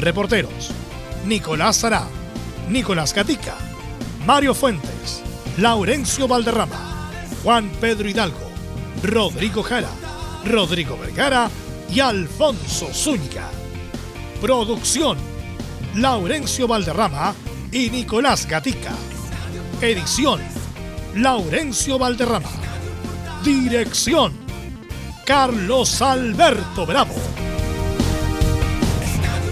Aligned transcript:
Reporteros: 0.00 0.70
Nicolás 1.26 1.76
Sará, 1.76 2.06
Nicolás 2.68 3.12
Gatica, 3.12 3.56
Mario 4.24 4.54
Fuentes, 4.54 5.22
Laurencio 5.58 6.26
Valderrama, 6.26 7.10
Juan 7.42 7.70
Pedro 7.80 8.08
Hidalgo, 8.08 8.50
Rodrigo 9.02 9.62
Jara, 9.62 9.90
Rodrigo 10.44 10.96
Vergara 10.98 11.50
y 11.92 12.00
Alfonso 12.00 12.88
Zúñiga. 12.92 13.50
Producción: 14.40 15.18
Laurencio 15.94 16.66
Valderrama 16.66 17.34
y 17.70 17.90
Nicolás 17.90 18.46
Gatica. 18.46 18.92
Edición: 19.82 20.40
Laurencio 21.14 21.98
Valderrama. 21.98 22.50
Dirección: 23.44 24.32
Carlos 25.26 26.00
Alberto 26.00 26.86
Bravo. 26.86 27.14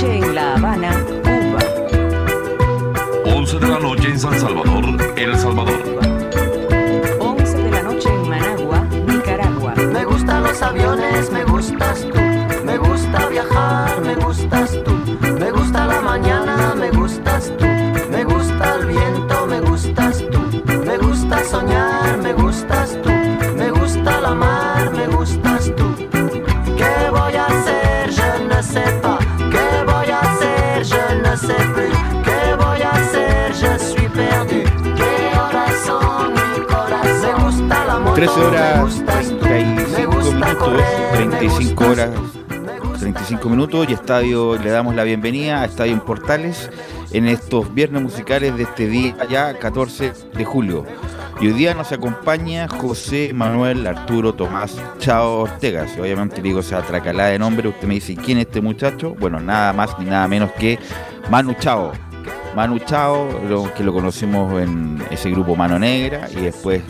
Noche 0.00 0.18
en 0.18 0.34
La 0.34 0.54
Habana, 0.54 0.90
Cuba. 1.24 1.58
11 3.34 3.58
de 3.58 3.66
la 3.66 3.78
noche 3.80 4.08
en 4.08 4.18
San 4.20 4.38
Salvador, 4.38 4.84
El 5.16 5.36
Salvador. 5.36 5.82
11 7.18 7.56
de 7.56 7.70
la 7.70 7.82
noche 7.82 8.08
en 8.08 8.28
Managua, 8.28 8.84
Nicaragua. 9.06 9.74
Me 9.74 10.04
gustan 10.04 10.44
los 10.44 10.62
aviones, 10.62 11.32
me 11.32 11.42
gustas 11.44 12.02
tú. 12.02 12.14
Me 12.64 12.78
gusta 12.78 13.28
viajar, 13.28 14.00
me 14.02 14.14
gustas 14.14 14.67
13 38.18 38.36
me 38.36 38.46
horas 38.46 38.80
gustas 38.80 39.28
tú. 39.28 39.38
35 39.38 39.96
Me 39.96 40.06
gusta 40.06 40.34
minutos, 40.34 40.56
correr, 40.58 40.84
me 41.12 41.16
35 41.18 41.84
gustas 41.84 41.88
horas 41.88 42.14
tú. 42.14 42.40
Me 42.48 42.78
gusta 42.80 42.98
35 42.98 43.48
minutos 43.48 43.86
y 43.88 43.92
Estadio 43.92 44.58
le 44.58 44.70
damos 44.70 44.96
la 44.96 45.04
bienvenida 45.04 45.62
a 45.62 45.66
Estadio 45.66 45.92
en 45.92 46.00
Portales 46.00 46.68
en 47.12 47.28
estos 47.28 47.72
viernes 47.72 48.02
musicales 48.02 48.56
de 48.56 48.64
este 48.64 48.88
día 48.88 49.14
ya 49.30 49.56
14 49.56 50.12
de 50.34 50.44
julio. 50.44 50.84
Y 51.40 51.46
hoy 51.46 51.52
día 51.52 51.74
nos 51.74 51.92
acompaña 51.92 52.66
José 52.66 53.30
Manuel 53.32 53.86
Arturo 53.86 54.34
Tomás 54.34 54.76
Chao 54.98 55.42
Ortega. 55.42 55.86
Si 55.86 56.00
obviamente 56.00 56.42
digo 56.42 56.58
esa 56.58 56.82
tracalada 56.82 57.28
de 57.28 57.38
nombre, 57.38 57.68
usted 57.68 57.86
me 57.86 57.94
dice 57.94 58.16
quién 58.16 58.38
es 58.38 58.46
este 58.46 58.60
muchacho. 58.60 59.14
Bueno, 59.20 59.38
nada 59.38 59.72
más 59.72 59.96
ni 59.96 60.06
nada 60.06 60.26
menos 60.26 60.50
que 60.58 60.76
Manu 61.30 61.54
Chao. 61.54 61.92
Manu 62.58 62.80
Chao, 62.80 63.28
que 63.76 63.84
lo 63.84 63.92
conocimos 63.92 64.60
en 64.60 65.00
ese 65.12 65.30
grupo 65.30 65.54
Mano 65.54 65.78
Negra 65.78 66.28
y 66.28 66.40
después 66.40 66.82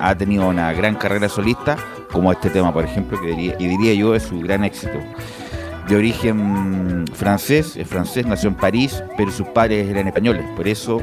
ha 0.00 0.14
tenido 0.14 0.48
una 0.48 0.72
gran 0.72 0.94
carrera 0.94 1.28
solista, 1.28 1.76
como 2.12 2.30
este 2.30 2.48
tema, 2.48 2.72
por 2.72 2.84
ejemplo, 2.84 3.20
que 3.20 3.34
diría, 3.34 3.92
yo 3.94 4.14
es 4.14 4.22
su 4.22 4.38
gran 4.38 4.62
éxito. 4.62 5.00
De 5.88 5.96
origen 5.96 7.06
francés, 7.12 7.76
es 7.76 7.88
francés, 7.88 8.24
nació 8.24 8.50
en 8.50 8.54
París, 8.54 9.02
pero 9.16 9.32
sus 9.32 9.48
padres 9.48 9.88
eran 9.88 10.06
españoles, 10.06 10.44
por 10.54 10.68
eso 10.68 11.02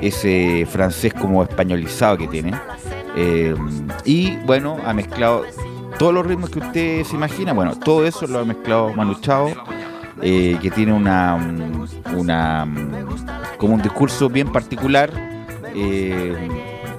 ese 0.00 0.68
francés 0.70 1.12
como 1.12 1.42
españolizado 1.42 2.16
que 2.16 2.28
tiene. 2.28 2.52
Eh, 3.16 3.56
y 4.04 4.36
bueno, 4.46 4.76
ha 4.86 4.92
mezclado 4.92 5.42
todos 5.98 6.14
los 6.14 6.24
ritmos 6.24 6.48
que 6.50 6.60
usted 6.60 7.02
se 7.02 7.16
imagina, 7.16 7.52
bueno, 7.52 7.76
todo 7.76 8.06
eso 8.06 8.24
lo 8.28 8.38
ha 8.38 8.44
mezclado 8.44 8.92
Manu 8.92 9.16
Chao, 9.20 9.50
eh, 10.22 10.58
que 10.62 10.70
tiene 10.70 10.92
una, 10.92 11.36
como 13.64 13.76
un 13.76 13.82
discurso 13.82 14.28
bien 14.28 14.52
particular. 14.52 15.10
eh, 15.74 16.36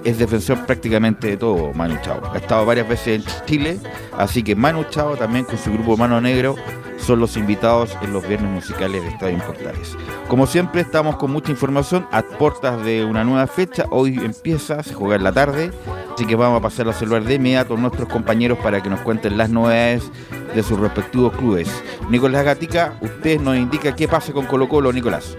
es 0.04 0.18
defensor 0.18 0.66
prácticamente 0.66 1.28
de 1.28 1.38
todo 1.38 1.74
Manu 1.74 1.98
Chao. 2.02 2.22
Ha 2.34 2.38
estado 2.38 2.66
varias 2.66 2.88
veces 2.88 3.24
en 3.24 3.46
Chile, 3.46 3.80
así 4.18 4.42
que 4.42 4.56
Manu 4.56 4.84
Chao 4.86 5.16
también 5.16 5.46
con 5.46 5.58
su 5.58 5.72
grupo 5.74 5.96
Mano 5.96 6.20
Negro 6.22 6.56
son 6.98 7.20
los 7.20 7.38
invitados 7.38 7.96
en 8.02 8.14
los 8.14 8.28
viernes 8.28 8.52
musicales 8.52 9.04
de 9.04 9.10
Estadio 9.10 9.38
Portales. 9.46 9.96
Como 10.28 10.48
siempre 10.48 10.82
estamos 10.82 11.18
con 11.18 11.32
mucha 11.32 11.52
información 11.52 12.08
a 12.12 12.24
puertas 12.24 12.84
de 12.84 13.06
una 13.06 13.24
nueva 13.24 13.46
fecha. 13.46 13.86
Hoy 13.92 14.20
empieza, 14.24 14.82
se 14.82 14.94
juega 14.94 15.16
en 15.16 15.24
la 15.24 15.32
tarde, 15.32 15.72
así 16.16 16.26
que 16.26 16.36
vamos 16.36 16.60
a 16.60 16.64
pasar 16.64 16.90
a 16.90 16.94
saludar 16.94 17.24
de 17.24 17.36
inmediato 17.36 17.76
a 17.76 17.78
nuestros 17.78 18.10
compañeros 18.10 18.58
para 18.60 18.82
que 18.82 18.90
nos 18.90 19.02
cuenten 19.02 19.38
las 19.38 19.52
novedades 19.52 20.04
de 20.56 20.64
sus 20.64 20.80
respectivos 20.80 21.36
clubes. 21.36 21.70
Nicolás 22.10 22.44
Gatica, 22.44 22.98
usted 23.02 23.40
nos 23.40 23.56
indica 23.56 23.96
qué 23.96 24.08
pasa 24.08 24.34
con 24.34 24.46
Colo 24.46 24.68
Colo, 24.68 24.92
Nicolás. 24.92 25.38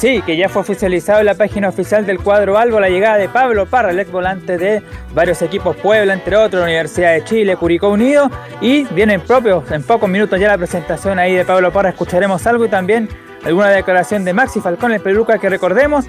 Sí, 0.00 0.22
que 0.22 0.34
ya 0.34 0.48
fue 0.48 0.62
oficializado 0.62 1.20
en 1.20 1.26
la 1.26 1.34
página 1.34 1.68
oficial 1.68 2.06
del 2.06 2.20
cuadro 2.20 2.56
Albo 2.56 2.80
la 2.80 2.88
llegada 2.88 3.18
de 3.18 3.28
Pablo 3.28 3.66
Parra, 3.66 3.90
el 3.90 3.98
ex 3.98 4.10
volante 4.10 4.56
de 4.56 4.82
varios 5.12 5.42
equipos 5.42 5.76
Puebla, 5.76 6.14
entre 6.14 6.36
otros, 6.36 6.62
Universidad 6.62 7.12
de 7.12 7.22
Chile, 7.22 7.54
Curicó 7.54 7.90
Unido, 7.90 8.30
y 8.62 8.84
vienen 8.94 9.20
propios 9.20 9.70
en 9.70 9.82
pocos 9.82 10.08
minutos 10.08 10.40
ya 10.40 10.48
la 10.48 10.56
presentación 10.56 11.18
ahí 11.18 11.34
de 11.34 11.44
Pablo 11.44 11.70
Parra, 11.70 11.90
escucharemos 11.90 12.46
algo 12.46 12.64
y 12.64 12.70
también 12.70 13.10
alguna 13.44 13.68
declaración 13.68 14.24
de 14.24 14.32
Maxi 14.32 14.62
Falcón, 14.62 14.92
el 14.92 15.00
peluca 15.00 15.36
que 15.36 15.50
recordemos, 15.50 16.06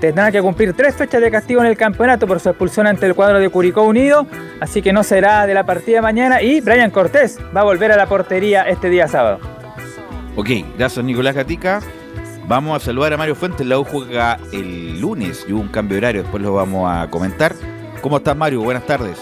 tendrá 0.00 0.32
que 0.32 0.42
cumplir 0.42 0.72
tres 0.72 0.96
fechas 0.96 1.20
de 1.20 1.30
castigo 1.30 1.60
en 1.60 1.68
el 1.68 1.76
campeonato 1.76 2.26
por 2.26 2.40
su 2.40 2.48
expulsión 2.48 2.88
ante 2.88 3.06
el 3.06 3.14
cuadro 3.14 3.38
de 3.38 3.48
Curicó 3.50 3.84
Unido, 3.84 4.26
así 4.58 4.82
que 4.82 4.92
no 4.92 5.04
será 5.04 5.46
de 5.46 5.54
la 5.54 5.62
partida 5.62 6.02
mañana, 6.02 6.42
y 6.42 6.60
Brian 6.60 6.90
Cortés 6.90 7.38
va 7.56 7.60
a 7.60 7.64
volver 7.64 7.92
a 7.92 7.96
la 7.96 8.06
portería 8.06 8.62
este 8.62 8.90
día 8.90 9.06
sábado. 9.06 9.38
Ok, 10.34 10.48
gracias 10.76 11.04
Nicolás 11.04 11.36
Gatica. 11.36 11.80
Vamos 12.48 12.80
a 12.80 12.82
saludar 12.82 13.12
a 13.12 13.18
Mario 13.18 13.34
Fuentes, 13.34 13.66
la 13.66 13.78
U 13.78 13.84
juega 13.84 14.38
el 14.52 14.98
lunes 14.98 15.44
y 15.46 15.52
hubo 15.52 15.60
un 15.60 15.68
cambio 15.68 15.96
de 15.96 15.98
horario, 15.98 16.22
después 16.22 16.42
lo 16.42 16.54
vamos 16.54 16.90
a 16.90 17.10
comentar. 17.10 17.54
¿Cómo 18.00 18.16
estás 18.16 18.34
Mario? 18.38 18.62
Buenas 18.62 18.86
tardes. 18.86 19.18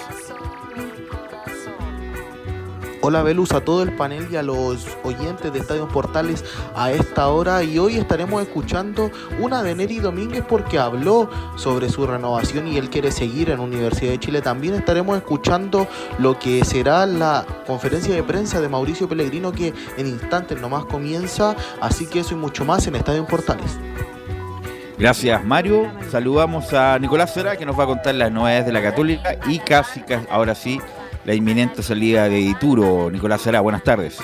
Hola 3.09 3.23
Velus 3.23 3.53
a 3.53 3.61
todo 3.61 3.85
el 3.85 3.93
panel 3.93 4.27
y 4.33 4.35
a 4.35 4.43
los 4.43 4.85
oyentes 5.05 5.53
de 5.53 5.61
Estadio 5.61 5.87
Portales 5.87 6.45
a 6.75 6.91
esta 6.91 7.29
hora 7.29 7.63
y 7.63 7.79
hoy 7.79 7.99
estaremos 7.99 8.43
escuchando 8.43 9.13
una 9.39 9.63
de 9.63 9.77
Neri 9.77 10.01
Domínguez 10.01 10.43
porque 10.43 10.81
habló 10.81 11.31
sobre 11.55 11.89
su 11.89 12.05
renovación 12.05 12.67
y 12.67 12.79
él 12.79 12.91
quiere 12.91 13.13
seguir 13.13 13.51
en 13.51 13.61
Universidad 13.61 14.11
de 14.11 14.19
Chile. 14.19 14.43
También 14.43 14.75
estaremos 14.75 15.17
escuchando 15.17 15.87
lo 16.19 16.37
que 16.37 16.65
será 16.65 17.07
la 17.07 17.47
conferencia 17.65 18.13
de 18.13 18.25
prensa 18.25 18.61
de 18.61 18.69
Mauricio 18.69 19.09
Pellegrino 19.09 19.53
que 19.53 19.73
en 19.97 20.09
instantes 20.09 20.61
nomás 20.61 20.87
comienza, 20.87 21.55
así 21.81 22.07
que 22.07 22.19
eso 22.19 22.35
y 22.35 22.39
mucho 22.39 22.65
más 22.65 22.89
en 22.89 22.97
Estadio 22.97 23.25
Portales. 23.25 23.79
Gracias 24.99 25.45
Mario. 25.45 25.93
Saludamos 26.11 26.73
a 26.73 26.99
Nicolás 26.99 27.33
Sera 27.33 27.57
que 27.57 27.67
nos 27.67 27.79
va 27.79 27.85
a 27.85 27.87
contar 27.87 28.17
las 28.17 28.33
novedades 28.33 28.67
de 28.67 28.73
la 28.73 28.83
Católica 28.83 29.37
y 29.47 29.61
casi, 29.61 30.01
casi 30.01 30.27
ahora 30.29 30.57
sí 30.57 30.81
la 31.27 31.35
inminente 31.35 31.83
salida 31.83 32.29
de 32.29 32.39
Ituro. 32.39 33.11
Nicolás 33.11 33.43
Sera, 33.43 33.61
buenas 33.61 33.83
tardes. 33.83 34.19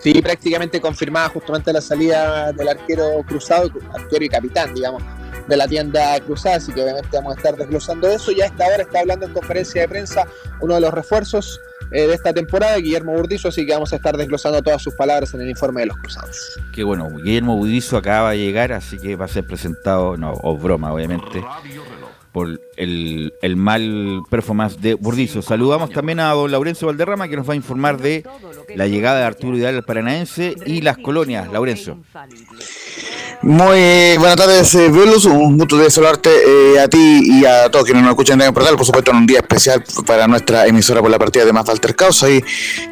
Sí, 0.00 0.20
prácticamente 0.20 0.80
confirmada 0.80 1.28
justamente 1.28 1.72
la 1.72 1.80
salida 1.80 2.52
del 2.52 2.68
arquero 2.68 3.22
cruzado, 3.26 3.70
arquero 3.94 4.24
y 4.24 4.28
capitán, 4.28 4.74
digamos, 4.74 5.02
de 5.48 5.56
la 5.56 5.68
tienda 5.68 6.18
cruzada, 6.20 6.56
así 6.56 6.72
que 6.72 6.82
obviamente 6.82 7.08
vamos 7.12 7.34
a 7.34 7.36
estar 7.36 7.56
desglosando 7.56 8.08
eso. 8.08 8.32
Y 8.32 8.40
a 8.40 8.46
esta 8.46 8.66
hora 8.66 8.82
está 8.82 9.00
hablando 9.00 9.26
en 9.26 9.32
conferencia 9.32 9.80
de 9.82 9.88
prensa 9.88 10.26
uno 10.60 10.74
de 10.74 10.80
los 10.80 10.92
refuerzos 10.92 11.60
eh, 11.92 12.08
de 12.08 12.14
esta 12.14 12.32
temporada, 12.32 12.76
Guillermo 12.78 13.12
Burdizo, 13.12 13.48
así 13.48 13.64
que 13.64 13.72
vamos 13.72 13.92
a 13.92 13.96
estar 13.96 14.16
desglosando 14.16 14.60
todas 14.60 14.82
sus 14.82 14.94
palabras 14.94 15.32
en 15.34 15.42
el 15.42 15.50
informe 15.50 15.82
de 15.82 15.86
los 15.86 15.96
cruzados. 15.98 16.58
Que 16.72 16.82
bueno, 16.82 17.08
Guillermo 17.10 17.56
Budizo 17.56 17.96
acaba 17.96 18.32
de 18.32 18.38
llegar, 18.38 18.72
así 18.72 18.98
que 18.98 19.14
va 19.14 19.26
a 19.26 19.28
ser 19.28 19.44
presentado, 19.44 20.16
no, 20.16 20.32
o 20.32 20.56
broma, 20.56 20.92
obviamente, 20.92 21.44
por 22.36 22.60
el, 22.76 23.32
mal 23.56 24.22
performance 24.28 24.78
de 24.78 24.92
Burdizo. 24.92 25.40
Saludamos 25.40 25.88
también 25.88 26.20
a 26.20 26.32
don 26.32 26.50
Laurencio 26.50 26.86
Valderrama, 26.86 27.28
que 27.28 27.36
nos 27.36 27.48
va 27.48 27.54
a 27.54 27.56
informar 27.56 27.96
de 27.96 28.24
la 28.74 28.86
llegada 28.86 29.20
de 29.20 29.24
Arturo 29.24 29.56
Vidal 29.56 29.76
al 29.76 29.84
Paranaense 29.84 30.54
y 30.66 30.82
las 30.82 30.98
colonias. 30.98 31.50
Laurencio. 31.50 31.98
Muy 33.42 34.16
buenas 34.16 34.36
tardes, 34.36 34.74
eh, 34.74 34.88
Velus. 34.88 35.26
Un 35.26 35.58
gusto 35.58 35.76
de 35.76 35.90
saludarte 35.90 36.30
eh, 36.30 36.80
a 36.80 36.88
ti 36.88 37.20
y 37.22 37.44
a 37.44 37.70
todos 37.70 37.84
quienes 37.84 38.02
nos 38.02 38.10
escuchan 38.10 38.40
en 38.40 38.48
el 38.48 38.52
portal. 38.52 38.76
Por 38.76 38.86
supuesto, 38.86 39.10
en 39.10 39.18
un 39.18 39.26
día 39.26 39.38
especial 39.38 39.84
para 40.06 40.26
nuestra 40.26 40.66
emisora 40.66 41.00
por 41.00 41.10
la 41.10 41.18
partida 41.18 41.44
de 41.44 41.52
Más 41.52 41.68
Walter 41.68 41.94
Caos. 41.94 42.22
Ahí 42.22 42.42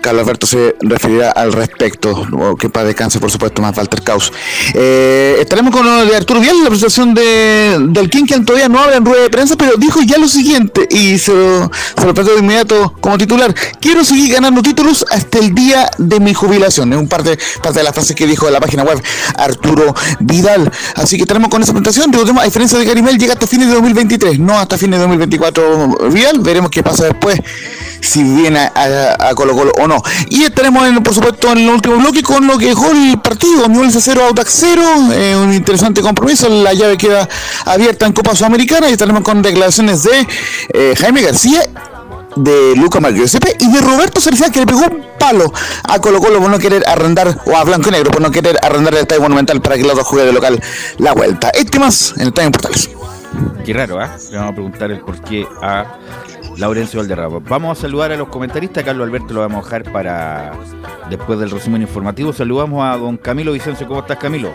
Carlos 0.01 0.23
Alberto 0.23 0.47
se 0.47 0.77
referirá 0.81 1.31
al 1.31 1.53
respecto. 1.53 2.27
O 2.33 2.57
que 2.57 2.69
para 2.69 2.87
descanse, 2.87 3.19
por 3.21 3.31
supuesto, 3.31 3.63
Más 3.63 3.77
Walter 3.77 4.03
Caos. 4.03 4.33
Eh, 4.75 5.37
estaremos 5.41 5.75
con 5.75 5.85
de 5.85 6.17
Arturo 6.17 6.41
Vial, 6.41 6.63
la 6.63 6.69
presentación 6.69 7.15
de, 7.15 7.79
del 7.89 8.11
que 8.11 8.23
todavía 8.41 8.69
no 8.69 8.79
habla 8.79 8.97
en 8.97 9.05
rueda 9.05 9.23
de 9.23 9.31
prensa, 9.31 9.57
pero 9.57 9.73
dijo 9.77 10.01
ya 10.03 10.19
lo 10.19 10.29
siguiente 10.29 10.87
y 10.91 11.19
se 11.19 11.33
lo, 11.33 11.71
se 11.97 12.23
de 12.23 12.39
inmediato 12.39 12.95
como 13.01 13.19
titular. 13.19 13.55
Quiero 13.81 14.05
seguir 14.05 14.35
ganando 14.35 14.63
títulos 14.63 15.05
hasta 15.11 15.39
el 15.39 15.55
día 15.55 15.91
de 15.99 16.21
mi 16.21 16.35
jubilación. 16.35 16.93
Es 16.93 16.99
un 16.99 17.09
parte, 17.09 17.39
parte 17.63 17.81
de 17.81 17.85
las 17.85 17.95
frases 17.95 18.15
que 18.15 18.27
dijo 18.27 18.47
en 18.47 18.53
la 18.53 18.61
página 18.61 18.83
web 18.83 19.03
Arturo 19.37 19.95
Así 20.97 21.17
que 21.17 21.27
tenemos 21.27 21.49
con 21.49 21.63
esa 21.63 21.73
presentación. 21.73 22.13
Recordemos, 22.13 22.43
a 22.43 22.47
diferencia 22.47 22.79
de 22.79 22.85
Garimel, 22.85 23.19
llega 23.19 23.35
hasta 23.35 23.47
fines 23.47 23.69
de 23.69 23.75
2023, 23.75 24.39
no 24.39 24.59
hasta 24.59 24.77
fines 24.77 24.99
de 24.99 25.03
2024 25.03 26.11
Vidal. 26.11 26.41
Veremos 26.41 26.71
qué 26.71 26.83
pasa 26.83 27.05
después, 27.05 27.41
si 28.01 28.23
viene 28.23 28.59
a, 28.75 29.33
Colo 29.35 29.55
Colo 29.55 29.73
o 29.81 29.87
no. 29.87 30.03
Y 30.29 30.43
estaremos, 30.43 30.87
en, 30.87 31.03
por 31.03 31.15
supuesto, 31.15 31.53
en 31.53 31.59
el 31.59 31.71
último 31.71 31.97
bloque 31.97 32.23
con 32.23 32.47
lo 32.47 32.59
que 32.59 32.67
dejó 32.67 32.91
el 32.91 33.21
partido. 33.21 33.69
Newell's 33.69 33.97
0, 34.01 34.23
Audax 34.29 34.57
0. 34.61 34.83
Eh, 35.13 35.37
un 35.37 35.53
interesante 35.53 36.01
compromiso. 36.03 36.49
La 36.49 36.75
llave 36.75 36.97
queda 36.97 37.29
abierta 37.65 38.07
en 38.07 38.13
Copa 38.13 38.35
Sudamericana 38.35 38.89
y 38.89 38.93
estaremos 38.93 39.23
con 39.23 39.43
declaraciones 39.43 40.03
de 40.03 40.27
eh, 40.73 40.95
Jaime 40.97 41.23
García 41.23 41.63
de 42.37 42.75
Luca 42.77 43.01
Giuseppe 43.11 43.57
y 43.59 43.71
de 43.71 43.81
Roberto 43.81 44.21
Cercía 44.21 44.51
que 44.51 44.61
le 44.61 44.67
pegó 44.67 44.81
un 44.81 45.05
palo 45.19 45.53
a 45.85 45.99
Colo 45.99 46.21
Colo 46.21 46.41
por 46.41 46.51
no 46.51 46.59
querer 46.59 46.85
arrendar, 46.87 47.39
o 47.47 47.57
a 47.57 47.65
Blanco 47.65 47.89
y 47.89 47.93
Negro 47.93 48.11
por 48.11 48.21
no 48.21 48.31
querer 48.31 48.59
arrendar 48.63 48.95
el 48.95 49.01
Estadio 49.01 49.23
Monumental 49.23 49.61
para 49.61 49.77
que 49.77 49.83
el 49.83 49.91
otro 49.91 50.05
juegue 50.05 50.27
de 50.27 50.33
local 50.33 50.61
la 50.99 51.13
vuelta. 51.13 51.51
Este 51.51 51.79
más 51.79 52.13
en 52.17 52.23
el 52.23 52.29
Estadio 52.29 52.51
Portales. 52.51 52.91
Qué 53.65 53.73
raro, 53.73 54.01
¿ah? 54.01 54.17
Le 54.31 54.37
vamos 54.37 54.53
a 54.53 54.55
preguntar 54.55 54.91
el 54.91 55.01
porqué 55.01 55.47
a 55.63 55.99
Laurencio 56.57 57.01
Valderrama. 57.01 57.41
Vamos 57.49 57.79
a 57.79 57.83
saludar 57.83 58.13
a 58.13 58.17
los 58.17 58.29
comentaristas. 58.29 58.85
Carlos 58.85 59.07
Alberto 59.07 59.35
lo 59.35 59.41
vamos 59.41 59.63
a 59.63 59.65
dejar 59.65 59.93
para 59.93 60.53
después 61.11 61.39
del 61.39 61.51
resumen 61.51 61.83
informativo. 61.83 62.33
Saludamos 62.33 62.85
a 62.85 62.97
don 62.97 63.17
Camilo 63.17 63.53
Vicencio. 63.53 63.89
¿Cómo 63.89 64.01
estás, 64.01 64.19
Camilo? 64.19 64.53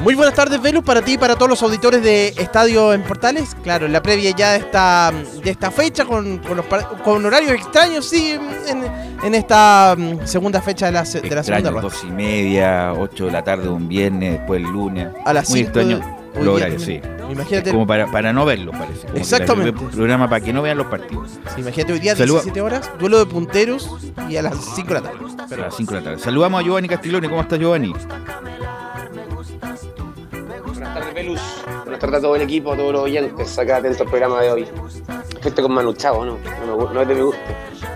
Muy 0.00 0.14
buenas 0.14 0.34
tardes, 0.34 0.60
Velus, 0.60 0.82
para 0.82 1.02
ti 1.02 1.12
y 1.12 1.18
para 1.18 1.36
todos 1.36 1.48
los 1.50 1.62
auditores 1.62 2.02
de 2.02 2.28
Estadio 2.28 2.92
en 2.92 3.02
Portales. 3.02 3.54
Claro, 3.62 3.86
la 3.86 4.02
previa 4.02 4.30
ya 4.36 4.52
de 4.52 4.58
esta, 4.58 5.12
de 5.44 5.50
esta 5.50 5.70
fecha, 5.70 6.04
con, 6.04 6.38
con, 6.38 6.56
los, 6.56 6.66
con 7.04 7.24
horarios 7.24 7.52
extraños, 7.52 8.08
sí, 8.08 8.36
en, 8.66 8.84
en 9.22 9.34
esta 9.34 9.94
mm, 9.96 10.26
segunda 10.26 10.60
fecha 10.60 10.86
de 10.86 10.92
la, 10.92 11.02
de 11.04 11.34
la 11.34 11.42
segunda 11.44 11.70
rueda. 11.70 11.82
dos 11.82 12.02
y 12.04 12.10
media, 12.10 12.92
ocho 12.94 13.26
de 13.26 13.32
la 13.32 13.44
tarde 13.44 13.68
un 13.68 13.86
viernes, 13.88 14.32
después 14.38 14.60
el 14.62 14.68
lunes. 14.70 15.08
A 15.24 15.32
las 15.32 15.48
Muy 15.50 15.58
cinco 15.60 15.78
extraño 15.78 15.98
de- 15.98 16.22
los 16.44 16.56
horarios, 16.56 16.82
sí. 16.82 17.00
Imagínate, 17.30 17.70
Como 17.70 17.86
para, 17.86 18.10
para 18.10 18.32
no 18.32 18.44
verlo, 18.44 18.72
parece. 18.72 19.06
Como 19.06 19.18
Exactamente. 19.18 19.72
programa 19.92 20.28
para 20.28 20.42
que 20.44 20.52
no 20.52 20.62
vean 20.62 20.78
los 20.78 20.86
partidos. 20.88 21.30
sí, 21.54 21.60
imagínate 21.60 21.92
hoy 21.92 21.98
día, 22.00 22.16
Saluda- 22.16 22.40
17 22.40 22.60
horas, 22.60 22.90
duelo 22.98 23.18
de 23.18 23.26
punteros 23.26 23.88
y 24.28 24.36
a 24.36 24.42
las 24.42 24.56
5 24.74 24.88
de 24.88 24.94
la 24.94 25.02
tarde. 25.02 25.18
A 25.52 25.56
las 25.56 25.76
5 25.76 25.94
de 25.94 26.00
la 26.00 26.04
tarde. 26.04 26.18
Saludamos 26.18 26.60
a 26.60 26.64
Giovanni 26.64 26.88
Castiglione. 26.88 27.28
¿Cómo 27.28 27.42
estás, 27.42 27.58
Giovanni? 27.58 27.92
Buenas 30.82 30.94
tardes, 30.98 31.14
Velus. 31.14 31.40
Buenas 31.84 32.00
tardes 32.00 32.18
a 32.18 32.22
todo 32.22 32.34
el 32.36 32.42
equipo, 32.42 32.72
a 32.72 32.76
todos 32.76 32.92
los 32.92 33.02
oyentes 33.02 33.56
acá 33.56 33.76
atento 33.76 34.02
al 34.02 34.08
programa 34.08 34.40
de 34.40 34.50
hoy. 34.50 34.68
Fuiste 35.40 35.62
con 35.62 35.72
Manu 35.72 35.92
Chao, 35.92 36.24
¿no? 36.24 36.38
No, 36.66 36.76
gu- 36.76 36.92
no 36.92 37.02
es 37.02 37.08
de 37.08 37.14
mi 37.14 37.20
gusto. 37.20 37.40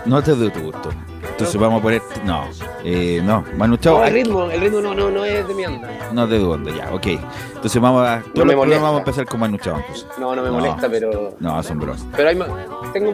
No 0.05 0.23
te 0.23 0.31
doy 0.33 0.49
tu 0.51 0.61
gusto. 0.61 0.89
Entonces 1.37 1.61
vamos 1.61 1.79
a 1.79 1.83
poner. 1.83 2.01
No, 2.25 2.45
eh, 2.83 3.21
no. 3.23 3.43
Manu 3.55 3.77
Chao. 3.77 3.99
No, 3.99 4.05
el 4.05 4.07
ay, 4.15 4.23
ritmo, 4.23 4.45
el 4.45 4.59
ritmo 4.59 4.81
no, 4.81 4.95
no, 4.95 5.11
no 5.11 5.23
es 5.23 5.47
de 5.47 5.53
mi 5.53 5.65
onda. 5.65 5.87
No 6.11 6.27
te 6.27 6.39
dudo, 6.39 6.57
ya, 6.75 6.91
ok. 6.91 7.05
Entonces 7.53 7.79
vamos 7.79 8.07
a. 8.07 8.23
me 8.33 8.55
molesta. 8.55 8.81
vamos 8.81 8.95
a 8.97 8.99
empezar 9.01 9.25
con 9.27 9.39
Manu 9.39 9.57
Chao. 9.59 9.77
entonces. 9.77 10.07
No, 10.17 10.35
no 10.35 10.41
me 10.41 10.49
molesta, 10.49 10.89
pero. 10.89 11.35
No, 11.39 11.55
asombroso. 11.55 12.07
Pero 12.15 12.29
hay 12.29 12.35
más. 12.35 12.49
Tengo 12.91 13.13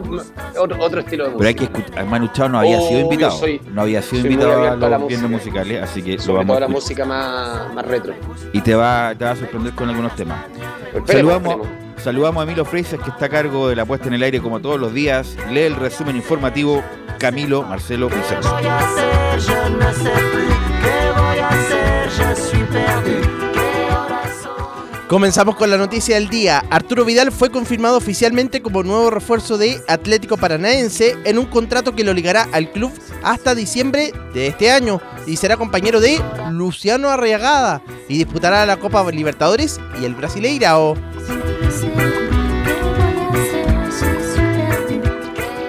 otro, 0.58 0.76
otro 0.80 1.00
estilo 1.00 1.24
de 1.24 1.30
música. 1.32 1.38
Pero 1.38 1.48
hay 1.48 1.54
que 1.54 1.64
escuchar. 1.64 2.06
Manu 2.06 2.28
Chao 2.32 2.48
no 2.48 2.58
había 2.60 2.80
sido 2.80 3.00
invitado. 3.00 3.32
soy- 3.32 3.60
no 3.70 3.82
había 3.82 4.00
sido 4.00 4.22
invitado 4.26 4.72
a 4.72 4.76
los 4.98 5.06
viernes 5.06 5.30
musicales, 5.30 5.82
así 5.82 6.02
que 6.02 6.16
lo 6.16 6.22
Sobre 6.22 6.38
vamos 6.38 6.46
todo 6.46 6.56
a 6.56 6.60
la 6.60 6.68
música 6.68 7.04
más, 7.04 7.74
más 7.74 7.86
retro. 7.86 8.14
Y 8.54 8.60
te 8.62 8.74
va, 8.74 9.14
te 9.18 9.24
va 9.26 9.32
a 9.32 9.36
sorprender 9.36 9.74
con 9.74 9.90
algunos 9.90 10.14
temas. 10.16 10.46
Esperemos, 10.94 11.06
Saludamos, 11.34 11.54
esperemos. 11.66 12.02
saludamos 12.02 12.40
a 12.40 12.44
Emilio 12.44 12.64
Freises, 12.64 13.00
que 13.00 13.10
está 13.10 13.26
a 13.26 13.28
cargo 13.28 13.68
de 13.68 13.76
la 13.76 13.84
puesta 13.84 14.08
en 14.08 14.14
el 14.14 14.22
aire 14.22 14.40
como 14.40 14.60
todos 14.60 14.80
los 14.80 14.94
días. 14.94 15.36
Lee 15.50 15.60
el 15.62 15.76
resumen 15.76 16.16
informativo 16.16 16.82
Camilo 17.18 17.62
Marcelo 17.62 18.08
son? 18.10 18.42
Comenzamos 25.08 25.56
con 25.56 25.70
la 25.70 25.76
noticia 25.76 26.16
del 26.16 26.28
día. 26.28 26.64
Arturo 26.70 27.04
Vidal 27.04 27.30
fue 27.30 27.50
confirmado 27.50 27.96
oficialmente 27.96 28.62
como 28.62 28.82
nuevo 28.82 29.10
refuerzo 29.10 29.58
de 29.58 29.80
Atlético 29.86 30.36
Paranaense 30.36 31.16
en 31.24 31.38
un 31.38 31.46
contrato 31.46 31.94
que 31.94 32.04
lo 32.04 32.14
ligará 32.14 32.48
al 32.52 32.72
club 32.72 32.90
hasta 33.22 33.54
diciembre 33.54 34.12
de 34.32 34.48
este 34.48 34.70
año 34.70 35.00
y 35.26 35.36
será 35.36 35.56
compañero 35.56 36.00
de 36.00 36.20
Luciano 36.50 37.10
Arriagada 37.10 37.82
y 38.08 38.18
disputará 38.18 38.66
la 38.66 38.78
Copa 38.78 39.08
Libertadores 39.12 39.78
y 40.00 40.04
el 40.04 40.14
Brasileirao. 40.14 40.96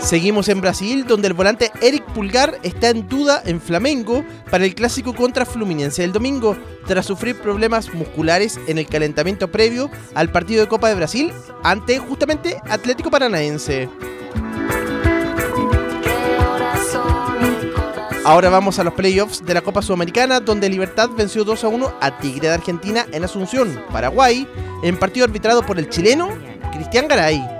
Seguimos 0.06 0.50
en 0.50 0.62
Brasil, 0.62 1.08
donde 1.08 1.28
el 1.28 1.34
volante 1.34 1.72
Eric 1.82 2.06
Pulgar 2.14 2.60
está 2.62 2.90
en 2.90 3.10
duda 3.10 3.42
en 3.44 3.60
Flamengo 3.60 4.24
para 4.52 4.64
el 4.64 4.76
clásico 4.76 5.16
contra 5.16 5.48
Fluminense 5.48 6.04
del 6.04 6.14
domingo, 6.14 6.56
tras 6.86 7.08
sufrir 7.08 7.42
problemas 7.42 7.92
musculares 7.92 8.60
en 8.68 8.78
el 8.78 8.86
calentamiento 8.86 9.52
previo 9.52 9.90
al 10.14 10.32
partido 10.32 10.62
de 10.62 10.68
Copa 10.68 10.90
de 10.90 10.96
Brasil 10.96 11.34
ante 11.64 11.98
justamente 11.98 12.62
Atlético 12.70 13.10
Paranaense. 13.10 13.90
Ahora 18.24 18.50
vamos 18.52 18.78
a 18.78 18.84
los 18.84 18.94
playoffs 18.94 19.44
de 19.44 19.56
la 19.56 19.62
Copa 19.62 19.82
Sudamericana, 19.82 20.40
donde 20.40 20.70
Libertad 20.70 21.10
venció 21.18 21.44
2 21.44 21.64
a 21.64 21.68
1 21.68 21.94
a 22.00 22.20
Tigre 22.20 22.50
de 22.50 22.54
Argentina 22.54 23.08
en 23.12 23.24
Asunción, 23.24 23.84
Paraguay, 23.92 24.48
en 24.84 25.00
partido 25.00 25.26
arbitrado 25.26 25.66
por 25.66 25.80
el 25.80 25.90
chileno 25.90 26.30
Cristian 26.72 27.08
Garay. 27.08 27.56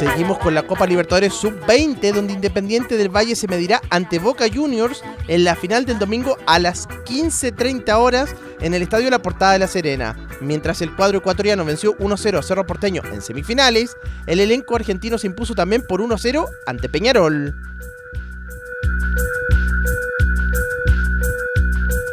Seguimos 0.00 0.38
con 0.38 0.54
la 0.54 0.62
Copa 0.62 0.86
Libertadores 0.86 1.34
Sub-20, 1.34 2.14
donde 2.14 2.32
Independiente 2.32 2.96
del 2.96 3.14
Valle 3.14 3.36
se 3.36 3.46
medirá 3.46 3.82
ante 3.90 4.18
Boca 4.18 4.46
Juniors 4.50 5.04
en 5.28 5.44
la 5.44 5.54
final 5.54 5.84
del 5.84 5.98
domingo 5.98 6.38
a 6.46 6.58
las 6.58 6.88
15.30 6.88 7.92
horas 7.98 8.34
en 8.62 8.72
el 8.72 8.80
Estadio 8.80 9.10
La 9.10 9.20
Portada 9.20 9.52
de 9.52 9.58
La 9.58 9.66
Serena. 9.66 10.16
Mientras 10.40 10.80
el 10.80 10.96
cuadro 10.96 11.18
ecuatoriano 11.18 11.66
venció 11.66 11.98
1-0 11.98 12.38
a 12.38 12.42
Cerro 12.42 12.64
Porteño 12.64 13.02
en 13.12 13.20
semifinales, 13.20 13.94
el 14.26 14.40
elenco 14.40 14.74
argentino 14.74 15.18
se 15.18 15.26
impuso 15.26 15.54
también 15.54 15.84
por 15.86 16.00
1-0 16.00 16.46
ante 16.64 16.88
Peñarol. 16.88 17.54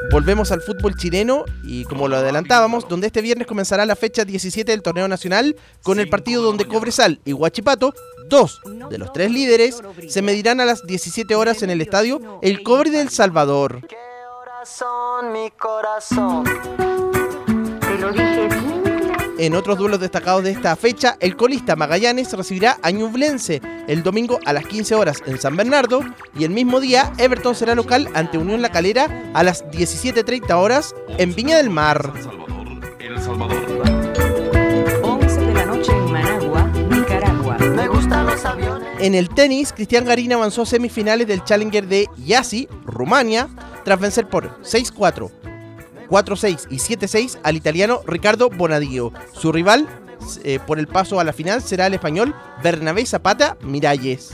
Volvemos 0.09 0.51
al 0.51 0.61
fútbol 0.61 0.95
chileno 0.95 1.43
y 1.63 1.83
como 1.85 2.07
lo 2.07 2.15
adelantábamos, 2.15 2.87
donde 2.87 3.07
este 3.07 3.21
viernes 3.21 3.45
comenzará 3.45 3.85
la 3.85 3.95
fecha 3.95 4.23
17 4.23 4.71
del 4.71 4.81
torneo 4.81 5.07
nacional 5.07 5.55
con 5.83 5.99
el 5.99 6.09
partido 6.09 6.41
donde 6.41 6.65
Cobresal 6.65 7.19
y 7.25 7.33
Huachipato, 7.33 7.93
dos 8.29 8.61
de 8.89 8.97
los 8.97 9.11
tres 9.11 9.31
líderes, 9.31 9.81
se 10.07 10.21
medirán 10.21 10.61
a 10.61 10.65
las 10.65 10.85
17 10.85 11.35
horas 11.35 11.61
en 11.61 11.71
el 11.71 11.81
estadio 11.81 12.39
El 12.41 12.63
Cobre 12.63 12.89
del 12.89 13.09
Salvador. 13.09 13.81
Corazón, 14.43 15.31
mi 15.33 15.51
corazón. 15.51 16.43
Te 17.81 17.97
lo 17.99 18.11
dije. 18.11 18.76
En 19.39 19.53
otros 19.53 19.77
duelos 19.77 19.99
destacados 19.99 20.43
de 20.43 20.51
esta 20.51 20.75
fecha, 20.75 21.15
el 21.19 21.35
colista 21.35 21.75
Magallanes 21.75 22.33
recibirá 22.33 22.79
a 22.81 22.89
Ñublense 22.89 23.61
el 23.87 24.01
domingo 24.01 24.39
a 24.45 24.53
las 24.53 24.65
15 24.65 24.95
horas 24.95 25.21
en 25.27 25.39
San 25.39 25.55
Bernardo 25.55 26.01
y 26.37 26.43
el 26.43 26.49
mismo 26.49 26.79
día 26.79 27.13
Everton 27.19 27.53
será 27.53 27.75
local 27.75 28.09
ante 28.15 28.39
Unión 28.39 28.63
La 28.63 28.71
Calera 28.71 29.31
a 29.35 29.43
las 29.43 29.63
17.30 29.65 30.51
horas 30.55 30.95
en 31.19 31.35
Viña 31.35 31.57
del 31.57 31.69
Mar. 31.69 32.13
Salvador, 32.21 32.95
El 32.99 33.21
Salvador. 33.21 33.57
11 35.03 35.39
de 35.39 35.53
la 35.53 35.65
noche 35.67 35.91
en 35.91 36.11
Managua, 36.11 36.71
Nicaragua. 36.89 37.57
Me 37.59 37.87
gustan 37.87 38.25
los 38.25 38.43
aviones. 38.43 38.87
En 38.99 39.13
el 39.13 39.29
tenis, 39.29 39.71
Cristian 39.71 40.05
Garín 40.05 40.33
avanzó 40.33 40.63
a 40.63 40.65
semifinales 40.65 41.27
del 41.27 41.43
Challenger 41.43 41.87
de 41.87 42.07
Yasi, 42.25 42.67
Rumania, 42.85 43.47
tras 43.85 43.99
vencer 43.99 44.27
por 44.27 44.59
6-4, 44.63 45.29
4-6 46.09 46.67
y 46.69 46.77
7-6 46.77 47.39
al 47.43 47.55
italiano 47.55 48.01
Ricardo 48.05 48.49
Bonadio. 48.49 49.11
Su 49.33 49.51
rival 49.51 49.87
eh, 50.43 50.59
por 50.65 50.79
el 50.79 50.87
paso 50.87 51.19
a 51.19 51.23
la 51.23 51.33
final 51.33 51.61
será 51.61 51.87
el 51.87 51.93
español 51.93 52.35
Bernabé 52.63 53.05
Zapata 53.05 53.57
Miralles. 53.61 54.31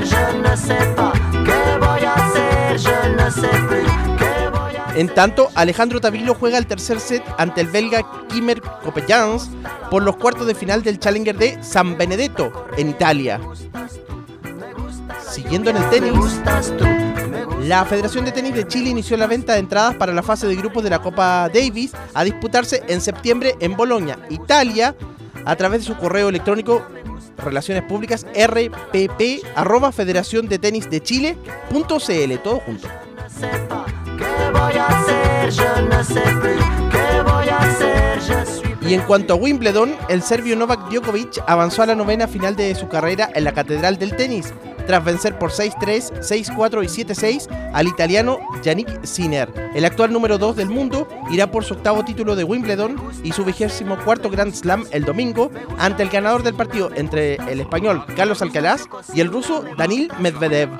Je 0.00 0.38
ne 0.38 0.56
sais 0.56 0.94
pas, 0.94 1.12
¿qué 1.44 1.78
voy 1.78 2.04
a 2.04 2.14
hacer? 2.14 2.78
Je 2.78 3.08
ne 3.10 3.30
sais 3.30 3.60
plus, 3.68 3.86
¿qué 4.16 4.48
voy 4.50 4.76
a 4.76 4.94
En 4.96 5.08
tanto, 5.08 5.48
Alejandro 5.54 6.00
Tavilo 6.00 6.34
juega 6.34 6.58
el 6.58 6.66
tercer 6.66 7.00
set 7.00 7.22
ante 7.36 7.60
el 7.60 7.68
belga 7.68 8.04
Kimmer 8.28 8.60
Coppejans 8.60 9.50
por 9.90 10.02
los 10.02 10.16
cuartos 10.16 10.46
de 10.46 10.54
final 10.54 10.82
del 10.82 10.98
Challenger 10.98 11.36
de 11.36 11.62
San 11.62 11.96
Benedetto, 11.98 12.66
en 12.76 12.90
Italia. 12.90 13.40
Siguiendo 15.28 15.70
en 15.70 15.76
el 15.76 15.90
tenis, 15.90 16.40
la 17.62 17.84
Federación 17.84 18.24
de 18.24 18.32
Tenis 18.32 18.54
de 18.54 18.66
Chile 18.66 18.90
inició 18.90 19.16
la 19.16 19.26
venta 19.26 19.54
de 19.54 19.60
entradas 19.60 19.94
para 19.96 20.12
la 20.12 20.22
fase 20.22 20.46
de 20.46 20.56
grupos 20.56 20.84
de 20.84 20.90
la 20.90 21.00
Copa 21.00 21.48
Davis 21.52 21.92
a 22.14 22.24
disputarse 22.24 22.82
en 22.88 23.00
septiembre 23.00 23.56
en 23.60 23.76
Bolonia, 23.76 24.18
Italia, 24.30 24.94
a 25.44 25.56
través 25.56 25.80
de 25.80 25.86
su 25.86 25.96
correo 25.96 26.28
electrónico 26.28 26.86
relaciones 27.36 27.84
públicas 27.84 28.26
rpp 28.34 29.44
arroba 29.54 29.92
federación 29.92 30.48
de 30.48 30.58
tenis 30.58 30.90
de 30.90 31.00
chile.cl 31.02 32.38
todo 32.42 32.60
junto. 32.60 32.88
Y 38.80 38.94
en 38.94 39.02
cuanto 39.02 39.34
a 39.34 39.36
Wimbledon, 39.36 39.94
el 40.08 40.22
serbio 40.22 40.56
Novak 40.56 40.88
Djokovic 40.90 41.42
avanzó 41.46 41.82
a 41.82 41.86
la 41.86 41.94
novena 41.94 42.26
final 42.26 42.56
de 42.56 42.74
su 42.74 42.88
carrera 42.88 43.28
en 43.34 43.44
la 43.44 43.52
Catedral 43.52 43.98
del 43.98 44.16
Tenis, 44.16 44.54
tras 44.88 45.04
vencer 45.04 45.38
por 45.38 45.50
6-3, 45.50 46.22
6-4 46.22 46.82
y 46.82 47.04
7-6 47.04 47.46
al 47.74 47.86
italiano 47.86 48.38
Yannick 48.62 49.04
Sinner. 49.04 49.70
El 49.74 49.84
actual 49.84 50.14
número 50.14 50.38
2 50.38 50.56
del 50.56 50.70
mundo 50.70 51.06
irá 51.30 51.50
por 51.50 51.62
su 51.62 51.74
octavo 51.74 52.06
título 52.06 52.34
de 52.34 52.44
Wimbledon 52.44 52.96
y 53.22 53.32
su 53.32 53.44
vigésimo 53.44 53.98
cuarto 54.02 54.30
Grand 54.30 54.54
Slam 54.54 54.86
el 54.90 55.04
domingo 55.04 55.50
ante 55.78 56.02
el 56.02 56.08
ganador 56.08 56.42
del 56.42 56.54
partido 56.54 56.90
entre 56.94 57.34
el 57.34 57.60
español 57.60 58.02
Carlos 58.16 58.40
Alcaraz 58.40 58.86
y 59.12 59.20
el 59.20 59.28
ruso 59.28 59.62
Danil 59.76 60.10
Medvedev. 60.20 60.70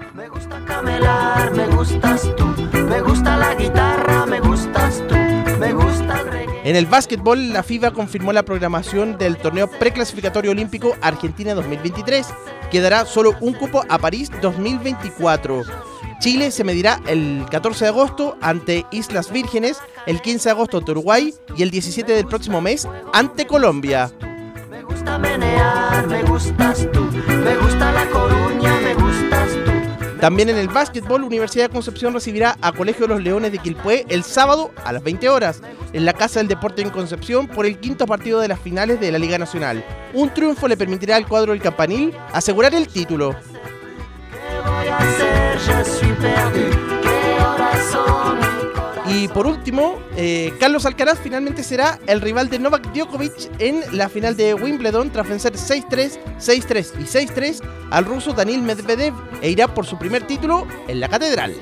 camelar, 0.67 1.53
me 1.55 1.67
gustas 1.67 2.35
tú, 2.35 2.47
me 2.89 3.03
gusta 3.03 3.37
la 3.37 3.55
guitarra, 3.57 4.25
me 4.25 4.41
gustas 4.41 5.03
tú, 5.07 5.17
me 5.61 5.73
gusta 5.75 6.25
el. 6.33 6.48
En 6.69 6.77
el 6.77 6.85
básquetbol, 6.85 7.55
la 7.55 7.63
FIBA 7.63 7.93
confirmó 7.93 8.31
la 8.31 8.43
programación 8.43 9.17
del 9.17 9.39
torneo 9.39 9.71
preclasificatorio 9.71 10.51
olímpico 10.51 10.95
Argentina 11.01 11.55
2023. 11.55 12.27
Quedará 12.71 13.07
solo 13.07 13.35
un 13.41 13.55
cupo 13.55 13.87
a 13.89 13.99
París 13.99 14.31
2024. 14.43 15.63
Chile 16.21 16.51
se 16.51 16.65
medirá 16.65 17.01
el 17.07 17.47
14 17.51 17.87
de 17.87 17.89
agosto 17.89 18.37
ante 18.43 18.85
Islas 18.91 19.33
Vírgenes, 19.33 19.79
el 20.05 20.21
15 20.21 20.47
de 20.47 20.51
agosto 20.51 20.77
ante 20.77 20.91
Uruguay 20.91 21.33
y 21.57 21.63
el 21.63 21.71
17 21.71 22.13
del 22.13 22.27
próximo 22.27 22.61
mes 22.61 22.87
ante 23.15 23.47
Colombia. 23.47 24.13
Me 24.69 24.83
gusta 24.83 25.19
menear, 25.19 26.07
me 26.07 26.23
gustas 26.25 26.87
tú, 26.93 27.01
me 27.45 27.57
gusta 27.57 27.93
la 27.93 28.11
coruña, 28.11 28.79
me 28.81 28.93
gustas 28.93 29.31
tú. 29.31 29.38
También 30.21 30.49
en 30.49 30.57
el 30.57 30.69
básquetbol, 30.69 31.23
Universidad 31.23 31.67
de 31.67 31.73
Concepción 31.73 32.13
recibirá 32.13 32.57
a 32.61 32.73
Colegio 32.73 33.07
de 33.07 33.15
los 33.15 33.23
Leones 33.23 33.53
de 33.53 33.59
Quilpué 33.59 34.05
el 34.09 34.25
sábado 34.25 34.73
a 34.85 34.93
las 34.93 35.03
20 35.05 35.29
horas 35.29 35.63
en 35.93 36.05
la 36.05 36.13
Casa 36.13 36.41
del 36.41 36.49
Deporte 36.49 36.83
en 36.83 36.91
Concepción 36.91 37.47
por 37.47 37.67
el 37.67 37.79
quinto 37.79 38.05
partido 38.05 38.41
de 38.41 38.49
las 38.49 38.59
finales 38.59 38.99
de 38.99 39.13
la 39.13 39.19
Liga 39.19 39.39
Nacional. 39.39 39.85
Un 40.15 40.35
triunfo 40.35 40.67
le 40.67 40.77
permitirá 40.77 41.15
al 41.15 41.29
cuadro 41.29 41.53
del 41.53 41.63
Campanil 41.63 42.13
asegurar 42.33 42.75
el 42.75 42.89
título. 42.89 43.37
Y 49.11 49.29
por 49.29 49.47
último, 49.47 49.99
eh, 50.17 50.53
Carlos 50.61 50.85
Alcaraz 50.85 51.19
finalmente 51.23 51.63
será 51.63 51.99
el 52.07 52.21
rival 52.21 52.51
de 52.51 52.59
Novak 52.59 52.93
Djokovic 52.93 53.51
en 53.59 53.83
la 53.93 54.09
final 54.09 54.37
de 54.37 54.55
Wimbledon 54.55 55.11
tras 55.11 55.29
vencer 55.29 55.55
6-3, 55.55 56.19
6-3 56.39 56.93
y 57.01 57.05
6-3 57.05 57.63
al 57.91 58.05
ruso 58.05 58.33
Danil 58.35 58.63
Medvedev 58.63 59.15
e 59.41 59.51
irá 59.51 59.73
por 59.73 59.87
su 59.87 59.99
primer 59.99 60.27
título 60.27 60.67
en 60.89 61.01
la 61.01 61.09
catedral. 61.09 61.55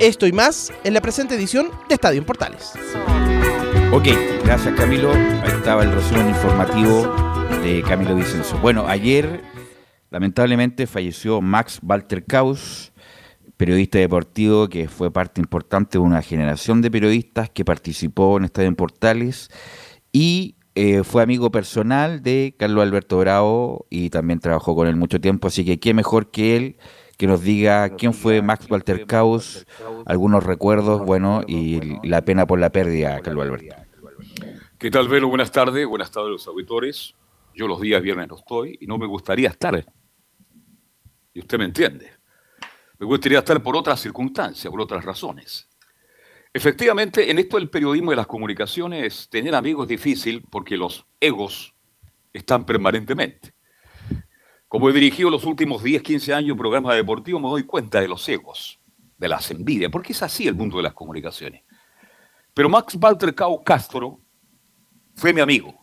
Esto 0.00 0.26
y 0.26 0.32
más 0.32 0.72
en 0.82 0.94
la 0.94 1.00
presente 1.02 1.34
edición 1.34 1.70
de 1.88 1.94
Estadio 1.94 2.18
en 2.18 2.24
Portales. 2.24 2.72
Ok, 3.92 4.08
gracias 4.44 4.74
Camilo. 4.74 5.12
Ahí 5.12 5.52
estaba 5.56 5.82
el 5.82 5.92
resumen 5.92 6.30
informativo 6.30 7.02
de 7.62 7.82
Camilo 7.82 8.16
Vicenzo. 8.16 8.56
Bueno, 8.58 8.86
ayer 8.88 9.42
lamentablemente 10.10 10.86
falleció 10.86 11.40
Max 11.40 11.80
Walter 11.82 12.24
Kaus, 12.24 12.92
periodista 13.56 13.98
deportivo 13.98 14.68
que 14.68 14.88
fue 14.88 15.10
parte 15.10 15.40
importante 15.40 15.98
de 15.98 16.04
una 16.04 16.22
generación 16.22 16.82
de 16.82 16.90
periodistas 16.90 17.50
que 17.50 17.64
participó 17.64 18.36
en 18.36 18.44
Estadio 18.44 18.68
en 18.68 18.76
Portales 18.76 19.50
y 20.12 20.56
eh, 20.74 21.02
fue 21.04 21.22
amigo 21.22 21.50
personal 21.50 22.22
de 22.22 22.54
Carlos 22.58 22.82
Alberto 22.82 23.18
Bravo 23.18 23.86
y 23.90 24.10
también 24.10 24.40
trabajó 24.40 24.74
con 24.74 24.88
él 24.88 24.96
mucho 24.96 25.20
tiempo, 25.20 25.48
así 25.48 25.64
que 25.64 25.78
qué 25.78 25.94
mejor 25.94 26.30
que 26.30 26.56
él 26.56 26.76
que 27.18 27.26
nos 27.26 27.42
diga 27.42 27.96
quién 27.96 28.14
fue 28.14 28.40
Max 28.40 28.64
Walter 28.70 29.04
Kaus, 29.04 29.66
algunos 30.06 30.42
recuerdos, 30.42 31.04
bueno, 31.04 31.42
y 31.46 31.78
la 32.08 32.22
pena 32.24 32.46
por 32.46 32.58
la 32.58 32.70
pérdida, 32.70 33.20
Carlos 33.20 33.44
Alberto. 33.44 33.74
¿Qué 34.78 34.90
tal, 34.90 35.06
Velo? 35.06 35.28
Buenas 35.28 35.52
tardes, 35.52 35.86
buenas 35.86 36.10
tardes 36.10 36.28
a 36.28 36.32
los 36.32 36.48
auditores. 36.48 37.14
Yo 37.54 37.68
los 37.68 37.78
días 37.82 38.00
viernes 38.00 38.26
no 38.28 38.36
estoy 38.36 38.78
y 38.80 38.86
no 38.86 38.96
me 38.96 39.06
gustaría 39.06 39.50
estar. 39.50 39.84
Y 41.32 41.40
usted 41.40 41.58
me 41.58 41.64
entiende. 41.64 42.10
Me 42.98 43.06
gustaría 43.06 43.38
estar 43.38 43.62
por 43.62 43.76
otras 43.76 44.00
circunstancias, 44.00 44.70
por 44.70 44.80
otras 44.80 45.04
razones. 45.04 45.68
Efectivamente, 46.52 47.30
en 47.30 47.38
esto 47.38 47.56
del 47.56 47.70
periodismo 47.70 48.12
y 48.12 48.16
las 48.16 48.26
comunicaciones, 48.26 49.28
tener 49.30 49.54
amigos 49.54 49.84
es 49.84 49.88
difícil 49.88 50.42
porque 50.50 50.76
los 50.76 51.06
egos 51.20 51.74
están 52.32 52.66
permanentemente. 52.66 53.54
Como 54.66 54.88
he 54.88 54.92
dirigido 54.92 55.30
los 55.30 55.44
últimos 55.44 55.82
10, 55.82 56.02
15 56.02 56.34
años 56.34 56.56
programas 56.56 56.96
deportivos, 56.96 57.40
me 57.40 57.48
doy 57.48 57.64
cuenta 57.64 58.00
de 58.00 58.08
los 58.08 58.28
egos, 58.28 58.80
de 59.16 59.28
las 59.28 59.50
envidias, 59.50 59.90
porque 59.90 60.12
es 60.12 60.22
así 60.22 60.46
el 60.46 60.54
mundo 60.54 60.76
de 60.76 60.82
las 60.82 60.92
comunicaciones. 60.92 61.62
Pero 62.52 62.68
Max 62.68 62.98
Walter 63.00 63.34
Cao 63.34 63.62
Castro 63.64 64.20
fue 65.14 65.32
mi 65.32 65.40
amigo. 65.40 65.79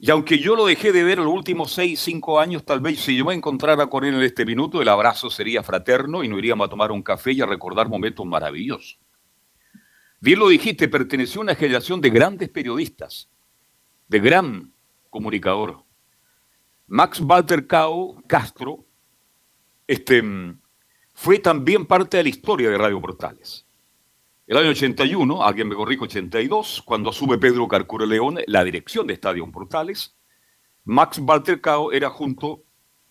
Y 0.00 0.10
aunque 0.12 0.38
yo 0.38 0.54
lo 0.54 0.66
dejé 0.66 0.92
de 0.92 1.02
ver 1.02 1.18
los 1.18 1.32
últimos 1.32 1.72
6, 1.72 1.98
5 1.98 2.38
años, 2.38 2.64
tal 2.64 2.80
vez 2.80 3.00
si 3.00 3.16
yo 3.16 3.24
me 3.24 3.34
encontrara 3.34 3.88
con 3.88 4.04
él 4.04 4.14
en 4.14 4.22
este 4.22 4.46
minuto, 4.46 4.80
el 4.80 4.88
abrazo 4.88 5.28
sería 5.28 5.64
fraterno 5.64 6.22
y 6.22 6.28
nos 6.28 6.38
iríamos 6.38 6.66
a 6.66 6.70
tomar 6.70 6.92
un 6.92 7.02
café 7.02 7.32
y 7.32 7.40
a 7.40 7.46
recordar 7.46 7.88
momentos 7.88 8.24
maravillosos. 8.24 9.00
Bien 10.20 10.38
lo 10.38 10.48
dijiste, 10.48 10.88
perteneció 10.88 11.40
a 11.40 11.44
una 11.44 11.54
generación 11.56 12.00
de 12.00 12.10
grandes 12.10 12.48
periodistas, 12.48 13.28
de 14.06 14.20
gran 14.20 14.72
comunicador. 15.10 15.82
Max 16.86 17.20
Walter 17.20 17.66
Cao 17.66 18.22
Castro 18.26 18.84
este, 19.88 20.22
fue 21.12 21.40
también 21.40 21.86
parte 21.86 22.18
de 22.18 22.22
la 22.22 22.28
historia 22.28 22.70
de 22.70 22.78
Radio 22.78 23.00
Portales. 23.00 23.67
El 24.48 24.56
año 24.56 24.70
81, 24.70 25.44
alguien 25.44 25.68
me 25.68 25.74
corrijo, 25.74 26.04
82, 26.04 26.80
cuando 26.86 27.10
asume 27.10 27.36
Pedro 27.36 27.68
Carcure 27.68 28.06
León 28.06 28.38
la 28.46 28.64
dirección 28.64 29.06
de 29.06 29.12
Estadio 29.12 29.46
Portales, 29.52 30.16
Max 30.86 31.20
Walter 31.22 31.60
Cao 31.60 31.92
era 31.92 32.08
junto 32.08 32.62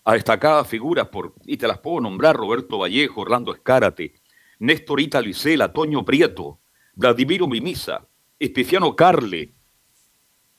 a 0.02 0.14
destacadas 0.14 0.66
figuras, 0.66 1.06
por, 1.06 1.34
y 1.46 1.56
te 1.56 1.68
las 1.68 1.78
puedo 1.78 2.00
nombrar, 2.00 2.34
Roberto 2.34 2.78
Vallejo, 2.78 3.20
Orlando 3.20 3.54
Escárate, 3.54 4.14
Néstor 4.58 5.00
Ita 5.00 5.22
Lucela, 5.22 5.72
Toño 5.72 6.04
Prieto, 6.04 6.58
Vladimiro 6.94 7.46
Mimisa, 7.46 8.04
Especiano 8.36 8.96
Carle, 8.96 9.54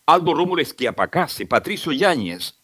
Aldo 0.06 0.34
Rómulo 0.34 0.62
Esquiapacase, 0.62 1.46
Patricio 1.46 1.92
Yáñez, 1.92 2.58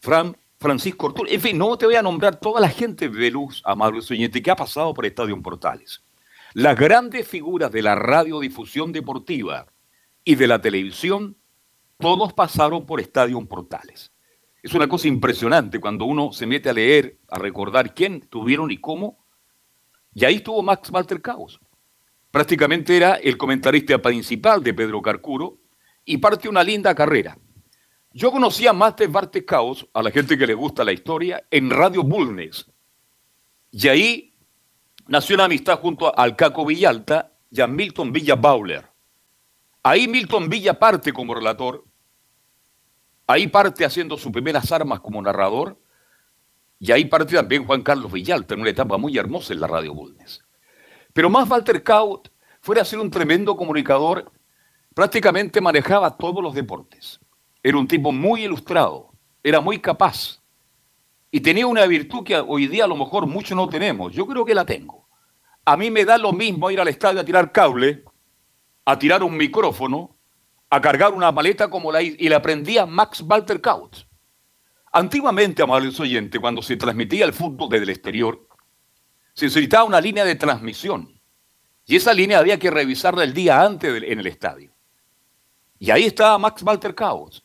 Fran, 0.00 0.34
Francisco 0.58 1.08
Ortúa, 1.08 1.26
en 1.28 1.40
fin, 1.42 1.58
no 1.58 1.76
te 1.76 1.84
voy 1.84 1.96
a 1.96 2.02
nombrar 2.02 2.40
toda 2.40 2.62
la 2.62 2.70
gente 2.70 3.10
de 3.10 3.30
luz, 3.30 3.60
amable 3.66 3.98
oyente, 3.98 4.40
que 4.40 4.50
ha 4.50 4.56
pasado 4.56 4.94
por 4.94 5.04
Estadio 5.04 5.38
Portales. 5.42 6.02
Las 6.54 6.78
grandes 6.78 7.26
figuras 7.26 7.72
de 7.72 7.82
la 7.82 7.94
radiodifusión 7.94 8.92
deportiva 8.92 9.66
y 10.22 10.34
de 10.34 10.46
la 10.46 10.60
televisión, 10.60 11.36
todos 11.98 12.32
pasaron 12.34 12.84
por 12.84 13.00
Estadio 13.00 13.40
Portales. 13.46 14.12
Es 14.62 14.74
una 14.74 14.86
cosa 14.86 15.08
impresionante 15.08 15.80
cuando 15.80 16.04
uno 16.04 16.32
se 16.32 16.46
mete 16.46 16.68
a 16.68 16.72
leer, 16.72 17.18
a 17.28 17.38
recordar 17.38 17.94
quién 17.94 18.20
tuvieron 18.20 18.70
y 18.70 18.78
cómo. 18.78 19.24
Y 20.14 20.24
ahí 20.24 20.36
estuvo 20.36 20.62
Max 20.62 20.90
Walter 20.90 21.22
Caos. 21.22 21.58
Prácticamente 22.30 22.96
era 22.96 23.14
el 23.14 23.36
comentarista 23.36 24.00
principal 24.00 24.62
de 24.62 24.74
Pedro 24.74 25.00
Carcuro 25.00 25.58
y 26.04 26.18
parte 26.18 26.48
una 26.48 26.62
linda 26.62 26.94
carrera. 26.94 27.38
Yo 28.12 28.30
conocía 28.30 28.70
a 28.70 28.74
Master 28.74 29.08
Bartes 29.08 29.44
Caos, 29.44 29.88
a 29.94 30.02
la 30.02 30.10
gente 30.10 30.36
que 30.36 30.46
le 30.46 30.54
gusta 30.54 30.84
la 30.84 30.92
historia, 30.92 31.46
en 31.50 31.70
Radio 31.70 32.02
Bulnes. 32.02 32.70
Y 33.70 33.88
ahí 33.88 34.31
nació 35.08 35.34
una 35.36 35.44
amistad 35.44 35.78
junto 35.78 36.16
al 36.16 36.36
Caco 36.36 36.64
Villalta 36.64 37.32
y 37.50 37.60
a 37.60 37.66
Milton 37.66 38.12
Villa 38.12 38.34
Bauler. 38.34 38.86
Ahí 39.82 40.08
Milton 40.08 40.48
Villa 40.48 40.78
parte 40.78 41.12
como 41.12 41.34
relator, 41.34 41.84
ahí 43.26 43.48
parte 43.48 43.84
haciendo 43.84 44.16
sus 44.16 44.32
primeras 44.32 44.70
armas 44.70 45.00
como 45.00 45.20
narrador, 45.20 45.78
y 46.78 46.92
ahí 46.92 47.04
parte 47.04 47.34
también 47.34 47.64
Juan 47.64 47.82
Carlos 47.82 48.10
Villalta 48.12 48.54
en 48.54 48.60
una 48.60 48.70
etapa 48.70 48.98
muy 48.98 49.16
hermosa 49.16 49.52
en 49.52 49.60
la 49.60 49.68
Radio 49.68 49.94
Bulnes. 49.94 50.42
Pero 51.12 51.30
más 51.30 51.48
Walter 51.48 51.82
Kaut, 51.82 52.28
fuera 52.60 52.82
a 52.82 52.84
ser 52.84 52.98
un 52.98 53.10
tremendo 53.10 53.56
comunicador, 53.56 54.30
prácticamente 54.94 55.60
manejaba 55.60 56.16
todos 56.16 56.42
los 56.42 56.54
deportes. 56.54 57.20
Era 57.62 57.78
un 57.78 57.86
tipo 57.86 58.12
muy 58.12 58.44
ilustrado, 58.44 59.12
era 59.42 59.60
muy 59.60 59.78
capaz 59.78 60.41
y 61.34 61.40
tenía 61.40 61.66
una 61.66 61.86
virtud 61.86 62.24
que 62.24 62.36
hoy 62.36 62.66
día 62.66 62.84
a 62.84 62.86
lo 62.86 62.94
mejor 62.94 63.26
muchos 63.26 63.56
no 63.56 63.66
tenemos. 63.66 64.12
Yo 64.12 64.26
creo 64.26 64.44
que 64.44 64.54
la 64.54 64.66
tengo. 64.66 65.08
A 65.64 65.78
mí 65.78 65.90
me 65.90 66.04
da 66.04 66.18
lo 66.18 66.34
mismo 66.34 66.70
ir 66.70 66.78
al 66.78 66.88
estadio 66.88 67.20
a 67.20 67.24
tirar 67.24 67.50
cable, 67.50 68.04
a 68.84 68.98
tirar 68.98 69.22
un 69.22 69.34
micrófono, 69.38 70.14
a 70.68 70.80
cargar 70.82 71.14
una 71.14 71.32
maleta 71.32 71.70
como 71.70 71.90
la 71.90 72.02
y 72.02 72.28
le 72.28 72.34
aprendí 72.34 72.76
a 72.76 72.84
Max 72.84 73.24
Walter 73.26 73.62
Kaut. 73.62 73.96
Antiguamente, 74.92 75.62
amables 75.62 75.98
oyentes, 75.98 76.38
cuando 76.38 76.60
se 76.60 76.76
transmitía 76.76 77.24
el 77.24 77.32
fútbol 77.32 77.70
desde 77.70 77.84
el 77.84 77.90
exterior, 77.90 78.46
se 79.32 79.46
necesitaba 79.46 79.84
una 79.84 80.02
línea 80.02 80.26
de 80.26 80.34
transmisión. 80.34 81.18
Y 81.86 81.96
esa 81.96 82.12
línea 82.12 82.40
había 82.40 82.58
que 82.58 82.70
revisarla 82.70 83.24
el 83.24 83.32
día 83.32 83.62
antes 83.62 84.02
en 84.02 84.20
el 84.20 84.26
estadio. 84.26 84.70
Y 85.78 85.90
ahí 85.90 86.04
estaba 86.04 86.36
Max 86.36 86.62
Walter 86.62 86.94
Caos, 86.94 87.42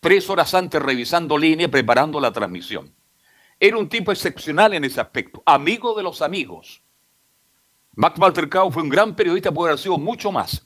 tres 0.00 0.30
horas 0.30 0.54
antes 0.54 0.80
revisando 0.80 1.36
línea, 1.36 1.68
preparando 1.68 2.18
la 2.18 2.32
transmisión. 2.32 2.95
Era 3.66 3.78
un 3.78 3.88
tipo 3.88 4.12
excepcional 4.12 4.74
en 4.74 4.84
ese 4.84 5.00
aspecto, 5.00 5.42
amigo 5.44 5.92
de 5.96 6.04
los 6.04 6.22
amigos. 6.22 6.84
Max 7.96 8.16
Walter 8.16 8.48
Caos 8.48 8.72
fue 8.72 8.84
un 8.84 8.88
gran 8.88 9.16
periodista, 9.16 9.50
puede 9.50 9.72
haber 9.72 9.82
sido 9.82 9.98
mucho 9.98 10.30
más. 10.30 10.64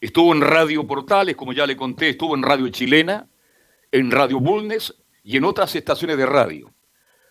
Estuvo 0.00 0.32
en 0.32 0.40
Radio 0.40 0.86
Portales, 0.86 1.36
como 1.36 1.52
ya 1.52 1.66
le 1.66 1.76
conté, 1.76 2.08
estuvo 2.08 2.34
en 2.34 2.42
Radio 2.42 2.70
Chilena, 2.70 3.28
en 3.92 4.10
Radio 4.10 4.40
Bulnes 4.40 4.94
y 5.24 5.36
en 5.36 5.44
otras 5.44 5.76
estaciones 5.76 6.16
de 6.16 6.24
radio. 6.24 6.72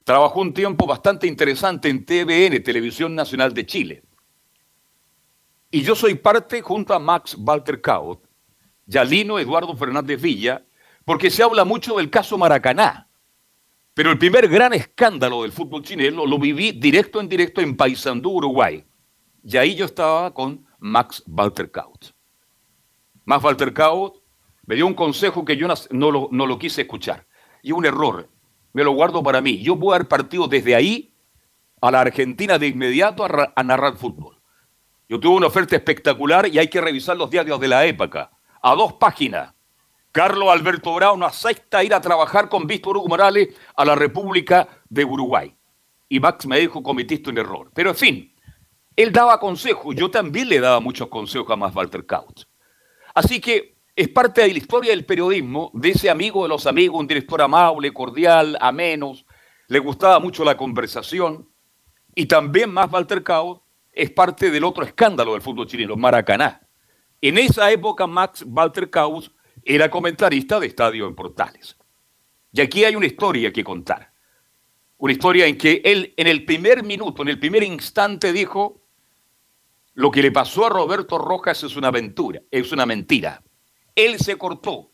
Trabajó 0.03 0.41
un 0.41 0.53
tiempo 0.53 0.85
bastante 0.85 1.25
interesante 1.25 1.89
en 1.89 2.05
TVN, 2.05 2.61
Televisión 2.61 3.15
Nacional 3.15 3.55
de 3.55 3.65
Chile. 3.65 4.03
Y 5.71 5.81
yo 5.81 5.95
soy 5.95 6.13
parte, 6.13 6.61
junto 6.61 6.93
a 6.93 6.99
Max 6.99 7.35
Walter 7.39 7.81
Kaut, 7.81 8.23
Yalino 8.85 9.39
Eduardo 9.39 9.75
Fernández 9.75 10.21
Villa, 10.21 10.63
porque 11.05 11.31
se 11.31 11.41
habla 11.41 11.65
mucho 11.65 11.95
del 11.95 12.11
caso 12.11 12.37
Maracaná. 12.37 13.04
Pero 13.95 14.11
el 14.11 14.17
primer 14.17 14.49
gran 14.49 14.73
escándalo 14.73 15.43
del 15.43 15.53
fútbol 15.53 15.81
chileno 15.81 16.25
lo 16.25 16.37
viví 16.37 16.73
directo 16.73 17.21
en 17.21 17.29
directo 17.29 17.61
en 17.61 17.77
Paysandú, 17.77 18.29
Uruguay. 18.29 18.83
Y 19.41 19.55
ahí 19.55 19.73
yo 19.73 19.85
estaba 19.85 20.33
con 20.33 20.65
Max 20.79 21.23
Walter 21.25 21.71
Kaut. 21.71 22.07
Max 23.23 23.41
Walter 23.41 23.73
Kaut 23.73 24.17
me 24.65 24.75
dio 24.75 24.85
un 24.85 24.95
consejo 24.95 25.45
que 25.45 25.55
yo 25.55 25.69
no 25.91 26.11
lo, 26.11 26.27
no 26.29 26.45
lo 26.45 26.59
quise 26.59 26.81
escuchar. 26.81 27.25
Y 27.63 27.71
un 27.71 27.85
error. 27.85 28.29
Me 28.73 28.83
lo 28.83 28.91
guardo 28.91 29.23
para 29.23 29.39
mí. 29.39 29.63
Yo 29.63 29.79
puedo 29.79 29.95
haber 29.95 30.09
partido 30.09 30.49
desde 30.49 30.75
ahí 30.75 31.13
a 31.79 31.89
la 31.89 32.01
Argentina 32.01 32.59
de 32.59 32.67
inmediato 32.67 33.23
a, 33.23 33.53
a 33.55 33.63
narrar 33.63 33.95
fútbol. 33.95 34.41
Yo 35.07 35.21
tuve 35.21 35.37
una 35.37 35.47
oferta 35.47 35.77
espectacular 35.77 36.49
y 36.49 36.59
hay 36.59 36.67
que 36.67 36.81
revisar 36.81 37.15
los 37.15 37.29
diarios 37.29 37.61
de 37.61 37.69
la 37.69 37.85
época. 37.85 38.29
A 38.61 38.75
dos 38.75 38.91
páginas. 38.93 39.54
Carlos 40.15 40.47
Alberto 40.47 40.93
Brown 40.93 41.21
acepta 41.23 41.83
ir 41.83 41.93
a 41.93 41.99
trabajar 41.99 42.47
con 42.47 42.65
Víctor 42.65 42.95
Hugo 42.95 43.09
Morales 43.09 43.49
a 43.75 43.83
la 43.83 43.95
República 43.95 44.65
de 44.87 45.03
Uruguay. 45.03 45.53
Y 46.07 46.21
Max 46.21 46.45
me 46.45 46.57
dijo, 46.57 46.81
cometiste 46.81 47.29
un 47.29 47.37
error. 47.37 47.69
Pero 47.73 47.89
en 47.89 47.95
fin, 47.97 48.33
él 48.95 49.11
daba 49.11 49.41
consejos. 49.41 49.93
Yo 49.93 50.09
también 50.09 50.47
le 50.47 50.61
daba 50.61 50.79
muchos 50.79 51.09
consejos 51.09 51.51
a 51.51 51.57
Max 51.57 51.75
Walter 51.75 52.05
Couch. 52.05 52.45
Así 53.13 53.41
que 53.41 53.75
es 53.93 54.07
parte 54.07 54.39
de 54.39 54.53
la 54.53 54.57
historia 54.57 54.91
del 54.91 55.03
periodismo, 55.03 55.69
de 55.73 55.89
ese 55.89 56.09
amigo 56.09 56.43
de 56.43 56.47
los 56.47 56.65
amigos, 56.65 56.97
un 56.97 57.07
director 57.07 57.41
amable, 57.41 57.91
cordial, 57.91 58.57
ameno, 58.61 59.15
le 59.67 59.79
gustaba 59.79 60.21
mucho 60.21 60.45
la 60.45 60.55
conversación. 60.55 61.49
Y 62.15 62.25
también 62.25 62.71
Max 62.71 62.93
Walter 62.93 63.21
Couch 63.21 63.59
es 63.91 64.11
parte 64.11 64.49
del 64.49 64.63
otro 64.63 64.85
escándalo 64.85 65.33
del 65.33 65.41
fútbol 65.41 65.67
chileno, 65.67 65.97
Maracaná. 65.97 66.61
En 67.19 67.37
esa 67.37 67.69
época, 67.69 68.07
Max 68.07 68.45
Walter 68.47 68.89
Caus 68.89 69.34
era 69.65 69.89
comentarista 69.89 70.59
de 70.59 70.67
Estadio 70.67 71.07
en 71.07 71.15
Portales. 71.15 71.75
Y 72.53 72.61
aquí 72.61 72.85
hay 72.85 72.95
una 72.95 73.07
historia 73.07 73.51
que 73.51 73.63
contar. 73.63 74.13
Una 74.97 75.11
historia 75.11 75.45
en 75.45 75.57
que 75.57 75.81
él, 75.83 76.13
en 76.15 76.27
el 76.27 76.45
primer 76.45 76.83
minuto, 76.83 77.23
en 77.23 77.29
el 77.29 77.39
primer 77.39 77.63
instante, 77.63 78.31
dijo: 78.31 78.81
Lo 79.93 80.11
que 80.11 80.21
le 80.21 80.31
pasó 80.31 80.65
a 80.65 80.69
Roberto 80.69 81.17
Rojas 81.17 81.63
es 81.63 81.75
una 81.75 81.89
aventura, 81.89 82.41
es 82.49 82.71
una 82.71 82.85
mentira. 82.85 83.43
Él 83.95 84.19
se 84.19 84.37
cortó 84.37 84.91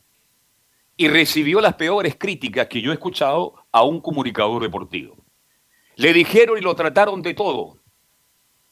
y 0.98 1.08
recibió 1.08 1.62
las 1.62 1.76
peores 1.76 2.16
críticas 2.16 2.68
que 2.68 2.82
yo 2.82 2.92
he 2.92 2.96
escuchado 2.96 3.68
a 3.72 3.84
un 3.84 4.02
comunicador 4.02 4.64
deportivo. 4.64 5.24
Le 5.98 6.14
dijeron 6.14 6.58
y 6.58 6.62
lo 6.62 6.76
trataron 6.76 7.22
de 7.22 7.34
todo 7.34 7.82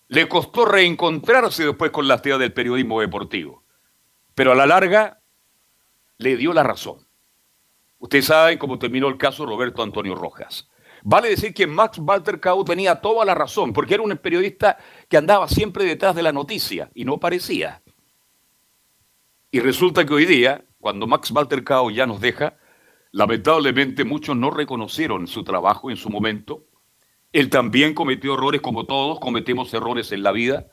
le 0.10 0.28
costó 0.28 0.66
reencontrarse 0.66 1.66
después 1.66 1.92
con 1.92 2.08
la 2.08 2.16
actividad 2.16 2.40
del 2.40 2.52
periodismo 2.52 3.00
deportivo. 3.00 3.64
Pero 4.34 4.52
a 4.52 4.56
la 4.56 4.66
larga 4.66 5.19
le 6.20 6.38
dio 6.38 6.54
la 6.54 6.62
razón. 6.62 7.08
Ustedes 7.98 8.26
saben 8.26 8.60
cómo 8.60 8.78
terminó 8.78 9.08
el 9.08 9.18
caso 9.18 9.46
Roberto 9.46 9.82
Antonio 9.82 10.14
Rojas. 10.14 10.70
Vale 11.02 11.30
decir 11.30 11.54
que 11.54 11.66
Max 11.66 11.98
Walter 11.98 12.40
Cao 12.40 12.64
tenía 12.64 13.02
toda 13.02 13.26
la 13.26 13.34
razón, 13.34 13.74
porque 13.74 13.96
era 13.96 14.04
un 14.04 14.16
periodista 14.18 14.78
que 15.10 15.18
andaba 15.18 15.48
siempre 15.48 15.84
detrás 15.86 16.16
de 16.16 16.22
la 16.24 16.32
noticia 16.32 16.92
y 16.94 17.06
no 17.06 17.20
parecía. 17.20 17.82
Y 19.50 19.60
resulta 19.62 20.06
que 20.06 20.14
hoy 20.14 20.26
día, 20.26 20.64
cuando 20.80 21.08
Max 21.08 21.32
Walter 21.32 21.64
Cao 21.64 21.90
ya 21.90 22.06
nos 22.06 22.22
deja, 22.22 22.58
lamentablemente 23.12 24.04
muchos 24.04 24.36
no 24.36 24.52
reconocieron 24.52 25.26
su 25.26 25.44
trabajo 25.44 25.90
en 25.90 25.98
su 25.98 26.10
momento 26.10 26.70
él 27.32 27.50
también 27.50 27.94
cometió 27.94 28.34
errores 28.34 28.62
como 28.62 28.86
todos, 28.86 29.20
cometemos 29.20 29.74
errores 29.74 30.12
en 30.12 30.24
la 30.24 30.32
vida 30.32 30.68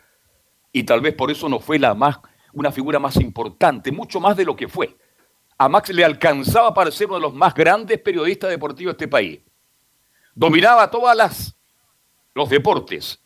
y 0.72 0.84
tal 0.84 1.00
vez 1.00 1.14
por 1.14 1.30
eso 1.30 1.48
no 1.48 1.60
fue 1.60 1.78
la 1.78 1.94
más, 1.94 2.18
una 2.52 2.72
figura 2.72 2.98
más 2.98 3.16
importante, 3.16 3.92
mucho 3.92 4.20
más 4.20 4.36
de 4.36 4.46
lo 4.46 4.56
que 4.56 4.68
fue. 4.68 4.96
A 5.58 5.68
Max 5.68 5.88
le 5.90 6.04
alcanzaba 6.04 6.74
para 6.74 6.90
ser 6.90 7.06
uno 7.06 7.16
de 7.16 7.22
los 7.22 7.34
más 7.34 7.54
grandes 7.54 7.98
periodistas 8.00 8.50
deportivos 8.50 8.92
de 8.92 9.04
este 9.04 9.08
país. 9.08 9.40
Dominaba 10.34 10.90
todas 10.90 11.16
las 11.16 11.56
los 12.36 12.50
deportes. 12.50 13.18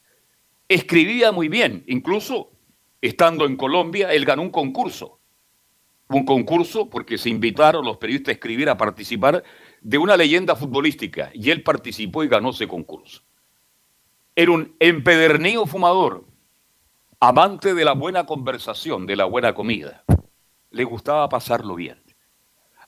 Escribía 0.68 1.32
muy 1.32 1.48
bien, 1.48 1.82
incluso 1.88 2.52
estando 3.00 3.44
en 3.44 3.56
Colombia, 3.56 4.14
él 4.14 4.24
ganó 4.24 4.42
un 4.42 4.50
concurso. 4.50 5.18
Un 6.08 6.24
concurso 6.24 6.88
porque 6.88 7.18
se 7.18 7.28
invitaron 7.28 7.84
los 7.84 7.96
periodistas 7.96 8.28
a 8.28 8.34
escribir, 8.34 8.68
a 8.68 8.76
participar 8.76 9.42
de 9.80 9.98
una 9.98 10.16
leyenda 10.16 10.54
futbolística 10.54 11.30
y 11.34 11.50
él 11.50 11.64
participó 11.64 12.22
y 12.22 12.28
ganó 12.28 12.50
ese 12.50 12.68
concurso. 12.68 13.22
Era 14.36 14.52
un 14.52 14.76
empedernido 14.78 15.66
fumador, 15.66 16.24
amante 17.18 17.74
de 17.74 17.84
la 17.84 17.94
buena 17.94 18.26
conversación, 18.26 19.06
de 19.06 19.16
la 19.16 19.24
buena 19.24 19.54
comida. 19.54 20.04
Le 20.70 20.84
gustaba 20.84 21.28
pasarlo 21.28 21.74
bien. 21.74 22.00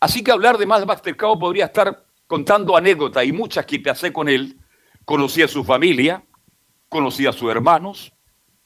Así 0.03 0.25
que 0.25 0.33
hablar 0.33 0.59
de 0.59 0.67
más 0.67 0.85
Mastercao 0.85 1.39
podría 1.39 1.67
estar 1.67 2.05
contando 2.27 2.77
anécdotas 2.77 3.25
y 3.25 3.31
muchas 3.31 3.65
que 3.65 3.79
pasé 3.79 4.13
con 4.13 4.29
él. 4.29 4.59
Conocí 5.05 5.43
a 5.43 5.47
su 5.47 5.63
familia, 5.63 6.25
conocí 6.89 7.25
a 7.25 7.33
sus 7.33 7.49
hermanos, 7.49 8.13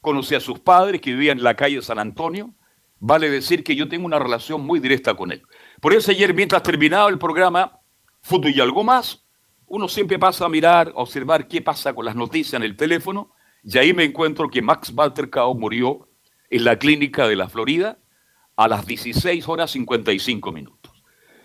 conocí 0.01 0.33
a 0.33 0.39
sus 0.39 0.59
padres 0.59 0.99
que 0.99 1.11
vivían 1.11 1.37
en 1.37 1.43
la 1.43 1.55
calle 1.55 1.79
San 1.83 1.99
Antonio. 1.99 2.55
Vale 2.97 3.29
decir 3.29 3.63
que 3.63 3.75
yo 3.75 3.87
tengo 3.87 4.07
una 4.07 4.17
relación 4.17 4.65
muy 4.65 4.79
directa 4.79 5.13
con 5.13 5.31
él. 5.31 5.43
Por 5.79 5.93
eso 5.93 6.09
ayer, 6.09 6.33
mientras 6.33 6.63
terminaba 6.63 7.07
el 7.07 7.19
programa, 7.19 7.81
fútbol 8.23 8.55
y 8.55 8.59
algo 8.59 8.83
más, 8.83 9.23
uno 9.67 9.87
siempre 9.87 10.17
pasa 10.17 10.45
a 10.45 10.49
mirar, 10.49 10.87
a 10.87 11.01
observar 11.01 11.47
qué 11.47 11.61
pasa 11.61 11.93
con 11.93 12.05
las 12.05 12.15
noticias 12.15 12.55
en 12.55 12.63
el 12.63 12.75
teléfono, 12.75 13.31
y 13.63 13.77
ahí 13.77 13.93
me 13.93 14.05
encuentro 14.05 14.49
que 14.49 14.63
Max 14.63 14.91
Walter 14.91 15.29
Cao 15.29 15.53
murió 15.53 16.09
en 16.49 16.63
la 16.63 16.79
clínica 16.79 17.27
de 17.27 17.35
la 17.35 17.47
Florida 17.47 17.99
a 18.55 18.67
las 18.67 18.87
16 18.87 19.47
horas 19.47 19.69
55 19.69 20.51
minutos. 20.51 20.76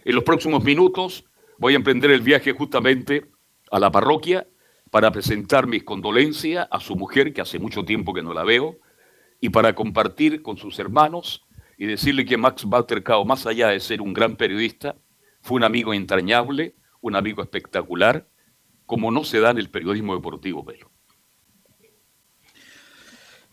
En 0.04 0.14
los 0.14 0.24
próximos 0.24 0.64
minutos 0.64 1.24
voy 1.58 1.74
a 1.74 1.76
emprender 1.76 2.10
el 2.10 2.22
viaje 2.22 2.52
justamente 2.52 3.30
a 3.70 3.78
la 3.78 3.90
parroquia 3.90 4.46
para 4.90 5.10
presentar 5.10 5.66
mis 5.66 5.84
condolencias 5.84 6.68
a 6.70 6.80
su 6.80 6.96
mujer, 6.96 7.32
que 7.32 7.40
hace 7.40 7.58
mucho 7.58 7.84
tiempo 7.84 8.12
que 8.12 8.22
no 8.22 8.34
la 8.34 8.44
veo, 8.44 8.78
y 9.40 9.48
para 9.48 9.74
compartir 9.74 10.42
con 10.42 10.56
sus 10.56 10.78
hermanos 10.78 11.46
y 11.78 11.86
decirle 11.86 12.24
que 12.24 12.36
Max 12.36 12.66
Cao, 13.04 13.24
más 13.24 13.46
allá 13.46 13.68
de 13.68 13.80
ser 13.80 14.00
un 14.00 14.12
gran 14.12 14.36
periodista, 14.36 14.96
fue 15.40 15.56
un 15.56 15.64
amigo 15.64 15.94
entrañable, 15.94 16.76
un 17.00 17.16
amigo 17.16 17.42
espectacular, 17.42 18.28
como 18.86 19.10
no 19.10 19.24
se 19.24 19.40
da 19.40 19.50
en 19.50 19.58
el 19.58 19.70
periodismo 19.70 20.14
deportivo, 20.14 20.64
Pelo. 20.64 20.91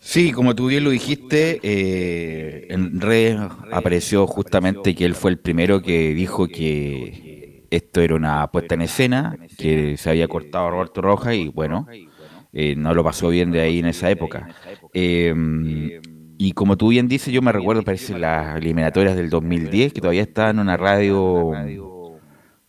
Sí, 0.02 0.32
como 0.32 0.54
tú 0.54 0.66
bien 0.68 0.82
lo 0.82 0.90
dijiste, 0.90 1.60
eh, 1.62 2.66
en 2.70 3.00
redes 3.00 3.38
apareció 3.70 4.26
justamente 4.26 4.94
que 4.94 5.04
él 5.04 5.14
fue 5.14 5.30
el 5.30 5.38
primero 5.38 5.82
que 5.82 6.14
dijo 6.14 6.48
que 6.48 7.66
esto 7.70 8.00
era 8.00 8.14
una 8.14 8.50
puesta 8.50 8.74
en 8.74 8.80
escena, 8.80 9.36
que 9.58 9.98
se 9.98 10.10
había 10.10 10.26
cortado 10.26 10.66
a 10.66 10.70
Roberto 10.70 11.02
Rojas 11.02 11.34
y 11.34 11.48
bueno, 11.48 11.86
eh, 12.52 12.74
no 12.76 12.94
lo 12.94 13.04
pasó 13.04 13.28
bien 13.28 13.52
de 13.52 13.60
ahí 13.60 13.78
en 13.78 13.86
esa 13.86 14.10
época. 14.10 14.48
Eh, 14.94 15.34
y 16.38 16.52
como 16.52 16.78
tú 16.78 16.88
bien 16.88 17.06
dices, 17.06 17.32
yo 17.34 17.42
me 17.42 17.52
recuerdo, 17.52 17.82
parece, 17.82 18.18
las 18.18 18.56
eliminatorias 18.56 19.14
del 19.14 19.28
2010, 19.28 19.92
que 19.92 20.00
todavía 20.00 20.22
estaba 20.22 20.48
en 20.48 20.60
una 20.60 20.78
radio 20.78 21.52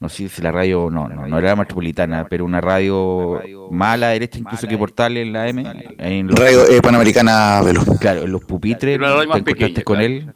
no 0.02 0.10
sé 0.10 0.28
si 0.28 0.42
la 0.42 0.52
radio, 0.52 0.90
no, 0.92 1.08
no, 1.08 1.26
no 1.28 1.38
era 1.38 1.50
la 1.50 1.56
metropolitana, 1.56 2.26
pero 2.30 2.44
una 2.44 2.60
radio 2.60 3.40
más 3.72 3.94
a 3.94 3.98
la 3.98 4.08
derecha 4.10 4.40
incluso 4.40 4.68
que 4.68 4.78
Portales 4.78 5.26
en 5.26 5.32
la 5.32 5.48
M. 5.48 5.64
En 5.98 6.28
los- 6.28 6.38
Radio 6.38 6.68
eh, 6.68 6.82
Panamericana 6.82 7.62
Velo. 7.64 7.82
Claro, 8.00 8.24
en 8.24 8.32
los 8.32 8.44
pupitres, 8.44 9.00
te 9.00 9.06
encontraste 9.06 9.44
pequeña, 9.44 9.84
con 9.84 10.02
él. 10.02 10.34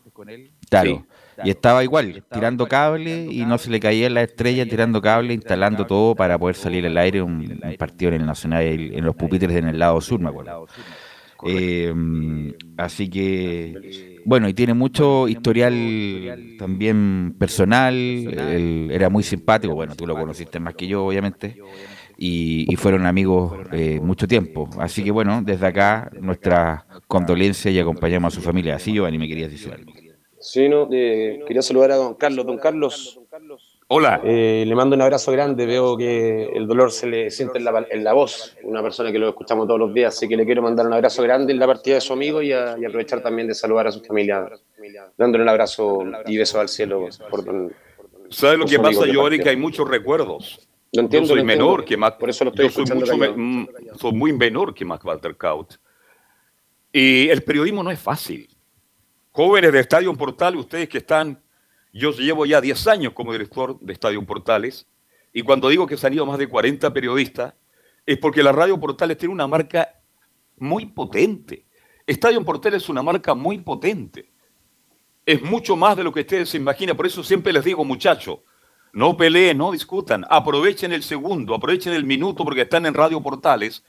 Claro. 0.70 1.06
Y 1.44 1.50
estaba 1.50 1.84
igual, 1.84 2.24
tirando 2.32 2.66
cable 2.66 3.26
y 3.30 3.44
no 3.44 3.58
se 3.58 3.70
le 3.70 3.82
caía 3.82 4.10
la 4.10 4.22
estrella, 4.22 4.66
tirando 4.66 5.02
cable, 5.02 5.34
instalando 5.34 5.86
todo 5.86 6.16
para 6.16 6.38
poder 6.40 6.56
salir 6.56 6.86
al 6.86 6.98
aire 6.98 7.22
un, 7.22 7.60
un 7.62 7.76
partido 7.78 8.14
en 8.14 8.22
el 8.22 8.26
Nacional, 8.26 8.64
en 8.64 9.04
los 9.04 9.16
pupitres 9.18 9.52
en 9.58 9.68
el 9.68 9.78
lado 9.78 10.00
sur, 10.00 10.20
me 10.22 10.30
acuerdo. 10.30 10.66
Eh, 11.46 11.94
así 12.78 13.10
que, 13.10 14.15
bueno, 14.26 14.50
y 14.50 14.54
tiene 14.54 14.74
mucho 14.74 15.28
historial 15.28 16.56
también 16.58 17.36
personal, 17.38 17.94
él 17.94 18.90
era 18.92 19.10
muy 19.10 19.24
simpático, 19.24 19.74
bueno, 19.76 19.96
tú 19.96 20.06
lo 20.06 20.16
conociste 20.16 20.60
más 20.60 20.74
que 20.76 20.88
yo, 20.88 21.06
obviamente, 21.06 21.58
y, 22.18 22.66
y 22.72 22.76
fueron 22.76 23.06
amigos 23.06 23.54
eh, 23.72 24.00
mucho 24.02 24.28
tiempo. 24.28 24.70
Así 24.80 25.04
que, 25.04 25.12
bueno, 25.12 25.42
desde 25.44 25.68
acá 25.68 26.12
nuestra 26.20 26.86
condolencia 27.08 27.70
y 27.72 27.80
acompañamos 27.80 28.34
a 28.34 28.36
su 28.36 28.42
familia. 28.42 28.76
Así, 28.76 28.94
Giovanni, 28.94 29.18
me 29.18 29.28
querías 29.28 29.52
decir 29.52 29.72
algo. 29.74 29.94
Sí, 30.40 30.70
no, 30.70 30.88
eh, 30.92 31.42
quería 31.48 31.62
saludar 31.62 31.92
a 31.92 31.96
don 31.96 32.16
Carlos. 32.16 32.46
Don 32.46 32.58
Carlos. 32.58 33.20
Hola. 33.88 34.20
Eh, 34.24 34.64
le 34.66 34.76
mando 34.76 34.96
un 34.96 35.02
abrazo 35.04 35.32
grande. 35.32 35.66
Veo 35.66 35.96
que 35.96 36.46
el 36.54 36.66
dolor 36.68 36.92
se 36.92 37.06
le 37.08 37.30
siente 37.30 37.60
en 37.60 37.66
la, 37.66 37.86
en 37.90 38.04
la 38.04 38.14
voz. 38.14 38.58
Una 38.64 38.82
persona 38.82 39.12
que 39.12 39.20
lo 39.20 39.30
escuchamos 39.30 39.68
todos 39.68 39.80
los 39.80 39.94
días. 39.94 40.16
Así 40.16 40.28
que 40.28 40.36
le 40.36 40.46
quiero 40.46 40.62
mandar 40.64 40.88
un 40.88 40.94
abrazo 40.94 41.22
grande 41.22 41.54
en 41.54 41.60
la 41.60 41.68
partida 41.68 41.96
de 41.96 42.02
su 42.02 42.14
amigo 42.14 42.42
y, 42.42 42.52
a- 42.52 42.76
y 42.80 42.86
aprovechar 42.86 43.22
también 43.22 43.48
de 43.48 43.54
saludar 43.54 43.88
a 43.88 43.92
su 43.92 44.02
familia, 44.04 44.50
dándole 45.18 45.44
un 45.44 45.50
abrazo 45.50 46.00
y 46.26 46.38
beso 46.38 46.60
al 46.60 46.70
cielo 46.70 47.08
por 47.30 47.44
don. 47.46 47.72
¿Sabes 48.30 48.58
lo 48.58 48.66
que 48.66 48.80
pasa, 48.80 49.02
partió. 49.02 49.30
Que 49.44 49.50
hay 49.50 49.56
muchos 49.58 49.88
recuerdos. 49.88 50.68
Lo 50.94 51.02
entiendo, 51.02 51.28
yo 51.28 51.34
soy 51.34 51.36
lo 51.38 51.42
entiendo. 51.44 51.66
menor 51.66 51.86
que 51.86 51.98
Mac. 51.98 52.18
Por 52.18 52.30
eso 52.30 52.44
lo 52.46 52.50
estoy 52.52 52.66
yo 52.70 52.72
soy, 52.72 52.86
mucho 52.98 53.18
me- 53.18 53.30
mm, 53.30 53.68
soy 54.00 54.12
muy 54.14 54.34
menor 54.34 54.74
que 54.74 54.84
Mac 54.84 55.06
Walter 55.06 55.36
Kaut. 55.38 55.74
Y 56.92 57.30
el 57.30 57.44
periodismo 57.44 57.84
no 57.84 57.92
es 57.92 58.00
fácil. 58.00 58.48
Jóvenes 59.32 59.72
de 59.74 59.80
Estadio 59.82 60.12
Portal, 60.16 60.56
ustedes 60.56 60.88
que 60.90 61.00
están, 61.00 61.38
yo 61.96 62.12
llevo 62.12 62.46
ya 62.46 62.60
10 62.60 62.88
años 62.88 63.14
como 63.14 63.32
director 63.32 63.80
de 63.80 63.94
Estadio 63.94 64.24
Portales, 64.26 64.86
y 65.32 65.44
cuando 65.44 65.70
digo 65.70 65.88
que 65.88 65.96
se 65.96 66.06
han 66.06 66.14
ido 66.14 66.26
más 66.26 66.38
de 66.38 66.48
40 66.48 66.94
periodistas, 66.94 67.54
es 68.06 68.18
porque 68.18 68.44
la 68.44 68.52
Radio 68.52 68.78
Portales 68.78 69.18
tiene 69.18 69.34
una 69.34 69.48
marca 69.48 70.02
muy 70.58 70.88
potente. 70.88 71.66
Estadio 72.06 72.44
Portales 72.44 72.84
es 72.84 72.90
una 72.90 73.02
marca 73.02 73.34
muy 73.34 73.60
potente. 73.60 74.30
Es 75.26 75.42
mucho 75.42 75.78
más 75.78 75.96
de 75.96 76.04
lo 76.04 76.12
que 76.12 76.20
ustedes 76.20 76.50
se 76.50 76.58
imaginan. 76.58 76.98
Por 76.98 77.08
eso 77.08 77.24
siempre 77.24 77.54
les 77.54 77.64
digo, 77.64 77.86
muchachos, 77.86 78.40
no 78.92 79.16
peleen, 79.16 79.58
no 79.58 79.72
discutan. 79.72 80.26
Aprovechen 80.30 80.92
el 80.92 81.02
segundo, 81.02 81.56
aprovechen 81.56 81.94
el 81.94 82.04
minuto 82.04 82.44
porque 82.44 82.62
están 82.62 82.86
en 82.86 82.94
Radio 82.94 83.22
Portales, 83.22 83.86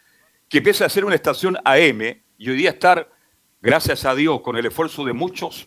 que 0.48 0.62
pese 0.62 0.84
a 0.84 0.88
ser 0.88 1.04
una 1.04 1.16
estación 1.16 1.56
AM 1.64 2.22
y 2.38 2.50
hoy 2.50 2.56
día 2.56 2.70
estar, 2.70 3.10
gracias 3.60 4.04
a 4.04 4.14
Dios, 4.14 4.42
con 4.42 4.56
el 4.56 4.66
esfuerzo 4.66 5.04
de 5.04 5.12
muchos 5.12 5.66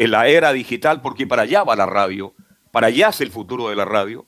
en 0.00 0.12
la 0.12 0.28
era 0.28 0.54
digital, 0.54 1.02
porque 1.02 1.26
para 1.26 1.42
allá 1.42 1.62
va 1.62 1.76
la 1.76 1.84
radio, 1.84 2.32
para 2.70 2.86
allá 2.86 3.10
es 3.10 3.20
el 3.20 3.30
futuro 3.30 3.68
de 3.68 3.76
la 3.76 3.84
radio. 3.84 4.24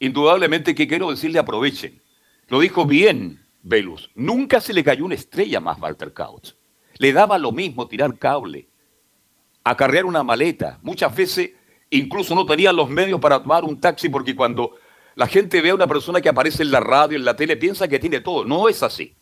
Indudablemente 0.00 0.74
que 0.74 0.88
quiero 0.88 1.08
decirle 1.08 1.38
aprovechen. 1.38 2.02
Lo 2.48 2.58
dijo 2.58 2.84
bien 2.84 3.46
Velus. 3.62 4.10
Nunca 4.16 4.60
se 4.60 4.72
le 4.72 4.82
cayó 4.82 5.04
una 5.04 5.14
estrella 5.14 5.60
más 5.60 5.80
Walter 5.80 6.12
Couch. 6.12 6.54
Le 6.98 7.12
daba 7.12 7.38
lo 7.38 7.52
mismo 7.52 7.86
tirar 7.86 8.18
cable, 8.18 8.68
acarrear 9.62 10.04
una 10.04 10.24
maleta. 10.24 10.80
Muchas 10.82 11.14
veces 11.14 11.52
incluso 11.90 12.34
no 12.34 12.44
tenían 12.44 12.74
los 12.74 12.90
medios 12.90 13.20
para 13.20 13.40
tomar 13.40 13.62
un 13.62 13.80
taxi 13.80 14.08
porque 14.08 14.34
cuando 14.34 14.72
la 15.14 15.28
gente 15.28 15.60
ve 15.60 15.70
a 15.70 15.76
una 15.76 15.86
persona 15.86 16.20
que 16.20 16.28
aparece 16.28 16.64
en 16.64 16.72
la 16.72 16.80
radio, 16.80 17.16
en 17.16 17.24
la 17.24 17.36
tele, 17.36 17.56
piensa 17.56 17.86
que 17.86 18.00
tiene 18.00 18.20
todo. 18.20 18.44
No 18.44 18.68
es 18.68 18.82
así. 18.82 19.14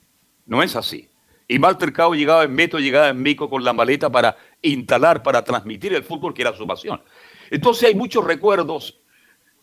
No 0.46 0.62
es 0.62 0.74
así. 0.74 1.11
Y 1.48 1.59
Walter 1.59 1.92
Cao 1.92 2.14
llegaba 2.14 2.44
en 2.44 2.55
metro, 2.55 2.78
llegaba 2.78 3.11
en 3.11 3.20
mico 3.20 3.50
con 3.50 3.62
la 3.62 3.74
maleta 3.74 4.11
para 4.11 4.38
instalar, 4.62 5.22
para 5.22 5.42
transmitir 5.42 5.92
el 5.92 6.05
fútbol, 6.05 6.33
que 6.33 6.42
era 6.42 6.57
su 6.57 6.66
pasión. 6.66 7.03
Entonces 7.51 7.88
hay 7.88 7.94
muchos 7.94 8.25
recuerdos. 8.25 8.98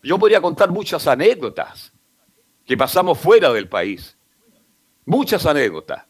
Yo 0.04 0.20
podría 0.20 0.42
contar 0.42 0.70
muchas 0.70 1.08
anécdotas 1.08 1.92
que 2.66 2.78
pasamos 2.78 3.18
fuera 3.18 3.52
del 3.52 3.68
país. 3.68 4.18
Muchas 5.06 5.46
anécdotas. 5.46 6.06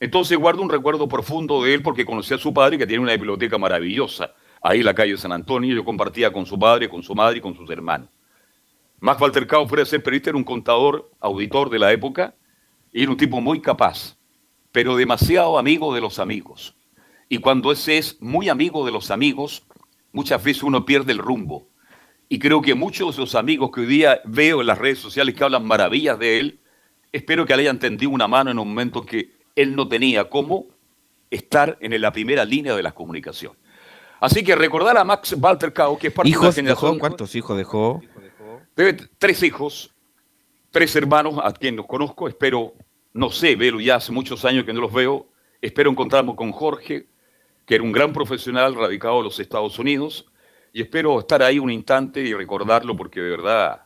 Entonces 0.00 0.36
guardo 0.38 0.62
un 0.62 0.70
recuerdo 0.70 1.06
profundo 1.06 1.62
de 1.62 1.74
él 1.74 1.82
porque 1.82 2.04
conocí 2.04 2.34
a 2.34 2.38
su 2.38 2.52
padre 2.52 2.78
que 2.78 2.86
tiene 2.86 3.02
una 3.02 3.12
biblioteca 3.12 3.58
maravillosa. 3.58 4.34
Ahí 4.60 4.80
en 4.80 4.86
la 4.86 4.94
calle 4.94 5.16
San 5.16 5.32
Antonio 5.32 5.74
yo 5.74 5.84
compartía 5.84 6.32
con 6.32 6.46
su 6.46 6.58
padre, 6.58 6.88
con 6.88 7.02
su 7.02 7.14
madre 7.14 7.38
y 7.38 7.40
con 7.40 7.54
sus 7.54 7.68
hermanos. 7.70 8.08
Max 9.00 9.20
Walter 9.20 9.46
Cao, 9.46 9.68
fuera 9.68 9.84
ser 9.84 10.02
periodista, 10.02 10.30
era 10.30 10.36
un 10.36 10.44
contador, 10.44 11.10
auditor 11.20 11.70
de 11.70 11.78
la 11.78 11.92
época 11.92 12.34
y 12.92 13.02
era 13.02 13.10
un 13.10 13.16
tipo 13.16 13.40
muy 13.40 13.60
capaz, 13.60 14.16
pero 14.70 14.96
demasiado 14.96 15.58
amigo 15.58 15.94
de 15.94 16.00
los 16.00 16.18
amigos. 16.18 16.74
Y 17.32 17.38
cuando 17.38 17.72
ese 17.72 17.96
es 17.96 18.20
muy 18.20 18.50
amigo 18.50 18.84
de 18.84 18.92
los 18.92 19.10
amigos, 19.10 19.62
muchas 20.12 20.44
veces 20.44 20.64
uno 20.64 20.84
pierde 20.84 21.12
el 21.12 21.18
rumbo. 21.18 21.66
Y 22.28 22.38
creo 22.38 22.60
que 22.60 22.74
muchos 22.74 23.16
de 23.16 23.22
sus 23.22 23.34
amigos 23.34 23.70
que 23.72 23.80
hoy 23.80 23.86
día 23.86 24.20
veo 24.26 24.60
en 24.60 24.66
las 24.66 24.76
redes 24.76 24.98
sociales 24.98 25.34
que 25.34 25.42
hablan 25.42 25.66
maravillas 25.66 26.18
de 26.18 26.38
él, 26.38 26.60
espero 27.10 27.46
que 27.46 27.56
le 27.56 27.62
hayan 27.62 27.78
tendido 27.78 28.10
una 28.10 28.28
mano 28.28 28.50
en 28.50 28.58
un 28.58 28.68
momento 28.68 29.00
que 29.00 29.30
él 29.56 29.74
no 29.74 29.88
tenía 29.88 30.28
cómo 30.28 30.66
estar 31.30 31.78
en 31.80 31.98
la 31.98 32.12
primera 32.12 32.44
línea 32.44 32.76
de 32.76 32.82
la 32.82 32.92
comunicación. 32.92 33.54
Así 34.20 34.44
que 34.44 34.54
recordar 34.54 34.98
a 34.98 35.02
Max 35.02 35.34
Walter 35.40 35.72
Cao, 35.72 35.96
que 35.96 36.08
es 36.08 36.12
parte 36.12 36.28
de 36.28 36.32
¿Hijos 36.32 36.42
una 36.42 36.50
dejó? 36.50 36.56
generación. 36.80 36.98
¿Cuántos 36.98 37.34
hijos 37.34 37.56
dejó? 37.56 38.02
Debe 38.76 39.08
tres 39.16 39.42
hijos, 39.42 39.94
tres 40.70 40.94
hermanos 40.96 41.36
a 41.42 41.50
quien 41.52 41.76
los 41.76 41.86
conozco. 41.86 42.28
Espero, 42.28 42.74
no 43.14 43.30
sé, 43.30 43.56
verlo 43.56 43.80
ya 43.80 43.94
hace 43.94 44.12
muchos 44.12 44.44
años 44.44 44.66
que 44.66 44.74
no 44.74 44.82
los 44.82 44.92
veo. 44.92 45.28
Espero 45.62 45.88
encontrarme 45.88 46.36
con 46.36 46.52
Jorge, 46.52 47.06
que 47.66 47.74
era 47.74 47.84
un 47.84 47.92
gran 47.92 48.12
profesional 48.12 48.74
radicado 48.74 49.18
en 49.18 49.24
los 49.24 49.40
Estados 49.40 49.78
Unidos. 49.78 50.26
Y 50.72 50.82
espero 50.82 51.18
estar 51.20 51.42
ahí 51.42 51.58
un 51.58 51.70
instante 51.70 52.20
y 52.20 52.34
recordarlo 52.34 52.96
porque 52.96 53.20
de 53.20 53.30
verdad 53.30 53.82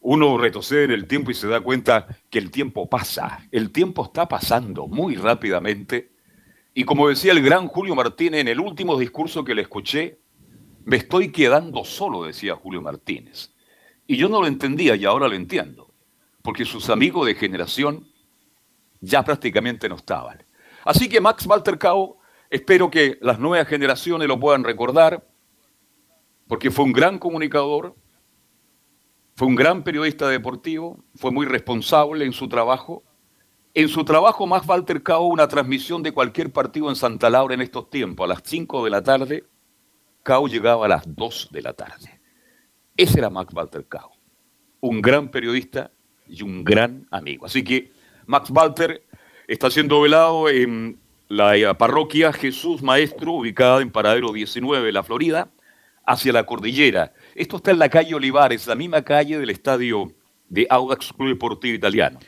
uno 0.00 0.38
retrocede 0.38 0.84
en 0.84 0.92
el 0.92 1.08
tiempo 1.08 1.30
y 1.32 1.34
se 1.34 1.48
da 1.48 1.60
cuenta 1.60 2.06
que 2.30 2.38
el 2.38 2.50
tiempo 2.50 2.88
pasa. 2.88 3.46
El 3.50 3.72
tiempo 3.72 4.04
está 4.04 4.28
pasando 4.28 4.86
muy 4.86 5.16
rápidamente. 5.16 6.12
Y 6.74 6.84
como 6.84 7.08
decía 7.08 7.32
el 7.32 7.42
gran 7.42 7.66
Julio 7.66 7.94
Martínez 7.94 8.42
en 8.42 8.48
el 8.48 8.60
último 8.60 8.98
discurso 8.98 9.42
que 9.44 9.54
le 9.54 9.62
escuché, 9.62 10.20
me 10.84 10.98
estoy 10.98 11.32
quedando 11.32 11.84
solo, 11.84 12.22
decía 12.22 12.54
Julio 12.54 12.80
Martínez. 12.80 13.52
Y 14.06 14.16
yo 14.16 14.28
no 14.28 14.40
lo 14.40 14.46
entendía 14.46 14.94
y 14.94 15.04
ahora 15.04 15.26
lo 15.26 15.34
entiendo, 15.34 15.92
porque 16.42 16.64
sus 16.64 16.88
amigos 16.90 17.26
de 17.26 17.34
generación 17.34 18.06
ya 19.00 19.24
prácticamente 19.24 19.88
no 19.88 19.96
estaban. 19.96 20.44
Así 20.84 21.08
que 21.08 21.20
Max 21.20 21.46
Walter 21.46 21.78
Cao, 21.78 22.18
espero 22.50 22.90
que 22.90 23.18
las 23.20 23.38
nuevas 23.38 23.68
generaciones 23.68 24.28
lo 24.28 24.38
puedan 24.38 24.64
recordar, 24.64 25.26
porque 26.48 26.70
fue 26.70 26.84
un 26.84 26.92
gran 26.92 27.18
comunicador, 27.18 27.96
fue 29.34 29.48
un 29.48 29.54
gran 29.54 29.82
periodista 29.82 30.28
deportivo, 30.28 31.04
fue 31.14 31.30
muy 31.30 31.46
responsable 31.46 32.24
en 32.24 32.32
su 32.32 32.48
trabajo. 32.48 33.02
En 33.74 33.88
su 33.88 34.04
trabajo, 34.04 34.46
Max 34.46 34.66
Walter 34.66 35.02
Cao, 35.02 35.26
una 35.26 35.46
transmisión 35.48 36.02
de 36.02 36.12
cualquier 36.12 36.50
partido 36.50 36.88
en 36.88 36.96
Santa 36.96 37.28
Laura 37.28 37.54
en 37.54 37.60
estos 37.60 37.90
tiempos, 37.90 38.24
a 38.24 38.28
las 38.28 38.42
5 38.42 38.84
de 38.84 38.90
la 38.90 39.02
tarde, 39.02 39.44
Cao 40.22 40.46
llegaba 40.46 40.86
a 40.86 40.88
las 40.88 41.04
2 41.06 41.50
de 41.52 41.62
la 41.62 41.74
tarde. 41.74 42.20
Ese 42.96 43.18
era 43.18 43.28
Max 43.28 43.52
Walter 43.52 43.86
Cao, 43.86 44.12
un 44.80 45.02
gran 45.02 45.30
periodista 45.30 45.92
y 46.26 46.42
un 46.42 46.64
gran 46.64 47.06
amigo. 47.10 47.44
Así 47.44 47.62
que 47.62 47.92
Max 48.24 48.50
Walter 48.50 49.06
está 49.46 49.70
siendo 49.70 50.00
velado 50.00 50.48
en 50.48 50.98
la 51.28 51.76
parroquia 51.76 52.32
Jesús 52.32 52.82
Maestro, 52.82 53.32
ubicada 53.32 53.80
en 53.82 53.90
Paradero 53.90 54.32
19, 54.32 54.92
La 54.92 55.02
Florida, 55.02 55.50
hacia 56.04 56.32
la 56.32 56.44
cordillera. 56.44 57.12
Esto 57.34 57.56
está 57.56 57.72
en 57.72 57.78
la 57.78 57.88
calle 57.88 58.14
Olivares, 58.14 58.66
la 58.66 58.74
misma 58.74 59.02
calle 59.02 59.38
del 59.38 59.50
estadio 59.50 60.12
de 60.48 60.66
Audax 60.70 61.12
Club 61.12 61.30
Deportivo 61.30 61.74
Italiano. 61.74 62.18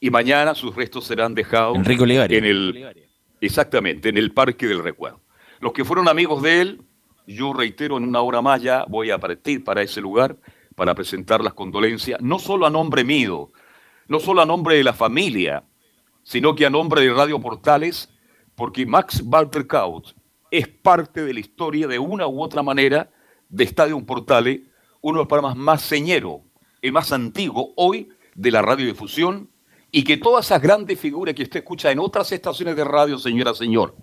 Y 0.00 0.10
mañana 0.10 0.54
sus 0.54 0.74
restos 0.74 1.04
serán 1.04 1.34
dejados 1.34 1.78
Olivares. 1.78 2.36
en 2.36 2.44
el 2.44 3.08
exactamente 3.40 4.08
en 4.08 4.18
el 4.18 4.32
Parque 4.32 4.66
del 4.66 4.82
Recuerdo. 4.82 5.20
Los 5.60 5.72
que 5.72 5.84
fueron 5.84 6.08
amigos 6.08 6.42
de 6.42 6.60
él, 6.60 6.82
yo 7.26 7.52
reitero 7.52 7.96
en 7.96 8.04
una 8.04 8.20
hora 8.20 8.42
más 8.42 8.60
ya 8.60 8.84
voy 8.88 9.10
a 9.10 9.18
partir 9.18 9.62
para 9.62 9.82
ese 9.82 10.00
lugar 10.00 10.36
para 10.74 10.94
presentar 10.94 11.42
las 11.42 11.54
condolencias, 11.54 12.20
no 12.20 12.38
solo 12.38 12.66
a 12.66 12.70
nombre 12.70 13.04
mío, 13.04 13.52
no 14.08 14.18
solo 14.18 14.42
a 14.42 14.46
nombre 14.46 14.76
de 14.76 14.84
la 14.84 14.92
familia, 14.92 15.64
sino 16.22 16.54
que 16.54 16.66
a 16.66 16.70
nombre 16.70 17.02
de 17.02 17.12
Radio 17.12 17.40
Portales, 17.40 18.11
porque 18.62 18.86
Max 18.86 19.20
Walter 19.26 19.66
Kaut 19.66 20.10
es 20.48 20.68
parte 20.68 21.24
de 21.24 21.34
la 21.34 21.40
historia 21.40 21.88
de 21.88 21.98
una 21.98 22.28
u 22.28 22.40
otra 22.40 22.62
manera 22.62 23.10
de 23.48 23.64
Estadio 23.64 24.00
Portales, 24.06 24.60
uno 25.00 25.18
de 25.18 25.22
los 25.22 25.26
programas 25.26 25.56
más 25.56 25.82
señeros, 25.82 26.42
el 26.80 26.92
más 26.92 27.10
antiguo 27.10 27.72
hoy 27.74 28.10
de 28.36 28.52
la 28.52 28.62
radiodifusión, 28.62 29.50
y 29.90 30.04
que 30.04 30.16
todas 30.16 30.46
esas 30.46 30.62
grandes 30.62 31.00
figuras 31.00 31.34
que 31.34 31.42
usted 31.42 31.58
escucha 31.58 31.90
en 31.90 31.98
otras 31.98 32.30
estaciones 32.30 32.76
de 32.76 32.84
radio, 32.84 33.18
señora, 33.18 33.52
señor, 33.52 33.96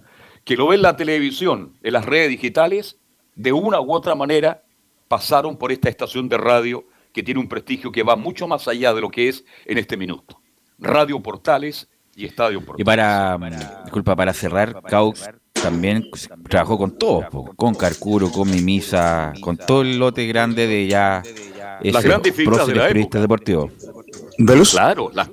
que 0.43 0.58
lo 0.58 0.67
ve 0.67 0.76
en 0.76 0.82
la 0.82 0.98
televisión, 0.98 1.78
en 1.82 1.93
las 1.93 2.04
redes 2.04 2.28
digitales, 2.28 3.00
de 3.36 3.54
una 3.54 3.80
u 3.80 3.93
otra 3.93 4.13
manera 4.13 4.65
pasaron 5.08 5.56
por 5.56 5.72
esta 5.72 5.88
estación 5.88 6.28
de 6.28 6.38
radio 6.38 6.84
que 7.13 7.24
tiene 7.24 7.39
un 7.39 7.48
prestigio 7.48 7.93
que 7.93 8.04
va 8.04 8.17
mucho 8.17 8.45
más 8.45 8.67
allá 8.67 8.93
de 8.93 9.00
lo 9.00 9.10
que 9.10 9.30
es 9.30 9.45
en 9.63 9.78
este 9.78 9.95
minuto. 9.95 10.41
Radio 10.80 11.24
Portales 11.24 11.88
y 12.19 12.25
Estadio 12.25 12.60
Portales. 12.60 12.82
Y 12.82 12.84
para, 12.84 13.38
mm, 13.38 13.84
disculpa, 13.86 14.15
para 14.15 14.34
cerrar, 14.34 14.82
Caux 14.89 15.29
también 15.53 16.10
trabajó 16.49 16.77
con 16.77 16.97
todos, 16.97 17.25
po, 17.27 17.53
con 17.55 17.73
Carcuro, 17.75 18.32
con 18.32 18.49
Mimisa, 18.49 19.34
con 19.41 19.58
todo 19.58 19.82
el 19.82 19.97
lote 19.97 20.25
grande 20.27 20.67
de 20.67 20.88
ya 20.88 21.23
Las 21.82 22.03
grandes 22.03 22.36
figuras 22.36 22.67
de 22.67 22.75
la 22.75 22.88
periodistas 22.88 23.21
deportivos. 23.21 23.71
¿Velus? 24.38 24.71
Claro, 24.71 25.10
la- 25.13 25.29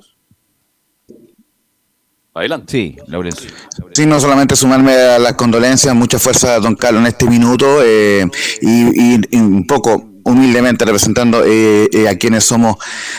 Adelante. 2.33 2.71
Sí, 2.71 2.95
Laurencio. 3.07 3.49
Sí, 3.93 4.05
no 4.05 4.19
solamente 4.19 4.55
sumarme 4.55 4.93
a 4.93 5.17
las 5.17 5.33
condolencias, 5.33 5.95
mucha 5.95 6.19
fuerza 6.19 6.53
a 6.55 6.59
don 6.59 6.75
Carlos 6.75 7.01
en 7.01 7.07
este 7.07 7.25
minuto 7.27 7.79
eh, 7.83 8.25
y, 8.61 9.15
y- 9.15 9.21
y 9.31 9.37
un 9.39 9.65
poco 9.65 10.03
humildemente 10.27 10.83
representando 10.83 11.43
eh, 11.45 11.87
eh, 11.91 12.07
a 12.09 12.17
quienes 12.17 12.43
somos 12.43 12.75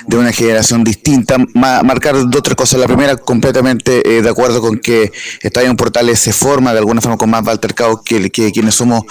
de 0.07 0.19
una 0.19 0.31
generación 0.31 0.85
distinta, 0.85 1.37
ma- 1.55 1.83
marcar 1.83 2.15
dos 2.15 2.37
o 2.37 2.43
tres 2.43 2.55
cosas. 2.55 2.79
La 2.79 2.87
primera, 2.87 3.17
completamente 3.17 4.19
eh, 4.19 4.23
de 4.23 4.29
acuerdo 4.29 4.61
con 4.61 4.79
que 4.79 5.11
Estadio 5.41 5.75
Portales 5.75 6.21
se 6.21 6.33
forma 6.33 6.73
de 6.73 6.79
alguna 6.79 7.01
forma 7.01 7.17
con 7.17 7.31
más 7.31 7.47
Walter 7.47 7.75
Cao 7.75 8.03
que, 8.03 8.31
quienes 8.31 8.75
somos 8.75 9.03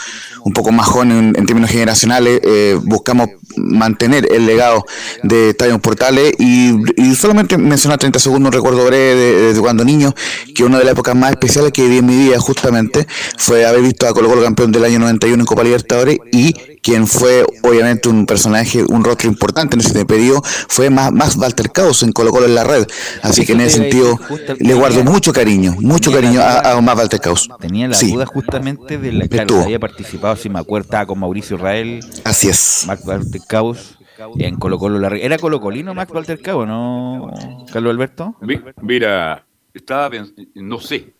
un 0.44 0.54
poco 0.54 0.72
más 0.72 0.88
jóvenes 0.88 1.36
en, 1.36 1.46
términos 1.46 1.72
generacionales, 1.72 2.40
eh, 2.44 2.78
buscamos 2.84 3.30
mantener 3.56 4.32
el 4.32 4.46
legado 4.46 4.86
de 5.24 5.50
Estadio 5.50 5.80
Portales 5.80 6.34
y, 6.38 6.76
y 7.02 7.16
solamente 7.16 7.58
mencionar 7.58 7.98
30 7.98 8.20
segundos 8.20 8.48
un 8.50 8.54
recuerdo 8.54 8.86
breve 8.86 9.54
de 9.54 9.60
cuando 9.60 9.84
niño, 9.84 10.14
que 10.54 10.64
una 10.64 10.78
de 10.78 10.84
las 10.84 10.94
épocas 10.94 11.16
más 11.16 11.32
especiales 11.32 11.72
que 11.72 11.82
viví 11.82 11.98
en 11.98 12.06
mi 12.06 12.16
vida 12.16 12.40
justamente 12.40 13.08
fue 13.38 13.66
haber 13.66 13.82
visto 13.82 14.08
a 14.08 14.14
Colo 14.14 14.30
Colo 14.30 14.44
campeón 14.44 14.72
del 14.72 14.84
año 14.84 15.00
91 15.00 15.42
en 15.42 15.46
Copa 15.46 15.64
Libertadores 15.64 16.18
y 16.32 16.54
quien 16.82 17.08
fue 17.08 17.46
obviamente 17.64 17.87
un 18.08 18.26
personaje, 18.26 18.84
un 18.84 19.04
rostro 19.04 19.28
importante 19.30 19.76
en 19.76 19.82
ese 19.82 20.06
periodo, 20.06 20.42
fue 20.68 20.90
más, 20.90 21.12
más 21.12 21.36
Walter 21.38 21.72
Caos 21.72 22.04
en 22.04 22.12
Colo 22.12 22.32
Colo 22.32 22.46
en 22.46 22.56
la 22.56 22.64
red. 22.64 22.86
Así 23.24 23.46
que 23.46 23.54
en 23.54 23.62
ese 23.62 23.78
sentido 23.78 24.18
le 24.60 24.74
guardo 24.74 25.04
mucho 25.04 25.32
cariño, 25.34 25.76
mucho 25.80 26.12
cariño 26.12 26.42
a, 26.42 26.72
a 26.74 26.82
más 26.82 26.98
Walter 26.98 27.20
Caos. 27.20 27.50
Tenía 27.60 27.88
la 27.88 27.94
Sí. 27.96 28.12
duda 28.12 28.26
justamente 28.26 28.98
de 28.98 29.12
la 29.12 29.28
claro, 29.28 29.44
Estuvo. 29.48 29.64
había 29.64 29.80
participado, 29.80 30.36
si 30.36 30.50
me 30.50 30.60
acuerdo, 30.60 30.86
estaba 30.86 31.06
con 31.06 31.20
Mauricio 31.20 31.56
Israel. 31.58 32.00
Así 32.24 32.50
es. 32.50 32.84
Max 32.88 33.02
Walter 33.06 33.42
Caos. 33.48 33.94
En 34.40 34.56
Colo 34.56 34.80
Colo 34.80 34.98
la- 34.98 35.16
¿Era 35.16 35.38
Colo 35.38 35.62
Colino 35.62 35.94
Max 35.94 36.12
Walter 36.12 36.42
Cabo, 36.42 36.66
no, 36.66 37.32
Carlos 37.72 37.92
Alberto? 37.92 38.36
Mi- 38.42 38.60
Mira, 38.82 39.46
estaba 39.76 40.10
pens- 40.10 40.34
no 40.56 40.80
sé, 40.80 41.14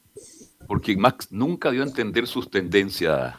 porque 0.68 0.98
Max 0.98 1.28
nunca 1.30 1.70
dio 1.70 1.84
a 1.84 1.86
entender 1.86 2.26
sus 2.26 2.50
tendencias. 2.50 3.36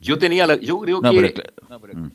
Yo 0.00 0.18
tenía 0.18 0.46
la, 0.46 0.56
yo 0.56 0.78
creo 0.80 1.00
No, 1.02 1.10
que, 1.10 1.34
pero 1.80 1.94
Mm. 1.98 2.10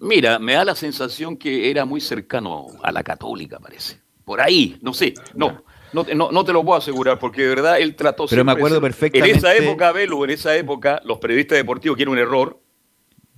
Mira, 0.00 0.38
me 0.38 0.54
da 0.54 0.64
la 0.64 0.74
sensación 0.74 1.36
que 1.36 1.70
era 1.70 1.84
muy 1.84 2.00
cercano 2.00 2.66
a 2.82 2.92
la 2.92 3.02
católica, 3.02 3.58
parece. 3.58 3.98
Por 4.24 4.40
ahí, 4.40 4.78
no 4.82 4.92
sé, 4.92 5.14
no. 5.34 5.62
No, 5.92 6.04
te- 6.04 6.14
no, 6.14 6.30
no 6.30 6.44
te 6.44 6.52
lo 6.52 6.62
puedo 6.62 6.76
asegurar, 6.78 7.18
porque 7.18 7.42
de 7.42 7.48
verdad 7.48 7.80
él 7.80 7.96
trató 7.96 8.26
Pero 8.28 8.44
me 8.44 8.52
acuerdo 8.52 8.78
perfectamente- 8.80 9.30
En 9.30 9.36
esa 9.38 9.56
época, 9.56 9.90
Belu, 9.92 10.22
en 10.24 10.30
esa 10.30 10.54
época, 10.54 11.00
los 11.04 11.16
periodistas 11.18 11.56
deportivos, 11.56 11.96
que 11.96 12.02
era 12.02 12.10
un 12.10 12.18
error, 12.18 12.60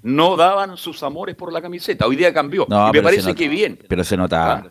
no 0.03 0.37
daban 0.37 0.77
sus 0.77 1.03
amores 1.03 1.35
por 1.37 1.53
la 1.53 1.61
camiseta. 1.61 2.07
Hoy 2.07 2.17
día 2.17 2.33
cambió. 2.33 2.67
No, 2.69 2.89
y 2.89 2.93
me 2.93 3.03
parece 3.03 3.35
que 3.35 3.49
bien. 3.49 3.79
Pero 3.89 4.05
se 4.05 4.17
notaba, 4.17 4.67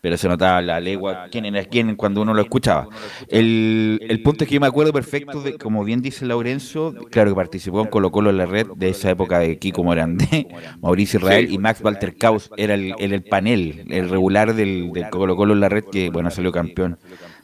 pero 0.00 0.16
se 0.16 0.28
notaba 0.28 0.62
la 0.62 0.80
legua, 0.80 1.26
quién 1.30 1.44
era 1.44 1.64
quién 1.64 1.96
cuando 1.96 2.22
uno 2.22 2.34
lo 2.34 2.42
escuchaba. 2.42 2.88
El, 3.28 4.00
el 4.08 4.22
punto 4.22 4.44
es 4.44 4.48
que 4.48 4.54
yo 4.54 4.60
me 4.60 4.66
acuerdo 4.66 4.92
perfecto 4.92 5.40
de, 5.40 5.58
como 5.58 5.84
bien 5.84 6.02
dice 6.02 6.26
Laurencio, 6.26 6.94
claro 7.10 7.30
que 7.30 7.36
participó 7.36 7.80
en 7.80 7.88
Colo 7.88 8.10
Colo 8.10 8.30
en 8.30 8.38
la 8.38 8.46
red 8.46 8.66
de 8.76 8.88
esa 8.90 9.10
época 9.10 9.38
de 9.38 9.58
Kiko 9.58 9.84
Morandé, 9.84 10.48
Mauricio 10.80 11.18
Israel 11.18 11.50
y 11.50 11.58
Max 11.58 11.80
Walter 11.82 12.16
Caus, 12.16 12.50
era 12.56 12.74
el, 12.74 12.94
era 12.98 13.14
el 13.14 13.24
panel, 13.24 13.84
el 13.88 14.08
regular 14.08 14.54
del, 14.54 14.90
del 14.92 15.08
Colo 15.10 15.36
Colo 15.36 15.54
en 15.54 15.60
la 15.60 15.68
red 15.68 15.84
que 15.84 16.10
bueno 16.10 16.30
salió 16.30 16.52
campeón 16.52 16.98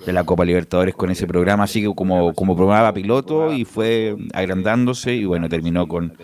de 0.04 0.12
la 0.12 0.24
Copa 0.24 0.44
Libertadores 0.44 0.94
con 0.94 1.10
ese 1.10 1.26
programa, 1.26 1.64
así 1.64 1.82
que 1.82 1.92
como, 1.94 2.32
como 2.34 2.56
programa 2.56 2.92
piloto 2.92 3.52
y 3.52 3.64
fue 3.64 4.16
agrandándose 4.32 5.14
y 5.14 5.24
bueno, 5.24 5.48
terminó 5.48 5.88
con 5.88 6.16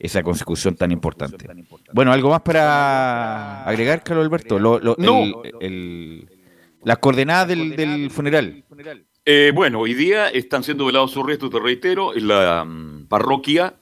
esa 0.00 0.22
consecución 0.22 0.74
tan 0.74 0.90
importante. 0.90 1.46
Bueno, 1.92 2.10
¿algo 2.12 2.30
más 2.30 2.40
para 2.40 3.62
agregar, 3.64 4.02
Carlos 4.02 4.24
Alberto? 4.24 4.58
Lo- 4.58 4.78
lo- 4.80 4.96
No. 4.98 5.42
el- 5.44 5.52
el- 5.60 6.28
las 6.82 6.98
coordenadas 6.98 7.46
del, 7.48 7.76
del 7.76 8.10
funeral. 8.10 8.64
Eh, 9.26 9.52
bueno, 9.54 9.80
hoy 9.80 9.92
día 9.92 10.28
están 10.30 10.64
siendo 10.64 10.86
velados 10.86 11.10
sus 11.12 11.24
restos, 11.26 11.50
te 11.50 11.60
reitero, 11.60 12.16
en 12.16 12.26
la 12.28 12.64
mm, 12.64 13.06
parroquia 13.06 13.74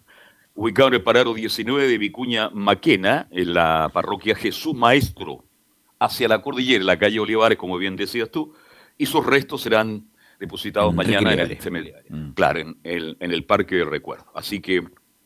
ubicada 0.54 0.88
en 0.88 0.94
el 0.94 1.02
parado 1.02 1.32
19 1.32 1.86
de 1.86 1.96
Vicuña 1.98 2.50
Maquena, 2.50 3.28
en 3.30 3.54
la 3.54 3.88
parroquia 3.94 4.34
Jesús 4.34 4.74
Maestro, 4.74 5.44
hacia 6.00 6.26
la 6.26 6.42
cordillera, 6.42 6.80
en 6.80 6.86
la 6.86 6.98
calle 6.98 7.20
Olivares, 7.20 7.56
como 7.56 7.78
bien 7.78 7.94
decías 7.94 8.28
tú, 8.32 8.52
y 8.96 9.06
sus 9.06 9.24
restos 9.24 9.62
serán 9.62 10.08
depositados 10.40 10.92
mañana 10.92 11.32
en 11.32 11.38
el, 11.40 11.58
cemen- 11.60 12.34
claro, 12.34 12.58
en 12.58 12.76
el, 12.82 13.16
en 13.20 13.30
el 13.30 13.44
Parque 13.44 13.76
del 13.76 13.88
Recuerdo. 13.88 14.26
Así 14.34 14.60
que 14.60 14.82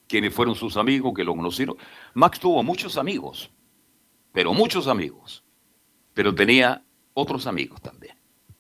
quienes 0.09 0.35
fueron 0.35 0.55
sus 0.55 0.77
amigos, 0.77 1.13
que 1.15 1.25
lo 1.25 1.35
conocieron, 1.35 1.77
Max 2.15 2.39
tuvo 2.39 2.63
muchos 2.63 2.97
amigos, 2.97 3.51
pero 4.33 4.53
muchos 4.53 4.87
amigos, 4.87 5.45
pero 6.15 6.35
tenía 6.35 6.85
otros 7.15 7.47
amigos 7.47 7.81
también. 7.81 8.17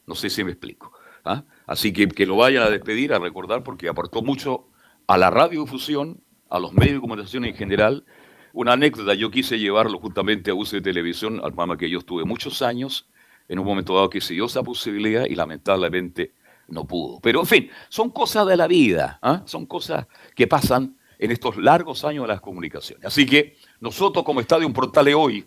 No 0.06 0.14
sé 0.14 0.30
si 0.30 0.44
me 0.44 0.52
explico. 0.52 0.92
¿ah? 1.24 1.44
Así 1.66 1.92
que 1.92 2.08
que 2.08 2.26
lo 2.26 2.36
vayan 2.36 2.62
a 2.62 2.70
despedir, 2.70 3.12
a 3.12 3.18
recordar, 3.18 3.62
porque 3.62 3.88
aportó 3.88 4.22
mucho 4.22 4.68
a 5.06 5.16
la 5.18 5.30
radiodifusión, 5.30 6.22
a 6.48 6.58
los 6.58 6.72
medios 6.72 6.94
de 6.94 7.00
comunicación 7.00 7.44
en 7.44 7.54
general. 7.54 8.04
Una 8.52 8.72
anécdota, 8.72 9.14
yo 9.14 9.30
quise 9.30 9.58
llevarlo 9.58 9.98
justamente 9.98 10.50
a 10.50 10.54
uso 10.54 10.76
de 10.76 10.82
televisión, 10.82 11.36
al 11.36 11.52
programa 11.52 11.76
que 11.76 11.88
yo 11.88 11.98
estuve 11.98 12.24
muchos 12.24 12.60
años, 12.62 13.08
en 13.48 13.58
un 13.58 13.66
momento 13.66 13.94
dado 13.94 14.10
que 14.10 14.20
se 14.20 14.34
dio 14.34 14.46
esa 14.46 14.62
posibilidad 14.62 15.24
y 15.26 15.34
lamentablemente 15.34 16.34
no 16.68 16.86
pudo. 16.86 17.20
Pero 17.20 17.40
en 17.40 17.46
fin, 17.46 17.70
son 17.88 18.10
cosas 18.10 18.46
de 18.46 18.56
la 18.56 18.66
vida, 18.66 19.18
¿ah? 19.22 19.42
son 19.46 19.66
cosas 19.66 20.06
que 20.34 20.46
pasan 20.46 20.96
en 21.22 21.30
estos 21.30 21.56
largos 21.56 22.04
años 22.04 22.24
de 22.24 22.28
las 22.28 22.40
comunicaciones. 22.40 23.04
Así 23.06 23.24
que 23.24 23.56
nosotros 23.78 24.24
como 24.24 24.40
Estadio 24.40 24.70
Portales 24.72 25.14
hoy, 25.14 25.46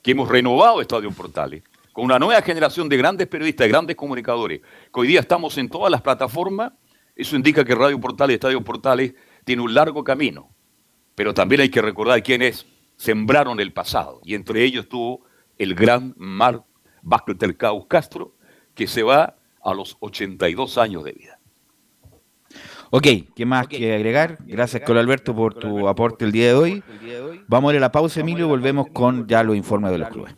que 0.00 0.12
hemos 0.12 0.28
renovado 0.28 0.80
Estadio 0.80 1.10
Portales, 1.10 1.64
con 1.92 2.04
una 2.04 2.16
nueva 2.20 2.40
generación 2.42 2.88
de 2.88 2.96
grandes 2.96 3.26
periodistas, 3.26 3.64
de 3.64 3.70
grandes 3.70 3.96
comunicadores, 3.96 4.60
que 4.60 5.00
hoy 5.00 5.08
día 5.08 5.18
estamos 5.18 5.58
en 5.58 5.68
todas 5.68 5.90
las 5.90 6.00
plataformas, 6.00 6.74
eso 7.16 7.34
indica 7.34 7.64
que 7.64 7.74
Radio 7.74 8.00
Portales, 8.00 8.34
Estadio 8.34 8.62
Portales, 8.62 9.14
tiene 9.44 9.62
un 9.62 9.74
largo 9.74 10.04
camino. 10.04 10.54
Pero 11.16 11.34
también 11.34 11.62
hay 11.62 11.70
que 11.70 11.82
recordar 11.82 12.22
quiénes 12.22 12.64
sembraron 12.96 13.58
el 13.58 13.72
pasado, 13.72 14.20
y 14.24 14.36
entre 14.36 14.62
ellos 14.62 14.84
estuvo 14.84 15.24
el 15.58 15.74
gran 15.74 16.14
Marc 16.18 16.62
Bactelcaus 17.02 17.86
Castro, 17.88 18.36
que 18.76 18.86
se 18.86 19.02
va 19.02 19.36
a 19.60 19.74
los 19.74 19.96
82 19.98 20.78
años 20.78 21.02
de 21.02 21.12
vida. 21.14 21.39
Ok, 22.90 23.06
¿qué 23.36 23.46
más 23.46 23.68
que 23.68 23.94
agregar? 23.94 24.38
Gracias, 24.46 24.82
Carlos 24.82 25.02
Alberto, 25.02 25.34
por 25.34 25.54
tu 25.54 25.86
aporte 25.88 26.24
el 26.24 26.32
día 26.32 26.48
de 26.48 26.54
hoy. 26.54 26.84
Vamos 27.46 27.70
a 27.70 27.74
ir 27.74 27.78
a 27.78 27.80
la 27.80 27.92
pausa, 27.92 28.20
Emilio, 28.20 28.46
y 28.46 28.48
volvemos 28.48 28.88
con 28.92 29.28
ya 29.28 29.44
los 29.44 29.56
informes 29.56 29.92
de 29.92 29.98
los 29.98 30.08
clubes. 30.08 30.34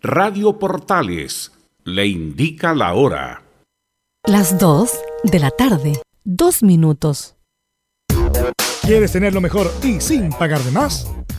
Radio 0.00 0.58
Portales 0.58 1.52
le 1.84 2.06
indica 2.06 2.74
la 2.74 2.94
hora. 2.94 3.42
Las 4.24 4.58
2 4.58 4.90
de 5.24 5.38
la 5.38 5.50
tarde. 5.50 6.00
Dos 6.24 6.62
minutos. 6.62 7.36
¿Quieres 8.82 9.12
tener 9.12 9.34
lo 9.34 9.40
mejor 9.40 9.70
y 9.82 10.00
sin 10.00 10.30
pagar 10.30 10.60
de 10.60 10.70
más? 10.70 11.12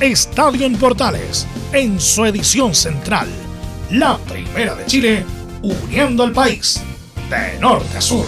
Estadio 0.00 0.66
en 0.66 0.76
Portales 0.76 1.46
en 1.72 1.98
su 1.98 2.26
edición 2.26 2.74
central. 2.74 3.28
La 3.90 4.18
primera 4.18 4.74
de 4.74 4.84
Chile, 4.84 5.24
uniendo 5.62 6.22
al 6.22 6.32
país 6.32 6.82
de 7.30 7.58
norte 7.58 7.96
a 7.96 8.00
sur. 8.02 8.26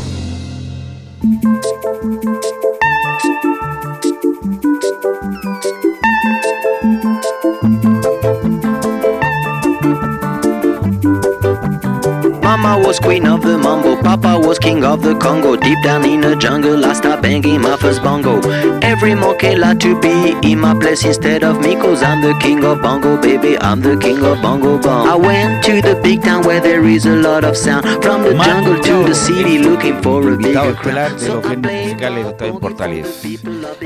Mama 12.61 12.85
was 12.85 12.99
queen 12.99 13.25
of 13.27 13.43
the 13.43 13.57
mambo, 13.57 14.03
Papa 14.03 14.37
was 14.37 14.59
king 14.59 14.83
of 14.85 15.01
the 15.01 15.15
Congo. 15.15 15.55
Deep 15.55 15.79
down 15.85 16.05
in 16.05 16.21
the 16.21 16.35
jungle, 16.35 16.85
I 16.85 16.93
started 16.93 17.23
banging 17.23 17.61
my 17.61 17.77
first 17.77 18.03
bongo. 18.03 18.41
Every 18.81 19.15
monkey 19.15 19.55
like 19.55 19.79
to 19.81 19.99
be 20.01 20.35
in 20.43 20.59
my 20.59 20.75
place 20.75 21.05
instead 21.05 21.45
of 21.45 21.61
me, 21.61 21.77
cause 21.77 22.03
I'm 22.03 22.21
the 22.21 22.35
king 22.41 22.65
of 22.65 22.83
bongo, 22.83 23.21
baby. 23.21 23.57
I'm 23.59 23.81
the 23.81 23.97
king 23.97 24.25
of 24.25 24.43
bongo 24.43 24.77
bong. 24.79 25.07
I 25.07 25.15
went 25.15 25.65
to 25.67 25.81
the 25.81 26.01
big 26.03 26.23
town 26.23 26.43
where 26.45 26.61
there 26.61 26.85
is 26.85 27.07
a 27.07 27.15
lot 27.15 27.45
of 27.45 27.57
sound. 27.57 27.85
From 28.03 28.23
the 28.23 28.35
jungle 28.35 28.83
to 28.83 29.05
the 29.05 29.15
city, 29.15 29.59
looking 29.59 30.03
for 30.03 30.29
a 30.29 30.37
bigger 30.37 30.75
crowd. 30.75 31.17
de 31.19 31.57
de 31.57 31.91
Estadio 31.93 32.37
en 32.41 32.59
Portales. 32.59 33.23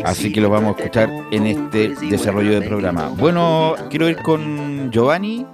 Así 0.03 0.33
que 0.33 0.41
lo 0.41 0.49
vamos 0.49 0.75
a 0.75 0.79
escuchar 0.79 1.11
en 1.31 1.47
este 1.47 1.91
desarrollo 2.09 2.53
del 2.53 2.69
programa. 2.69 3.09
Bueno, 3.09 3.75
quiero 3.91 4.09
ir 4.09 4.17
con 4.23 4.91
Giovanni. 4.91 5.47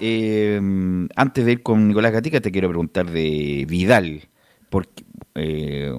Eh, 0.00 0.60
antes 1.16 1.44
de 1.44 1.52
ir 1.52 1.62
con 1.62 1.88
Nicolás 1.88 2.12
Gatica, 2.12 2.40
te 2.40 2.50
quiero 2.52 2.68
preguntar 2.68 3.10
de 3.10 3.64
Vidal. 3.68 4.22
Porque, 4.70 5.04
eh, 5.36 5.92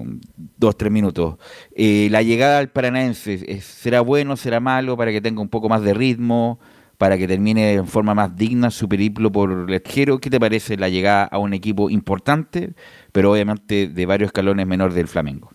dos, 0.58 0.76
tres 0.76 0.92
minutos. 0.92 1.36
Eh, 1.74 2.08
la 2.10 2.22
llegada 2.22 2.58
al 2.58 2.68
Paranaense, 2.70 3.42
¿es- 3.48 3.64
¿será 3.64 4.02
bueno, 4.02 4.36
será 4.36 4.60
malo 4.60 4.96
para 4.96 5.12
que 5.12 5.20
tenga 5.22 5.40
un 5.40 5.48
poco 5.48 5.68
más 5.68 5.82
de 5.82 5.94
ritmo? 5.94 6.58
Para 6.98 7.18
que 7.18 7.26
termine 7.28 7.74
en 7.74 7.86
forma 7.86 8.14
más 8.14 8.36
digna 8.36 8.70
su 8.70 8.88
periplo 8.88 9.30
por 9.32 9.50
el 9.68 9.74
extranjero. 9.74 10.18
¿Qué 10.18 10.30
te 10.30 10.40
parece 10.40 10.76
la 10.76 10.88
llegada 10.88 11.24
a 11.24 11.38
un 11.38 11.52
equipo 11.54 11.90
importante, 11.90 12.74
pero 13.12 13.32
obviamente 13.32 13.88
de 13.88 14.06
varios 14.06 14.28
escalones 14.28 14.66
menor 14.66 14.92
del 14.94 15.08
Flamengo? 15.08 15.50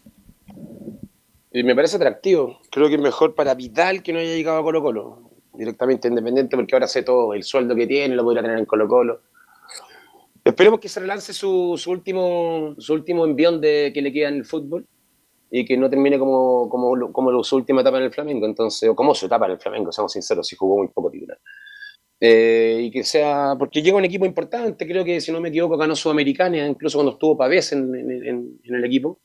Me 1.54 1.76
parece 1.76 1.98
atractivo. 1.98 2.60
Creo 2.72 2.88
que 2.88 2.96
es 2.96 3.02
mejor 3.02 3.36
para 3.36 3.56
Vidal 3.56 4.04
que 4.04 4.14
no 4.14 4.20
haya 4.20 4.36
llegado 4.36 4.60
a 4.60 4.64
Colo 4.64 4.82
Colo. 4.82 5.31
Directamente 5.54 6.08
independiente, 6.08 6.56
porque 6.56 6.76
ahora 6.76 6.88
sé 6.88 7.04
todo, 7.04 7.34
el 7.34 7.44
sueldo 7.44 7.76
que 7.76 7.86
tiene, 7.88 8.16
lo 8.16 8.24
podría 8.24 8.42
tener 8.42 8.58
en 8.58 8.66
Colo 8.66 8.88
Colo. 8.88 9.22
Esperemos 10.44 10.80
que 10.80 10.90
se 10.90 11.00
relance 11.00 11.34
su, 11.34 11.76
su 11.78 11.92
último, 11.92 12.74
su 12.80 12.94
último 12.94 13.26
envión 13.26 13.62
de 13.62 13.92
que 13.94 14.02
le 14.02 14.12
queda 14.12 14.30
en 14.30 14.36
el 14.36 14.46
fútbol 14.46 14.88
y 15.52 15.66
que 15.66 15.78
no 15.78 15.90
termine 15.90 16.18
como, 16.18 16.68
como, 16.70 16.96
lo- 16.96 17.12
como 17.12 17.44
su 17.44 17.58
última 17.58 17.82
etapa 17.82 17.98
en 17.98 18.06
el 18.06 18.12
Flamengo, 18.12 18.46
entonces, 18.46 18.90
o 18.90 18.96
como 18.96 19.14
su 19.14 19.26
etapa 19.28 19.46
en 19.46 19.52
el 19.52 19.60
Flamengo, 19.60 19.92
seamos 19.92 20.14
sinceros, 20.14 20.48
si 20.48 20.56
jugó 20.56 20.78
muy 20.78 20.88
poco 20.88 21.12
titular. 21.12 21.38
Eh, 22.20 22.80
y 22.84 22.92
que 22.92 23.04
sea, 23.04 23.56
porque 23.60 23.82
llega 23.82 23.98
un 23.98 24.06
equipo 24.06 24.26
importante, 24.26 24.88
creo 24.88 25.04
que 25.04 25.20
si 25.20 25.32
no 25.32 25.42
me 25.42 25.50
equivoco 25.50 25.76
ganó 25.78 25.96
Sudamericana, 25.96 26.66
incluso 26.66 26.98
cuando 26.98 27.12
estuvo 27.14 27.38
Pavés 27.38 27.74
en, 27.74 27.94
en- 27.94 28.12
en- 28.28 28.60
en 28.64 28.76
el 28.76 28.86
equipo. 28.86 29.20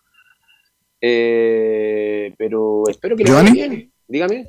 Eh, 1.01 2.35
pero 2.37 2.85
espero 2.89 3.17
que 3.17 3.25
¿Giovanni? 3.25 3.53
bien. 3.53 3.93
Dígame. 4.09 4.47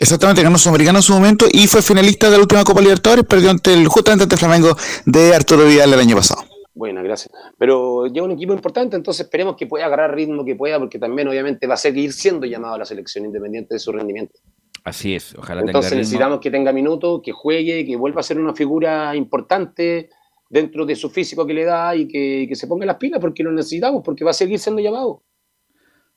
Exactamente, 0.00 0.42
ganó 0.42 0.58
Sudamericano 0.58 1.00
en 1.00 1.02
su 1.02 1.12
momento 1.12 1.46
y 1.50 1.66
fue 1.66 1.82
finalista 1.82 2.30
de 2.30 2.36
la 2.36 2.42
última 2.42 2.62
Copa 2.62 2.80
Libertadores, 2.80 3.24
perdió 3.24 3.50
ante 3.50 3.74
el, 3.74 3.88
justamente 3.88 4.22
ante 4.22 4.36
el 4.36 4.38
Flamengo 4.38 4.76
de 5.04 5.34
Arturo 5.34 5.64
Vidal 5.66 5.92
el 5.92 5.98
año 5.98 6.14
pasado. 6.14 6.44
Buena, 6.72 7.02
gracias. 7.02 7.34
Pero 7.58 8.06
lleva 8.06 8.26
un 8.26 8.32
equipo 8.32 8.52
importante, 8.52 8.94
entonces 8.94 9.26
esperemos 9.26 9.56
que 9.56 9.66
pueda 9.66 9.86
agarrar 9.86 10.14
ritmo, 10.14 10.44
que 10.44 10.54
pueda, 10.54 10.78
porque 10.78 11.00
también 11.00 11.26
obviamente 11.26 11.66
va 11.66 11.74
a 11.74 11.78
seguir 11.78 12.12
siendo 12.12 12.46
llamado 12.46 12.74
a 12.74 12.78
la 12.78 12.84
selección 12.84 13.24
independiente 13.24 13.74
de 13.74 13.80
su 13.80 13.90
rendimiento. 13.90 14.38
Así 14.84 15.16
es, 15.16 15.34
ojalá 15.34 15.62
Entonces 15.62 15.72
tenga 15.72 15.88
ritmo. 15.90 15.98
necesitamos 15.98 16.40
que 16.40 16.50
tenga 16.52 16.72
minutos, 16.72 17.20
que 17.24 17.32
juegue, 17.32 17.84
que 17.84 17.96
vuelva 17.96 18.20
a 18.20 18.22
ser 18.22 18.38
una 18.38 18.54
figura 18.54 19.16
importante 19.16 20.10
dentro 20.48 20.86
de 20.86 20.94
su 20.94 21.10
físico 21.10 21.44
que 21.44 21.54
le 21.54 21.64
da 21.64 21.96
y 21.96 22.06
que, 22.06 22.46
que 22.48 22.54
se 22.54 22.68
ponga 22.68 22.86
las 22.86 22.96
pilas 22.96 23.20
porque 23.20 23.42
lo 23.42 23.50
necesitamos, 23.50 24.02
porque 24.04 24.24
va 24.24 24.30
a 24.30 24.34
seguir 24.34 24.60
siendo 24.60 24.80
llamado. 24.80 25.24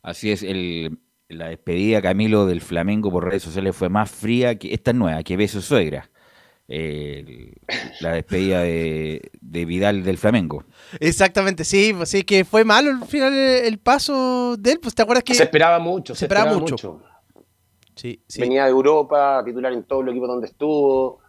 Así 0.04 0.32
es, 0.32 0.44
el, 0.44 1.00
la 1.32 1.48
despedida 1.50 2.02
Camilo 2.02 2.46
del 2.46 2.62
Flamengo 2.62 3.12
por 3.12 3.26
redes 3.26 3.44
sociales 3.44 3.76
fue 3.76 3.89
más 3.89 4.10
fría 4.12 4.58
que 4.58 4.74
esta 4.74 4.91
es 4.91 4.98
nueva, 4.98 5.24
que 5.24 5.38
beso 5.38 5.62
suegra. 5.62 6.10
El- 6.67 7.54
la 8.00 8.13
despedida 8.13 8.62
de, 8.62 9.32
de 9.41 9.65
Vidal 9.65 10.04
del 10.04 10.17
Flamengo. 10.17 10.63
Exactamente, 11.00 11.63
sí, 11.65 11.94
pues 11.96 12.10
sí, 12.10 12.24
que 12.24 12.46
fue 12.46 12.63
malo 12.63 12.91
al 12.91 13.06
final 13.06 13.34
el, 13.34 13.65
el 13.65 13.78
paso 13.80 14.56
de 14.58 14.74
él, 14.74 14.80
pues 14.82 14.96
te 14.96 15.02
acuerdas 15.02 15.24
que... 15.24 15.34
Se 15.34 15.44
esperaba 15.44 15.80
mucho, 15.80 16.15
se, 16.15 16.26
esperaba, 16.26 16.58
mucho. 16.58 17.02
Sí, 17.96 18.24
sí. 18.28 18.39
Venía 18.41 18.63
de 18.65 18.70
Europa, 18.72 19.41
titular 19.46 19.74
en 19.74 19.84
todos 19.84 20.06
los 20.06 20.13
equipos 20.13 20.30
donde 20.30 20.48
estuvo. 20.48 21.20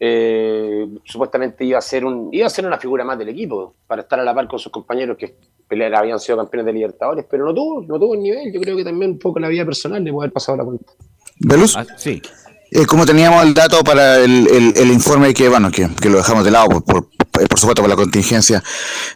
Eh, 0.00 0.86
supuestamente 1.04 1.64
iba 1.64 1.78
a 1.78 1.82
ser 1.82 2.04
un 2.04 2.28
iba 2.32 2.46
a 2.46 2.50
ser 2.50 2.64
una 2.64 2.78
figura 2.78 3.04
más 3.04 3.18
del 3.18 3.30
equipo 3.30 3.74
para 3.86 4.02
estar 4.02 4.20
a 4.20 4.22
la 4.24 4.32
par 4.32 4.46
con 4.46 4.58
sus 4.60 4.70
compañeros 4.70 5.16
que 5.18 5.34
pelear, 5.66 5.94
habían 5.96 6.20
sido 6.20 6.38
campeones 6.38 6.66
de 6.66 6.72
Libertadores, 6.72 7.26
pero 7.28 7.44
no 7.44 7.52
tuvo, 7.52 7.82
no 7.82 7.98
tuvo 7.98 8.14
el 8.14 8.22
nivel. 8.22 8.52
Yo 8.52 8.60
creo 8.60 8.76
que 8.76 8.84
también 8.84 9.10
un 9.12 9.18
poco 9.18 9.38
la 9.40 9.48
vida 9.48 9.64
personal 9.64 10.02
le 10.04 10.12
puede 10.12 10.26
haber 10.26 10.32
pasado 10.32 10.56
la 10.58 10.64
cuenta. 10.64 10.92
¿Velus? 11.40 11.76
sí. 11.96 12.22
Eh, 12.70 12.84
como 12.86 13.06
teníamos 13.06 13.42
el 13.44 13.54
dato 13.54 13.82
para 13.82 14.18
el, 14.22 14.46
el- 14.46 14.74
el 14.76 14.90
informe 14.92 15.32
que, 15.34 15.48
bueno, 15.48 15.70
que, 15.70 15.88
que 16.00 16.10
lo 16.10 16.18
dejamos 16.18 16.44
de 16.44 16.50
lado 16.50 16.68
por, 16.68 16.84
por, 16.84 17.08
por 17.46 17.58
supuesto 17.58 17.82
por 17.82 17.88
la 17.90 17.96
contingencia 17.96 18.62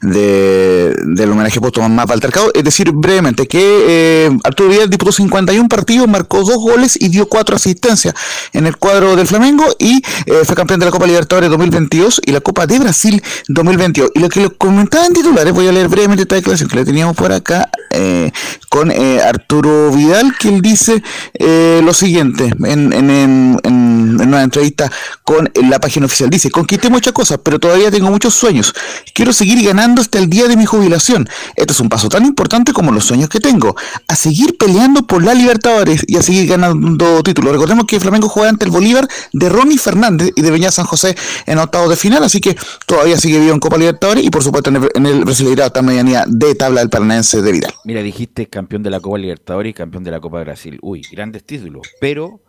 de, 0.01 0.95
del 1.07 1.31
homenaje 1.31 1.61
póstumo 1.61 1.89
más 1.89 2.11
altercado, 2.11 2.51
es 2.55 2.65
decir, 2.65 2.91
brevemente, 2.93 3.47
que 3.47 3.61
eh, 3.89 4.31
Arturo 4.45 4.69
Vidal 4.71 4.91
disputó 4.91 5.13
51 5.13 5.69
partidos, 5.69 6.09
marcó 6.09 6.43
dos 6.43 6.57
goles 6.57 6.97
y 7.01 7.09
dio 7.09 7.27
cuatro 7.27 7.57
asistencias 7.57 8.15
en 8.53 8.67
el 8.67 8.77
cuadro 8.77 9.17
del 9.17 9.27
Flamengo 9.27 9.65
y 9.79 10.03
eh, 10.27 10.43
fue 10.45 10.55
campeón 10.57 10.81
de 10.81 10.87
la 10.87 10.93
Copa 10.93 11.07
Libertadores 11.07 11.51
2022 11.51 12.21
y 12.27 12.33
la 12.33 12.41
Copa 12.41 12.67
de 12.67 12.79
Brasil 12.79 13.23
2022. 13.49 14.11
Y 14.15 14.21
lo 14.21 14.29
que 14.29 14.41
lo 14.43 14.57
comentaba 14.57 15.07
en 15.07 15.13
titulares, 15.13 15.53
voy 15.53 15.69
a 15.69 15.73
leer 15.73 15.89
brevemente 15.89 16.23
esta 16.23 16.35
declaración 16.37 16.69
que 16.69 16.77
le 16.77 16.85
teníamos 16.85 17.17
por 17.17 17.33
acá 17.33 17.69
eh, 17.91 18.31
con 18.69 18.91
eh, 18.91 19.21
Arturo 19.23 19.91
Vidal, 19.93 20.35
que 20.39 20.49
él 20.49 20.63
dice 20.63 21.03
eh, 21.35 21.81
lo 21.85 21.93
siguiente 21.95 22.53
en, 22.65 22.93
en, 22.93 23.11
en, 23.11 23.59
en- 23.65 23.93
en 24.13 24.29
una 24.29 24.43
entrevista 24.43 24.91
con 25.25 25.51
la 25.69 25.79
página 25.81 26.07
oficial. 26.07 26.29
Dice, 26.31 26.51
conquisté 26.51 26.91
muchas 26.91 27.13
cosas, 27.13 27.39
pero 27.43 27.59
todavía 27.59 27.91
tengo 27.91 28.11
muchos 28.13 28.35
sueños. 28.35 28.73
Quiero 29.15 29.33
seguir 29.33 29.65
ganando 29.67 30.01
hasta 30.01 30.19
el 30.19 30.29
día 30.29 30.47
de 30.47 30.57
mi 30.57 30.67
jubilación. 30.67 31.29
Este 31.57 31.73
es 31.73 31.81
un 31.81 31.89
paso 31.89 32.09
tan 32.09 32.25
importante 32.25 32.73
como 32.73 32.93
los 32.93 33.05
sueños 33.05 33.29
que 33.29 33.41
tengo. 33.41 33.75
A 34.07 34.15
seguir 34.15 34.57
peleando 34.57 35.07
por 35.07 35.25
la 35.25 35.35
Libertadores 35.35 36.05
y 36.07 36.17
a 36.17 36.23
seguir 36.23 36.47
ganando 36.47 37.23
títulos. 37.23 37.53
Recordemos 37.53 37.87
que 37.87 37.99
Flamengo 37.99 38.29
juega 38.29 38.51
ante 38.51 38.65
el 38.65 38.71
Bolívar 38.71 39.09
de 39.33 39.49
Ronnie 39.49 39.79
Fernández 39.79 40.31
y 40.37 40.43
de 40.43 40.51
Beñá 40.51 40.71
San 40.71 40.85
José 40.85 41.17
en 41.47 41.59
octavos 41.59 41.91
de 41.91 41.97
final, 41.97 42.23
así 42.23 42.41
que 42.41 42.57
todavía 42.87 43.17
sigue 43.17 43.41
vivo 43.41 43.53
en 43.53 43.61
Copa 43.61 43.79
Libertadores 43.79 44.25
y 44.25 44.31
por 44.31 44.43
supuesto 44.43 44.71
en 44.71 44.77
el, 44.77 44.89
en 44.95 45.07
el 45.07 45.25
en 45.25 45.85
medianía 45.87 46.25
de 46.29 46.55
tabla 46.55 46.81
del 46.81 46.91
Paranaense 46.91 47.43
de 47.43 47.53
Vidal. 47.53 47.75
Mira, 47.85 48.03
dijiste 48.03 48.47
campeón 48.47 48.83
de 48.83 48.91
la 48.91 49.01
Copa 49.01 49.19
Libertadores 49.19 49.71
y 49.71 49.75
campeón 49.75 50.05
de 50.05 50.11
la 50.11 50.21
Copa 50.21 50.41
Brasil. 50.41 50.79
Uy, 50.83 51.03
grandes 51.11 51.45
títulos. 51.45 51.83
Pero 52.01 52.41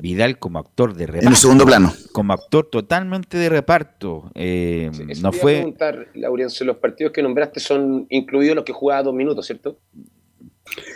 Vidal 0.00 0.38
como 0.38 0.58
actor 0.58 0.94
de 0.94 1.06
reparto. 1.06 1.26
En 1.26 1.32
el 1.32 1.36
segundo 1.36 1.64
plano. 1.66 1.92
Como 2.12 2.32
actor 2.32 2.68
totalmente 2.70 3.36
de 3.38 3.48
reparto. 3.48 4.30
eh, 4.34 4.90
no 5.20 5.32
fue. 5.32 5.54
preguntar, 5.56 6.08
Laurencio, 6.14 6.64
los 6.66 6.76
partidos 6.76 7.12
que 7.12 7.22
nombraste 7.22 7.60
son 7.60 8.06
incluidos 8.10 8.56
los 8.56 8.64
que 8.64 8.72
jugaba 8.72 9.02
dos 9.02 9.14
minutos, 9.14 9.46
¿cierto? 9.46 9.78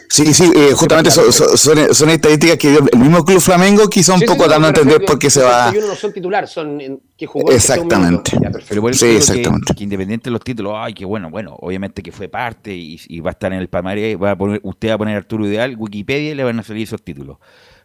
Sí, 0.09 0.33
sí, 0.33 0.45
eh, 0.55 0.71
justamente 0.75 1.11
son, 1.11 1.33
son- 1.33 1.57
son- 1.59 1.93
son 1.93 2.11
estadísticas 2.11 2.57
que 2.59 2.77
el 2.77 2.99
mismo 3.01 3.25
Club 3.25 3.41
Flamengo 3.41 3.89
quiso 3.89 4.15
un 4.15 4.21
Sí, 4.21 4.27
poco 4.27 4.45
sí, 4.45 4.51
dando 4.51 4.67
a 4.67 4.71
entender 4.71 5.05
por 5.05 5.19
qué 5.19 5.27
que 5.27 5.31
se 5.31 5.43
va. 5.43 5.65
31 5.71 5.89
no 5.89 5.97
son 5.99 6.13
titular, 6.13 6.47
son 6.47 6.81
en- 6.81 7.01
que 7.17 7.27
jugó 7.27 7.51
Exactamente. 7.51 8.31
Ya. 8.41 8.53
Pero 8.69 8.89
eso 8.89 9.05
Sí, 9.05 9.17
exactamente. 9.17 9.73
Que, 9.73 9.79
que 9.79 9.85
independiente 9.85 10.25
de 10.31 10.33
los 10.33 10.43
títulos, 10.43 10.75
ay, 10.77 10.95
qué 10.95 11.05
bueno, 11.05 11.29
bueno, 11.31 11.57
obviamente 11.59 12.03
que 12.03 12.13
fue 12.13 12.29
parte 12.29 12.73
y, 12.73 13.01
y 13.09 13.19
va 13.19 13.31
a 13.31 13.33
estar 13.33 13.53
en 13.53 13.59
el 13.59 13.67
palmarés, 13.69 14.17
va 14.23 14.33
a 14.33 14.39
poner, 14.39 14.61
usted 14.63 14.91
va 14.91 14.95
a 14.95 14.99
poner 14.99 15.17
Arturo 15.17 15.49
Ideal, 15.49 15.75
Wikipedia 15.77 16.31
y 16.31 16.35
le 16.37 16.45
van 16.45 16.61
a 16.61 16.63
salir 16.63 16.85
esos 16.85 17.03
títulos. 17.03 17.39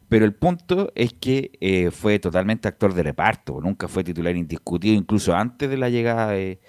Pero 0.09 0.25
el 0.25 0.33
punto 0.33 0.91
es 0.95 1.13
que 1.13 1.51
eh, 1.61 1.91
fue 1.91 2.19
totalmente 2.19 2.67
actor 2.67 2.93
de 2.93 3.03
reparto, 3.03 3.61
nunca 3.61 3.87
fue 3.87 4.03
titular 4.03 4.35
indiscutido, 4.35 4.95
incluso 4.95 5.35
antes 5.35 5.69
de 5.69 5.77
la 5.77 5.89
llegada 5.89 6.31
de, 6.31 6.59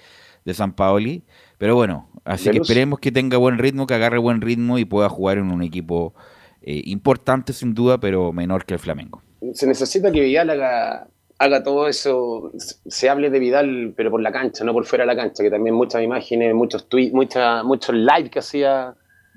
de 0.45 0.55
San 0.55 0.75
Paoli. 0.75 1.25
Pero 1.59 1.75
bueno, 1.75 2.11
así 2.25 2.51
que 2.51 2.59
esperemos 2.59 3.01
que 3.01 3.11
tenga 3.13 3.39
buen 3.39 3.59
ritmo, 3.59 3.87
que 3.87 3.95
agarre 3.95 4.19
buen 4.19 4.41
ritmo 4.41 4.79
y 4.79 4.85
pueda 4.85 5.09
jugar 5.09 5.39
en 5.39 5.51
un 5.51 5.63
equipo 5.63 6.15
eh, 6.63 6.83
importante 6.87 7.53
sin 7.55 7.75
duda, 7.75 7.99
pero 7.99 8.33
menor 8.33 8.67
que 8.67 8.75
el 8.75 8.81
Flamengo. 8.81 9.23
Se 9.55 9.67
necesita 9.67 10.13
que 10.13 10.21
Vidal 10.21 10.51
haga, 10.51 11.09
haga 11.39 11.63
todo 11.63 11.89
eso, 11.89 12.53
se 12.59 13.09
hable 13.09 13.31
de 13.31 13.39
Vidal, 13.39 13.95
pero 13.97 14.11
por 14.11 14.21
la 14.21 14.33
cancha, 14.33 14.65
no 14.65 14.75
por 14.75 14.85
fuera 14.85 15.05
de 15.05 15.15
la 15.15 15.17
cancha, 15.17 15.43
que 15.43 15.51
también 15.51 15.75
muchas 15.75 16.03
imágenes, 16.03 16.55
muchos 16.55 16.89
tweets, 16.89 17.15
muchas, 17.15 17.65
muchos 17.65 17.95
live 17.95 18.29
que 18.29 18.41
hacía 18.41 18.95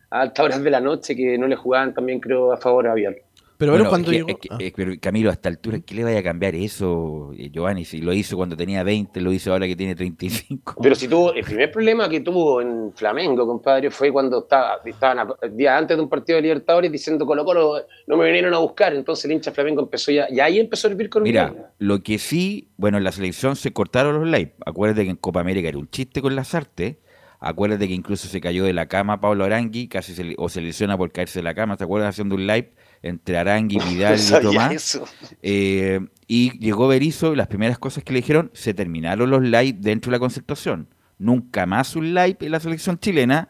a 0.10 0.22
altas 0.22 0.46
horas 0.46 0.64
de 0.64 0.70
la 0.70 0.82
noche 0.82 1.16
que 1.16 1.38
no 1.38 1.48
le 1.48 1.56
jugaban 1.56 1.94
también, 1.94 2.20
creo, 2.20 2.52
a 2.52 2.58
favor 2.58 2.88
a 2.88 2.94
Vidal. 2.94 3.16
Pero 3.58 3.72
Bueno, 3.74 3.84
bueno, 3.86 3.90
cuando 3.90 4.12
es 4.12 4.12
que- 4.12 4.18
llegó. 4.18 4.30
es 4.30 4.58
que- 4.60 4.68
es- 4.68 4.74
pero 4.76 4.92
Camilo, 5.00 5.30
a 5.30 5.34
esta 5.34 5.48
altura, 5.50 5.80
¿qué 5.86 5.96
le 5.96 6.04
vaya 6.04 6.20
a 6.20 6.24
cambiar 6.24 6.56
eso, 6.56 7.32
eh, 7.38 7.50
Giovanni? 7.52 7.86
Si 7.86 8.00
lo 8.02 8.12
hizo 8.14 8.36
cuando 8.36 8.58
tenía 8.58 8.84
20, 8.84 9.22
lo 9.22 9.32
hizo 9.32 9.52
ahora 9.54 9.68
que 9.68 9.76
tiene 9.76 9.96
35. 9.96 10.76
Pero 10.82 10.96
si 10.96 11.08
tuvo, 11.08 11.34
el 11.34 11.44
primer 11.44 11.72
problema 11.72 12.10
que 12.10 12.20
tuvo 12.22 12.62
en 12.62 12.92
Flamengo, 12.96 13.46
compadre, 13.46 13.90
fue 13.92 14.12
cuando 14.12 14.40
estaba, 14.40 14.80
estaban 14.86 15.20
a- 15.20 15.36
el 15.42 15.56
día 15.56 15.78
antes 15.78 15.96
de 15.96 16.04
un 16.04 16.10
partido 16.10 16.38
de 16.38 16.42
Libertadores 16.42 16.92
diciendo 16.92 17.26
Colo 17.26 17.46
Colo 17.46 17.76
no 18.08 18.18
me 18.18 18.26
vinieron 18.26 18.54
a 18.54 18.58
buscar, 18.58 18.94
entonces 18.94 19.26
el 19.26 19.32
hincha 19.34 19.52
Flamengo 19.52 19.82
empezó 19.82 20.12
ya, 20.12 20.28
y 20.30 20.40
ahí 20.40 20.60
empezó 20.60 20.88
a 20.88 20.92
hervir 20.92 21.10
con. 21.10 21.24
Mira, 21.24 21.54
lo 21.78 22.02
que 22.02 22.18
sí, 22.18 22.70
bueno, 22.78 22.98
en 22.98 23.04
la 23.04 23.12
selección 23.12 23.56
se 23.56 23.72
cortaron 23.72 24.16
los 24.20 24.28
live. 24.28 24.54
Acuérdate 24.66 25.04
que 25.06 25.12
en 25.12 25.16
Copa 25.18 25.40
América 25.42 25.70
era 25.70 25.78
un 25.78 25.90
chiste 25.90 26.22
con 26.22 26.36
las 26.36 26.56
artes. 26.56 26.98
Acuérdate 27.46 27.90
que 27.90 27.94
incluso 27.94 28.30
se 28.30 28.40
cayó 28.40 28.64
de 28.64 28.72
la 28.72 28.86
cama 28.88 29.20
Pablo 29.20 29.44
Arangui, 29.44 29.90
casi 29.90 30.14
se, 30.14 30.24
le- 30.24 30.36
o 30.38 30.48
se 30.48 30.62
lesiona 30.62 30.98
por 30.98 31.12
caerse 31.12 31.40
de 31.40 31.44
la 31.44 31.54
cama. 31.54 31.76
¿Te 31.76 31.84
acuerdas 31.84 32.10
haciendo 32.10 32.36
un 32.36 32.48
live 32.48 32.72
entre 33.04 33.38
Arangui, 33.38 33.78
Vidal 33.90 34.20
y 34.20 34.42
Tomás? 34.42 35.00
Eh, 35.42 36.00
y 36.28 36.58
llegó 36.58 36.88
Berizzo 36.88 37.34
y 37.34 37.36
las 37.36 37.48
primeras 37.48 37.78
cosas 37.78 38.04
que 38.04 38.14
le 38.14 38.20
dijeron, 38.20 38.50
se 38.54 38.74
terminaron 38.74 39.30
los 39.30 39.44
live 39.44 39.76
dentro 39.80 40.10
de 40.10 40.16
la 40.16 40.20
concentración. 40.20 40.88
Nunca 41.20 41.66
más 41.66 41.96
un 41.96 42.14
live 42.14 42.38
en 42.40 42.52
la 42.52 42.60
selección 42.60 42.98
chilena, 42.98 43.50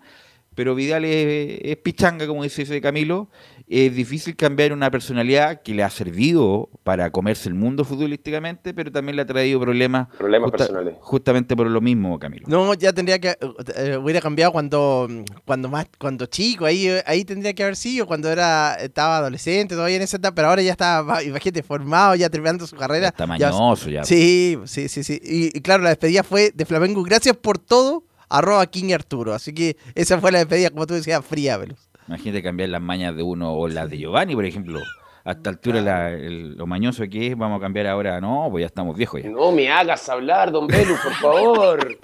pero 0.55 0.75
Vidal 0.75 1.05
es, 1.05 1.59
es 1.63 1.77
pichanga, 1.77 2.27
como 2.27 2.43
dice 2.43 2.63
ese 2.63 2.81
Camilo. 2.81 3.29
Es 3.75 3.95
difícil 3.95 4.35
cambiar 4.35 4.71
una 4.71 4.91
personalidad 4.91 5.61
que 5.63 5.73
le 5.73 5.81
ha 5.81 5.89
servido 5.89 6.69
para 6.83 7.09
comerse 7.09 7.49
el 7.49 7.55
mundo 7.55 7.83
futbolísticamente, 7.83 8.71
pero 8.73 8.91
también 8.91 9.15
le 9.15 9.23
ha 9.23 9.25
traído 9.25 9.59
problemas, 9.59 10.09
Problemas 10.17 10.51
personales. 10.51 10.95
justamente 11.01 11.55
por 11.55 11.65
lo 11.67 11.81
mismo, 11.81 12.19
Camilo. 12.19 12.45
No, 12.47 12.73
ya 12.75 12.93
tendría 12.93 13.17
que 13.19 13.35
eh, 13.75 13.97
hubiera 13.97 14.21
cambiado 14.21 14.51
cuando 14.51 15.07
cuando 15.45 15.69
más 15.69 15.87
cuando 15.97 16.27
chico, 16.27 16.65
ahí 16.65 16.87
ahí 17.07 17.25
tendría 17.25 17.53
que 17.53 17.63
haber 17.63 17.75
sido 17.75 18.05
cuando 18.05 18.29
era 18.29 18.75
estaba 18.75 19.17
adolescente, 19.17 19.73
todavía 19.73 19.95
en 19.97 20.03
esa 20.03 20.17
etapa, 20.17 20.35
pero 20.35 20.49
ahora 20.49 20.61
ya 20.61 20.71
está 20.71 21.03
imagínate 21.25 21.63
formado, 21.63 22.13
ya 22.15 22.29
terminando 22.29 22.67
su 22.67 22.75
carrera. 22.75 23.07
está 23.07 23.25
mañoso 23.25 23.89
ya. 23.89 24.03
Sí, 24.03 24.59
sí, 24.65 24.87
sí, 24.87 25.03
sí. 25.03 25.19
Y, 25.23 25.57
y 25.57 25.61
claro, 25.61 25.81
la 25.81 25.89
despedida 25.89 26.21
fue 26.23 26.51
de 26.53 26.65
Flamengo, 26.65 27.01
gracias 27.01 27.35
por 27.35 27.57
todo, 27.57 28.03
arroba 28.29 28.65
King 28.67 28.93
Arturo. 28.93 29.33
Así 29.33 29.51
que 29.51 29.77
esa 29.95 30.19
fue 30.19 30.31
la 30.31 30.37
despedida, 30.39 30.69
como 30.69 30.85
tú 30.85 30.93
decías, 30.93 31.25
fría, 31.25 31.57
Velus. 31.57 31.89
Imagínate 32.07 32.43
cambiar 32.43 32.69
las 32.69 32.81
mañas 32.81 33.15
de 33.15 33.23
uno 33.23 33.53
o 33.53 33.67
las 33.67 33.89
de 33.89 33.97
Giovanni, 33.97 34.35
por 34.35 34.45
ejemplo. 34.45 34.79
A 35.25 35.31
esta 35.31 35.49
altura 35.51 35.81
la- 35.81 36.11
el- 36.11 36.55
lo 36.55 36.67
mañoso 36.67 37.03
que 37.09 37.27
es, 37.27 37.37
vamos 37.37 37.57
a 37.59 37.61
cambiar 37.61 37.87
ahora. 37.87 38.19
No, 38.19 38.47
pues 38.51 38.61
ya 38.63 38.65
estamos 38.67 38.97
viejos 38.97 39.21
ya. 39.23 39.29
No 39.29 39.51
me 39.53 39.69
hagas 39.71 40.09
hablar, 40.09 40.51
don 40.51 40.67
Velus, 40.67 40.99
por 40.99 41.13
favor. 41.13 41.97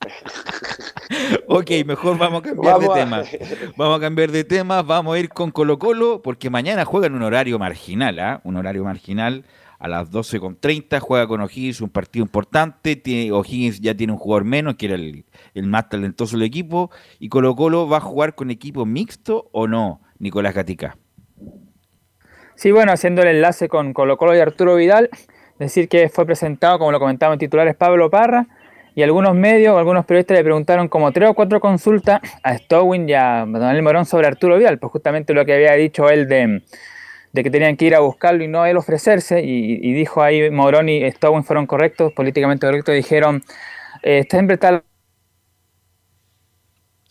Ok, 1.46 1.70
mejor 1.86 2.16
vamos 2.18 2.40
a 2.40 2.42
cambiar 2.42 2.72
Vamos 2.74 2.94
de 2.94 3.00
a- 3.00 3.04
tema. 3.04 3.22
Vamos 3.76 3.98
a 3.98 4.00
cambiar 4.00 4.30
de 4.30 4.44
tema, 4.44 4.82
vamos 4.82 5.14
a 5.14 5.18
ir 5.18 5.28
con 5.28 5.50
Colo 5.50 5.78
Colo, 5.78 6.22
porque 6.22 6.48
mañana 6.50 6.84
juega 6.84 7.06
en 7.06 7.14
un 7.14 7.22
horario 7.22 7.58
marginal, 7.58 8.18
¿ah? 8.18 8.40
Un 8.44 8.56
horario 8.56 8.82
marginal 8.84 9.44
a 9.78 9.88
las 9.88 10.10
12.30, 10.10 10.98
juega 11.00 11.26
con 11.26 11.40
O'Higgins, 11.40 11.80
un 11.80 11.90
partido 11.90 12.24
importante, 12.24 13.30
O'Higgins 13.32 13.80
ya 13.80 13.94
tiene 13.94 14.12
un 14.12 14.18
jugador 14.18 14.44
menos, 14.44 14.76
que 14.76 14.86
era 14.86 14.94
el, 14.94 15.24
el 15.54 15.66
más 15.66 15.88
talentoso 15.88 16.36
del 16.36 16.46
equipo, 16.46 16.90
y 17.18 17.28
Colo 17.28 17.54
Colo 17.54 17.88
va 17.88 17.98
a 17.98 18.00
jugar 18.00 18.34
con 18.34 18.50
equipo 18.50 18.86
mixto 18.86 19.48
o 19.52 19.68
no, 19.68 20.00
Nicolás 20.18 20.54
Gatica. 20.54 20.96
Sí, 22.54 22.70
bueno, 22.70 22.92
haciendo 22.92 23.22
el 23.22 23.28
enlace 23.28 23.68
con 23.68 23.92
Colo 23.92 24.16
Colo 24.16 24.36
y 24.36 24.40
Arturo 24.40 24.76
Vidal, 24.76 25.10
decir 25.58 25.88
que 25.88 26.08
fue 26.08 26.26
presentado, 26.26 26.78
como 26.78 26.92
lo 26.92 26.98
comentaba 26.98 27.32
en 27.32 27.38
titulares, 27.38 27.74
Pablo 27.76 28.10
Parra, 28.10 28.46
y 28.94 29.02
algunos 29.02 29.34
medios, 29.34 29.76
algunos 29.78 30.04
periodistas 30.04 30.36
le 30.36 30.44
preguntaron 30.44 30.86
como 30.88 31.12
tres 31.12 31.30
o 31.30 31.34
cuatro 31.34 31.60
consultas 31.60 32.20
a 32.42 32.56
Stowin 32.58 33.08
y 33.08 33.14
a 33.14 33.46
Manuel 33.46 33.82
Morón 33.82 34.04
sobre 34.04 34.26
Arturo 34.26 34.58
Vidal, 34.58 34.78
pues 34.78 34.92
justamente 34.92 35.32
lo 35.32 35.46
que 35.46 35.54
había 35.54 35.72
dicho 35.72 36.10
él 36.10 36.28
de, 36.28 36.62
de 37.32 37.42
que 37.42 37.50
tenían 37.50 37.76
que 37.76 37.86
ir 37.86 37.94
a 37.94 38.00
buscarlo 38.00 38.44
y 38.44 38.48
no 38.48 38.66
él 38.66 38.76
ofrecerse, 38.76 39.42
y, 39.42 39.78
y 39.82 39.92
dijo 39.94 40.22
ahí 40.22 40.50
Morón 40.50 40.90
y 40.90 41.10
Stowin 41.10 41.42
fueron 41.42 41.66
correctos, 41.66 42.12
políticamente 42.12 42.66
correctos, 42.66 42.94
dijeron, 42.94 43.42
eh, 44.02 44.26
siempre 44.28 44.54
está 44.54 44.84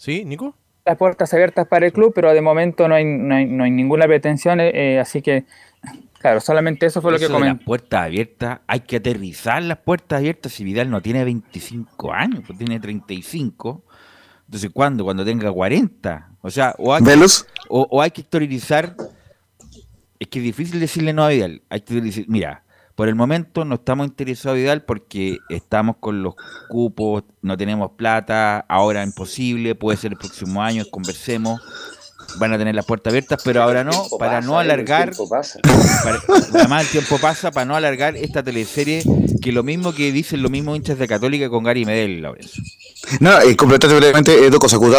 ¿Sí, 0.01 0.25
Nico? 0.25 0.55
las 0.83 0.97
puertas 0.97 1.31
abiertas 1.31 1.67
para 1.67 1.85
el 1.85 1.93
club, 1.93 2.11
pero 2.15 2.33
de 2.33 2.41
momento 2.41 2.87
no 2.87 2.95
hay, 2.95 3.05
no 3.05 3.35
hay, 3.35 3.45
no 3.45 3.63
hay 3.63 3.69
ninguna 3.69 4.07
pretensión, 4.07 4.59
eh, 4.59 4.71
eh, 4.73 4.99
así 4.99 5.21
que, 5.21 5.45
claro, 6.19 6.39
solamente 6.39 6.87
eso 6.87 7.03
fue 7.03 7.11
lo 7.11 7.19
que 7.19 7.27
comentó. 7.27 7.57
las 7.57 7.63
puertas 7.63 8.01
abiertas, 8.05 8.61
hay 8.65 8.79
que 8.79 8.95
aterrizar 8.95 9.61
las 9.61 9.77
puertas 9.77 10.17
abiertas 10.17 10.53
si 10.53 10.63
Vidal 10.63 10.89
no 10.89 11.03
tiene 11.03 11.23
25 11.23 12.11
años, 12.11 12.41
pues 12.47 12.57
tiene 12.57 12.79
35. 12.79 13.83
Entonces, 14.45 14.71
¿cuándo? 14.73 15.03
Cuando 15.03 15.23
tenga 15.23 15.51
40. 15.51 16.29
O 16.41 16.49
sea, 16.49 16.73
o 16.79 16.95
hay, 16.95 17.03
¿Velus? 17.03 17.45
o, 17.69 17.87
o 17.91 18.01
hay 18.01 18.09
que 18.09 18.21
exteriorizar. 18.21 18.95
Es 20.17 20.27
que 20.29 20.39
es 20.39 20.45
difícil 20.45 20.79
decirle 20.79 21.13
no 21.13 21.23
a 21.23 21.29
Vidal. 21.29 21.61
Hay 21.69 21.81
que 21.81 22.01
decir, 22.01 22.25
mira, 22.27 22.63
por 23.01 23.09
el 23.09 23.15
momento 23.15 23.65
no 23.65 23.73
estamos 23.73 24.05
interesados 24.05 24.59
Vidal 24.59 24.83
porque 24.83 25.39
estamos 25.49 25.95
con 25.99 26.21
los 26.21 26.35
cupos, 26.69 27.23
no 27.41 27.57
tenemos 27.57 27.93
plata, 27.97 28.59
ahora 28.69 29.01
imposible, 29.01 29.73
puede 29.73 29.97
ser 29.97 30.11
el 30.11 30.19
próximo 30.19 30.61
año, 30.61 30.85
conversemos. 30.91 31.59
Van 32.37 32.53
a 32.53 32.59
tener 32.59 32.75
las 32.75 32.85
puertas 32.85 33.09
abiertas, 33.09 33.41
pero 33.43 33.63
ahora 33.63 33.83
no, 33.83 34.03
para 34.19 34.33
pasa, 34.35 34.47
no 34.47 34.59
alargar 34.59 35.09
para- 36.03 36.19
además 36.59 36.83
el 36.83 36.89
tiempo 36.91 37.17
pasa 37.17 37.49
para 37.49 37.65
no 37.65 37.75
alargar 37.75 38.15
esta 38.15 38.43
teleserie 38.43 39.01
que 39.41 39.51
lo 39.51 39.63
mismo 39.63 39.93
que 39.95 40.11
dicen 40.11 40.43
los 40.43 40.51
mismos 40.51 40.77
hinchas 40.77 40.99
de 40.99 41.07
Católica 41.07 41.49
con 41.49 41.63
Gary 41.63 41.85
Medel, 41.85 42.21
Laurencio. 42.21 42.63
No, 43.19 43.39
eh, 43.41 43.55
completamente 43.55 43.99
brevemente, 43.99 44.31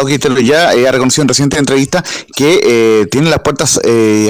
que 0.05 0.13
Hitler 0.13 0.43
ya 0.43 0.73
eh, 0.73 0.87
ha 0.87 0.91
reconocido 0.91 1.23
en 1.23 1.29
reciente 1.29 1.57
entrevista 1.57 2.03
que 2.35 2.59
eh, 2.63 3.07
tiene 3.07 3.29
las 3.29 3.39
puertas 3.39 3.79
eh, 3.83 4.29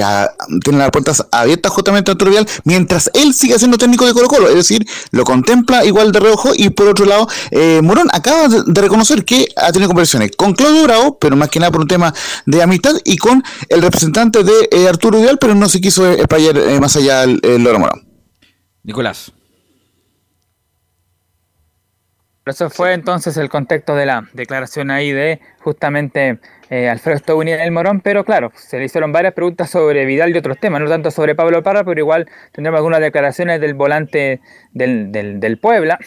tiene 0.62 0.78
las 0.78 0.90
puertas 0.90 1.26
abiertas 1.32 1.72
justamente 1.72 2.10
a 2.10 2.12
Arturo 2.12 2.30
Vidal 2.30 2.46
mientras 2.64 3.10
él 3.14 3.34
sigue 3.34 3.58
siendo 3.58 3.76
técnico 3.76 4.06
de 4.06 4.12
Colo 4.12 4.28
Colo, 4.28 4.48
es 4.48 4.54
decir, 4.54 4.86
lo 5.10 5.24
contempla 5.24 5.84
igual 5.84 6.12
de 6.12 6.20
reojo 6.20 6.52
y 6.56 6.70
por 6.70 6.88
otro 6.88 7.04
lado, 7.04 7.26
eh, 7.50 7.80
Morón 7.82 8.08
acaba 8.12 8.48
de, 8.48 8.62
de 8.64 8.80
reconocer 8.80 9.24
que 9.24 9.48
ha 9.56 9.72
tenido 9.72 9.88
conversaciones 9.88 10.30
con 10.36 10.54
Claudio 10.54 10.84
Bravo, 10.84 11.18
pero 11.18 11.36
más 11.36 11.48
que 11.48 11.58
nada 11.58 11.72
por 11.72 11.80
un 11.80 11.88
tema 11.88 12.14
de 12.46 12.62
amistad 12.62 12.94
y 13.04 13.16
con 13.16 13.42
el 13.68 13.82
representante 13.82 14.44
de 14.44 14.68
eh, 14.70 14.88
Arturo 14.88 15.18
Vidal, 15.18 15.38
pero 15.38 15.54
no 15.54 15.68
se 15.68 15.80
quiso 15.80 16.10
eh, 16.10 16.14
explayar 16.14 16.56
eh, 16.58 16.80
más 16.80 16.96
allá 16.96 17.24
el, 17.24 17.40
el 17.42 17.62
Loro 17.62 17.78
Morón. 17.78 18.08
Nicolás. 18.82 19.32
Eso 22.46 22.68
fue 22.68 22.92
entonces 22.92 23.38
el 23.38 23.48
contexto 23.48 23.96
de 23.96 24.04
la 24.04 24.28
declaración 24.34 24.90
ahí 24.90 25.12
de 25.12 25.40
justamente 25.60 26.38
eh, 26.68 26.90
Alfredo 26.90 27.18
Stowin 27.18 27.48
y 27.48 27.52
Daniel 27.52 27.72
Morón, 27.72 28.00
pero 28.02 28.22
claro, 28.22 28.52
se 28.54 28.78
le 28.78 28.84
hicieron 28.84 29.12
varias 29.12 29.32
preguntas 29.32 29.70
sobre 29.70 30.04
Vidal 30.04 30.34
y 30.34 30.38
otros 30.38 30.58
temas, 30.58 30.82
no 30.82 30.88
tanto 30.88 31.10
sobre 31.10 31.34
Pablo 31.34 31.62
Parra, 31.62 31.84
pero 31.84 31.98
igual 32.00 32.28
tendremos 32.52 32.78
algunas 32.78 33.00
declaraciones 33.00 33.62
del 33.62 33.72
volante 33.72 34.42
del, 34.72 35.10
del, 35.10 35.40
del 35.40 35.56
Puebla, 35.56 35.98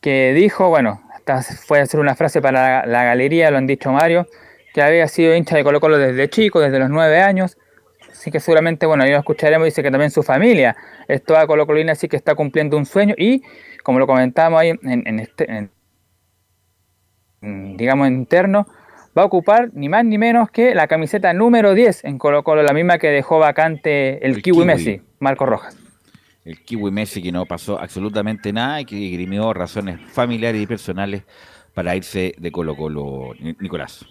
que 0.00 0.32
dijo, 0.32 0.68
bueno, 0.68 1.02
esta 1.16 1.42
fue 1.42 1.80
a 1.80 1.82
hacer 1.82 1.98
una 1.98 2.14
frase 2.14 2.40
para 2.40 2.82
la, 2.82 2.86
la 2.86 3.04
galería, 3.04 3.50
lo 3.50 3.58
han 3.58 3.66
dicho 3.66 3.90
Mario, 3.90 4.28
que 4.74 4.80
había 4.80 5.08
sido 5.08 5.34
hincha 5.34 5.56
de 5.56 5.64
Colo 5.64 5.80
Colo 5.80 5.98
desde 5.98 6.30
chico, 6.30 6.60
desde 6.60 6.78
los 6.78 6.90
nueve 6.90 7.20
años, 7.20 7.56
así 8.24 8.30
que 8.30 8.40
seguramente, 8.40 8.86
bueno, 8.86 9.02
ahí 9.04 9.10
lo 9.10 9.18
escucharemos, 9.18 9.66
dice 9.66 9.82
que 9.82 9.90
también 9.90 10.10
su 10.10 10.22
familia 10.22 10.74
es 11.08 11.22
toda 11.22 11.46
colocolina, 11.46 11.92
así 11.92 12.08
que 12.08 12.16
está 12.16 12.34
cumpliendo 12.34 12.78
un 12.78 12.86
sueño 12.86 13.14
y, 13.18 13.42
como 13.82 13.98
lo 13.98 14.06
comentábamos 14.06 14.62
ahí 14.62 14.70
en, 14.70 15.06
en 15.06 15.20
este, 15.20 15.44
en- 17.42 17.76
digamos, 17.76 18.08
interno, 18.08 18.66
va 19.16 19.22
a 19.22 19.24
ocupar 19.26 19.68
ni 19.74 19.90
más 19.90 20.06
ni 20.06 20.16
menos 20.16 20.50
que 20.50 20.74
la 20.74 20.86
camiseta 20.86 21.34
número 21.34 21.74
10 21.74 22.04
en 22.04 22.16
Colo 22.18 22.42
Colo, 22.42 22.62
la 22.62 22.72
misma 22.72 22.96
que 22.98 23.08
dejó 23.08 23.38
vacante 23.38 24.24
el, 24.26 24.36
El 24.36 24.42
Kiwi, 24.42 24.54
Kiwi. 24.56 24.64
Messi, 24.64 25.02
Marco 25.20 25.44
Rojas. 25.44 25.76
El 26.46 26.62
Kiwi 26.64 26.90
Messi 26.90 27.22
que 27.22 27.30
no 27.30 27.44
pasó 27.44 27.78
absolutamente 27.78 28.52
nada 28.54 28.80
y 28.80 28.86
que 28.86 28.96
grimió 29.10 29.52
razones 29.52 30.00
familiares 30.12 30.62
y 30.62 30.66
personales 30.66 31.24
para 31.74 31.94
irse 31.94 32.34
de 32.38 32.50
Colo 32.50 32.74
Colo, 32.74 33.34
Ni- 33.38 33.54
Nicolás. 33.60 34.06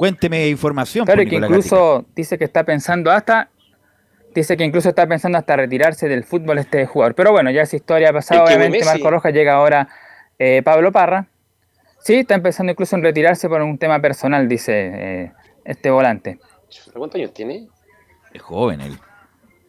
Cuénteme 0.00 0.48
información. 0.48 1.04
Claro, 1.04 1.22
que 1.26 1.34
incluso 1.36 2.06
dice 2.16 2.38
que 2.38 2.44
está 2.44 2.64
pensando 2.64 3.10
hasta. 3.10 3.50
Dice 4.34 4.56
que 4.56 4.64
incluso 4.64 4.88
está 4.88 5.06
pensando 5.06 5.36
hasta 5.36 5.56
retirarse 5.56 6.08
del 6.08 6.24
fútbol 6.24 6.56
este 6.56 6.86
jugador. 6.86 7.14
Pero 7.14 7.32
bueno, 7.32 7.50
ya 7.50 7.60
esa 7.60 7.76
historia 7.76 8.08
ha 8.08 8.12
pasado. 8.14 8.44
Es 8.44 8.48
que 8.48 8.56
Obviamente, 8.56 8.78
Messi- 8.78 8.86
Marco 8.86 9.10
Rojas 9.10 9.34
llega 9.34 9.52
ahora 9.52 9.88
eh, 10.38 10.62
Pablo 10.64 10.90
Parra. 10.90 11.28
Sí, 11.98 12.14
está 12.14 12.34
empezando 12.34 12.72
incluso 12.72 12.96
en 12.96 13.02
retirarse 13.02 13.46
por 13.46 13.60
un 13.60 13.76
tema 13.76 14.00
personal, 14.00 14.48
dice 14.48 14.72
eh, 14.74 15.32
este 15.66 15.90
volante. 15.90 16.38
¿Cuántos 16.94 17.16
años 17.16 17.34
tiene? 17.34 17.68
Es 18.32 18.40
joven 18.40 18.80
él. 18.80 18.96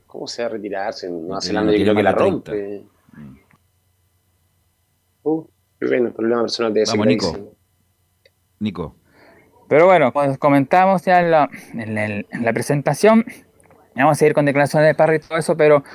¿Cómo 0.07 0.27
se 0.27 0.43
va 0.43 0.47
a 0.47 0.51
retirarse? 0.53 1.07
En 1.07 1.27
Nueva 1.27 1.41
Zelanda 1.41 1.73
no 1.73 1.77
yo 1.77 1.83
creo 1.83 1.95
que 1.97 2.03
la 2.03 2.11
más 2.13 2.19
de 2.23 2.23
30. 2.23 2.51
rompe. 2.53 2.83
Uh, 5.23 5.45
bueno, 5.81 6.13
problema 6.13 6.41
personal 6.43 6.73
de 6.73 6.83
ese 6.83 6.93
Vamos. 6.93 7.07
Nico. 7.07 7.55
Nico. 8.59 8.95
Pero 9.71 9.85
bueno, 9.85 10.11
como 10.11 10.37
comentamos 10.37 11.05
ya 11.05 11.21
en 11.21 11.31
la, 11.31 11.49
en 11.71 12.25
la 12.43 12.51
presentación, 12.51 13.23
vamos 13.95 14.11
a 14.11 14.15
seguir 14.15 14.33
con 14.33 14.43
declaraciones 14.43 14.85
de 14.85 14.95
Parra 14.95 15.15
y 15.15 15.19
todo 15.19 15.37
eso, 15.37 15.55
pero 15.55 15.85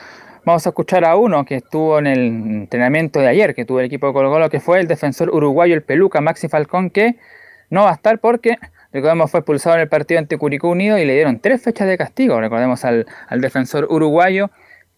vamos 0.46 0.64
a 0.66 0.70
escuchar 0.70 1.04
a 1.04 1.14
uno 1.16 1.44
que 1.44 1.56
estuvo 1.56 1.98
en 1.98 2.06
el 2.06 2.20
entrenamiento 2.20 3.20
de 3.20 3.28
ayer, 3.28 3.54
que 3.54 3.66
tuvo 3.66 3.80
el 3.80 3.84
equipo 3.84 4.06
de 4.06 4.14
Colo 4.14 4.30
Colo, 4.30 4.48
que 4.48 4.60
fue 4.60 4.80
el 4.80 4.88
defensor 4.88 5.28
uruguayo, 5.28 5.74
el 5.74 5.82
Peluca, 5.82 6.22
Maxi 6.22 6.48
Falcón, 6.48 6.88
que 6.88 7.16
no 7.68 7.82
va 7.82 7.90
a 7.90 7.94
estar 7.96 8.18
porque, 8.18 8.56
recordemos, 8.94 9.30
fue 9.30 9.40
expulsado 9.40 9.76
en 9.76 9.82
el 9.82 9.88
partido 9.90 10.20
ante 10.20 10.38
Curicó 10.38 10.70
Unido 10.70 10.96
y 10.96 11.04
le 11.04 11.12
dieron 11.12 11.38
tres 11.40 11.62
fechas 11.62 11.86
de 11.86 11.98
castigo, 11.98 12.40
recordemos 12.40 12.82
al, 12.86 13.04
al 13.28 13.42
defensor 13.42 13.88
uruguayo. 13.90 14.48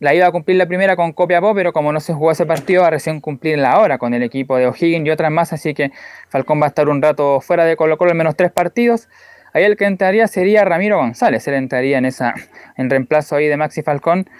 La 0.00 0.14
iba 0.14 0.26
a 0.28 0.30
cumplir 0.30 0.56
la 0.56 0.66
primera 0.66 0.94
con 0.94 1.12
Copiapó, 1.12 1.54
pero 1.56 1.72
como 1.72 1.92
no 1.92 1.98
se 1.98 2.12
jugó 2.12 2.30
ese 2.30 2.46
partido, 2.46 2.82
va 2.82 2.88
a 2.88 2.90
recién 2.90 3.20
cumplir 3.20 3.58
la 3.58 3.80
hora 3.80 3.98
con 3.98 4.14
el 4.14 4.22
equipo 4.22 4.56
de 4.56 4.68
O'Higgins 4.68 5.04
y 5.04 5.10
otras 5.10 5.32
más, 5.32 5.52
así 5.52 5.74
que 5.74 5.90
Falcón 6.28 6.60
va 6.60 6.66
a 6.66 6.68
estar 6.68 6.88
un 6.88 7.02
rato 7.02 7.40
fuera 7.40 7.64
de 7.64 7.74
Colo 7.76 7.98
Colo, 7.98 8.12
al 8.12 8.16
menos 8.16 8.36
tres 8.36 8.52
partidos. 8.52 9.08
Ahí 9.52 9.64
el 9.64 9.76
que 9.76 9.86
entraría 9.86 10.28
sería 10.28 10.64
Ramiro 10.64 10.98
González, 10.98 11.48
él 11.48 11.54
entraría 11.54 11.98
en 11.98 12.04
esa 12.04 12.34
en 12.76 12.90
reemplazo 12.90 13.34
ahí 13.34 13.48
de 13.48 13.56
Maxi 13.56 13.82
Falcón. 13.82 14.30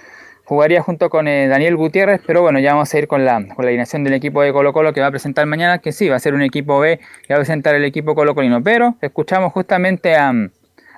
Jugaría 0.45 0.81
junto 0.81 1.11
con 1.11 1.27
eh, 1.27 1.49
Daniel 1.49 1.77
Gutiérrez, 1.77 2.23
pero 2.25 2.41
bueno, 2.41 2.59
ya 2.61 2.73
vamos 2.73 2.95
a 2.95 2.99
ir 2.99 3.09
con 3.09 3.25
la, 3.25 3.35
con 3.55 3.65
la 3.65 3.69
alineación 3.69 4.05
del 4.05 4.15
equipo 4.15 4.41
de 4.43 4.53
Colo 4.53 4.73
Colo 4.73 4.93
que 4.93 5.01
va 5.01 5.09
a 5.09 5.11
presentar 5.11 5.45
mañana, 5.47 5.79
que 5.79 5.93
sí, 5.93 6.09
va 6.09 6.17
a 6.17 6.21
ser 6.21 6.35
un 6.35 6.43
equipo 6.43 6.79
B 6.79 7.01
que 7.27 7.35
va 7.35 7.37
a 7.37 7.41
presentar 7.41 7.75
el 7.75 7.85
equipo 7.85 8.15
Colo 8.15 8.35
Colino. 8.35 8.63
Pero 8.63 8.95
escuchamos 9.03 9.53
justamente 9.53 10.15
a, 10.15 10.33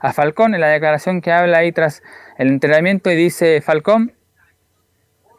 a 0.03 0.13
Falcón 0.13 0.55
en 0.55 0.61
la 0.61 0.69
declaración 0.69 1.23
que 1.23 1.33
habla 1.33 1.59
ahí 1.59 1.73
tras 1.73 2.03
el 2.37 2.49
entrenamiento 2.49 3.11
y 3.11 3.17
dice 3.17 3.61
Falcón, 3.61 4.13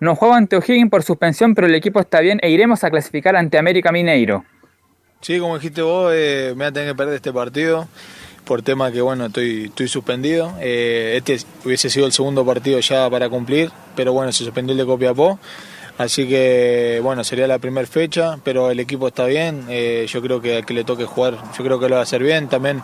no 0.02 0.16
juego 0.16 0.34
ante 0.34 0.58
O'Higgins 0.58 0.90
por 0.90 1.04
suspensión, 1.04 1.56
pero 1.56 1.68
el 1.68 1.76
equipo 1.76 2.00
está 2.00 2.20
bien 2.20 2.40
e 2.42 2.50
iremos 2.50 2.84
a 2.84 2.90
clasificar 2.90 3.36
ante 3.36 3.58
América 3.58 3.92
Mineiro. 3.92 4.44
Sí, 5.22 5.40
como 5.40 5.56
dijiste 5.56 5.84
vos, 5.84 6.12
eh, 6.14 6.48
me 6.50 6.56
voy 6.56 6.66
a 6.66 6.72
tener 6.72 6.90
que 6.90 6.96
perder 6.96 7.16
este 7.16 7.32
partido 7.32 7.88
por 8.44 8.64
tema 8.64 8.92
que, 8.92 9.00
bueno, 9.02 9.28
estoy, 9.28 9.66
estoy 9.66 9.88
suspendido. 9.88 10.56
Eh, 10.60 11.14
este 11.18 11.38
hubiese 11.64 11.92
sido 11.92 12.08
el 12.08 12.12
segundo 12.12 12.44
partido 12.44 12.80
ya 12.80 13.08
para 13.12 13.30
cumplir, 13.30 13.70
pero 13.96 14.12
bueno, 14.12 14.32
se 14.32 14.44
suspendió 14.44 14.72
el 14.74 14.80
de 14.80 14.86
Copiapó. 14.86 15.40
Así 16.00 16.28
que, 16.28 17.00
bueno, 17.04 17.24
sería 17.24 17.46
la 17.46 17.60
primera 17.60 17.86
fecha, 17.86 18.40
pero 18.44 18.72
el 18.72 18.80
equipo 18.80 19.08
está 19.08 19.26
bien. 19.26 19.66
eh, 19.70 20.08
yo 20.10 20.20
creo 20.24 20.42
que 20.42 20.58
al 20.58 20.66
que 20.66 20.74
le 20.74 20.84
toque 20.84 21.06
jugar, 21.06 21.38
yo 21.56 21.64
creo 21.64 21.80
que 21.80 21.88
lo 21.88 21.94
va 21.94 22.00
a 22.02 22.04
hacer 22.04 22.24
bien. 22.24 22.50
También 22.50 22.82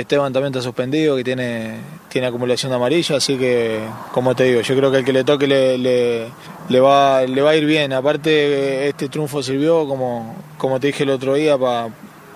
Esteban 0.00 0.32
también 0.32 0.52
está 0.52 0.60
suspendido, 0.60 1.14
que 1.14 1.22
tiene, 1.22 1.76
tiene 2.08 2.26
acumulación 2.26 2.70
de 2.70 2.76
amarilla, 2.76 3.16
así 3.16 3.36
que, 3.38 3.80
como 4.12 4.34
te 4.34 4.42
digo, 4.44 4.60
yo 4.60 4.76
creo 4.76 4.90
que 4.90 4.96
al 4.98 5.04
que 5.04 5.12
le 5.12 5.22
toque 5.22 5.46
le, 5.46 5.78
le, 5.78 6.80
va, 6.80 7.22
le 7.22 7.42
va 7.42 7.50
a 7.50 7.56
ir 7.56 7.64
bien. 7.64 7.92
Aparte, 7.92 8.88
este 8.88 9.08
triunfo 9.08 9.40
sirvió, 9.40 9.86
como, 9.86 10.34
como 10.58 10.80
te 10.80 10.88
dije 10.88 11.04
el 11.04 11.10
otro 11.10 11.34
día, 11.34 11.56
para 11.56 11.90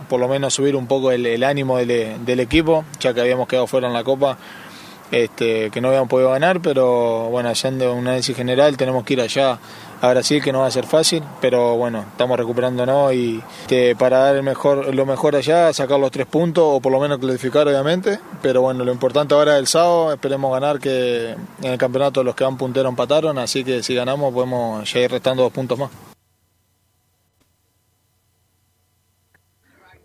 por 0.09 0.21
lo 0.21 0.29
menos 0.29 0.55
subir 0.55 0.77
un 0.77 0.87
poco 0.87 1.11
el, 1.11 1.27
el 1.27 1.43
ánimo 1.43 1.79
del, 1.79 2.41
equipo, 2.41 2.85
ya 3.01 3.13
que 3.13 3.21
habíamos 3.21 3.49
quedado 3.49 3.67
fuera 3.67 3.89
en 3.89 3.93
la 3.93 4.05
Copa, 4.05 4.39
este, 5.11 5.71
que 5.71 5.81
no 5.81 5.89
habíamos 5.89 6.09
podido 6.09 6.31
ganar, 6.31 6.61
pero 6.61 7.29
bueno, 7.31 7.49
haciendo 7.49 7.93
un 7.93 8.07
análisis 8.07 8.37
general, 8.37 8.77
tenemos 8.77 9.05
que 9.05 9.15
ir 9.15 9.21
allá 9.21 9.59
a 10.01 10.11
Brasil, 10.11 10.43
que 10.43 10.53
no 10.53 10.61
va 10.61 10.67
a 10.67 10.71
ser 10.71 10.87
fácil, 10.87 11.23
pero 11.41 11.77
bueno, 11.77 12.05
estamos 12.11 12.39
recuperándonos 12.39 13.13
y 13.13 13.43
para 13.99 14.19
dar 14.19 14.37
el 14.37 14.43
mejor, 14.43 14.95
lo 14.95 15.07
mejor 15.07 15.37
allá, 15.37 15.73
sacar 15.73 15.99
los 15.99 16.11
tres 16.11 16.27
puntos 16.27 16.65
o 16.67 16.81
por 16.81 16.93
lo 16.93 17.01
menos 17.01 17.19
clasificar, 17.19 17.67
obviamente, 17.67 18.19
pero 18.43 18.63
bueno, 18.63 18.85
lo 18.85 18.93
importante 18.93 19.35
ahora 19.35 19.55
es 19.55 19.61
el 19.61 19.67
sábado, 19.67 20.13
esperemos 20.13 20.53
ganar, 20.53 20.79
que 20.79 21.31
en 21.63 21.73
el 21.73 21.79
campeonato 21.79 22.23
los 22.23 22.35
que 22.35 22.45
van 22.45 22.57
punteros 22.57 22.91
empataron, 22.91 23.39
así 23.39 23.65
que 23.65 23.83
si 23.83 23.95
ganamos 23.95 24.33
podemos 24.33 24.93
ya 24.93 25.01
ir 25.01 25.11
restando 25.11 25.43
dos 25.43 25.53
puntos 25.53 25.79
más. 25.79 25.91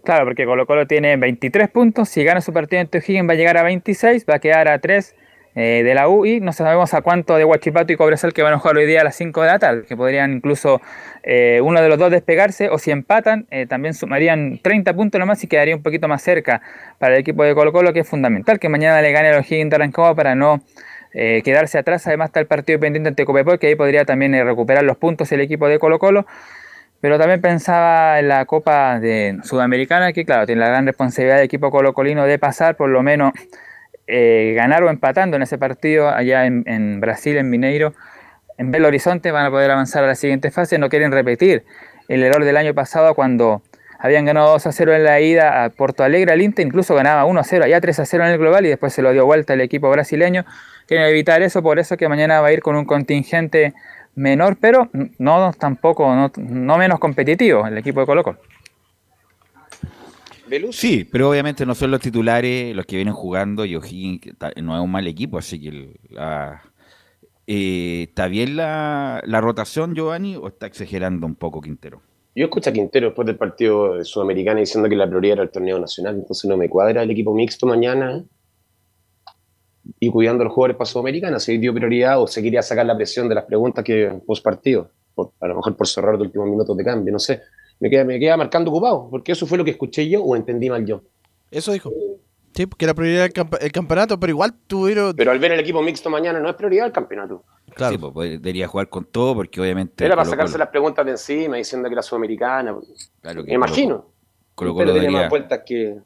Claro, 0.03 0.25
porque 0.25 0.45
Colo 0.45 0.65
Colo 0.65 0.85
tiene 0.85 1.15
23 1.15 1.69
puntos, 1.69 2.09
si 2.09 2.25
gana 2.25 2.41
su 2.41 2.51
partido 2.51 2.81
ante 2.81 2.97
O'Higgins 2.97 3.29
va 3.29 3.33
a 3.33 3.37
llegar 3.37 3.57
a 3.57 3.63
26, 3.63 4.25
va 4.29 4.35
a 4.35 4.39
quedar 4.39 4.67
a 4.67 4.79
3 4.79 5.15
eh, 5.55 5.83
de 5.83 5.93
la 5.93 6.07
U 6.09 6.25
y 6.25 6.39
no 6.39 6.51
sabemos 6.51 6.93
a 6.93 7.01
cuánto 7.01 7.35
de 7.35 7.45
Huachipato 7.45 7.93
y 7.93 7.95
Cobresal 7.95 8.33
que 8.33 8.41
van 8.41 8.53
a 8.53 8.59
jugar 8.59 8.77
hoy 8.77 8.85
día 8.85 9.01
a 9.01 9.03
las 9.03 9.15
5 9.15 9.41
de 9.41 9.47
la 9.47 9.59
tarde, 9.59 9.83
que 9.87 9.95
podrían 9.95 10.33
incluso 10.33 10.81
eh, 11.23 11.61
uno 11.63 11.81
de 11.81 11.89
los 11.89 11.99
dos 11.99 12.11
despegarse 12.11 12.69
o 12.69 12.79
si 12.79 12.91
empatan 12.91 13.45
eh, 13.51 13.65
también 13.67 13.93
sumarían 13.93 14.59
30 14.61 14.93
puntos 14.93 15.19
nomás 15.19 15.43
y 15.43 15.47
quedaría 15.47 15.75
un 15.75 15.83
poquito 15.83 16.07
más 16.07 16.21
cerca 16.21 16.61
para 16.97 17.13
el 17.13 17.21
equipo 17.21 17.43
de 17.43 17.53
Colo 17.53 17.71
Colo 17.71 17.93
que 17.93 17.99
es 17.99 18.07
fundamental 18.07 18.59
que 18.59 18.69
mañana 18.69 19.01
le 19.01 19.11
gane 19.11 19.29
a 19.29 19.37
los 19.37 19.45
O'Higgins 19.45 19.69
de 19.69 19.77
Rancagua 19.77 20.15
para 20.15 20.35
no 20.35 20.61
quedarse 21.13 21.77
atrás, 21.77 22.07
además 22.07 22.29
está 22.29 22.39
el 22.39 22.47
partido 22.47 22.79
pendiente 22.79 23.07
ante 23.07 23.23
Copiapó 23.23 23.59
que 23.59 23.67
ahí 23.67 23.75
podría 23.75 24.03
también 24.03 24.33
recuperar 24.33 24.83
los 24.83 24.97
puntos 24.97 25.31
el 25.31 25.41
equipo 25.41 25.67
de 25.67 25.77
Colo 25.77 25.99
Colo 25.99 26.25
pero 27.03 27.19
también 27.19 27.41
pensaba 27.41 28.17
en 28.17 28.29
la 28.29 28.45
Copa 28.45 28.97
de 28.97 29.37
Sudamericana, 29.43 30.13
que 30.13 30.23
claro, 30.23 30.45
tiene 30.45 30.61
la 30.61 30.69
gran 30.69 30.85
responsabilidad 30.85 31.35
del 31.35 31.43
equipo 31.43 31.69
colocolino 31.69 32.23
de 32.23 32.39
pasar, 32.39 32.77
por 32.77 32.89
lo 32.89 33.03
menos 33.03 33.33
eh, 34.07 34.53
ganar 34.55 34.83
o 34.83 34.89
empatando 34.89 35.37
en 35.37 35.43
ese 35.43 35.57
partido 35.57 36.09
allá 36.09 36.45
en, 36.45 36.99
Brasil, 36.99 37.37
en 37.37 37.49
Mineiro. 37.49 37.93
En 38.57 38.71
Belo 38.71 38.87
Horizonte 38.87 39.31
van 39.31 39.45
a 39.45 39.49
poder 39.49 39.71
avanzar 39.71 40.03
a 40.03 40.07
la 40.07 40.15
siguiente 40.15 40.51
fase, 40.51 40.77
no 40.77 40.89
quieren 40.89 41.11
repetir 41.11 41.63
el 42.07 42.23
error 42.23 42.43
del 42.43 42.57
año 42.57 42.73
pasado 42.73 43.15
cuando 43.15 43.63
habían 43.99 44.25
ganado 44.25 44.51
2 44.51 44.67
a 44.67 44.71
0 44.71 44.95
en 44.95 45.03
la 45.05 45.21
ida 45.21 45.63
a 45.63 45.69
Porto 45.69 46.03
Alegre 46.03 46.33
al 46.33 46.41
Inter, 46.41 46.65
incluso 46.65 46.93
ganaba 46.93 47.25
1 47.25 47.39
a 47.39 47.43
0, 47.43 47.65
allá 47.65 47.79
3 47.79 47.99
a 47.99 48.05
0 48.05 48.25
en 48.25 48.31
el 48.31 48.37
global 48.37 48.65
y 48.65 48.69
después 48.69 48.93
se 48.93 49.01
lo 49.01 49.11
dio 49.11 49.25
vuelta 49.25 49.53
el 49.53 49.61
equipo 49.61 49.89
brasileño. 49.89 50.45
Quieren 50.87 51.07
evitar 51.07 51.41
eso, 51.41 51.63
por 51.63 51.79
eso 51.79 51.95
que 51.95 52.09
mañana 52.09 52.41
va 52.41 52.47
a 52.47 52.51
ir 52.51 52.61
con 52.61 52.75
un 52.75 52.85
contingente 52.85 53.73
menor, 54.15 54.57
pero 54.59 54.89
no 55.17 55.53
tampoco, 55.53 56.13
no, 56.13 56.31
no 56.37 56.77
menos 56.77 56.99
competitivo 56.99 57.65
el 57.65 57.77
equipo 57.77 58.01
de 58.01 58.05
Colo 58.05 58.23
Colo. 58.23 58.39
Sí, 60.71 61.03
pero 61.09 61.29
obviamente 61.29 61.65
no 61.65 61.75
son 61.75 61.91
los 61.91 62.01
titulares 62.01 62.75
los 62.75 62.85
que 62.85 62.95
vienen 62.97 63.13
jugando 63.13 63.65
y 63.65 63.75
O'Higgins 63.75 64.21
no 64.61 64.75
es 64.75 64.81
un 64.83 64.91
mal 64.91 65.07
equipo, 65.07 65.37
así 65.37 65.59
que 65.61 65.99
la- 66.09 66.61
eh, 67.45 68.05
¿está 68.09 68.27
bien 68.27 68.55
la, 68.55 69.21
la 69.25 69.41
rotación, 69.41 69.95
Giovanni, 69.95 70.35
o 70.35 70.47
está 70.47 70.65
exagerando 70.67 71.25
un 71.25 71.35
poco 71.35 71.61
Quintero? 71.61 72.01
Yo 72.35 72.45
escuché 72.45 72.69
a 72.69 72.73
Quintero 72.73 73.07
después 73.07 73.25
del 73.25 73.37
partido 73.37 73.95
de 73.95 74.05
Sudamericana 74.05 74.59
diciendo 74.61 74.89
que 74.89 74.95
la 74.95 75.07
prioridad 75.07 75.33
era 75.33 75.43
el 75.43 75.51
torneo 75.51 75.79
nacional, 75.79 76.15
entonces 76.15 76.49
no 76.49 76.57
me 76.57 76.69
cuadra 76.69 77.03
el 77.03 77.11
equipo 77.11 77.33
mixto 77.33 77.67
mañana 77.67 78.23
y 79.99 80.09
cuidando 80.09 80.41
a 80.43 80.45
los 80.45 80.53
jugadores 80.53 80.77
para 80.77 80.85
Sudamericana, 80.89 81.39
si 81.39 81.57
dio 81.57 81.73
prioridad 81.73 82.21
o 82.21 82.27
se 82.27 82.41
quería 82.41 82.61
sacar 82.61 82.85
la 82.85 82.95
presión 82.95 83.27
de 83.29 83.35
las 83.35 83.45
preguntas 83.45 83.83
que 83.83 84.19
post 84.25 84.43
partido, 84.43 84.89
por- 85.13 85.33
a 85.39 85.47
lo 85.47 85.55
mejor 85.57 85.75
por 85.75 85.87
cerrar 85.87 86.13
los 86.13 86.21
últimos 86.23 86.47
minutos 86.47 86.75
de 86.77 86.83
cambio, 86.83 87.11
no 87.11 87.19
sé. 87.19 87.41
Me 87.83 87.89
queda, 87.89 88.05
me 88.05 88.17
queda 88.17 88.37
marcando 88.37 88.71
ocupado, 88.71 89.09
porque 89.11 89.33
eso 89.33 89.45
fue 89.45 89.57
lo 89.57 89.65
que 89.65 89.71
escuché 89.71 90.07
yo 90.07 90.23
o 90.23 90.37
entendí 90.37 90.69
mal 90.69 90.85
yo. 90.85 91.01
Eso 91.51 91.73
dijo. 91.73 91.91
Sí, 92.53 92.65
porque 92.65 92.85
la 92.85 92.93
prioridad 92.93 93.23
del 93.23 93.33
camp- 93.33 93.57
el 93.59 93.71
campeonato, 93.73 94.17
pero 94.17 94.29
igual 94.31 94.53
tuvieron. 94.67 95.13
Pero 95.17 95.31
al 95.31 95.39
ver 95.39 95.51
el 95.51 95.59
equipo 95.59 95.81
mixto 95.81 96.09
mañana 96.09 96.39
no 96.39 96.47
es 96.47 96.55
prioridad 96.55 96.85
el 96.85 96.93
campeonato. 96.93 97.43
Sí, 97.75 97.97
pues, 97.97 98.13
pues, 98.13 98.29
debería 98.41 98.69
jugar 98.69 98.87
con 98.87 99.03
todo 99.03 99.35
porque 99.35 99.59
obviamente... 99.59 100.05
Era 100.05 100.15
para 100.15 100.29
sacarse 100.29 100.57
las 100.57 100.69
preguntas 100.69 101.03
de 101.05 101.11
encima 101.11 101.57
diciendo 101.57 101.89
que 101.89 101.93
era 101.95 102.01
sudamericana. 102.01 102.73
Claro 103.21 103.43
que 103.43 103.49
Me 103.49 103.55
imagino. 103.55 104.05
Colo-Colo 104.55 104.79
Pero 104.85 104.91
tiene 104.93 105.07
debería- 105.07 105.21
más 105.23 105.29
vueltas 105.29 105.59
que 105.65 105.97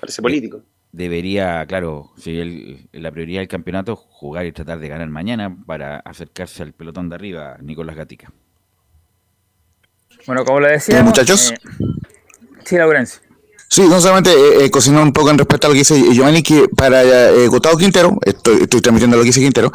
parece 0.00 0.22
político. 0.22 0.62
debería, 0.90 1.66
claro, 1.66 2.12
si 2.16 2.38
el- 2.38 2.88
la 2.92 3.10
prioridad 3.10 3.40
del 3.40 3.48
campeonato, 3.48 3.94
jugar 3.96 4.46
y 4.46 4.52
tratar 4.52 4.78
de 4.78 4.88
ganar 4.88 5.08
mañana 5.10 5.54
para 5.66 5.98
acercarse 5.98 6.62
al 6.62 6.72
pelotón 6.72 7.10
de 7.10 7.16
arriba, 7.16 7.58
Nicolás 7.60 7.94
Gatica. 7.96 8.32
Bueno, 10.26 10.44
como 10.44 10.60
lo 10.60 10.68
decía, 10.68 11.02
muchachos? 11.02 11.52
sí, 12.64 12.76
Laurencio. 12.76 13.20
Sí, 13.74 13.82
no 13.88 14.00
solamente 14.00 14.30
eh, 14.30 14.64
eh, 14.66 14.70
cocinar 14.70 15.02
un 15.02 15.12
poco 15.12 15.30
en 15.30 15.38
respecto 15.38 15.66
a 15.66 15.68
lo 15.70 15.72
que 15.74 15.80
dice 15.80 16.00
Giovanni, 16.12 16.44
que 16.44 16.68
para 16.76 17.02
eh, 17.02 17.48
Gustavo 17.48 17.76
Quintero, 17.76 18.16
estoy, 18.24 18.68
transmitiendo 18.68 19.16
lo 19.16 19.24
que 19.24 19.30
dice 19.30 19.40
Quintero, 19.40 19.72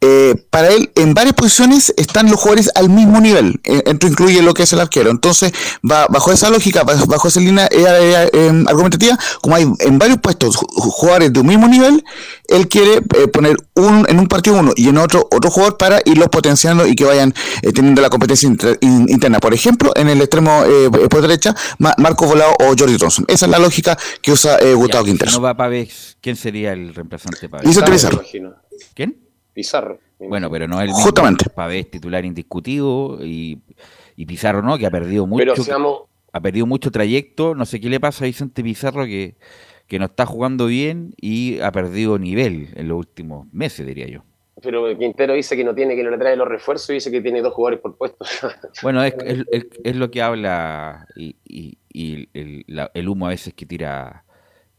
eh, 0.00 0.34
para 0.48 0.68
él 0.68 0.90
en 0.94 1.12
varias 1.12 1.34
posiciones 1.34 1.92
están 1.98 2.30
los 2.30 2.36
jugadores 2.40 2.70
al 2.74 2.88
mismo 2.88 3.20
nivel, 3.20 3.60
eh, 3.64 3.82
esto 3.84 4.06
incluye 4.06 4.40
lo 4.40 4.54
que 4.54 4.62
es 4.62 4.72
el 4.72 4.80
arquero, 4.80 5.10
entonces 5.10 5.52
va, 5.84 6.06
bajo 6.08 6.32
esa 6.32 6.48
lógica, 6.48 6.82
ba- 6.84 6.94
bajo 7.06 7.28
esa 7.28 7.40
línea 7.40 7.68
argumentativa, 8.68 9.18
como 9.42 9.56
hay 9.56 9.70
en 9.80 9.98
varios 9.98 10.18
puestos 10.20 10.56
ju- 10.56 10.66
jugadores 10.74 11.30
de 11.34 11.40
un 11.40 11.46
mismo 11.46 11.68
nivel, 11.68 12.02
él 12.48 12.68
quiere 12.68 13.02
poner 13.32 13.56
un, 13.74 14.06
en 14.08 14.18
un 14.18 14.28
partido 14.28 14.56
uno 14.60 14.72
y 14.76 14.88
en 14.88 14.96
otro 14.96 15.28
otro 15.30 15.50
jugador 15.50 15.76
para 15.76 16.00
irlos 16.06 16.28
potenciando 16.28 16.86
y 16.86 16.94
que 16.94 17.04
vayan 17.04 17.34
teniendo 17.74 18.00
la 18.00 18.08
competencia 18.08 18.46
inter- 18.46 18.78
in- 18.80 19.06
interna. 19.10 19.40
Por 19.40 19.52
ejemplo, 19.52 19.92
en 19.94 20.08
el 20.08 20.20
extremo 20.22 20.62
por 21.10 21.20
derecha, 21.20 21.54
Ma- 21.78 21.94
Marco 21.98 22.26
Volado 22.26 22.52
o 22.60 22.74
Jordi 22.78 22.96
Thompson. 22.96 23.24
Esa 23.42 23.46
es 23.46 23.50
la 23.50 23.58
lógica 23.58 23.98
que 24.20 24.32
usa 24.32 24.58
eh, 24.58 24.74
Gustavo 24.74 25.04
Ya, 25.04 25.06
si 25.06 25.10
Quinteros. 25.10 25.34
no 25.34 25.42
va 25.42 25.56
Pavés, 25.56 26.16
¿quién 26.20 26.36
sería 26.36 26.72
el 26.72 26.94
reemplazante 26.94 27.48
Pavés? 27.48 27.66
Vicente 27.66 27.90
Pizarro. 27.90 28.22
¿Quién? 28.94 29.18
Pizarro. 29.52 29.98
Bueno, 30.18 30.48
pero 30.50 30.68
no 30.68 30.76
es 30.76 30.82
el 30.82 30.88
mismo. 30.88 31.02
Justamente. 31.02 31.50
Pavés 31.50 31.90
titular 31.90 32.24
indiscutido 32.24 33.18
y, 33.24 33.60
y 34.16 34.26
Pizarro 34.26 34.62
no, 34.62 34.78
que 34.78 34.86
ha 34.86 34.90
perdido 34.90 35.26
mucho. 35.26 35.38
Pero 35.40 35.56
seamos, 35.56 36.02
Ha 36.32 36.40
perdido 36.40 36.66
mucho 36.66 36.90
trayecto. 36.92 37.54
No 37.56 37.66
sé 37.66 37.80
qué 37.80 37.88
le 37.90 37.98
pasa 37.98 38.24
a 38.24 38.26
Vicente 38.26 38.62
Pizarro 38.62 39.04
que, 39.04 39.36
que 39.88 39.98
no 39.98 40.04
está 40.06 40.24
jugando 40.24 40.66
bien 40.66 41.14
y 41.20 41.58
ha 41.60 41.72
perdido 41.72 42.18
nivel 42.18 42.70
en 42.76 42.86
los 42.88 42.98
últimos 42.98 43.52
meses, 43.52 43.84
diría 43.86 44.06
yo. 44.06 44.24
Pero 44.60 44.96
Quintero 44.98 45.34
dice 45.34 45.56
que 45.56 45.64
no 45.64 45.74
tiene, 45.74 45.96
que 45.96 46.02
no 46.02 46.10
le 46.10 46.18
trae 46.18 46.36
los 46.36 46.48
refuerzos 46.48 46.90
y 46.90 46.94
dice 46.94 47.10
que 47.10 47.20
tiene 47.20 47.40
dos 47.40 47.54
jugadores 47.54 47.80
por 47.80 47.96
puesto. 47.96 48.24
Bueno, 48.82 49.02
es, 49.04 49.14
es- 49.24 49.44
es- 49.50 49.66
es 49.82 49.96
lo 49.96 50.10
que 50.10 50.20
habla 50.22 51.06
y, 51.16 51.36
y- 51.44 51.78
y 51.88 52.28
el, 52.34 52.64
la- 52.66 52.90
el 52.94 53.08
humo 53.08 53.26
a 53.26 53.30
veces 53.30 53.54
que 53.54 53.64
tira. 53.66 54.24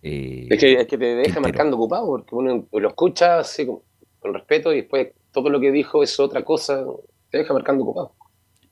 eh, 0.02 0.48
Es 0.50 0.60
que, 0.60 0.74
es 0.74 0.88
que 0.88 0.98
te 0.98 1.06
deja 1.06 1.24
Quintero. 1.26 1.42
marcando 1.42 1.78
ocupado, 1.78 2.06
porque 2.08 2.36
uno 2.36 2.68
lo 2.72 2.88
escucha 2.90 3.40
así 3.40 3.66
con, 3.66 3.80
con 4.20 4.34
respeto 4.34 4.72
y 4.74 4.82
después 4.82 5.10
todo 5.32 5.50
lo 5.50 5.60
que 5.60 5.72
dijo 5.72 6.04
es 6.04 6.20
otra 6.20 6.44
cosa, 6.44 6.84
te 7.32 7.40
deja 7.40 7.54
marcando 7.54 7.84
ocupado. 7.84 8.14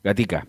Gatica. 0.04 0.45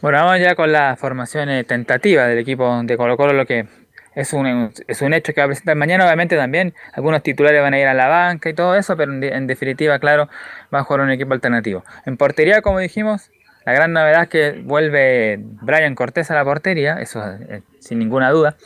Bueno, 0.00 0.18
vamos 0.24 0.40
ya 0.40 0.54
con 0.54 0.72
la 0.72 0.96
formación 0.96 1.50
eh, 1.50 1.64
tentativa 1.64 2.26
del 2.26 2.38
equipo 2.38 2.82
de 2.84 2.96
Colo 2.96 3.16
Colo, 3.18 3.34
lo 3.34 3.44
que 3.44 3.66
es 4.14 4.32
un, 4.32 4.72
es 4.88 5.02
un 5.02 5.14
hecho 5.14 5.32
que 5.32 5.40
va 5.40 5.44
a 5.44 5.48
presentar 5.48 5.76
mañana. 5.76 6.04
Obviamente 6.04 6.36
también 6.36 6.74
algunos 6.92 7.22
titulares 7.22 7.62
van 7.62 7.74
a 7.74 7.78
ir 7.78 7.86
a 7.86 7.94
la 7.94 8.08
banca 8.08 8.48
y 8.48 8.54
todo 8.54 8.74
eso, 8.74 8.96
pero 8.96 9.12
en, 9.12 9.20
de- 9.20 9.34
en 9.34 9.46
definitiva, 9.46 9.98
claro, 9.98 10.28
va 10.74 10.80
a 10.80 10.84
jugar 10.84 11.02
un 11.02 11.10
equipo 11.10 11.32
alternativo. 11.32 11.84
En 12.06 12.16
portería, 12.16 12.62
como 12.62 12.78
dijimos, 12.78 13.30
la 13.66 13.72
gran 13.72 13.92
novedad 13.92 14.22
es 14.22 14.28
que 14.28 14.62
vuelve 14.64 15.38
Brian 15.40 15.94
Cortés 15.94 16.30
a 16.30 16.34
la 16.34 16.44
portería, 16.44 17.00
eso 17.00 17.22
eh, 17.48 17.62
sin 17.78 17.98
ninguna 17.98 18.30
duda. 18.30 18.56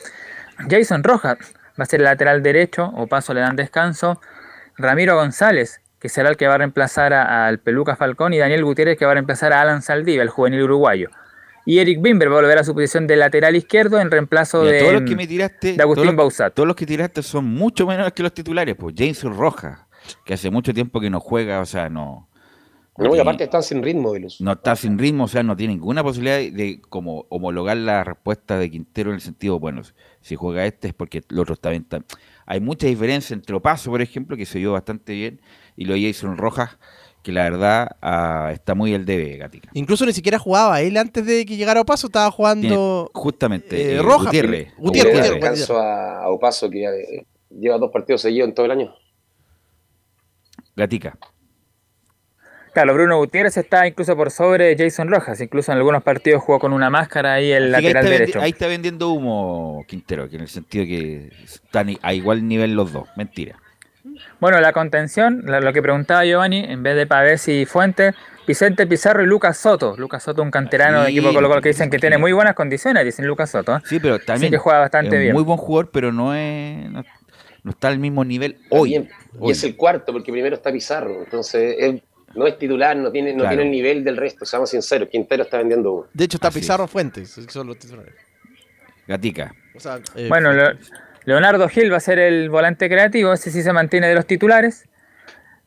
Jason 0.71 1.03
Rojas 1.03 1.37
va 1.79 1.83
a 1.83 1.87
ser 1.87 2.01
el 2.01 2.05
lateral 2.05 2.43
derecho, 2.43 2.93
o 2.95 3.07
paso 3.09 3.35
le 3.35 3.41
dan 3.41 3.57
descanso. 3.57 4.21
Ramiro 4.79 5.17
González, 5.17 5.81
que 5.99 6.09
será 6.09 6.29
el 6.29 6.37
que 6.37 6.47
va 6.47 6.55
a 6.55 6.59
reemplazar 6.59 7.13
al 7.13 7.59
Peluca 7.59 7.97
Falcón, 7.97 8.33
y 8.35 8.39
Daniel 8.39 8.65
Gutiérrez, 8.65 8.97
que 8.97 9.05
va 9.05 9.11
a 9.11 9.15
reemplazar 9.15 9.53
a 9.53 9.61
Alan 9.61 9.83
Saldivia, 9.83 10.23
el 10.23 10.29
juvenil 10.29 10.63
uruguayo. 10.63 11.11
Y 11.67 11.79
Eric 11.79 12.03
Bimber 12.03 12.31
va 12.31 12.39
a 12.39 12.41
volver 12.43 12.59
a 12.59 12.65
su 12.65 12.75
posición 12.75 13.07
de 13.07 13.17
lateral 13.17 13.57
izquierdo 13.57 13.99
en 14.01 14.11
reemplazo 14.11 14.63
Mira, 14.63 14.73
de, 14.73 14.81
todos 14.81 14.93
los 14.95 15.03
que 15.03 15.17
me 15.17 15.27
tiraste, 15.27 15.73
de 15.75 15.83
Agustín 15.83 16.05
todos 16.05 16.17
Bausat. 16.17 16.55
todos 16.55 16.67
los 16.67 16.77
que 16.77 16.87
tiraste 16.87 17.23
son 17.23 17.47
mucho 17.47 17.87
menos 17.87 18.13
que 18.13 18.23
los 18.23 18.35
titulares, 18.35 18.77
pues 18.77 18.95
Jason 18.97 19.37
Rojas, 19.37 19.81
que 20.25 20.35
hace 20.35 20.51
mucho 20.51 20.75
tiempo 20.75 21.01
que 21.01 21.09
no 21.09 21.21
juega, 21.21 21.61
o 21.61 21.67
sea, 21.67 21.89
no. 21.89 22.29
No, 22.97 23.17
y 23.17 23.19
aparte 23.19 23.43
están 23.43 23.65
sin 23.65 23.83
ritmo 23.83 24.13
de 24.13 24.21
los. 24.21 24.41
no 24.41 24.53
está 24.53 24.77
sin 24.77 24.97
ritmo, 24.99 25.25
o 25.25 25.29
sea, 25.29 25.43
no 25.43 25.57
tiene 25.57 25.75
ninguna 25.75 26.05
posibilidad 26.05 26.37
de, 26.37 26.53
de 26.53 26.81
como 26.81 27.27
homologar 27.29 27.77
la 27.77 28.05
respuesta 28.05 28.57
de 28.57 28.71
Quintero 28.71 29.11
en 29.11 29.17
el 29.17 29.21
sentido, 29.21 29.59
bueno, 29.59 29.83
si 30.21 30.37
juega 30.37 30.65
este 30.65 30.89
es 30.89 30.95
porque 30.95 31.23
el 31.29 31.39
otro 31.41 31.55
está 31.55 31.71
bien. 31.71 31.87
Hay 32.47 32.61
mucha 32.61 32.87
diferencia 32.87 33.35
entre 33.35 33.57
Opaso, 33.57 33.91
por 33.91 34.01
ejemplo, 34.01 34.37
que 34.37 34.47
se 34.47 34.59
vio 34.59 34.73
bastante 34.73 35.13
bien, 35.13 35.41
y 35.77 35.87
lo 35.87 35.95
de 35.95 36.07
Jason 36.07 36.37
Rojas, 36.37 36.79
que 37.25 37.33
la 37.33 37.43
verdad 37.45 37.97
ah, 38.03 38.51
está 38.53 38.75
muy 38.75 38.95
al 38.95 39.05
debe, 39.07 39.39
Gatica. 39.39 39.71
Incluso 39.73 40.05
ni 40.07 40.13
siquiera 40.13 40.39
jugaba 40.39 40.81
él 40.83 40.97
antes 40.99 41.25
de 41.25 41.45
que 41.47 41.57
llegara 41.57 41.81
Opaso, 41.81 42.07
estaba 42.09 42.31
jugando. 42.31 42.69
Tiene- 42.69 43.09
justamente, 43.15 43.77
eh, 43.81 43.97
eh, 43.97 44.03
Rojas, 44.03 44.27
Gutiérrez. 44.27 44.75
Gutiérrez, 44.77 45.15
Gutiérrez, 45.15 45.41
descanso 45.41 45.79
a, 45.81 46.23
a 46.23 46.29
Opaso 46.29 46.69
que 46.69 46.85
eh, 46.85 47.27
lleva 47.51 47.79
dos 47.79 47.91
partidos 47.91 48.21
seguidos 48.21 48.49
en 48.51 48.55
todo 48.55 48.67
el 48.67 48.73
año. 48.73 48.95
Gatica. 50.77 51.19
Claro, 52.75 52.93
Bruno 52.93 53.17
Gutiérrez 53.19 53.57
está 53.57 53.87
incluso 53.87 54.17
por 54.17 54.31
sobre 54.31 54.77
Jason 54.77 55.09
Rojas. 55.09 55.41
Incluso 55.41 55.73
en 55.73 55.79
algunos 55.79 56.03
partidos 56.03 56.43
jugó 56.43 56.59
con 56.59 56.73
una 56.73 56.91
máscara 56.91 57.35
ahí 57.35 57.53
el 57.53 57.73
Así 57.75 57.83
que 57.85 57.89
ahí, 57.89 57.95
lateral 57.95 58.19
derecho. 58.19 58.41
ahí 58.41 58.51
está 58.51 58.67
vendiendo 58.67 59.11
humo 59.13 59.85
Quintero, 59.89 60.29
que 60.29 60.37
en 60.37 60.43
el 60.43 60.49
sentido 60.49 60.85
que 60.85 61.31
están 61.45 61.97
a 62.03 62.13
igual 62.13 62.47
nivel 62.47 62.75
los 62.75 62.93
dos. 62.93 63.09
Mentira. 63.17 63.57
Bueno, 64.45 64.61
la 64.61 64.75
contención, 64.75 65.41
lo 65.47 65.73
que 65.73 65.81
preguntaba 65.81 66.23
Giovanni, 66.27 66.59
en 66.69 66.83
vez 66.83 66.97
de 66.97 67.07
Pavés 67.07 67.49
y 67.49 67.65
Fuentes, 67.65 68.15
Vicente 68.47 68.87
Pizarro 68.87 69.23
y 69.23 69.27
Lucas 69.27 69.57
Soto. 69.57 69.95
Lucas 69.97 70.23
Soto, 70.23 70.43
un 70.43 70.51
canterano 70.51 71.01
de 71.01 71.07
Sí, 71.07 71.13
equipo 71.17 71.33
Colo 71.33 71.49
Colo 71.49 71.63
que 71.63 71.71
dicen 71.71 71.89
que 71.89 71.99
tiene 71.99 72.19
muy 72.19 72.33
buenas 72.33 72.55
condiciones, 72.55 73.03
dicen 73.07 73.27
Lucas 73.27 73.49
Soto. 73.49 73.77
¿eh? 73.77 73.81
Sí, 73.87 73.99
pero 74.01 74.19
también 74.19 74.53
que 74.53 74.59
juega 74.59 74.81
bastante 74.81 75.17
es 75.17 75.23
bien. 75.23 75.33
muy 75.33 75.43
buen 75.45 75.57
jugador, 75.57 75.91
pero 75.91 76.13
no 76.13 76.35
es 76.35 76.91
no, 76.91 77.03
no 77.63 77.71
está 77.71 77.89
al 77.89 77.99
mismo 77.99 78.23
nivel 78.23 78.59
hoy. 78.69 78.91
Bien, 78.91 79.09
hoy. 79.39 79.49
Y 79.49 79.53
es 79.53 79.65
el 79.65 79.77
cuarto, 79.77 80.13
porque 80.13 80.31
primero 80.31 80.55
está 80.57 80.71
Pizarro. 80.71 81.21
Entonces, 81.25 81.77
él 81.79 82.03
no 82.35 82.47
es 82.47 82.59
titular, 82.59 82.95
no 82.99 83.11
tiene, 83.11 83.33
no 83.33 83.39
Claro. 83.45 83.49
tiene 83.57 83.63
el 83.63 83.71
nivel 83.71 84.05
del 84.05 84.19
resto, 84.19 84.45
seamos 84.45 84.69
sinceros. 84.69 85.09
Quintero 85.09 85.45
está 85.45 85.57
vendiendo 85.57 85.91
humo. 85.91 86.07
De 86.13 86.25
hecho, 86.25 86.37
está 86.37 86.49
Así 86.49 86.59
es. 86.59 86.65
Pizarro 86.67 86.87
Fuentes. 86.87 87.31
Son 87.49 87.67
los 87.67 87.79
titulares. 87.79 88.13
Gatica. 89.09 89.55
O 89.75 89.81
sea, 89.81 90.01
eh, 90.17 90.27
Bueno, 90.29 90.53
Leo- 90.53 90.73
Leonardo 91.25 91.69
Gil 91.69 91.93
va 91.93 91.97
a 91.97 92.01
ser 92.01 92.19
el 92.19 92.51
volante 92.51 92.89
creativo, 92.89 93.33
ese 93.33 93.51
sí 93.51 93.63
se 93.63 93.73
mantiene 93.73 94.09
de 94.09 94.15
los 94.15 94.27
titulares. 94.27 94.89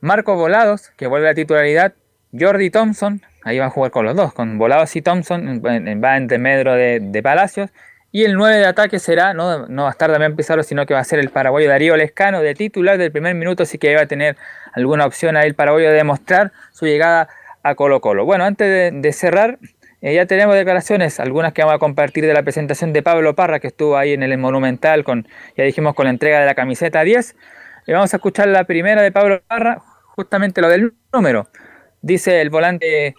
Marco 0.02 0.36
Volados, 0.36 0.92
que 0.98 1.08
vuelve 1.08 1.28
a 1.28 1.32
la 1.32 1.36
titularidad. 1.36 1.94
Jordi 2.38 2.70
Thompson, 2.70 3.22
ahí 3.44 3.58
va 3.58 3.66
a 3.66 3.70
jugar 3.70 3.90
con 3.92 4.06
los 4.06 4.16
dos, 4.16 4.34
con 4.34 4.58
Volados 4.60 4.96
y 4.96 5.02
Thompson, 5.02 5.48
en- 5.66 5.88
en- 5.88 6.04
va 6.04 6.18
entre 6.18 6.38
medro 6.38 6.74
de, 6.74 7.00
de 7.02 7.24
Palacios. 7.24 7.72
Y 8.12 8.24
el 8.26 8.36
9 8.36 8.58
de 8.58 8.66
ataque 8.66 9.00
será, 9.00 9.34
no, 9.34 9.68
no 9.68 9.84
va 9.84 9.90
a 9.90 9.92
estar 9.92 10.12
Damián 10.12 10.36
Pizarro, 10.36 10.64
sino 10.64 10.86
que 10.86 10.94
va 10.94 11.00
a 11.00 11.04
ser 11.04 11.20
el 11.20 11.30
paraguayo 11.30 11.68
Darío 11.70 11.96
Lescano, 11.98 12.42
de 12.42 12.54
titular 12.54 12.98
del 12.98 13.12
primer 13.12 13.34
minuto, 13.36 13.64
así 13.64 13.78
que 13.78 13.96
va 13.96 14.02
a 14.02 14.06
tener 14.06 14.36
alguna 14.74 15.06
opción 15.06 15.36
ahí 15.38 15.48
el 15.48 15.56
paraguayo 15.56 15.90
de 15.90 15.96
demostrar 15.96 16.52
su 16.72 16.86
llegada 16.86 17.28
a 17.64 17.76
Colo 17.76 18.00
Colo. 18.00 18.26
Bueno, 18.26 18.44
antes 18.46 18.94
de 18.94 19.14
cerrar, 19.14 19.58
eh, 20.02 20.14
ya 20.14 20.26
tenemos 20.26 20.56
declaraciones, 20.56 21.20
algunas 21.20 21.54
que 21.54 21.62
vamos 21.64 21.76
a 21.76 21.80
compartir 21.80 22.26
de 22.26 22.34
la 22.34 22.44
presentación 22.44 22.94
de 22.94 23.02
Pablo 23.04 23.36
Parra, 23.36 23.60
que 23.60 23.68
estuvo 23.68 23.98
ahí 23.98 24.14
en 24.14 24.24
el 24.24 24.38
Monumental, 24.38 25.04
con, 25.04 25.28
ya 25.56 25.64
dijimos, 25.64 25.96
con 25.96 26.06
la 26.06 26.12
entrega 26.12 26.40
de 26.40 26.46
la 26.46 26.56
camiseta 26.56 27.04
10. 27.04 27.36
Y 27.88 27.92
vamos 27.94 28.14
a 28.14 28.18
escuchar 28.18 28.48
la 28.48 28.66
primera 28.66 29.02
de 29.02 29.12
Pablo 29.12 29.42
Parra, 29.48 29.82
justamente 30.16 30.62
lo 30.62 30.70
del 30.70 30.94
número. 31.14 31.48
Dice 32.02 32.42
el 32.42 32.50
volante 32.50 33.16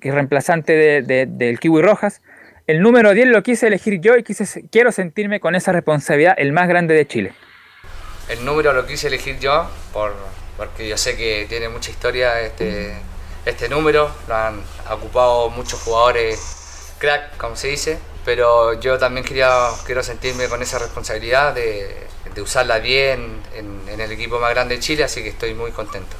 que 0.00 0.08
es 0.10 0.14
reemplazante 0.14 0.72
de- 0.74 1.02
de- 1.02 1.26
del 1.26 1.58
Kiwi 1.58 1.80
Rojas. 1.82 2.20
El 2.66 2.80
número 2.80 3.12
10 3.12 3.26
lo 3.28 3.42
quise 3.42 3.66
elegir 3.66 4.00
yo 4.00 4.16
y 4.16 4.22
quise, 4.22 4.68
quiero 4.70 4.92
sentirme 4.92 5.40
con 5.40 5.54
esa 5.54 5.72
responsabilidad, 5.72 6.34
el 6.38 6.52
más 6.52 6.68
grande 6.68 6.94
de 6.94 7.06
Chile. 7.06 7.32
El 8.30 8.44
número 8.44 8.72
lo 8.72 8.86
quise 8.86 9.08
elegir 9.08 9.38
yo 9.38 9.68
por, 9.92 10.14
porque 10.56 10.88
yo 10.88 10.96
sé 10.96 11.16
que 11.16 11.44
tiene 11.48 11.68
mucha 11.68 11.90
historia 11.90 12.40
este, 12.40 12.94
este 13.44 13.68
número. 13.68 14.10
Lo 14.28 14.34
han 14.34 14.62
ocupado 14.90 15.50
muchos 15.50 15.82
jugadores 15.82 16.94
crack, 16.98 17.36
como 17.36 17.56
se 17.56 17.68
dice. 17.68 17.98
Pero 18.24 18.80
yo 18.80 18.98
también 18.98 19.24
quería, 19.26 19.68
quiero 19.84 20.02
sentirme 20.02 20.48
con 20.48 20.62
esa 20.62 20.78
responsabilidad 20.78 21.54
de, 21.54 22.06
usarla 22.40 22.78
bien 22.78 23.40
en, 23.54 24.00
el 24.00 24.10
equipo 24.10 24.40
más 24.40 24.50
grande 24.50 24.74
de 24.74 24.80
Chile, 24.80 25.04
así 25.04 25.22
que 25.22 25.28
estoy 25.28 25.54
muy 25.54 25.70
contento. 25.70 26.16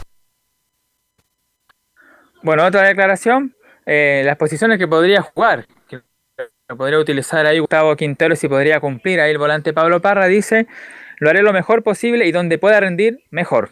Bueno, 2.43 2.65
otra 2.67 2.83
declaración, 2.83 3.57
eh, 3.87 4.23
las 4.25 4.37
posiciones 4.37 4.79
que 4.79 4.87
podría 4.87 5.23
jugar, 5.23 5.67
que 5.89 6.03
podría 6.77 6.99
utilizar 6.99 7.47
ahí 7.47 7.59
Gustavo 7.59 7.97
Quintero 7.97 8.37
si 8.37 8.49
podría 8.49 8.81
cumplir 8.81 9.21
ahí 9.21 9.31
el 9.31 9.39
volante 9.39 9.73
Pablo 9.73 10.01
Parra, 10.01 10.27
dice, 10.27 10.67
lo 11.19 11.31
haré 11.31 11.43
lo 11.43 11.53
mejor 11.53 11.83
posible 11.83 12.27
y 12.27 12.33
donde 12.33 12.59
pueda 12.59 12.81
rendir, 12.81 13.25
mejor. 13.31 13.71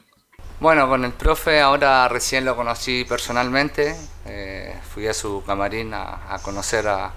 Bueno, 0.62 0.88
con 0.88 1.04
el 1.04 1.10
profe 1.10 1.58
ahora 1.58 2.06
recién 2.06 2.44
lo 2.44 2.54
conocí 2.54 3.04
personalmente, 3.04 3.96
eh, 4.26 4.72
fui 4.94 5.08
a 5.08 5.12
su 5.12 5.42
camarín 5.44 5.92
a, 5.92 6.38
conocer 6.40 6.86
a 6.86 7.10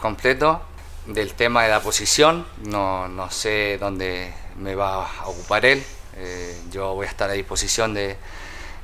completo 0.00 0.62
del 1.04 1.34
tema 1.34 1.64
de 1.64 1.70
la 1.70 1.80
posición, 1.80 2.46
no, 2.62 3.08
no 3.08 3.28
sé 3.28 3.76
dónde 3.80 4.32
me 4.56 4.76
va 4.76 5.04
a 5.04 5.26
ocupar 5.26 5.66
él, 5.66 5.82
eh, 6.14 6.56
yo 6.70 6.94
voy 6.94 7.06
a 7.06 7.10
estar 7.10 7.28
a 7.28 7.32
disposición 7.32 7.92
de, 7.92 8.16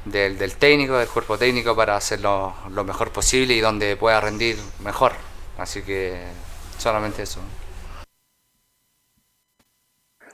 del, 0.05 0.37
del 0.37 0.57
técnico, 0.57 0.99
del 0.99 1.07
cuerpo 1.07 1.39
técnico 1.39 1.77
para 1.77 1.95
hacerlo 1.95 2.57
lo 2.71 2.83
mejor 2.83 3.13
posible 3.13 3.55
y 3.55 3.61
donde 3.61 3.95
pueda 3.95 4.21
rendir 4.21 4.57
mejor, 4.81 5.13
así 5.59 5.81
que 5.83 6.25
solamente 6.77 7.23
eso. 7.23 7.39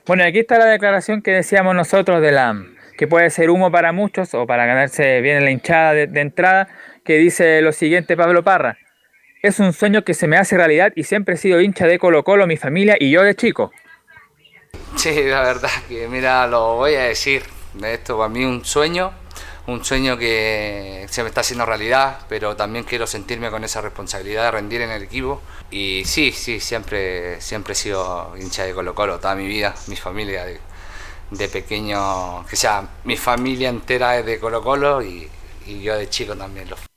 Bueno, 0.07 0.23
aquí 0.23 0.39
está 0.39 0.57
la 0.57 0.65
declaración 0.65 1.21
que 1.21 1.29
decíamos 1.29 1.75
nosotros 1.75 2.19
de 2.19 2.31
la 2.31 2.55
que 2.99 3.07
puede 3.07 3.29
ser 3.29 3.49
humo 3.49 3.71
para 3.71 3.93
muchos 3.93 4.33
o 4.33 4.45
para 4.45 4.65
ganarse 4.65 5.21
bien 5.21 5.37
en 5.37 5.45
la 5.45 5.51
hinchada 5.51 5.93
de, 5.93 6.07
de 6.07 6.19
entrada, 6.19 6.67
que 7.05 7.17
dice 7.17 7.61
lo 7.61 7.71
siguiente 7.71 8.17
Pablo 8.17 8.43
Parra. 8.43 8.77
Es 9.41 9.61
un 9.61 9.71
sueño 9.71 10.03
que 10.03 10.13
se 10.13 10.27
me 10.27 10.35
hace 10.35 10.57
realidad 10.57 10.91
y 10.97 11.05
siempre 11.05 11.35
he 11.35 11.37
sido 11.37 11.61
hincha 11.61 11.87
de 11.87 11.97
Colo 11.97 12.25
Colo, 12.25 12.45
mi 12.45 12.57
familia 12.57 12.97
y 12.99 13.09
yo 13.09 13.23
de 13.23 13.35
chico. 13.35 13.71
Sí, 14.97 15.23
la 15.23 15.43
verdad 15.43 15.69
que 15.87 16.09
mira, 16.09 16.45
lo 16.47 16.75
voy 16.75 16.95
a 16.95 17.03
decir, 17.03 17.43
esto 17.81 18.17
para 18.17 18.27
mí 18.27 18.41
es 18.41 18.47
un 18.47 18.65
sueño, 18.65 19.13
un 19.67 19.85
sueño 19.85 20.17
que 20.17 21.05
se 21.07 21.23
me 21.23 21.29
está 21.29 21.39
haciendo 21.39 21.65
realidad, 21.65 22.19
pero 22.27 22.57
también 22.57 22.83
quiero 22.83 23.07
sentirme 23.07 23.49
con 23.49 23.63
esa 23.63 23.79
responsabilidad 23.79 24.43
de 24.43 24.51
rendir 24.51 24.81
en 24.81 24.89
el 24.89 25.03
equipo. 25.03 25.41
Y 25.71 26.03
sí, 26.03 26.33
sí, 26.33 26.59
siempre, 26.59 27.39
siempre 27.39 27.71
he 27.71 27.75
sido 27.75 28.35
hincha 28.37 28.65
de 28.65 28.73
Colo 28.73 28.93
Colo, 28.93 29.19
toda 29.19 29.35
mi 29.35 29.47
vida, 29.47 29.73
mi 29.87 29.95
familia 29.95 30.43
de, 30.43 30.59
de 31.31 31.47
pequeño, 31.47 32.45
que 32.47 32.55
sea, 32.55 32.87
mi 33.03 33.17
familia 33.17 33.69
entera 33.69 34.17
es 34.17 34.25
de 34.25 34.39
Colo 34.39 34.63
Colo 34.63 35.01
y, 35.01 35.29
yo 35.83 35.95
de 35.95 36.09
chico 36.09 36.35
también 36.35 36.69
lo. 36.69 36.75
fui. 36.75 36.87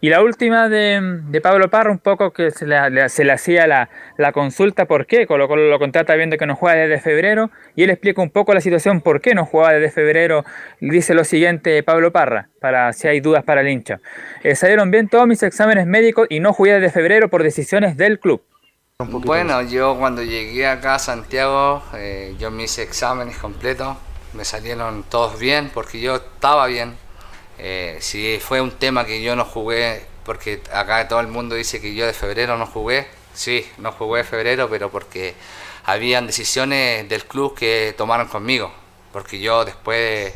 Y 0.00 0.10
la 0.10 0.22
última 0.22 0.68
de, 0.68 1.40
Pablo 1.42 1.70
Parra, 1.70 1.90
un 1.90 1.98
poco 1.98 2.32
que 2.32 2.52
se 2.52 2.66
le, 2.66 3.08
se 3.08 3.24
le 3.24 3.32
hacía 3.32 3.66
la, 3.66 3.90
la 4.16 4.30
consulta 4.30 4.84
por 4.86 5.06
qué 5.06 5.26
Colo 5.26 5.48
Colo 5.48 5.68
lo 5.68 5.78
contrata 5.80 6.14
viendo 6.14 6.36
que 6.36 6.46
no 6.46 6.54
juega 6.54 6.78
desde 6.78 7.00
febrero, 7.00 7.50
y 7.74 7.82
él 7.82 7.90
explica 7.90 8.22
un 8.22 8.30
poco 8.30 8.54
la 8.54 8.60
situación 8.60 9.00
por 9.00 9.20
qué 9.20 9.34
no 9.34 9.44
jugaba 9.44 9.72
desde 9.72 9.90
febrero. 9.90 10.44
Dice 10.80 11.14
lo 11.14 11.24
siguiente 11.24 11.82
Pablo 11.82 12.12
Parra, 12.12 12.48
para 12.60 12.92
si 12.92 13.08
hay 13.08 13.18
dudas 13.18 13.42
para 13.42 13.62
el 13.62 13.68
hincha. 13.68 13.98
Eh, 14.44 14.54
salieron 14.54 14.92
bien 14.92 15.08
todos 15.08 15.26
mis 15.26 15.42
exámenes 15.42 15.84
médicos 15.86 16.28
y 16.30 16.38
no 16.38 16.52
jugué 16.52 16.74
desde 16.74 16.90
febrero 16.90 17.28
por 17.28 17.42
decisiones 17.42 17.96
del 17.96 18.20
club. 18.20 18.44
Bueno, 19.06 19.62
yo 19.62 19.96
cuando 19.96 20.24
llegué 20.24 20.66
acá 20.66 20.96
a 20.96 20.98
Santiago, 20.98 21.84
eh, 21.94 22.34
yo 22.36 22.50
me 22.50 22.64
hice 22.64 22.82
exámenes 22.82 23.38
completos, 23.38 23.96
me 24.32 24.44
salieron 24.44 25.04
todos 25.04 25.38
bien 25.38 25.70
porque 25.72 26.00
yo 26.00 26.16
estaba 26.16 26.66
bien. 26.66 26.96
Eh, 27.58 27.98
si 28.00 28.40
fue 28.40 28.60
un 28.60 28.72
tema 28.72 29.06
que 29.06 29.22
yo 29.22 29.36
no 29.36 29.44
jugué, 29.44 30.04
porque 30.24 30.60
acá 30.72 31.06
todo 31.06 31.20
el 31.20 31.28
mundo 31.28 31.54
dice 31.54 31.80
que 31.80 31.94
yo 31.94 32.06
de 32.06 32.12
febrero 32.12 32.56
no 32.56 32.66
jugué, 32.66 33.06
sí, 33.34 33.64
no 33.78 33.92
jugué 33.92 34.22
de 34.22 34.24
febrero, 34.24 34.68
pero 34.68 34.90
porque 34.90 35.36
habían 35.84 36.26
decisiones 36.26 37.08
del 37.08 37.24
club 37.24 37.54
que 37.56 37.94
tomaron 37.96 38.26
conmigo, 38.26 38.72
porque 39.12 39.38
yo 39.38 39.64
después 39.64 39.96
de, 39.96 40.34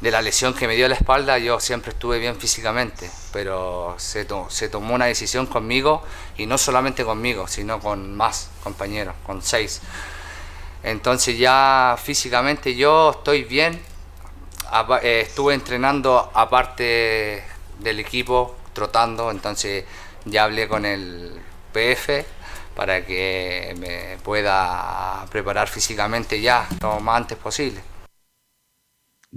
de 0.00 0.10
la 0.10 0.20
lesión 0.22 0.54
que 0.54 0.66
me 0.68 0.74
dio 0.76 0.86
la 0.88 0.94
espalda, 0.96 1.38
yo 1.38 1.60
siempre 1.60 1.92
estuve 1.92 2.18
bien 2.18 2.36
físicamente, 2.36 3.10
pero 3.32 3.94
se, 3.98 4.24
to- 4.26 4.46
se 4.50 4.68
tomó 4.68 4.94
una 4.94 5.06
decisión 5.06 5.46
conmigo 5.46 6.02
y 6.36 6.46
no 6.46 6.58
solamente 6.58 7.04
conmigo, 7.04 7.48
sino 7.48 7.80
con 7.80 8.14
más 8.14 8.50
compañeros, 8.62 9.14
con 9.26 9.42
seis. 9.42 9.80
Entonces 10.82 11.38
ya 11.38 11.96
físicamente 12.02 12.74
yo 12.74 13.12
estoy 13.12 13.44
bien, 13.44 13.80
eh, 15.02 15.20
estuve 15.26 15.54
entrenando 15.54 16.30
aparte 16.34 17.42
del 17.78 18.00
equipo, 18.00 18.56
trotando, 18.72 19.30
entonces 19.30 19.84
ya 20.26 20.44
hablé 20.44 20.68
con 20.68 20.84
el 20.84 21.40
PF 21.72 22.26
para 22.76 23.04
que 23.06 23.74
me 23.78 24.18
pueda 24.22 25.24
preparar 25.30 25.68
físicamente 25.68 26.40
ya, 26.40 26.68
lo 26.80 27.00
más 27.00 27.16
antes 27.18 27.38
posible. 27.38 27.80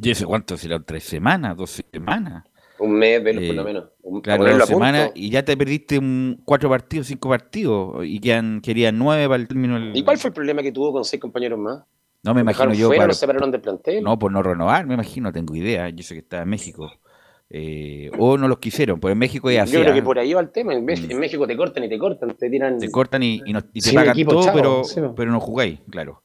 ¿Y 0.01 0.11
eso 0.11 0.27
cuánto 0.27 0.57
será? 0.57 0.79
¿Tres 0.79 1.03
semanas? 1.03 1.57
¿Dos 1.57 1.83
semanas? 1.91 2.43
Un 2.79 2.91
mes, 2.93 3.23
Velo, 3.23 3.41
por 3.41 3.49
Eh, 3.49 3.53
lo 3.55 3.63
menos. 3.63 3.85
Un, 4.03 4.21
Claro, 4.21 4.45
dos 4.45 4.65
semanas 4.65 5.11
y 5.15 5.29
ya 5.29 5.43
te 5.43 5.57
perdiste 5.57 5.97
un, 5.97 6.41
cuatro 6.45 6.69
partidos, 6.69 7.07
cinco 7.07 7.29
partidos 7.29 8.05
y 8.05 8.19
quedan, 8.19 8.61
querían 8.61 8.97
nueve 8.97 9.27
para 9.27 9.41
el 9.41 9.47
término 9.47 9.79
del... 9.79 9.95
¿Y 9.97 10.03
cuál 10.03 10.17
fue 10.17 10.29
el 10.29 10.33
problema 10.33 10.61
que 10.61 10.71
tuvo 10.71 10.91
con 10.93 11.03
seis 11.03 11.19
compañeros 11.21 11.57
más? 11.59 11.83
No 12.23 12.33
me 12.33 12.39
¿Lo 12.39 12.51
imagino 12.51 12.73
yo 12.73 12.87
fuera, 12.87 12.99
para- 13.01 13.07
lo 13.07 13.13
separaron 13.13 13.51
del 13.51 13.61
plantel? 13.61 14.03
No, 14.03 14.19
por 14.19 14.31
no 14.31 14.43
renovar, 14.43 14.85
me 14.85 14.93
imagino, 14.93 15.31
tengo 15.31 15.55
idea. 15.55 15.89
Yo 15.89 16.03
sé 16.03 16.13
que 16.13 16.19
está 16.19 16.41
en 16.43 16.49
México. 16.49 16.91
Eh, 17.49 18.11
o 18.19 18.37
no 18.37 18.47
los 18.47 18.59
quisieron, 18.59 18.99
pues 18.99 19.13
en 19.13 19.17
México 19.17 19.49
es 19.49 19.59
así. 19.59 19.73
Yo 19.73 19.79
creo 19.81 19.93
¿ah? 19.93 19.95
que 19.95 20.03
por 20.03 20.19
ahí 20.19 20.33
va 20.33 20.41
el 20.41 20.49
tema. 20.51 20.73
En, 20.73 20.85
Mex- 20.85 21.09
en 21.09 21.19
México 21.19 21.47
te 21.47 21.55
cortan 21.55 21.83
y 21.85 21.89
te 21.89 21.97
cortan, 21.97 22.35
te 22.35 22.49
tiran. 22.49 22.77
Te 22.77 22.91
cortan 22.91 23.23
y, 23.23 23.41
y 23.45 23.53
no- 23.53 23.61
y 23.73 23.81
te 23.81 23.93
pagan 23.93 24.17
todo, 24.25 24.51
pero, 24.53 24.83
sí, 24.83 24.99
pero 25.15 25.31
no 25.31 25.39
jugáis, 25.39 25.79
claro. 25.89 26.21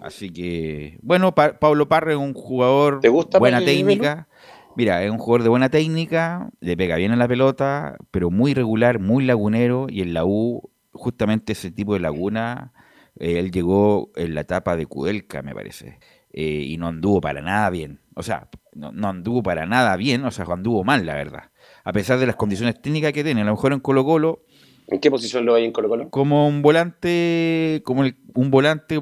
Así 0.00 0.30
que, 0.30 0.98
bueno, 1.02 1.34
Pa- 1.34 1.58
Pablo 1.58 1.88
Parra 1.88 2.12
es 2.12 2.18
un 2.18 2.34
jugador 2.34 3.00
¿Te 3.00 3.08
gusta 3.08 3.38
buena 3.38 3.62
técnica. 3.64 4.28
Mira, 4.76 5.02
es 5.04 5.10
un 5.10 5.18
jugador 5.18 5.42
de 5.42 5.48
buena 5.48 5.68
técnica, 5.68 6.48
le 6.60 6.76
pega 6.76 6.96
bien 6.96 7.12
a 7.12 7.16
la 7.16 7.28
pelota, 7.28 7.96
pero 8.10 8.30
muy 8.30 8.54
regular, 8.54 8.98
muy 9.00 9.24
lagunero. 9.24 9.86
Y 9.90 10.00
en 10.00 10.14
la 10.14 10.24
U, 10.24 10.70
justamente 10.92 11.52
ese 11.52 11.70
tipo 11.70 11.92
de 11.94 12.00
laguna, 12.00 12.72
eh, 13.18 13.38
él 13.40 13.50
llegó 13.50 14.10
en 14.16 14.34
la 14.34 14.42
etapa 14.42 14.76
de 14.76 14.86
Kudelka, 14.86 15.42
me 15.42 15.54
parece. 15.54 15.98
eh, 16.32 16.64
y 16.66 16.76
no 16.76 16.86
anduvo 16.86 17.20
para 17.20 17.42
nada 17.42 17.68
bien. 17.70 18.00
O 18.14 18.22
sea, 18.22 18.48
no, 18.72 18.92
no 18.92 19.08
anduvo 19.08 19.42
para 19.42 19.66
nada 19.66 19.96
bien, 19.96 20.24
o 20.24 20.30
sea, 20.30 20.44
anduvo 20.46 20.84
mal, 20.84 21.04
la 21.04 21.14
verdad. 21.14 21.50
A 21.82 21.92
pesar 21.92 22.18
de 22.20 22.26
las 22.26 22.36
condiciones 22.36 22.80
técnicas 22.80 23.12
que 23.12 23.24
tiene. 23.24 23.40
A 23.40 23.44
lo 23.44 23.50
mejor 23.50 23.72
en 23.72 23.80
Colo 23.80 24.04
Colo 24.04 24.44
¿En 24.86 25.00
qué 25.00 25.10
posición 25.10 25.44
lo 25.44 25.54
hay 25.56 25.64
en 25.64 25.72
Colo 25.72 25.88
Colo? 25.88 26.10
como 26.10 26.46
un 26.48 26.62
volante, 26.62 27.82
como 27.84 28.04
el- 28.04 28.16
un 28.34 28.50
volante 28.50 29.00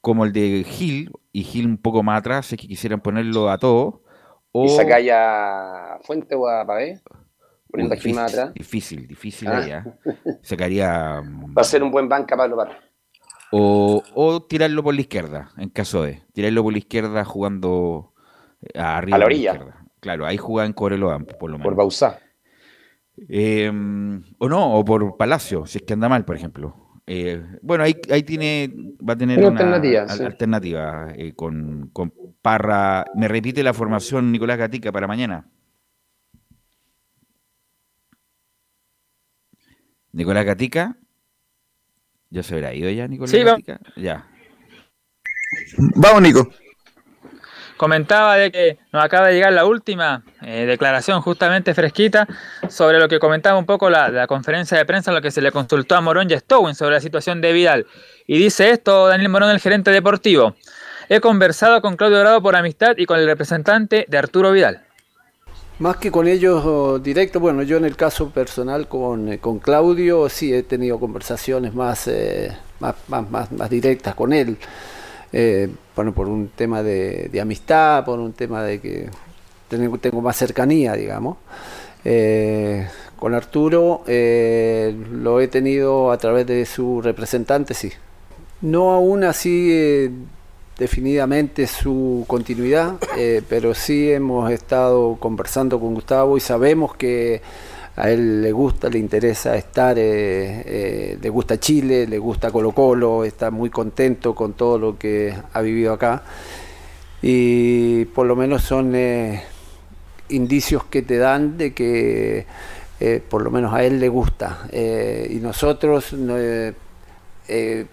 como 0.00 0.24
el 0.24 0.32
de 0.32 0.64
Gil, 0.64 1.10
y 1.32 1.42
Gil 1.44 1.66
un 1.66 1.78
poco 1.78 2.02
más 2.02 2.18
atrás, 2.20 2.46
si 2.46 2.54
es 2.54 2.60
que 2.60 2.68
quisieran 2.68 3.00
ponerlo 3.00 3.50
a 3.50 3.58
todo. 3.58 4.02
O, 4.52 4.64
¿Y 4.64 4.68
sacáis 4.68 5.10
a 5.12 5.98
Fuente 6.02 6.34
o 6.34 6.48
a 6.48 6.66
Pavé? 6.66 7.00
Poniendo 7.70 7.94
Uy, 8.02 8.12
más 8.14 8.32
atrás. 8.32 8.54
difícil, 8.54 9.06
difícil 9.06 9.48
Ah. 9.48 9.84
¿ah? 9.84 10.10
Sacaría 10.42 11.20
Va 11.56 11.60
a 11.62 11.64
ser 11.64 11.82
un 11.82 11.90
buen 11.90 12.08
banca 12.08 12.36
Pablo 12.36 12.56
Parra. 12.56 12.78
o, 13.52 14.02
o 14.14 14.42
tirarlo 14.42 14.82
por 14.82 14.94
la 14.94 15.00
izquierda, 15.02 15.50
en 15.58 15.68
caso 15.70 16.02
de. 16.02 16.22
Tirarlo 16.32 16.62
por 16.62 16.72
la 16.72 16.78
izquierda 16.78 17.24
jugando 17.24 18.14
eh, 18.62 18.78
arriba. 18.78 19.16
A 19.16 19.18
la 19.20 19.26
orilla. 19.26 19.84
Claro, 20.00 20.24
ahí 20.26 20.36
jugaba 20.38 20.66
en 20.66 20.72
Coreloa, 20.72 21.18
por 21.18 21.50
lo 21.50 21.58
menos. 21.58 21.64
Por 21.64 21.74
Bausá. 21.76 22.18
Eh, 23.28 23.68
o 24.38 24.48
no, 24.48 24.74
o 24.74 24.84
por 24.84 25.16
Palacio, 25.16 25.66
si 25.66 25.78
es 25.78 25.84
que 25.84 25.92
anda 25.92 26.08
mal, 26.08 26.24
por 26.24 26.36
ejemplo. 26.36 26.87
Eh, 27.10 27.42
bueno, 27.62 27.84
ahí, 27.84 27.96
ahí 28.10 28.22
tiene, 28.22 28.70
va 29.00 29.14
a 29.14 29.16
tener 29.16 29.38
Una 29.38 29.48
una, 29.48 29.60
alternativa, 29.60 30.02
al- 30.02 30.18
sí. 30.18 30.24
alternativa 30.24 31.08
eh, 31.16 31.32
con, 31.34 31.88
con 31.90 32.12
Parra. 32.42 33.06
Me 33.14 33.28
repite 33.28 33.62
la 33.62 33.72
formación 33.72 34.30
Nicolás 34.30 34.58
Gatica 34.58 34.92
para 34.92 35.06
mañana. 35.06 35.48
Nicolás 40.12 40.44
Gatica. 40.44 40.96
¿Ya 42.30 42.42
se 42.42 42.54
habrá 42.54 42.74
ido 42.74 42.90
ya, 42.90 43.08
Nicolás 43.08 43.30
Sí, 43.30 43.38
va- 43.42 43.52
Gatica? 43.52 43.80
Ya. 43.96 44.26
Vamos, 45.96 46.20
Nico. 46.22 46.50
Comentaba 47.78 48.36
de 48.36 48.50
que 48.50 48.76
nos 48.92 49.02
acaba 49.04 49.28
de 49.28 49.34
llegar 49.34 49.52
la 49.52 49.64
última 49.64 50.24
eh, 50.42 50.66
declaración 50.66 51.22
justamente 51.22 51.74
fresquita 51.74 52.26
sobre 52.68 52.98
lo 52.98 53.08
que 53.08 53.20
comentaba 53.20 53.56
un 53.56 53.66
poco 53.66 53.88
la, 53.88 54.08
la 54.08 54.26
conferencia 54.26 54.76
de 54.76 54.84
prensa 54.84 55.12
en 55.12 55.14
lo 55.14 55.22
que 55.22 55.30
se 55.30 55.40
le 55.40 55.52
consultó 55.52 55.94
a 55.94 56.00
Morón 56.00 56.28
y 56.28 56.34
a 56.34 56.40
Stowen 56.40 56.74
sobre 56.74 56.96
la 56.96 57.00
situación 57.00 57.40
de 57.40 57.52
Vidal. 57.52 57.86
Y 58.26 58.36
dice 58.36 58.70
esto 58.70 59.06
Daniel 59.06 59.28
Morón, 59.30 59.50
el 59.50 59.60
gerente 59.60 59.92
deportivo. 59.92 60.56
He 61.08 61.20
conversado 61.20 61.80
con 61.80 61.96
Claudio 61.96 62.18
Dorado 62.18 62.42
por 62.42 62.56
amistad 62.56 62.96
y 62.98 63.06
con 63.06 63.18
el 63.20 63.26
representante 63.26 64.06
de 64.08 64.18
Arturo 64.18 64.50
Vidal. 64.50 64.82
Más 65.78 65.98
que 65.98 66.10
con 66.10 66.26
ellos 66.26 66.64
oh, 66.66 66.98
directo, 66.98 67.38
bueno, 67.38 67.62
yo 67.62 67.76
en 67.76 67.84
el 67.84 67.94
caso 67.94 68.30
personal 68.30 68.88
con, 68.88 69.32
eh, 69.32 69.38
con 69.38 69.60
Claudio 69.60 70.28
sí 70.28 70.52
he 70.52 70.64
tenido 70.64 70.98
conversaciones 70.98 71.72
más, 71.72 72.08
eh, 72.08 72.58
más, 72.80 72.96
más, 73.06 73.30
más, 73.30 73.52
más 73.52 73.70
directas 73.70 74.16
con 74.16 74.32
él. 74.32 74.58
Eh, 75.32 75.68
bueno, 75.94 76.12
por 76.12 76.28
un 76.28 76.48
tema 76.48 76.82
de, 76.82 77.38
amistad, 77.40 78.04
por 78.04 78.18
un 78.18 78.32
tema 78.32 78.62
de 78.62 78.80
que 78.80 79.10
tengo, 79.68 80.20
más 80.20 80.36
cercanía, 80.36 80.94
digamos. 80.94 81.36
Eh, 82.04 82.86
con 83.18 83.34
Arturo 83.34 84.02
eh, 84.06 84.96
lo 85.10 85.40
he 85.40 85.48
tenido 85.48 86.12
a 86.12 86.18
través 86.18 86.46
de 86.46 86.64
su 86.64 87.02
representante, 87.02 87.74
sí. 87.74 87.92
No 88.60 88.92
aún 88.92 89.24
así 89.24 90.10
definidamente 90.78 91.66
su 91.66 92.24
continuidad, 92.28 92.94
pero 93.48 93.74
sí 93.74 94.10
hemos 94.10 94.50
estado 94.50 95.16
conversando 95.16 95.78
con 95.80 95.94
Gustavo 95.94 96.36
y 96.36 96.40
sabemos 96.40 96.94
que 96.94 97.42
a 97.98 98.10
él 98.10 98.42
le 98.42 98.52
gusta, 98.52 98.88
le 98.88 98.98
interesa 99.00 99.56
estar, 99.56 99.98
eh, 99.98 100.62
eh, 100.64 101.18
le 101.20 101.28
gusta 101.28 101.58
Chile, 101.58 102.06
le 102.06 102.18
gusta 102.18 102.52
Colo 102.52 102.70
Colo, 102.70 103.24
está 103.24 103.50
muy 103.50 103.70
contento 103.70 104.36
con 104.36 104.52
todo 104.52 104.78
lo 104.78 104.96
que 104.96 105.34
ha 105.52 105.60
vivido 105.60 105.92
acá 105.92 106.22
y 107.20 108.04
por 108.04 108.26
lo 108.26 108.36
menos 108.36 108.62
son 108.62 108.94
eh, 108.94 109.42
indicios 110.28 110.84
que 110.84 111.02
te 111.02 111.18
dan 111.18 111.58
de 111.58 111.74
que 111.74 112.46
por 113.28 113.42
lo 113.42 113.50
menos 113.50 113.74
a 113.74 113.84
él 113.84 114.00
le 114.00 114.08
gusta 114.08 114.68
y 114.72 115.36
nosotros 115.36 116.12
no, 116.12 116.34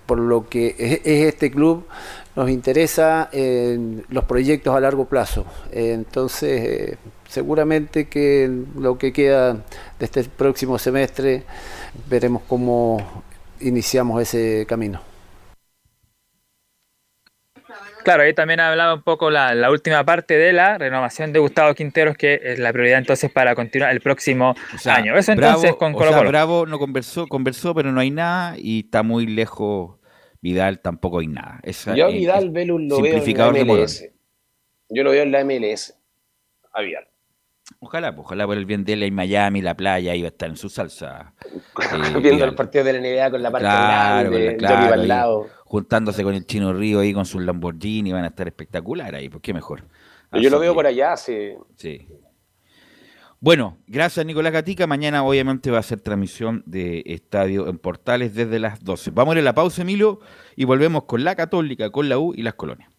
por 0.06 0.20
lo 0.20 0.50
que 0.50 0.76
es, 0.78 1.02
es 1.04 1.28
este 1.28 1.52
club 1.52 1.86
nos 2.36 2.50
interesa 2.50 3.30
los 4.10 4.24
proyectos 4.26 4.76
a 4.76 4.80
largo 4.80 5.06
plazo. 5.06 5.46
Entonces, 5.72 6.98
seguramente 7.36 8.08
que 8.08 8.50
lo 8.78 8.98
que 8.98 9.12
queda 9.12 9.54
de 9.54 10.06
este 10.06 10.24
próximo 10.24 10.80
semestre 10.80 11.44
veremos 12.10 12.42
cómo 12.48 13.24
iniciamos 13.60 14.22
ese 14.22 14.66
camino. 14.68 15.02
Claro, 18.06 18.24
ahí 18.24 18.34
también 18.34 18.60
hablaba 18.60 18.94
un 18.94 19.02
poco 19.02 19.30
la, 19.32 19.54
la 19.56 19.70
última 19.72 20.04
parte 20.06 20.38
de 20.38 20.54
la 20.54 20.78
renovación 20.78 21.34
de 21.34 21.40
Gustavo 21.40 21.74
Quinteros, 21.74 22.16
que 22.16 22.40
es 22.42 22.60
la 22.60 22.72
prioridad 22.72 23.00
entonces 23.00 23.32
para 23.32 23.54
continuar 23.56 23.92
el 23.92 24.00
próximo 24.00 24.54
O 24.76 24.78
sea, 24.78 24.96
año. 24.96 25.18
Eso 25.18 25.34
Bravo- 25.36 25.56
entonces 25.56 25.76
con 25.76 25.94
o 25.94 25.98
Colo 25.98 26.10
sea, 26.12 26.18
Colo. 26.20 26.30
Bravo 26.30 26.66
no 26.68 26.78
conversó, 26.80 27.28
conversó, 27.28 27.74
pero 27.76 27.92
no 27.92 28.00
hay 28.00 28.12
nada 28.12 28.56
y 28.58 28.82
está 28.86 29.04
muy 29.04 29.26
lejos. 29.28 30.00
Vidal 30.40 30.80
tampoco 30.80 31.20
hay 31.20 31.28
nada. 31.28 31.60
Esa- 31.64 31.96
Yo 31.96 32.06
a 32.06 32.10
Vidal 32.10 32.46
es 32.46 32.52
Velus 32.54 32.82
lo 32.84 33.02
veo 33.02 33.18
en 33.18 33.36
la. 33.36 33.52
MLS. 33.52 34.12
Yo 34.90 35.04
lo 35.04 35.10
veo 35.10 35.24
en 35.24 35.32
la 35.32 35.40
MLS. 35.44 35.96
A 36.74 36.82
Vidal. 36.82 37.08
Ojalá, 37.80 38.16
pues, 38.16 38.26
ojalá 38.26 38.46
por 38.46 38.58
el 38.58 38.66
bien 38.66 38.84
de 38.86 38.94
él 38.94 39.04
en 39.04 39.14
Miami, 39.16 39.62
la 39.62 39.76
playa, 39.76 40.14
iba 40.16 40.28
a 40.28 40.30
estar 40.30 40.50
en 40.50 40.56
su 40.58 40.70
salsa. 40.70 41.34
eh, 41.46 41.58
Viendo 42.02 42.20
Vidal. 42.22 42.50
el 42.50 42.56
partido 42.56 42.84
de 42.84 42.94
la 42.94 43.00
NBA 43.00 43.32
con 43.32 43.42
la 43.44 43.52
parte 43.52 43.66
Claro, 43.68 44.32
con 44.32 44.46
la- 44.46 44.56
claro, 44.58 44.94
al 44.94 45.08
lado. 45.08 45.48
juntándose 45.66 46.24
con 46.24 46.36
el 46.36 46.46
Chino 46.46 46.74
Río 46.74 47.00
ahí 47.00 47.14
con 47.14 47.26
sus 47.26 47.42
Lamborghini, 47.44 48.12
van 48.12 48.24
a 48.24 48.28
estar 48.28 48.48
espectacular 48.48 49.16
ahí, 49.16 49.30
pues 49.30 49.42
qué 49.42 49.54
mejor. 49.54 49.84
Yo 50.34 50.50
lo 50.50 50.60
veo 50.60 50.74
que- 50.74 50.76
por 50.76 50.86
allá, 50.88 51.18
sí. 51.18 51.54
Sí. 51.76 52.08
Bueno, 53.40 53.78
gracias 53.88 54.26
Nicolás 54.26 54.54
Gatica. 54.54 54.88
Mañana 54.88 55.24
obviamente 55.24 55.70
va 55.70 55.80
a 55.80 55.84
ser 55.84 56.00
transmisión 56.02 56.64
de 56.66 57.04
Estadio 57.06 57.68
en 57.68 57.78
Portales 57.78 58.34
desde 58.34 58.60
las 58.60 58.84
12. 58.84 59.12
Vamos 59.12 59.34
a 59.34 59.38
ir 59.38 59.42
a 59.42 59.46
la 59.46 59.54
pausa, 59.54 59.82
Emilio, 59.84 60.20
y 60.56 60.66
volvemos 60.66 61.04
con 61.04 61.24
la 61.24 61.36
Católica, 61.36 61.90
con 61.92 62.10
la 62.10 62.18
U 62.18 62.34
y 62.36 62.42
las 62.42 62.56
colonias. 62.56 62.90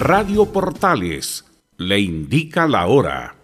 Radio 0.00 0.46
Portales 0.46 1.44
le 1.76 2.00
indica 2.00 2.66
la 2.66 2.86
hora. 2.86 3.36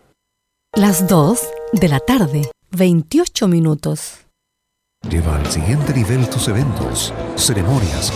Las 0.74 1.06
2 1.06 1.38
de 1.74 1.88
la 1.88 2.00
tarde, 2.00 2.50
28 2.70 3.46
minutos. 3.46 4.20
Lleva 5.06 5.36
al 5.36 5.44
siguiente 5.52 5.92
nivel 5.92 6.30
tus 6.30 6.48
eventos, 6.48 7.12
ceremonias, 7.36 8.10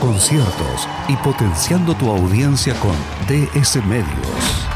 conciertos 0.00 0.88
y 1.06 1.14
potenciando 1.18 1.94
tu 1.94 2.10
audiencia 2.10 2.74
con 2.80 2.96
DS 3.28 3.76
Medios. 3.86 4.65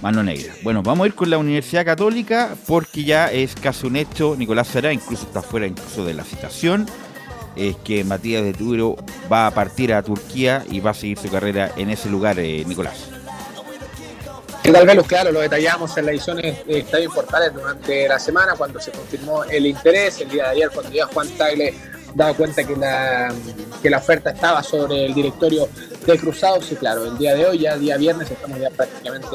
Mano 0.02 0.24
Negra. 0.24 0.54
Bueno, 0.64 0.82
vamos 0.82 1.06
a 1.06 1.08
ir 1.08 1.16
con 1.16 1.30
la 1.30 1.38
Universidad 1.38 1.86
Católica 1.86 2.56
porque 2.68 3.04
ya 3.04 3.32
es 3.32 3.56
casi 3.56 3.86
un 3.86 3.96
hecho. 3.96 4.36
Nicolás 4.36 4.68
Será 4.68 4.92
incluso 4.92 5.26
está 5.28 5.42
fuera 5.42 5.68
incluso 5.68 6.04
de 6.04 6.14
la 6.14 6.24
citación. 6.24 6.88
Es 7.56 7.76
que 7.78 8.04
Matías 8.04 8.44
de 8.44 8.54
Turo 8.54 8.96
va 9.32 9.48
a 9.48 9.52
partir 9.52 9.94
a 9.94 10.02
Turquía 10.02 10.64
y 10.70 10.80
va 10.80 10.92
a 10.92 10.94
seguir 10.94 11.20
su 11.20 11.30
carrera 11.30 11.72
en 11.76 11.90
ese 11.90 12.10
lugar, 12.10 12.40
eh, 12.40 12.64
Nicolás. 12.66 13.10
¿Qué 14.64 14.72
tal, 14.72 14.86
Velus? 14.86 15.08
Claro, 15.08 15.32
lo 15.32 15.42
detallamos 15.42 15.98
en 15.98 16.06
las 16.06 16.14
ediciones 16.14 16.66
de 16.66 16.80
Estadio 16.80 17.12
Portales 17.12 17.54
durante 17.54 18.08
la 18.08 18.20
semana 18.20 18.54
cuando 18.56 18.80
se 18.80 18.92
confirmó 18.92 19.44
el 19.44 19.66
interés. 19.66 20.22
El 20.22 20.30
día 20.30 20.44
de 20.46 20.50
ayer, 20.50 20.70
cuando 20.74 20.92
ya 20.92 21.08
Juan 21.08 21.28
Tagle 21.30 21.74
daba 22.14 22.34
cuenta 22.34 22.64
que 22.64 22.76
la, 22.76 23.34
que 23.82 23.90
la 23.90 23.98
oferta 23.98 24.30
estaba 24.32 24.62
sobre 24.64 25.06
el 25.06 25.14
directorio 25.14 25.68
de 26.06 26.18
Cruzados. 26.18 26.72
Y 26.72 26.76
claro, 26.76 27.06
el 27.06 27.18
día 27.18 27.36
de 27.36 27.46
hoy, 27.46 27.60
ya 27.60 27.78
día 27.78 27.98
viernes, 27.98 28.30
estamos 28.30 28.60
ya 28.60 28.70
prácticamente 28.70 29.28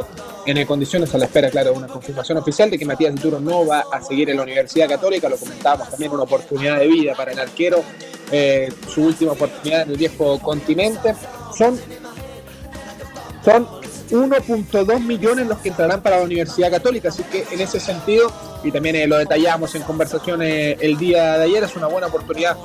en 0.46 0.66
condiciones 0.66 1.14
a 1.14 1.18
la 1.18 1.24
espera, 1.24 1.50
claro, 1.50 1.72
de 1.72 1.78
una 1.78 1.88
confirmación 1.88 2.38
oficial 2.38 2.70
de 2.70 2.78
que 2.78 2.84
Matías 2.84 3.14
de 3.14 3.20
Turo 3.20 3.40
no 3.40 3.66
va 3.66 3.84
a 3.92 4.02
seguir 4.02 4.30
en 4.30 4.36
la 4.36 4.42
Universidad 4.42 4.88
Católica. 4.88 5.28
Lo 5.28 5.36
comentábamos 5.36 5.90
también, 5.90 6.12
una 6.12 6.22
oportunidad 6.22 6.78
de 6.78 6.86
vida 6.86 7.14
para 7.14 7.32
el 7.32 7.38
arquero. 7.38 7.82
eh, 8.32 8.68
su 8.92 9.04
última 9.04 9.32
oportunidad 9.32 9.82
en 9.82 9.90
el 9.90 9.96
viejo 9.96 10.38
continente. 10.40 11.14
Son 11.56 11.78
son 13.46 13.68
1.2 14.10 15.00
millones 15.00 15.46
los 15.46 15.58
que 15.58 15.70
entrarán 15.70 16.02
para 16.02 16.18
la 16.18 16.24
Universidad 16.24 16.70
Católica, 16.70 17.08
así 17.08 17.22
que 17.24 17.44
en 17.50 17.60
ese 17.60 17.80
sentido, 17.80 18.32
y 18.62 18.70
también 18.70 18.96
eh, 18.96 19.06
lo 19.06 19.18
detallamos 19.18 19.74
en 19.74 19.82
conversaciones 19.82 20.76
el 20.80 20.96
día 20.96 21.38
de 21.38 21.44
ayer, 21.44 21.64
es 21.64 21.76
una 21.76 21.86
buena 21.86 22.06
oportunidad 22.06 22.56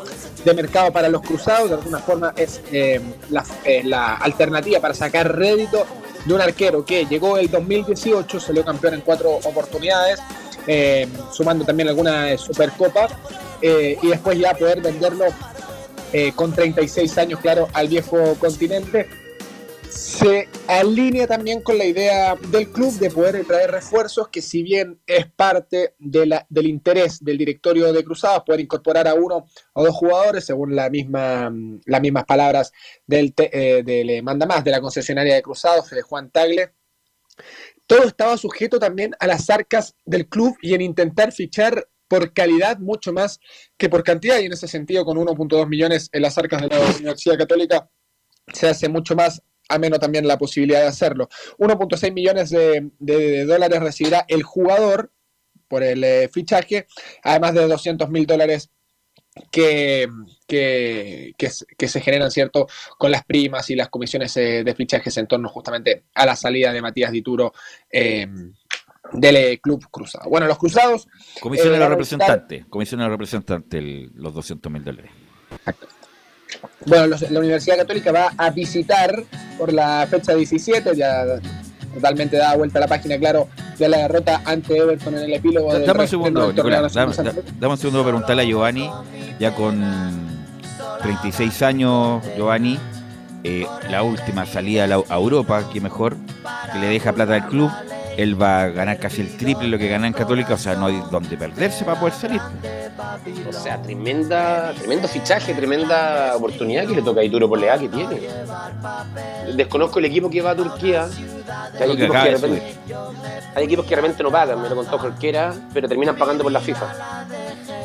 de 0.43 0.53
mercado 0.53 0.91
para 0.91 1.09
los 1.09 1.21
cruzados, 1.21 1.69
de 1.69 1.75
alguna 1.75 1.99
forma 1.99 2.33
es 2.35 2.61
eh, 2.71 2.99
la, 3.29 3.45
eh, 3.65 3.83
alternativa 3.93 4.79
para 4.79 4.93
sacar 4.93 5.35
rédito 5.35 5.85
de 6.25 6.33
un 6.33 6.41
arquero 6.41 6.85
que 6.85 7.05
llegó 7.05 7.37
el 7.37 7.49
2018, 7.49 8.39
salió 8.39 8.63
campeón 8.63 8.95
en 8.95 9.01
cuatro 9.01 9.31
oportunidades, 9.31 10.19
eh, 10.67 11.07
sumando 11.31 11.65
también 11.65 11.89
alguna 11.89 12.37
supercopa, 12.37 13.07
eh, 13.61 13.97
y 14.01 14.07
después 14.07 14.37
ya 14.37 14.53
poder 14.53 14.81
venderlo 14.81 15.25
eh, 16.13 16.33
con 16.33 16.53
36 16.53 17.17
años, 17.17 17.39
claro, 17.39 17.67
al 17.73 17.87
viejo 17.87 18.35
continente 18.39 19.07
se 19.91 20.47
alinea 20.67 21.27
también 21.27 21.61
con 21.61 21.77
la 21.77 21.83
idea 21.83 22.35
del 22.35 22.71
club 22.71 22.93
de 22.97 23.11
poder 23.11 23.45
traer 23.45 23.71
refuerzos 23.71 24.29
que 24.29 24.41
si 24.41 24.63
bien 24.63 25.01
es 25.05 25.29
parte 25.29 25.95
de 25.99 26.25
la, 26.25 26.45
del 26.49 26.67
interés 26.67 27.23
del 27.23 27.37
directorio 27.37 27.91
de 27.91 28.03
Cruzados 28.03 28.43
poder 28.45 28.61
incorporar 28.61 29.07
a 29.07 29.13
uno 29.13 29.47
o 29.73 29.83
dos 29.83 29.93
jugadores 29.93 30.45
según 30.45 30.75
las 30.75 30.89
mismas 30.91 32.25
palabras 32.25 32.71
del, 33.05 33.33
eh, 33.37 33.83
del 33.85 34.23
manda 34.23 34.45
más 34.45 34.63
de 34.63 34.71
la 34.71 34.79
concesionaria 34.79 35.35
de 35.35 35.41
Cruzados 35.41 35.89
de 35.89 36.01
Juan 36.01 36.31
Tagle 36.31 36.73
todo 37.85 38.03
estaba 38.03 38.37
sujeto 38.37 38.79
también 38.79 39.13
a 39.19 39.27
las 39.27 39.49
arcas 39.49 39.95
del 40.05 40.29
club 40.29 40.55
y 40.61 40.73
en 40.73 40.81
intentar 40.81 41.33
fichar 41.33 41.89
por 42.07 42.33
calidad 42.33 42.79
mucho 42.79 43.11
más 43.11 43.39
que 43.77 43.89
por 43.89 44.03
cantidad 44.03 44.39
y 44.39 44.45
en 44.45 44.53
ese 44.53 44.69
sentido 44.69 45.03
con 45.03 45.17
1.2 45.17 45.67
millones 45.67 46.07
en 46.13 46.21
las 46.21 46.37
arcas 46.37 46.61
de 46.61 46.67
la 46.67 46.79
Universidad 46.79 47.37
Católica 47.37 47.89
se 48.53 48.67
hace 48.67 48.89
mucho 48.89 49.15
más 49.15 49.41
ameno 49.69 49.99
también 49.99 50.27
la 50.27 50.37
posibilidad 50.37 50.81
de 50.81 50.87
hacerlo. 50.87 51.29
1.6 51.57 52.13
millones 52.13 52.49
de, 52.49 52.89
de, 52.99 53.45
dólares 53.45 53.81
recibirá 53.81 54.25
el 54.27 54.43
jugador 54.43 55.11
por 55.67 55.83
el 55.83 56.03
eh, 56.03 56.29
fichaje, 56.31 56.87
además 57.23 57.53
de 57.53 57.67
200 57.67 58.09
mil 58.09 58.25
dólares 58.25 58.69
que, 59.49 60.09
que, 60.47 61.33
que, 61.37 61.87
se 61.87 62.01
generan, 62.01 62.31
¿cierto?, 62.31 62.67
con 62.97 63.11
las 63.11 63.23
primas 63.23 63.69
y 63.69 63.75
las 63.75 63.89
comisiones 63.89 64.35
eh, 64.35 64.63
de 64.63 64.75
fichajes 64.75 65.15
en 65.17 65.27
torno 65.27 65.47
justamente 65.47 66.03
a 66.13 66.25
la 66.25 66.35
salida 66.35 66.73
de 66.73 66.81
Matías 66.81 67.11
Dituro 67.11 67.53
eh, 67.89 68.27
del 69.13 69.61
Club 69.61 69.87
Cruzado. 69.89 70.29
Bueno, 70.29 70.47
los 70.47 70.57
Cruzados... 70.57 71.07
Comisión 71.39 71.71
de 71.71 71.79
la 71.79 71.87
representante, 71.87 72.65
comisión 72.69 72.99
de 72.99 73.05
la 73.05 73.11
representante, 73.11 74.09
los 74.13 74.33
200 74.33 74.71
mil 74.71 74.83
dólares. 74.83 75.11
Bueno, 76.85 77.15
la 77.29 77.39
Universidad 77.39 77.77
Católica 77.77 78.11
va 78.11 78.33
a 78.37 78.49
visitar 78.49 79.23
por 79.57 79.71
la 79.71 80.07
fecha 80.09 80.33
17, 80.33 80.95
ya 80.95 81.25
totalmente 81.93 82.37
da 82.37 82.55
vuelta 82.55 82.79
a 82.79 82.81
la 82.81 82.87
página, 82.87 83.17
claro, 83.17 83.47
de 83.77 83.89
la 83.89 83.97
derrota 83.99 84.41
ante 84.45 84.77
Everton 84.77 85.15
en 85.17 85.23
el 85.23 85.33
epílogo. 85.33 85.77
Dame 85.77 86.01
un 86.01 86.07
segundo, 86.07 86.53
Nicolás, 86.53 86.93
dame, 86.93 87.11
un 87.11 87.77
segundo 87.77 88.03
preguntarle 88.03 88.43
a 88.43 88.45
Giovanni, 88.45 88.89
ya 89.39 89.53
con 89.53 89.83
36 91.01 91.61
años, 91.61 92.23
Giovanni, 92.35 92.79
eh, 93.43 93.65
la 93.89 94.03
última 94.03 94.45
salida 94.45 94.85
a 94.85 95.15
Europa, 95.15 95.69
que 95.71 95.81
mejor, 95.81 96.15
que 96.71 96.79
le 96.79 96.87
deja 96.87 97.13
plata 97.13 97.35
al 97.35 97.47
club, 97.47 97.71
él 98.17 98.41
va 98.41 98.63
a 98.63 98.67
ganar 98.69 98.97
casi 98.99 99.21
el 99.21 99.37
triple 99.37 99.67
lo 99.67 99.77
que 99.77 99.87
gana 99.87 100.07
en 100.07 100.13
Católica, 100.13 100.53
o 100.53 100.57
sea, 100.57 100.75
no 100.75 100.87
hay 100.87 101.01
donde 101.11 101.37
perderse 101.37 101.83
para 101.85 101.99
poder 101.99 102.13
salir. 102.13 102.41
O 103.47 103.53
sea, 103.53 103.81
tremenda, 103.81 104.73
tremendo 104.73 105.07
fichaje, 105.07 105.53
tremenda 105.53 106.35
oportunidad 106.35 106.87
que 106.87 106.95
le 106.95 107.01
toca 107.01 107.21
a 107.21 107.23
Ituro 107.23 107.47
por 107.47 107.59
la 107.59 107.77
que 107.77 107.89
tiene. 107.89 108.19
Desconozco 109.55 109.99
el 109.99 110.05
equipo 110.05 110.29
que 110.29 110.41
va 110.41 110.51
a 110.51 110.55
Turquía. 110.55 111.07
hay, 111.79 111.91
equipos 111.91 112.15
que 112.15 112.29
de 112.29 112.31
repente, 112.31 112.75
hay 113.55 113.63
equipos 113.65 113.85
que 113.85 113.95
realmente 113.95 114.23
no 114.23 114.31
pagan, 114.31 114.61
me 114.61 114.69
lo 114.69 114.75
contó 114.75 114.99
cualquiera, 114.99 115.53
pero 115.73 115.87
terminan 115.87 116.15
pagando 116.15 116.43
por 116.43 116.51
la 116.51 116.59
FIFA. 116.59 116.87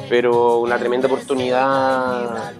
Pero 0.08 0.58
una 0.58 0.78
tremenda 0.78 1.06
oportunidad 1.06 2.52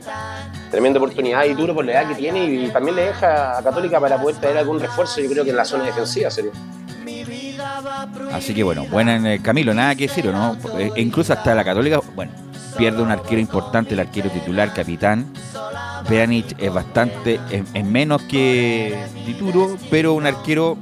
tremenda 0.70 0.98
oportunidad 0.98 1.44
y 1.44 1.54
duro 1.54 1.74
por 1.74 1.84
la 1.84 1.92
edad 1.92 2.08
que 2.08 2.14
tiene 2.16 2.44
y 2.44 2.68
también 2.68 2.96
le 2.96 3.04
deja 3.06 3.58
a 3.58 3.62
Católica 3.62 4.00
para 4.00 4.20
poder 4.20 4.36
traer 4.36 4.58
algún 4.58 4.80
refuerzo, 4.80 5.20
yo 5.20 5.30
creo 5.30 5.44
que 5.44 5.50
en 5.50 5.56
la 5.56 5.64
zona 5.64 5.84
defensiva 5.84 6.30
sería. 6.30 6.52
Así 8.32 8.54
que 8.54 8.62
bueno, 8.62 8.86
buena 8.86 9.16
en 9.16 9.26
el 9.26 9.42
Camilo, 9.42 9.74
nada 9.74 9.94
que 9.94 10.08
decir, 10.08 10.26
¿no? 10.26 10.56
E 10.78 11.00
incluso 11.00 11.32
hasta 11.32 11.54
la 11.54 11.64
Católica, 11.64 12.00
bueno, 12.14 12.32
pierde 12.76 13.02
un 13.02 13.10
arquero 13.10 13.40
importante, 13.40 13.94
el 13.94 14.00
arquero 14.00 14.30
titular, 14.30 14.72
capitán. 14.72 15.32
Peanich 16.08 16.54
es 16.58 16.72
bastante, 16.72 17.40
es, 17.50 17.84
menos 17.84 18.22
que 18.22 18.96
Tituro, 19.24 19.76
pero 19.90 20.14
un 20.14 20.26
arquero 20.26 20.76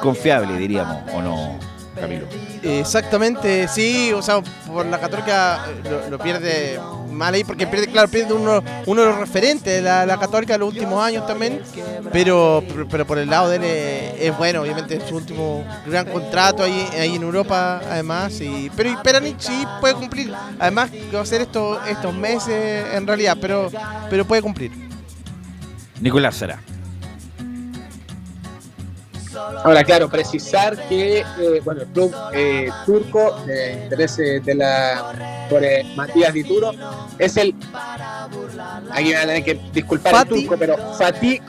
confiable, 0.00 0.56
diríamos, 0.58 0.98
¿o 1.12 1.22
no, 1.22 1.58
Camilo? 1.98 2.26
Exactamente, 2.64 3.68
sí, 3.68 4.12
o 4.14 4.22
sea, 4.22 4.40
por 4.66 4.86
la 4.86 4.98
Católica 4.98 5.66
eh, 5.84 6.08
lo 6.10 6.18
pierde 6.18 6.80
mal 7.10 7.34
ahí 7.34 7.44
porque 7.44 7.66
pierde, 7.66 7.88
claro, 7.88 8.08
pierde 8.08 8.32
uno, 8.32 8.62
de 8.62 8.94
los 8.94 9.18
referentes 9.18 9.74
de 9.74 9.82
la, 9.82 10.18
Católica 10.18 10.54
de 10.54 10.60
los 10.60 10.68
últimos 10.70 11.04
años 11.04 11.26
también, 11.26 11.60
pero, 12.10 12.64
pero 12.90 13.06
por 13.06 13.18
el 13.18 13.28
lado 13.28 13.50
de 13.50 13.56
él 13.56 13.64
es, 14.18 14.36
bueno, 14.38 14.62
obviamente 14.62 14.96
es 14.96 15.04
su 15.04 15.16
último 15.16 15.62
gran 15.86 16.06
contrato 16.06 16.62
ahí, 16.62 16.88
ahí 16.98 17.16
en 17.16 17.22
Europa 17.22 17.82
además, 17.90 18.40
y, 18.40 18.70
pero 18.74 18.90
y 18.90 18.96
Peranich 18.96 19.40
sí 19.40 19.64
puede 19.80 19.94
cumplir, 19.94 20.32
además 20.58 20.90
que 20.90 21.14
va 21.14 21.22
a 21.22 21.26
ser 21.26 21.42
esto, 21.42 21.80
estos 21.84 22.14
meses 22.14 22.86
en 22.94 23.06
realidad, 23.06 23.36
pero, 23.40 23.70
pero 24.08 24.24
puede 24.24 24.40
cumplir. 24.40 24.72
Nicolás 26.00 26.36
Sara. 26.36 26.60
Ahora, 29.62 29.84
claro, 29.84 30.08
precisar 30.08 30.76
que 30.88 31.20
eh, 31.20 31.60
bueno, 31.64 31.82
el 31.82 31.86
club 31.88 32.14
eh, 32.32 32.68
turco 32.84 33.36
de 33.46 33.84
interés 33.84 34.16
de 34.16 34.54
la 34.54 35.34
por 35.48 35.62
eh, 35.64 35.84
Matías 35.96 36.32
Dituro 36.32 36.72
es 37.18 37.36
el 37.36 37.54
aquí 38.90 39.12
van 39.12 39.22
a 39.22 39.26
tener 39.26 39.44
que 39.44 39.60
disculpar 39.72 40.26
el 40.26 40.28
turco, 40.28 40.56
pero 40.58 40.76
Fatih 40.98 41.40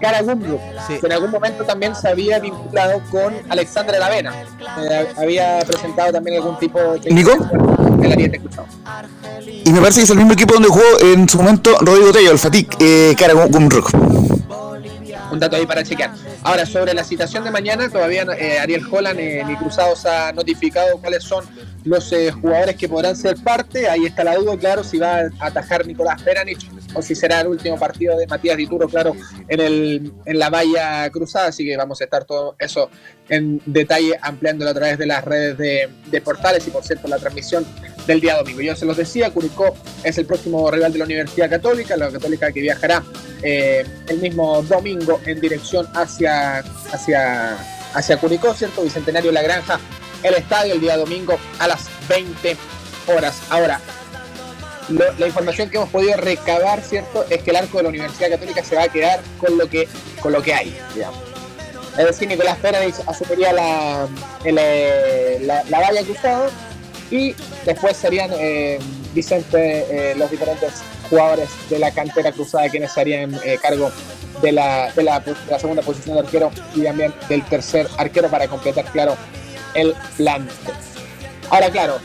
Karagumruk, 0.00 0.60
que 1.00 1.06
en 1.06 1.12
algún 1.12 1.30
momento 1.30 1.64
también 1.64 1.94
se 1.94 2.08
había 2.08 2.38
vinculado 2.38 3.00
con 3.10 3.34
Alexandre 3.48 3.98
Lavena. 3.98 4.32
había 5.16 5.60
presentado 5.66 6.12
también 6.12 6.36
algún 6.36 6.58
tipo 6.58 6.78
de 6.78 7.10
¿Nico? 7.10 7.32
Y 9.64 9.72
me 9.72 9.80
parece 9.80 10.00
que 10.00 10.04
es 10.04 10.10
el 10.10 10.18
mismo 10.18 10.32
equipo 10.32 10.54
donde 10.54 10.68
jugó 10.68 11.00
en 11.00 11.28
su 11.28 11.38
momento 11.38 11.76
Rodrigo 11.80 12.12
Tello, 12.12 12.32
el 12.32 12.38
Fatih 12.38 12.68
eh, 12.80 13.14
Karagumruk 13.18 14.23
un 15.34 15.40
dato 15.40 15.56
ahí 15.56 15.66
para 15.66 15.82
chequear. 15.82 16.12
Ahora, 16.42 16.64
sobre 16.64 16.94
la 16.94 17.04
citación 17.04 17.44
de 17.44 17.50
mañana, 17.50 17.88
todavía 17.88 18.26
eh, 18.38 18.58
Ariel 18.58 18.82
Holland 18.90 19.20
eh, 19.20 19.44
ni 19.46 19.56
Cruzados 19.56 20.06
ha 20.06 20.32
notificado 20.32 20.98
cuáles 20.98 21.24
son 21.24 21.44
los 21.84 22.10
eh, 22.12 22.30
jugadores 22.30 22.76
que 22.76 22.88
podrán 22.88 23.14
ser 23.16 23.36
parte. 23.36 23.88
Ahí 23.88 24.06
está 24.06 24.24
la 24.24 24.36
duda, 24.36 24.56
claro, 24.56 24.82
si 24.82 24.98
va 24.98 25.18
a 25.18 25.30
atajar 25.40 25.86
Nicolás 25.86 26.22
Peranich 26.22 26.70
o 26.94 27.02
si 27.02 27.14
será 27.14 27.40
el 27.40 27.48
último 27.48 27.78
partido 27.78 28.16
de 28.16 28.26
Matías 28.26 28.56
Dituro, 28.56 28.88
claro, 28.88 29.14
en, 29.48 29.60
el, 29.60 30.12
en 30.24 30.38
la 30.38 30.48
valla 30.48 31.10
cruzada. 31.10 31.48
Así 31.48 31.64
que 31.64 31.76
vamos 31.76 32.00
a 32.00 32.04
estar 32.04 32.24
todo 32.24 32.56
eso 32.58 32.88
en 33.28 33.60
detalle 33.66 34.18
ampliándolo 34.20 34.70
a 34.70 34.74
través 34.74 34.98
de 34.98 35.06
las 35.06 35.24
redes 35.24 35.58
de, 35.58 35.88
de 36.10 36.20
portales 36.20 36.66
y, 36.66 36.70
por 36.70 36.84
cierto, 36.84 37.08
la 37.08 37.18
transmisión 37.18 37.66
del 38.06 38.20
día 38.20 38.36
domingo. 38.36 38.60
Yo 38.60 38.76
se 38.76 38.84
los 38.84 38.96
decía, 38.96 39.30
Curicó 39.30 39.74
es 40.02 40.18
el 40.18 40.26
próximo 40.26 40.70
rival 40.70 40.92
de 40.92 40.98
la 40.98 41.04
Universidad 41.04 41.50
Católica, 41.50 41.96
la 41.96 42.10
Católica 42.10 42.52
que 42.52 42.60
viajará 42.60 43.02
eh, 43.42 43.84
el 44.08 44.18
mismo 44.18 44.62
domingo 44.62 45.20
en 45.26 45.40
dirección 45.40 45.86
hacia, 45.94 46.58
hacia, 46.92 47.56
hacia 47.94 48.16
Curicó, 48.18 48.54
¿cierto? 48.54 48.82
Bicentenario 48.82 49.32
La 49.32 49.42
Granja, 49.42 49.80
el 50.22 50.34
estadio 50.34 50.74
el 50.74 50.80
día 50.80 50.96
domingo 50.96 51.38
a 51.58 51.68
las 51.68 51.88
20 52.08 52.56
horas. 53.14 53.40
Ahora, 53.50 53.80
la 54.88 55.26
información 55.26 55.70
que 55.70 55.78
hemos 55.78 55.88
podido 55.88 56.16
recabar, 56.16 56.82
¿cierto? 56.82 57.24
Es 57.30 57.42
que 57.42 57.50
el 57.50 57.56
arco 57.56 57.78
de 57.78 57.84
la 57.84 57.88
Universidad 57.88 58.30
Católica 58.30 58.62
se 58.62 58.76
va 58.76 58.84
a 58.84 58.88
quedar 58.88 59.20
con 59.38 59.56
lo 59.56 59.68
que, 59.68 59.88
con 60.20 60.32
lo 60.32 60.42
que 60.42 60.52
hay, 60.52 60.76
digamos. 60.94 61.18
Es 61.96 62.06
decir, 62.06 62.26
Nicolás 62.28 62.58
Pérez 62.58 63.00
asumiría 63.06 63.52
la, 63.52 64.08
eh, 64.44 65.38
la, 65.42 65.62
la 65.64 65.80
valla 65.80 66.02
cruzada 66.02 66.50
y 67.10 67.34
después 67.64 67.96
serían 67.96 68.30
eh, 68.34 68.78
Vicente 69.14 70.10
eh, 70.10 70.14
los 70.16 70.30
diferentes 70.30 70.82
jugadores 71.08 71.48
de 71.70 71.78
la 71.78 71.90
cantera 71.92 72.32
cruzada 72.32 72.68
quienes 72.68 72.92
serían 72.92 73.34
eh, 73.44 73.58
cargo 73.60 73.90
de 74.42 74.52
la, 74.52 74.90
de, 74.92 75.02
la, 75.02 75.22
segunda 75.58 75.82
posición 75.82 76.16
de 76.16 76.22
arquero 76.22 76.50
y 76.74 76.82
también 76.82 77.14
del 77.28 77.44
tercer 77.44 77.88
arquero 77.96 78.28
para 78.28 78.48
completar, 78.48 78.84
claro, 78.86 79.16
el 79.74 79.94
plan. 80.16 80.48
Ahora, 81.50 81.70
claro, 81.70 81.98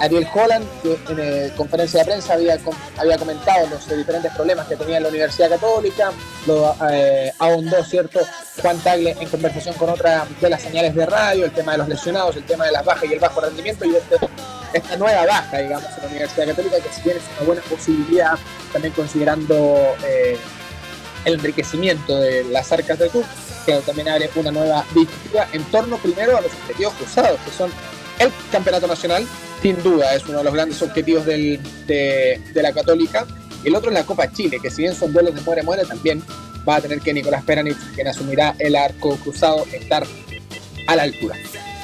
Ariel 0.00 0.26
Holland, 0.32 0.66
que 0.82 0.98
en 1.12 1.50
conferencia 1.50 2.00
de 2.00 2.06
prensa 2.06 2.32
había, 2.32 2.58
había 2.96 3.18
comentado 3.18 3.66
los 3.68 3.86
diferentes 3.86 4.32
problemas 4.32 4.66
que 4.66 4.76
tenía 4.76 4.98
la 4.98 5.08
Universidad 5.08 5.50
Católica, 5.50 6.10
lo 6.46 6.74
eh, 6.90 7.32
ahondó, 7.38 7.84
¿cierto? 7.84 8.20
Juan 8.62 8.78
Tagle 8.78 9.16
en 9.20 9.28
conversación 9.28 9.74
con 9.74 9.90
otra 9.90 10.26
de 10.40 10.50
las 10.50 10.62
señales 10.62 10.94
de 10.94 11.04
radio, 11.04 11.44
el 11.44 11.52
tema 11.52 11.72
de 11.72 11.78
los 11.78 11.88
lesionados, 11.88 12.36
el 12.36 12.44
tema 12.44 12.64
de 12.64 12.72
las 12.72 12.84
bajas 12.84 13.04
y 13.04 13.12
el 13.12 13.20
bajo 13.20 13.40
rendimiento, 13.42 13.84
y 13.84 13.94
este, 13.94 14.16
esta 14.72 14.96
nueva 14.96 15.26
baja, 15.26 15.58
digamos, 15.58 15.88
en 15.96 16.02
la 16.02 16.08
Universidad 16.08 16.46
Católica, 16.46 16.76
que 16.80 16.92
si 16.94 17.02
bien 17.02 17.16
es 17.18 17.22
una 17.36 17.46
buena 17.46 17.62
posibilidad, 17.62 18.38
también 18.72 18.94
considerando 18.94 19.94
eh, 20.06 20.38
el 21.26 21.34
enriquecimiento 21.34 22.18
de 22.18 22.44
las 22.44 22.72
arcas 22.72 22.98
del 22.98 23.10
club, 23.10 23.24
que 23.66 23.74
también 23.80 24.08
abre 24.08 24.30
una 24.36 24.50
nueva 24.50 24.84
disputa 24.94 25.46
en 25.52 25.62
torno 25.64 25.98
primero 25.98 26.38
a 26.38 26.40
los 26.40 26.52
objetivos 26.52 26.94
cruzados, 26.94 27.38
que 27.40 27.50
son 27.50 27.70
el 28.20 28.30
campeonato 28.52 28.86
nacional, 28.86 29.26
sin 29.62 29.82
duda 29.82 30.14
es 30.14 30.24
uno 30.26 30.38
de 30.38 30.44
los 30.44 30.54
grandes 30.54 30.80
objetivos 30.82 31.26
de, 31.26 32.40
la 32.54 32.72
Católica. 32.72 33.26
El 33.64 33.74
otro 33.74 33.90
es 33.90 33.94
la 33.94 34.04
Copa 34.04 34.30
Chile, 34.30 34.58
que 34.62 34.70
si 34.70 34.82
bien 34.82 34.94
son 34.94 35.12
duelos 35.12 35.34
de 35.34 35.40
muere-muere, 35.40 35.84
también 35.84 36.22
va 36.68 36.76
a 36.76 36.80
tener 36.80 37.00
que 37.00 37.12
Nicolás 37.12 37.42
Peranich, 37.44 37.76
quien 37.94 38.06
asumirá 38.06 38.54
el 38.58 38.76
arco 38.76 39.16
cruzado, 39.16 39.64
estar 39.72 40.06
a 40.86 40.96
la 40.96 41.02
altura. 41.02 41.36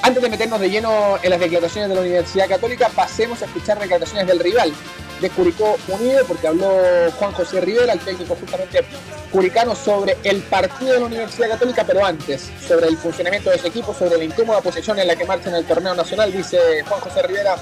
Antes 0.03 0.23
de 0.23 0.29
meternos 0.29 0.61
de 0.61 0.71
lleno 0.71 1.17
en 1.23 1.31
las 1.31 1.41
declaraciones 1.41 1.89
de 1.89 1.95
la 1.97 2.03
Universidad 2.03 2.49
Católica, 2.49 2.91
pasemos 2.95 3.43
a 3.43 3.47
escuchar 3.47 3.79
declaraciones 3.81 4.27
del 4.27 4.39
rival 4.39 4.73
de 5.21 5.31
Curicó 5.31 5.77
Unido, 5.89 6.25
porque 6.27 6.47
habló 6.47 6.71
Juan 7.19 7.33
José 7.33 7.61
Rivera, 7.61 7.93
el 7.93 8.01
técnico 8.01 8.37
justamente 8.37 8.85
curicano, 9.31 9.75
sobre 9.75 10.17
el 10.25 10.43
partido 10.43 10.93
de 10.93 11.01
la 11.01 11.07
Universidad 11.07 11.51
Católica, 11.51 11.85
pero 11.87 12.05
antes, 12.05 12.51
sobre 12.67 12.89
el 12.89 12.97
funcionamiento 12.97 13.51
de 13.51 13.59
su 13.59 13.67
equipo, 13.67 13.95
sobre 13.95 14.19
la 14.19 14.25
incómoda 14.25 14.61
posición 14.61 14.99
en 14.99 15.07
la 15.07 15.17
que 15.17 15.25
marcha 15.25 15.49
en 15.49 15.57
el 15.57 15.65
torneo 15.65 15.95
nacional, 15.95 16.33
dice 16.33 16.59
Juan 16.87 17.01
José 17.01 17.23
Rivera, 17.23 17.57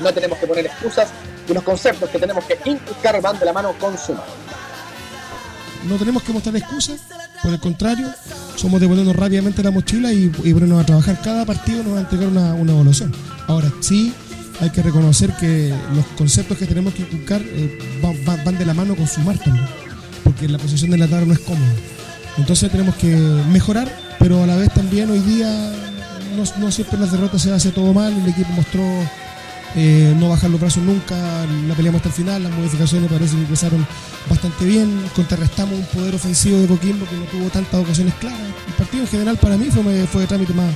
no 0.00 0.12
tenemos 0.12 0.38
que 0.38 0.46
poner 0.46 0.66
excusas 0.66 1.08
y 1.48 1.52
los 1.52 1.62
conceptos 1.62 2.10
que 2.10 2.18
tenemos 2.18 2.44
que 2.44 2.58
inculcar 2.64 3.20
van 3.20 3.38
de 3.38 3.46
la 3.46 3.52
mano 3.52 3.74
con 3.78 3.96
su 3.96 4.12
mano. 4.12 4.48
No 5.88 5.96
tenemos 5.96 6.22
que 6.22 6.32
mostrar 6.32 6.56
excusas, 6.56 7.00
por 7.42 7.52
el 7.52 7.60
contrario, 7.60 8.08
somos 8.56 8.80
de 8.80 8.88
ponernos 8.88 9.14
rápidamente 9.14 9.62
la 9.62 9.70
mochila 9.70 10.12
y, 10.12 10.24
y 10.42 10.52
ponernos 10.52 10.82
a 10.82 10.86
trabajar. 10.86 11.20
Cada 11.22 11.46
partido 11.46 11.84
nos 11.84 11.94
va 11.94 11.98
a 11.98 12.00
entregar 12.00 12.28
una, 12.28 12.54
una 12.54 12.72
evaluación. 12.72 13.14
Ahora, 13.46 13.72
sí, 13.80 14.12
hay 14.60 14.70
que 14.70 14.82
reconocer 14.82 15.32
que 15.36 15.72
los 15.94 16.04
conceptos 16.16 16.58
que 16.58 16.66
tenemos 16.66 16.94
que 16.94 17.02
inculcar 17.02 17.40
eh, 17.42 17.78
va- 18.04 18.12
va- 18.28 18.42
van 18.44 18.58
de 18.58 18.66
la 18.66 18.74
mano 18.74 18.94
con 18.96 19.06
sumar 19.06 19.38
también, 19.38 19.66
porque 20.24 20.48
la 20.48 20.58
posición 20.58 20.90
de 20.90 20.98
la 20.98 21.06
tabla 21.06 21.26
no 21.26 21.32
es 21.32 21.38
cómoda. 21.40 21.72
Entonces 22.36 22.70
tenemos 22.70 22.94
que 22.96 23.14
mejorar, 23.50 23.88
pero 24.18 24.42
a 24.42 24.46
la 24.46 24.56
vez 24.56 24.72
también 24.72 25.10
hoy 25.10 25.20
día 25.20 25.72
no, 26.60 26.70
siempre 26.70 26.98
las 26.98 27.10
derrotas 27.12 27.42
se 27.42 27.52
hace 27.52 27.70
todo 27.70 27.92
mal, 27.92 28.12
el 28.12 28.28
equipo 28.28 28.50
mostró 28.52 28.82
eh, 29.76 30.14
no 30.18 30.28
bajar 30.28 30.48
los 30.50 30.60
brazos 30.60 30.82
nunca, 30.84 31.16
la 31.66 31.74
peleamos 31.74 31.98
hasta 31.98 32.08
el 32.10 32.14
final, 32.14 32.42
las 32.44 32.52
modificaciones 32.52 33.10
parece 33.10 33.34
que 33.34 33.42
empezaron 33.42 33.86
bastante 34.30 34.64
bien, 34.64 35.02
contrarrestamos 35.16 35.74
un 35.74 35.84
poder 35.86 36.14
ofensivo 36.14 36.58
de 36.58 36.66
Coquimbo 36.68 37.06
que 37.06 37.16
no 37.16 37.24
tuvo 37.24 37.48
tantas 37.50 37.80
ocasiones 37.80 38.14
claras. 38.14 38.38
El 38.68 38.72
partido 38.74 39.02
en 39.02 39.08
general 39.08 39.36
para 39.36 39.56
mí 39.56 39.68
fue, 39.70 40.06
fue 40.06 40.20
de 40.22 40.26
trámite 40.28 40.52
más, 40.54 40.72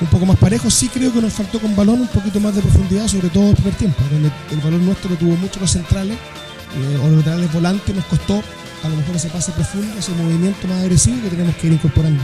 un 0.00 0.06
poco 0.08 0.26
más 0.26 0.36
parejo, 0.36 0.70
sí 0.70 0.88
creo 0.88 1.12
que 1.12 1.20
nos 1.20 1.32
faltó 1.32 1.58
con 1.60 1.74
balón 1.74 2.02
un 2.02 2.08
poquito 2.08 2.40
más 2.40 2.54
de 2.54 2.62
profundidad, 2.62 3.08
sobre 3.08 3.28
todo 3.30 3.50
el 3.50 3.56
primer 3.56 3.74
tiempo, 3.74 4.02
donde 4.10 4.30
el 4.50 4.60
balón 4.60 4.84
nuestro 4.84 5.10
lo 5.10 5.16
tuvo 5.16 5.36
mucho 5.36 5.60
los 5.60 5.70
centrales, 5.70 6.16
eh, 6.16 6.98
o 7.02 7.08
los 7.08 7.18
laterales 7.18 7.52
volantes, 7.52 7.94
nos 7.94 8.04
costó 8.06 8.42
a 8.84 8.88
lo 8.88 8.96
mejor 8.96 9.16
ese 9.16 9.28
pase 9.28 9.52
profundo, 9.52 9.98
ese 9.98 10.12
movimiento 10.12 10.66
más 10.68 10.82
agresivo 10.82 11.22
que 11.22 11.30
tenemos 11.30 11.56
que 11.56 11.68
ir 11.68 11.72
incorporando. 11.72 12.22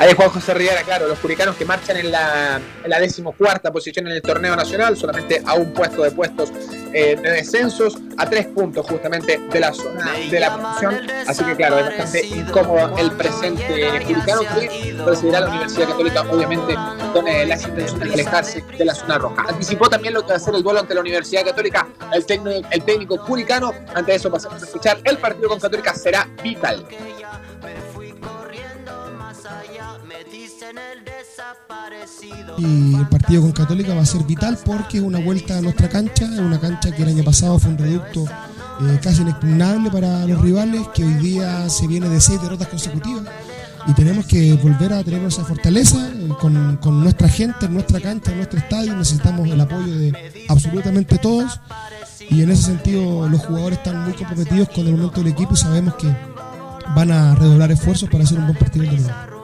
Ahí 0.00 0.14
Juan 0.14 0.30
José 0.30 0.54
Rivera, 0.54 0.82
claro, 0.82 1.06
los 1.08 1.18
curicanos 1.18 1.56
que 1.56 1.66
marchan 1.66 1.98
en 1.98 2.10
la, 2.10 2.58
en 2.82 2.88
la 2.88 2.98
decimocuarta 2.98 3.70
posición 3.70 4.06
en 4.06 4.14
el 4.14 4.22
torneo 4.22 4.56
nacional, 4.56 4.96
solamente 4.96 5.42
a 5.44 5.52
un 5.52 5.74
puesto 5.74 6.02
de 6.02 6.10
puestos 6.10 6.50
eh, 6.94 7.16
de 7.16 7.30
descensos, 7.32 7.98
a 8.16 8.24
tres 8.24 8.46
puntos 8.46 8.86
justamente 8.86 9.36
de 9.36 9.60
la 9.60 9.74
zona 9.74 10.10
de 10.30 10.40
la 10.40 10.56
posición. 10.56 11.06
Así 11.26 11.44
que 11.44 11.54
claro, 11.54 11.80
es 11.80 11.84
bastante 11.84 12.24
incómodo 12.24 12.96
el 12.96 13.12
presente 13.12 14.02
curicano 14.06 14.40
que 14.40 14.96
recibirá 15.04 15.40
la 15.40 15.48
Universidad 15.48 15.88
Católica, 15.88 16.22
obviamente, 16.22 16.74
con 17.12 17.28
eh, 17.28 17.44
las 17.44 17.62
intenciones 17.64 18.08
de 18.08 18.14
alejarse 18.14 18.64
de 18.78 18.84
la 18.86 18.94
zona 18.94 19.18
roja. 19.18 19.44
Anticipó 19.50 19.90
también 19.90 20.14
lo 20.14 20.22
que 20.22 20.28
va 20.28 20.36
a 20.36 20.40
ser 20.40 20.54
el 20.54 20.62
duelo 20.62 20.80
ante 20.80 20.94
la 20.94 21.02
Universidad 21.02 21.44
Católica, 21.44 21.86
el 22.14 22.24
técnico, 22.24 22.66
el 22.70 22.82
técnico 22.84 23.22
curicano. 23.26 23.74
Ante 23.94 24.14
eso 24.14 24.30
pasamos 24.30 24.62
a 24.62 24.64
escuchar, 24.64 24.98
el 25.04 25.18
partido 25.18 25.50
con 25.50 25.60
Católica 25.60 25.94
será 25.94 26.26
vital. 26.42 26.86
Y 32.58 32.94
el 32.94 33.08
partido 33.08 33.42
con 33.42 33.52
Católica 33.52 33.94
va 33.94 34.02
a 34.02 34.06
ser 34.06 34.24
vital 34.24 34.58
porque 34.64 34.98
es 34.98 35.02
una 35.02 35.18
vuelta 35.18 35.58
a 35.58 35.60
nuestra 35.60 35.88
cancha, 35.88 36.24
es 36.24 36.38
una 36.38 36.60
cancha 36.60 36.94
que 36.94 37.02
el 37.02 37.08
año 37.08 37.24
pasado 37.24 37.58
fue 37.58 37.70
un 37.70 37.78
reducto 37.78 38.24
eh, 38.82 38.98
casi 39.02 39.22
inexpugnable 39.22 39.90
para 39.90 40.26
los 40.26 40.40
rivales, 40.40 40.82
que 40.94 41.04
hoy 41.04 41.14
día 41.14 41.68
se 41.68 41.86
viene 41.86 42.08
de 42.08 42.20
seis 42.20 42.40
derrotas 42.40 42.68
consecutivas. 42.68 43.24
Y 43.86 43.94
tenemos 43.94 44.26
que 44.26 44.52
volver 44.54 44.92
a 44.92 45.02
tener 45.02 45.22
esa 45.24 45.44
fortaleza 45.44 46.08
eh, 46.08 46.28
con, 46.38 46.76
con 46.78 47.02
nuestra 47.02 47.28
gente, 47.28 47.66
en 47.66 47.74
nuestra 47.74 48.00
cancha, 48.00 48.30
en 48.30 48.38
nuestro 48.38 48.58
estadio. 48.58 48.94
Necesitamos 48.94 49.48
el 49.48 49.60
apoyo 49.60 49.94
de 49.96 50.44
absolutamente 50.48 51.18
todos. 51.18 51.60
Y 52.28 52.42
en 52.42 52.50
ese 52.50 52.64
sentido 52.64 53.28
los 53.28 53.40
jugadores 53.44 53.78
están 53.78 54.04
muy 54.04 54.12
comprometidos 54.12 54.68
con 54.68 54.86
el 54.86 54.92
momento 54.92 55.20
del 55.22 55.32
equipo 55.32 55.54
y 55.54 55.56
sabemos 55.56 55.94
que 55.94 56.06
van 56.94 57.10
a 57.10 57.34
redoblar 57.34 57.72
esfuerzos 57.72 58.08
para 58.08 58.24
hacer 58.24 58.38
un 58.38 58.46
buen 58.46 58.58
partido 58.58 58.84
el 58.84 58.90
domingo. 58.90 59.39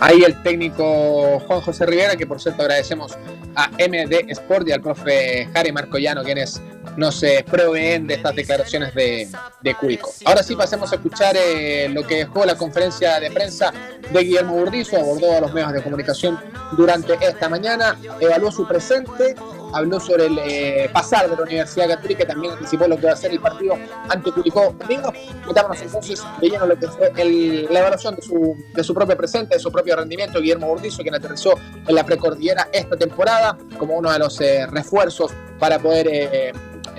Ahí 0.00 0.22
el 0.22 0.42
técnico 0.42 1.40
Juan 1.40 1.60
José 1.60 1.84
Rivera, 1.84 2.16
que 2.16 2.26
por 2.26 2.40
cierto 2.40 2.62
agradecemos 2.62 3.18
a 3.56 3.68
MD 3.70 4.30
Sport 4.30 4.68
y 4.68 4.72
al 4.72 4.80
profe 4.80 5.48
Jari 5.52 5.72
Marcoyano, 5.72 6.22
quienes 6.22 6.62
nos 6.96 7.22
eh, 7.22 7.44
proveen 7.48 8.06
de 8.06 8.14
estas 8.14 8.34
declaraciones 8.34 8.94
de, 8.94 9.28
de 9.60 9.74
Curicó. 9.74 10.12
Ahora 10.24 10.42
sí 10.42 10.54
pasemos 10.56 10.92
a 10.92 10.96
escuchar 10.96 11.36
eh, 11.36 11.88
lo 11.88 12.06
que 12.06 12.16
dejó 12.16 12.44
la 12.44 12.56
conferencia 12.56 13.18
de 13.20 13.30
prensa 13.30 13.72
de 14.12 14.20
Guillermo 14.20 14.54
Burdizo, 14.54 14.96
abordó 14.96 15.36
a 15.36 15.40
los 15.40 15.52
medios 15.52 15.72
de 15.72 15.82
comunicación 15.82 16.38
durante 16.76 17.14
esta 17.20 17.48
mañana, 17.48 17.96
evaluó 18.20 18.50
su 18.52 18.66
presente, 18.66 19.34
habló 19.72 20.00
sobre 20.00 20.26
el 20.26 20.38
eh, 20.38 20.90
pasar 20.92 21.28
de 21.28 21.36
la 21.36 21.42
Universidad 21.42 21.88
Católica 21.88 22.26
también 22.26 22.52
anticipó 22.54 22.86
lo 22.88 22.96
que 22.96 23.06
va 23.06 23.12
a 23.12 23.16
ser 23.16 23.30
el 23.32 23.40
partido 23.40 23.76
ante 24.08 24.32
Curicó 24.32 24.74
domingo. 24.78 25.12
Metámonos 25.46 25.80
entonces 25.82 26.22
de 26.40 26.48
lleno 26.50 26.64
en 26.64 26.68
lo 26.70 26.78
que 26.78 26.88
fue 26.88 27.12
el- 27.16 27.66
la 27.70 27.80
evaluación 27.80 28.16
de 28.16 28.22
su, 28.22 28.56
de 28.74 28.84
su 28.84 28.94
propio 28.94 29.16
presente, 29.16 29.54
de 29.54 29.60
su 29.60 29.70
propio 29.70 29.96
rendimiento, 29.96 30.40
Guillermo 30.40 30.68
Burdizo, 30.68 31.02
quien 31.02 31.14
aterrizó 31.14 31.54
en 31.86 31.94
la 31.94 32.04
precordillera 32.04 32.68
esta 32.72 32.96
temporada 32.96 33.56
como 33.78 33.96
uno 33.96 34.10
de 34.12 34.18
los 34.18 34.40
eh, 34.40 34.66
refuerzos 34.66 35.32
para 35.58 35.78
poder 35.78 36.08
eh, 36.10 36.52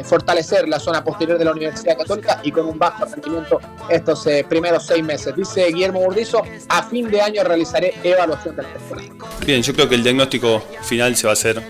fortalecer 0.03 0.67
la 0.67 0.79
zona 0.79 1.03
posterior 1.03 1.37
de 1.37 1.45
la 1.45 1.51
Universidad 1.51 1.97
Católica 1.97 2.39
y 2.43 2.51
con 2.51 2.65
un 2.65 2.77
bajo 2.77 3.05
rendimiento 3.05 3.59
estos 3.89 4.25
eh, 4.27 4.45
primeros 4.47 4.85
seis 4.85 5.03
meses. 5.03 5.35
Dice 5.35 5.67
Guillermo 5.67 6.01
Burdizo, 6.01 6.43
a 6.67 6.83
fin 6.83 7.09
de 7.09 7.21
año 7.21 7.43
realizaré 7.43 7.93
evaluación 8.03 8.55
de 8.55 8.63
la 8.63 8.69
temporada. 8.69 9.09
Bien, 9.45 9.61
yo 9.61 9.73
creo 9.73 9.89
que 9.89 9.95
el 9.95 10.03
diagnóstico 10.03 10.63
final 10.83 11.15
se 11.15 11.27
va 11.27 11.31
a 11.31 11.33
hacer 11.33 11.61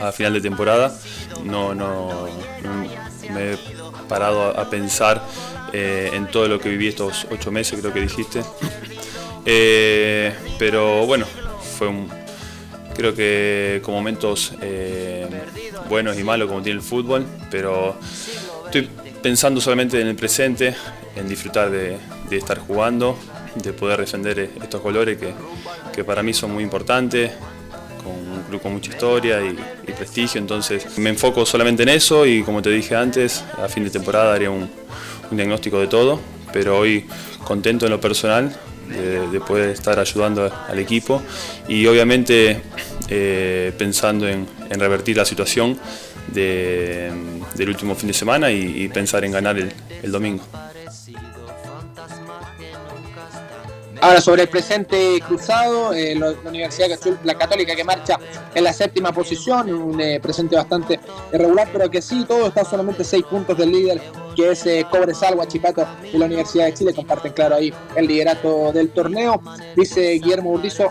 a 0.00 0.12
final 0.12 0.32
de 0.34 0.40
temporada. 0.40 0.96
No, 1.44 1.74
no, 1.74 2.28
me 3.32 3.52
he 3.52 3.58
parado 4.08 4.58
a, 4.58 4.68
pensar 4.70 5.22
eh, 5.72 6.10
en 6.12 6.26
todo 6.30 6.48
lo 6.48 6.58
que 6.58 6.68
viví 6.68 6.88
estos 6.88 7.26
ocho 7.30 7.50
meses, 7.50 7.80
creo 7.80 7.92
que 7.92 8.00
dijiste. 8.00 8.42
Eh, 9.46 10.32
pero 10.58 11.04
bueno, 11.06 11.26
fue 11.76 11.88
un, 11.88 12.08
creo 12.94 13.14
que 13.14 13.80
con 13.82 13.94
momentos 13.94 14.52
eh, 14.60 15.26
buenos 15.88 16.18
y 16.18 16.24
malos 16.24 16.48
como 16.48 16.62
tiene 16.62 16.78
el 16.78 16.84
fútbol, 16.84 17.24
pero 17.50 17.96
estoy 18.66 18.88
pensando 19.22 19.60
solamente 19.60 20.00
en 20.00 20.08
el 20.08 20.16
presente, 20.16 20.74
en 21.16 21.28
disfrutar 21.28 21.70
de, 21.70 21.96
de 22.28 22.36
estar 22.36 22.58
jugando, 22.58 23.18
de 23.54 23.72
poder 23.72 24.00
defender 24.00 24.38
eh, 24.38 24.50
estos 24.62 24.80
colores 24.80 25.18
que, 25.18 25.32
que 25.92 26.04
para 26.04 26.22
mí 26.22 26.34
son 26.34 26.52
muy 26.52 26.62
importantes, 26.62 27.30
con 28.02 28.12
un 28.12 28.42
club 28.42 28.60
con 28.60 28.72
mucha 28.72 28.90
historia 28.90 29.40
y, 29.40 29.56
y 29.88 29.92
prestigio, 29.92 30.40
entonces 30.40 30.98
me 30.98 31.10
enfoco 31.10 31.46
solamente 31.46 31.84
en 31.84 31.88
eso 31.88 32.26
y 32.26 32.42
como 32.42 32.60
te 32.60 32.70
dije 32.70 32.94
antes, 32.94 33.44
a 33.56 33.68
fin 33.68 33.84
de 33.84 33.90
temporada 33.90 34.34
haría 34.34 34.50
un, 34.50 34.68
un 35.30 35.36
diagnóstico 35.36 35.80
de 35.80 35.86
todo, 35.86 36.20
pero 36.52 36.78
hoy 36.78 37.06
contento 37.44 37.86
en 37.86 37.92
lo 37.92 38.00
personal 38.00 38.54
de, 38.88 39.28
de 39.28 39.40
poder 39.40 39.70
estar 39.70 39.98
ayudando 39.98 40.52
al 40.68 40.78
equipo 40.78 41.22
y 41.66 41.86
obviamente 41.86 42.62
eh, 43.08 43.72
pensando 43.76 44.26
en, 44.28 44.46
en 44.70 44.80
revertir 44.80 45.16
la 45.16 45.24
situación 45.24 45.78
de- 46.28 47.12
del 47.54 47.68
último 47.68 47.94
fin 47.94 48.08
de 48.08 48.14
semana 48.14 48.50
y, 48.50 48.82
y 48.84 48.88
pensar 48.88 49.24
en 49.24 49.32
ganar 49.32 49.58
el, 49.58 49.72
el 50.02 50.10
domingo. 50.12 50.42
Ahora 54.00 54.20
sobre 54.20 54.42
el 54.42 54.48
presente 54.48 55.18
cruzado, 55.26 55.94
eh, 55.94 56.14
la 56.14 56.34
Universidad 56.44 56.88
la 57.22 57.38
Católica 57.38 57.74
que 57.74 57.84
marcha 57.84 58.18
en 58.54 58.62
la 58.62 58.72
séptima 58.74 59.12
posición, 59.12 59.72
un 59.72 59.98
eh, 59.98 60.20
presente 60.20 60.56
bastante 60.56 61.00
irregular, 61.32 61.68
pero 61.72 61.90
que 61.90 62.02
sí, 62.02 62.26
todo 62.28 62.48
está 62.48 62.64
solamente 62.66 63.02
seis 63.02 63.24
puntos 63.24 63.56
del 63.56 63.72
líder, 63.72 64.02
que 64.36 64.50
es 64.50 64.66
eh, 64.66 64.84
Cobresal, 64.90 65.36
Huachipato 65.36 65.86
de 66.12 66.18
la 66.18 66.26
Universidad 66.26 66.66
de 66.66 66.74
Chile, 66.74 66.92
comparten 66.92 67.32
claro 67.32 67.54
ahí 67.54 67.72
el 67.96 68.06
liderato 68.06 68.72
del 68.72 68.90
torneo. 68.90 69.40
Dice 69.74 70.10
Guillermo 70.22 70.50
Urdizo, 70.50 70.90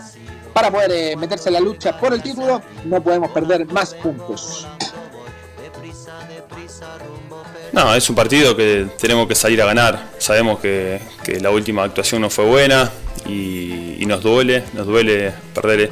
para 0.54 0.70
poder 0.70 0.92
eh, 0.92 1.16
meterse 1.16 1.50
en 1.50 1.54
la 1.54 1.60
lucha 1.60 1.98
por 1.98 2.14
el 2.14 2.22
título, 2.22 2.62
no 2.84 3.02
podemos 3.02 3.30
perder 3.30 3.66
más 3.66 3.92
puntos. 3.94 4.66
No, 7.72 7.92
es 7.94 8.08
un 8.08 8.14
partido 8.14 8.56
que 8.56 8.86
tenemos 8.98 9.26
que 9.26 9.34
salir 9.34 9.60
a 9.60 9.66
ganar. 9.66 10.12
Sabemos 10.18 10.60
que, 10.60 11.00
la 11.40 11.50
última 11.50 11.82
actuación 11.82 12.22
no 12.22 12.30
fue 12.30 12.44
buena 12.44 12.90
y, 13.26 13.96
y 14.00 14.06
nos 14.06 14.22
duele, 14.22 14.62
nos 14.74 14.86
duele 14.86 15.32
perder 15.52 15.90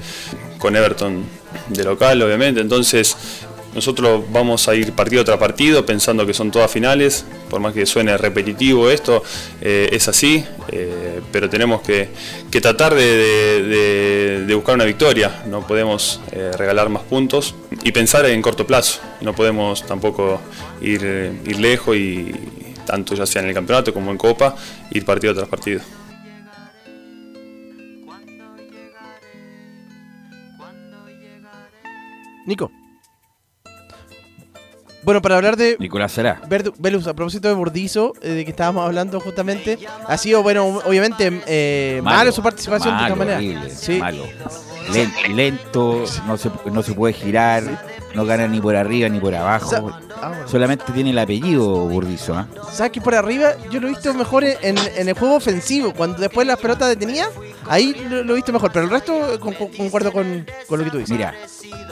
con 0.58 0.76
Everton 0.76 1.24
de 1.68 1.84
local, 1.84 2.22
obviamente. 2.22 2.60
Entonces, 2.60 3.16
nosotros 3.74 4.24
vamos 4.30 4.68
a 4.68 4.74
ir 4.74 4.92
partido 4.92 5.24
tras 5.24 5.38
partido 5.38 5.84
pensando 5.86 6.26
que 6.26 6.34
son 6.34 6.50
todas 6.50 6.70
finales, 6.70 7.24
por 7.48 7.60
más 7.60 7.72
que 7.72 7.86
suene 7.86 8.16
repetitivo 8.16 8.90
esto, 8.90 9.22
eh, 9.60 9.88
es 9.92 10.08
así, 10.08 10.44
eh, 10.68 11.20
pero 11.30 11.48
tenemos 11.48 11.82
que, 11.82 12.08
tratar 12.60 12.94
de 12.94 14.52
buscar 14.54 14.74
una 14.74 14.84
victoria, 14.84 15.42
no 15.46 15.66
podemos 15.66 16.20
eh, 16.32 16.52
regalar 16.56 16.88
más 16.88 17.02
puntos 17.02 17.54
y 17.82 17.92
pensar 17.92 18.26
en 18.26 18.42
corto 18.42 18.66
plazo, 18.66 19.00
no 19.20 19.34
podemos 19.34 19.84
tampoco 19.86 20.40
ir, 20.80 21.02
ir 21.44 21.58
lejos 21.58 21.96
y 21.96 22.32
tanto 22.86 23.14
ya 23.14 23.26
sea 23.26 23.42
en 23.42 23.48
el 23.48 23.54
campeonato 23.54 23.92
como 23.92 24.10
en 24.10 24.18
Copa, 24.18 24.54
ir 24.90 25.04
partido 25.04 25.34
tras 25.34 25.48
partido. 25.48 25.80
Nico. 32.44 32.81
Bueno, 35.02 35.20
para 35.20 35.36
hablar 35.36 35.56
de 35.56 35.76
Nicolás 35.80 36.12
Será. 36.12 36.40
Velus, 36.78 37.06
a 37.08 37.14
propósito 37.14 37.48
de 37.48 37.54
Burdizo, 37.54 38.12
eh, 38.22 38.30
de 38.30 38.44
que 38.44 38.50
estábamos 38.52 38.84
hablando 38.86 39.18
justamente, 39.20 39.78
ha 40.06 40.16
sido, 40.16 40.42
bueno, 40.44 40.64
obviamente, 40.84 41.42
eh, 41.46 42.00
malo, 42.04 42.30
su 42.30 42.42
participación 42.42 42.96
de 42.96 43.02
esta 43.04 43.14
manera. 43.16 43.36
horrible, 43.38 43.70
Sí. 43.70 43.98
malo. 43.98 44.24
Len- 44.92 45.12
lento, 45.36 46.04
no 46.26 46.36
se, 46.36 46.50
no 46.70 46.82
se 46.82 46.92
puede 46.92 47.14
girar, 47.14 47.62
no 48.14 48.24
gana 48.24 48.46
ni 48.46 48.60
por 48.60 48.76
arriba 48.76 49.08
ni 49.08 49.18
por 49.20 49.34
abajo. 49.34 49.70
Sa- 49.70 49.76
ah, 49.78 50.28
bueno. 50.28 50.48
Solamente 50.48 50.84
tiene 50.92 51.10
el 51.10 51.18
apellido 51.18 51.68
Burdizo. 51.88 52.34
¿ah? 52.34 52.46
¿Sabes 52.72 52.92
que 52.92 53.00
por 53.00 53.14
arriba 53.14 53.52
yo 53.70 53.80
lo 53.80 53.86
he 53.88 53.90
visto 53.90 54.12
mejor 54.14 54.44
en, 54.44 54.76
en 54.96 55.08
el 55.08 55.14
juego 55.14 55.36
ofensivo? 55.36 55.92
Cuando 55.94 56.18
después 56.18 56.46
las 56.46 56.58
pelotas 56.58 56.88
detenía, 56.88 57.26
ahí 57.68 57.94
lo, 58.08 58.32
he 58.32 58.36
visto 58.36 58.52
mejor. 58.52 58.70
Pero 58.72 58.84
el 58.84 58.90
resto 58.90 59.34
eh, 59.34 59.38
con- 59.38 59.54
con- 59.54 59.68
concuerdo 59.68 60.12
con, 60.12 60.46
con 60.68 60.78
lo 60.78 60.84
que 60.84 60.90
tú 60.90 60.98
dices. 60.98 61.10
Mira, 61.16 61.32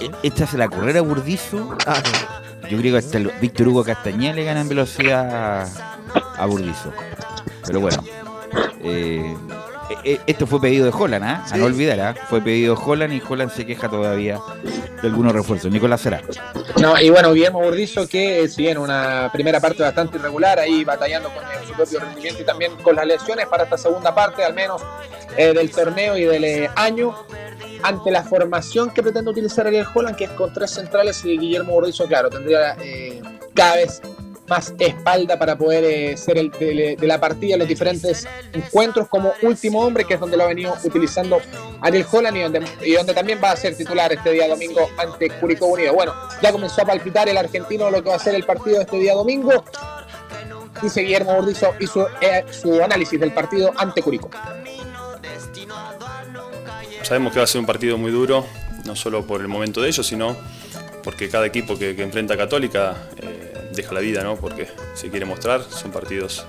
e- 0.00 0.10
échase 0.28 0.58
la 0.58 0.68
carrera 0.68 1.00
Burdizo. 1.00 1.76
Ah, 1.86 2.02
Yo 2.70 2.78
creo 2.78 2.92
que 2.92 2.98
hasta 2.98 3.18
el 3.18 3.32
Víctor 3.40 3.66
Hugo 3.66 3.82
Castañeda 3.82 4.32
le 4.32 4.44
gana 4.44 4.60
en 4.60 4.68
velocidad 4.68 5.66
a 6.36 6.46
Burdizo. 6.46 6.92
Pero 7.66 7.80
bueno. 7.80 8.02
eh, 8.84 9.36
esto 10.04 10.46
fue 10.46 10.60
pedido 10.60 10.84
de 10.86 10.92
Holland, 10.92 11.24
¿ah? 11.24 11.44
A 11.50 11.56
no 11.56 11.64
olvidar, 11.64 12.00
¿ah? 12.00 12.14
Fue 12.28 12.40
pedido 12.40 12.74
de 12.74 12.82
Holland 12.84 13.12
y 13.12 13.22
Holland 13.26 13.50
se 13.50 13.66
queja 13.66 13.88
todavía 13.88 14.38
de 15.02 15.08
algunos 15.08 15.32
refuerzos. 15.32 15.70
Nicolás 15.70 16.00
Será. 16.00 16.22
No, 16.80 16.98
y 17.00 17.10
bueno, 17.10 17.32
Guillermo 17.32 17.60
Burdizo, 17.60 18.08
que 18.08 18.42
eh, 18.42 18.48
si 18.48 18.62
bien 18.62 18.78
una 18.78 19.30
primera 19.32 19.60
parte 19.60 19.82
bastante 19.82 20.18
irregular, 20.18 20.58
ahí 20.58 20.84
batallando 20.84 21.28
con 21.30 21.42
eh, 21.44 21.66
su 21.66 21.74
propio 21.74 22.00
rendimiento 22.00 22.42
y 22.42 22.44
también 22.46 22.72
con 22.82 22.96
las 22.96 23.06
lesiones 23.06 23.46
para 23.46 23.64
esta 23.64 23.76
segunda 23.76 24.14
parte, 24.14 24.44
al 24.44 24.54
menos 24.54 24.82
eh, 25.36 25.52
del 25.52 25.70
torneo 25.70 26.16
y 26.16 26.24
del 26.24 26.44
eh, 26.44 26.70
año, 26.76 27.14
ante 27.82 28.10
la 28.10 28.22
formación 28.22 28.90
que 28.90 29.02
pretende 29.02 29.30
utilizar 29.30 29.66
Ariel 29.66 29.86
Holland, 29.92 30.16
que 30.16 30.24
es 30.24 30.30
con 30.30 30.52
tres 30.52 30.72
centrales, 30.72 31.24
y 31.24 31.38
Guillermo 31.38 31.72
Burdizo, 31.72 32.06
claro, 32.06 32.28
tendría 32.30 32.76
eh, 32.82 33.22
cada 33.54 33.76
vez 33.76 34.02
más 34.50 34.74
espalda 34.78 35.38
para 35.38 35.56
poder 35.56 35.84
eh, 35.84 36.16
ser 36.16 36.36
el 36.36 36.50
de, 36.50 36.96
la 37.00 37.20
partida 37.20 37.54
en 37.54 37.60
los 37.60 37.68
diferentes 37.68 38.26
encuentros 38.52 39.08
como 39.08 39.32
último 39.42 39.80
hombre, 39.80 40.04
que 40.04 40.14
es 40.14 40.20
donde 40.20 40.36
lo 40.36 40.42
ha 40.42 40.48
venido 40.48 40.76
utilizando 40.82 41.40
Ariel 41.80 42.04
Holland 42.10 42.36
y 42.36 42.42
donde, 42.42 42.64
y 42.82 42.92
donde 42.92 43.14
también 43.14 43.40
va 43.42 43.52
a 43.52 43.56
ser 43.56 43.76
titular 43.76 44.12
este 44.12 44.32
día 44.32 44.48
domingo 44.48 44.90
ante 44.98 45.30
Curicó 45.30 45.66
Unido. 45.66 45.94
Bueno, 45.94 46.12
ya 46.42 46.50
comenzó 46.50 46.82
a 46.82 46.84
palpitar 46.84 47.28
el 47.28 47.38
argentino 47.38 47.90
lo 47.90 48.02
que 48.02 48.10
va 48.10 48.16
a 48.16 48.18
ser 48.18 48.34
el 48.34 48.42
partido 48.42 48.80
este 48.80 48.98
día 48.98 49.14
domingo. 49.14 49.64
Dice 50.82 51.02
Guillermo 51.02 51.36
Burdizo 51.36 51.72
hizo 51.78 52.08
eh, 52.20 52.44
su 52.50 52.82
análisis 52.82 53.20
del 53.20 53.32
partido 53.32 53.72
ante 53.76 54.02
Curicó. 54.02 54.30
Sabemos 57.02 57.32
que 57.32 57.38
va 57.38 57.44
a 57.44 57.46
ser 57.46 57.60
un 57.60 57.66
partido 57.66 57.96
muy 57.96 58.10
duro, 58.10 58.44
no 58.84 58.96
solo 58.96 59.24
por 59.24 59.40
el 59.40 59.48
momento 59.48 59.80
de 59.80 59.88
ellos, 59.88 60.06
sino 60.06 60.36
porque 61.04 61.28
cada 61.28 61.46
equipo 61.46 61.78
que, 61.78 61.94
que 61.94 62.02
enfrenta 62.02 62.34
a 62.34 62.36
Católica 62.36 62.96
eh, 63.16 63.59
deja 63.72 63.92
la 63.94 64.00
vida, 64.00 64.22
¿no? 64.22 64.36
Porque 64.36 64.68
se 64.94 65.10
quiere 65.10 65.26
mostrar, 65.26 65.62
son 65.62 65.90
partidos 65.90 66.44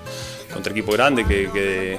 contra 0.52 0.72
equipo 0.72 0.92
grande 0.92 1.24
que, 1.24 1.98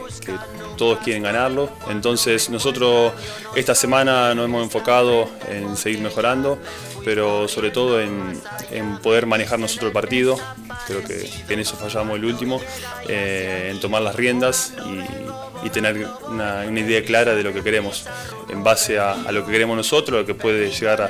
todos 0.77 0.99
quieren 0.99 1.23
ganarlo. 1.23 1.69
Entonces 1.89 2.49
nosotros 2.49 3.13
esta 3.55 3.75
semana 3.75 4.33
nos 4.33 4.45
hemos 4.45 4.63
enfocado 4.63 5.29
en 5.49 5.77
seguir 5.77 6.01
mejorando, 6.01 6.57
pero 7.05 7.47
sobre 7.47 7.69
todo 7.69 8.01
en, 8.01 8.41
poder 9.01 9.25
manejar 9.25 9.59
nosotros 9.59 9.89
el 9.89 9.93
partido. 9.93 10.37
Creo 10.87 11.03
que, 11.03 11.29
en 11.47 11.59
eso 11.59 11.75
fallamos 11.75 12.17
el 12.17 12.25
último, 12.25 12.59
eh, 13.07 13.69
en 13.71 13.79
tomar 13.79 14.01
las 14.01 14.15
riendas 14.15 14.73
y, 15.63 15.69
tener 15.69 16.07
una, 16.27 16.65
idea 16.65 17.03
clara 17.05 17.35
de 17.35 17.43
lo 17.43 17.53
que 17.53 17.63
queremos 17.63 18.05
en 18.49 18.63
base 18.63 18.99
a, 18.99 19.31
lo 19.31 19.45
que 19.45 19.51
queremos 19.51 19.77
nosotros, 19.77 20.21
lo 20.21 20.25
que 20.25 20.35
puede 20.35 20.69
llegar 20.69 21.01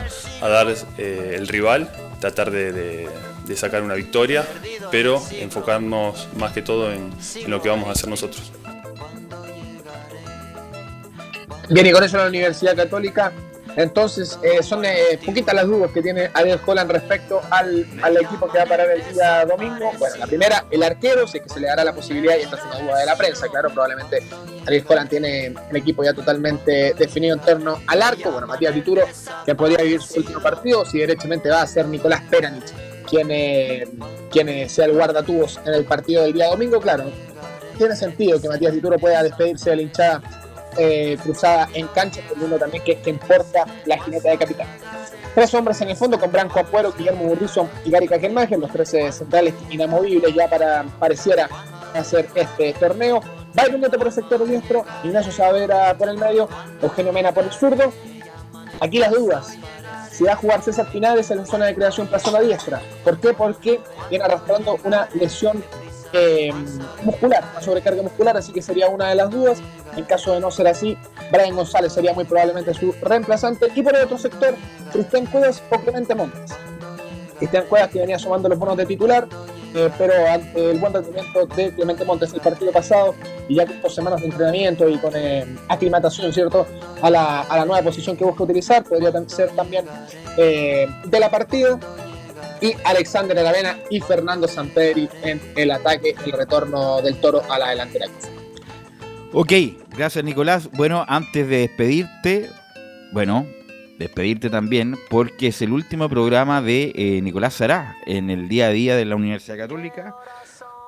a, 0.41 0.47
dar 0.47 0.73
eh, 0.97 1.35
el 1.35 1.47
rival, 1.47 1.89
tratar 2.19 2.51
de- 2.51 3.07
de 3.45 3.55
sacar 3.55 3.81
una 3.81 3.95
victoria, 3.95 4.45
pero 4.91 5.21
enfocarnos 5.31 6.27
más 6.37 6.53
que 6.53 6.61
todo 6.61 6.91
en, 6.91 7.11
lo 7.47 7.61
que 7.61 7.69
vamos 7.69 7.89
a 7.89 7.91
hacer 7.91 8.09
nosotros. 8.09 8.51
Bien, 11.69 11.85
y 11.85 11.91
con 11.91 12.03
eso 12.03 12.17
la 12.17 12.27
Universidad 12.27 12.75
Católica. 12.75 13.31
Entonces, 13.75 14.37
eh, 14.43 14.61
son 14.61 14.85
eh, 14.85 15.19
poquitas 15.25 15.55
las 15.55 15.65
dudas 15.65 15.89
que 15.91 16.03
tiene 16.03 16.29
Ariel 16.35 16.59
Holland 16.63 16.91
respecto 16.91 17.41
al, 17.49 17.87
al 18.03 18.17
equipo 18.17 18.47
que 18.47 18.59
va 18.59 18.65
a 18.65 18.67
parar 18.67 18.87
el 18.91 19.13
día 19.13 19.45
domingo. 19.45 19.91
Bueno, 19.97 20.15
la 20.17 20.27
primera, 20.27 20.65
el 20.69 20.83
arquero, 20.83 21.27
sé 21.27 21.39
que 21.39 21.49
se 21.49 21.59
le 21.59 21.67
dará 21.67 21.83
la 21.83 21.93
posibilidad, 21.93 22.37
y 22.37 22.41
esta 22.41 22.57
es 22.57 22.63
una 22.65 22.79
duda 22.79 22.99
de 22.99 23.05
la 23.07 23.15
prensa, 23.15 23.47
claro, 23.47 23.71
probablemente 23.71 24.19
Ariel 24.67 24.85
Holland 24.87 25.09
tiene 25.09 25.45
el 25.47 25.75
equipo 25.75 26.03
ya 26.03 26.13
totalmente 26.13 26.93
definido 26.93 27.35
en 27.35 27.41
torno 27.41 27.81
al 27.87 28.01
arco. 28.03 28.31
Bueno, 28.31 28.45
Matías 28.45 28.75
Vituro, 28.75 29.07
que 29.43 29.55
podría 29.55 29.79
vivir 29.79 30.03
su 30.03 30.19
último 30.19 30.39
partido, 30.39 30.85
si 30.85 30.99
derechamente 30.99 31.49
va 31.49 31.63
a 31.63 31.67
ser 31.67 31.87
Nicolás 31.87 32.21
Peranich 32.29 32.92
quien, 33.13 33.99
quien 34.31 34.49
eh, 34.49 34.67
sea 34.67 34.85
el 34.85 34.93
guardatubos 34.93 35.59
en 35.65 35.73
el 35.75 35.85
partido 35.85 36.23
del 36.23 36.33
día 36.33 36.47
domingo, 36.47 36.79
claro. 36.79 37.05
Tiene 37.77 37.95
sentido 37.95 38.41
que 38.41 38.49
Matías 38.49 38.73
Vituro 38.73 38.97
pueda 38.97 39.21
despedirse 39.21 39.69
de 39.69 39.75
la 39.75 39.81
hinchada 39.83 40.21
eh, 40.77 41.17
cruzada 41.21 41.69
en 41.73 41.87
cancha, 41.87 42.21
entendiendo 42.21 42.57
también 42.57 42.83
que 42.83 42.93
es 42.93 42.99
quien 42.99 43.19
porta 43.19 43.65
la 43.85 44.01
jineta 44.01 44.31
de 44.31 44.37
capitán. 44.37 44.67
Tres 45.35 45.53
hombres 45.53 45.79
en 45.81 45.89
el 45.89 45.95
fondo 45.95 46.19
con 46.19 46.31
Branco 46.31 46.59
Apuero, 46.59 46.91
Guillermo 46.91 47.25
Burrizo 47.25 47.67
y 47.85 47.91
Gary 47.91 48.07
Cajelmagen, 48.07 48.61
los 48.61 48.71
tres 48.71 48.89
centrales 48.89 49.53
inamovibles 49.69 50.33
ya 50.33 50.47
para 50.47 50.83
pareciera 50.99 51.49
hacer 51.93 52.27
este 52.35 52.73
torneo. 52.73 53.21
Byron 53.53 53.81
Neto 53.81 53.97
por 53.97 54.07
el 54.07 54.13
sector 54.13 54.43
diestro, 54.47 54.85
Ignacio 55.03 55.31
Savera 55.31 55.95
por 55.97 56.09
el 56.09 56.17
medio, 56.17 56.49
Eugenio 56.81 57.13
Mena 57.13 57.31
por 57.31 57.43
el 57.43 57.51
zurdo. 57.51 57.93
Aquí 58.79 58.97
las 58.97 59.11
dudas. 59.11 59.57
Si 60.13 60.23
va 60.23 60.33
a 60.33 60.35
jugar 60.35 60.61
César 60.61 60.87
Pinares 60.91 61.31
en 61.31 61.39
la 61.39 61.45
zona 61.45 61.65
de 61.65 61.73
creación 61.73 62.05
para 62.05 62.19
zona 62.19 62.39
diestra. 62.39 62.79
¿Por 63.03 63.19
qué? 63.19 63.33
Porque 63.33 63.79
viene 64.11 64.23
arrastrando 64.23 64.77
una 64.83 65.09
lesión 65.15 65.63
eh, 66.13 66.53
muscular, 67.01 67.43
una 67.51 67.61
sobrecarga 67.61 68.03
muscular, 68.03 68.37
así 68.37 68.53
que 68.53 68.61
sería 68.61 68.89
una 68.89 69.09
de 69.09 69.15
las 69.15 69.31
dudas. 69.31 69.59
En 69.97 70.05
caso 70.05 70.33
de 70.33 70.39
no 70.39 70.51
ser 70.51 70.67
así, 70.67 70.95
Brian 71.31 71.55
González 71.55 71.93
sería 71.93 72.13
muy 72.13 72.25
probablemente 72.25 72.75
su 72.75 72.93
reemplazante. 73.01 73.71
Y 73.75 73.81
por 73.81 73.95
el 73.95 74.03
otro 74.03 74.19
sector, 74.19 74.55
Cristian 74.91 75.25
Cuevas 75.25 75.63
o 75.71 75.79
Clemente 75.79 76.13
Montes. 76.13 76.51
Cristian 77.39 77.65
Cuevas 77.65 77.89
que 77.89 77.99
venía 77.99 78.19
sumando 78.19 78.47
los 78.49 78.59
bonos 78.59 78.77
de 78.77 78.85
titular, 78.85 79.27
eh, 79.75 79.89
pero 79.97 80.13
ante 80.27 80.71
el 80.71 80.79
buen 80.79 80.93
rendimiento 80.93 81.45
de 81.55 81.71
Clemente 81.71 82.05
Montes 82.05 82.33
el 82.33 82.41
partido 82.41 82.71
pasado 82.71 83.15
y 83.47 83.55
ya 83.55 83.65
con 83.65 83.81
dos 83.81 83.95
semanas 83.95 84.21
de 84.21 84.27
entrenamiento 84.27 84.87
y 84.87 84.97
con 84.97 85.13
eh, 85.15 85.45
aclimatación, 85.67 86.31
¿cierto?, 86.31 86.65
a 87.01 87.09
la, 87.09 87.41
a 87.41 87.57
la 87.57 87.65
nueva 87.65 87.83
posición 87.83 88.15
que 88.15 88.23
busca 88.23 88.43
utilizar, 88.43 88.83
podría 88.83 89.11
ser 89.27 89.49
también 89.51 89.85
eh, 90.37 90.87
de 91.05 91.19
la 91.19 91.29
partida. 91.29 91.79
Y 92.61 92.73
Alexander 92.85 93.37
Aravena 93.37 93.77
y 93.89 93.99
Fernando 93.99 94.47
Sampedri 94.47 95.09
en 95.23 95.41
el 95.57 95.69
ataque, 95.71 96.15
el 96.25 96.31
retorno 96.31 97.01
del 97.01 97.19
toro 97.19 97.41
a 97.49 97.59
la 97.59 97.71
delantera. 97.71 98.05
Ok, 99.33 99.51
gracias 99.89 100.23
Nicolás. 100.23 100.69
Bueno, 100.71 101.03
antes 101.07 101.49
de 101.49 101.57
despedirte, 101.57 102.49
bueno, 103.11 103.45
despedirte 103.97 104.49
también, 104.49 104.95
porque 105.09 105.47
es 105.47 105.61
el 105.61 105.71
último 105.71 106.09
programa 106.09 106.61
de 106.61 106.91
eh, 106.95 107.21
Nicolás 107.21 107.55
Sará 107.55 107.95
en 108.05 108.29
el 108.29 108.47
día 108.47 108.67
a 108.67 108.69
día 108.69 108.95
de 108.95 109.05
la 109.05 109.15
Universidad 109.15 109.57
Católica. 109.57 110.15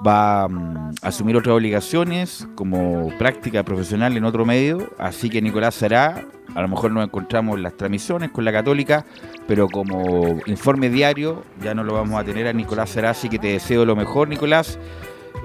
Va 0.05 0.47
mm, 0.47 0.95
a 1.01 1.07
asumir 1.07 1.37
otras 1.37 1.55
obligaciones 1.55 2.47
como 2.55 3.11
práctica 3.17 3.63
profesional 3.63 4.17
en 4.17 4.25
otro 4.25 4.45
medio, 4.45 4.91
así 4.97 5.29
que 5.29 5.41
Nicolás 5.41 5.75
Sará, 5.75 6.25
a 6.53 6.61
lo 6.61 6.67
mejor 6.67 6.91
nos 6.91 7.05
encontramos 7.05 7.57
en 7.57 7.63
las 7.63 7.77
transmisiones 7.77 8.31
con 8.31 8.43
la 8.43 8.51
Católica, 8.51 9.05
pero 9.47 9.67
como 9.69 10.39
informe 10.47 10.89
diario 10.89 11.43
ya 11.61 11.73
no 11.73 11.83
lo 11.83 11.93
vamos 11.93 12.19
a 12.19 12.23
tener 12.25 12.47
a 12.47 12.53
Nicolás 12.53 12.89
Sará, 12.89 13.11
así 13.11 13.29
que 13.29 13.39
te 13.39 13.47
deseo 13.47 13.85
lo 13.85 13.95
mejor, 13.95 14.27
Nicolás. 14.27 14.77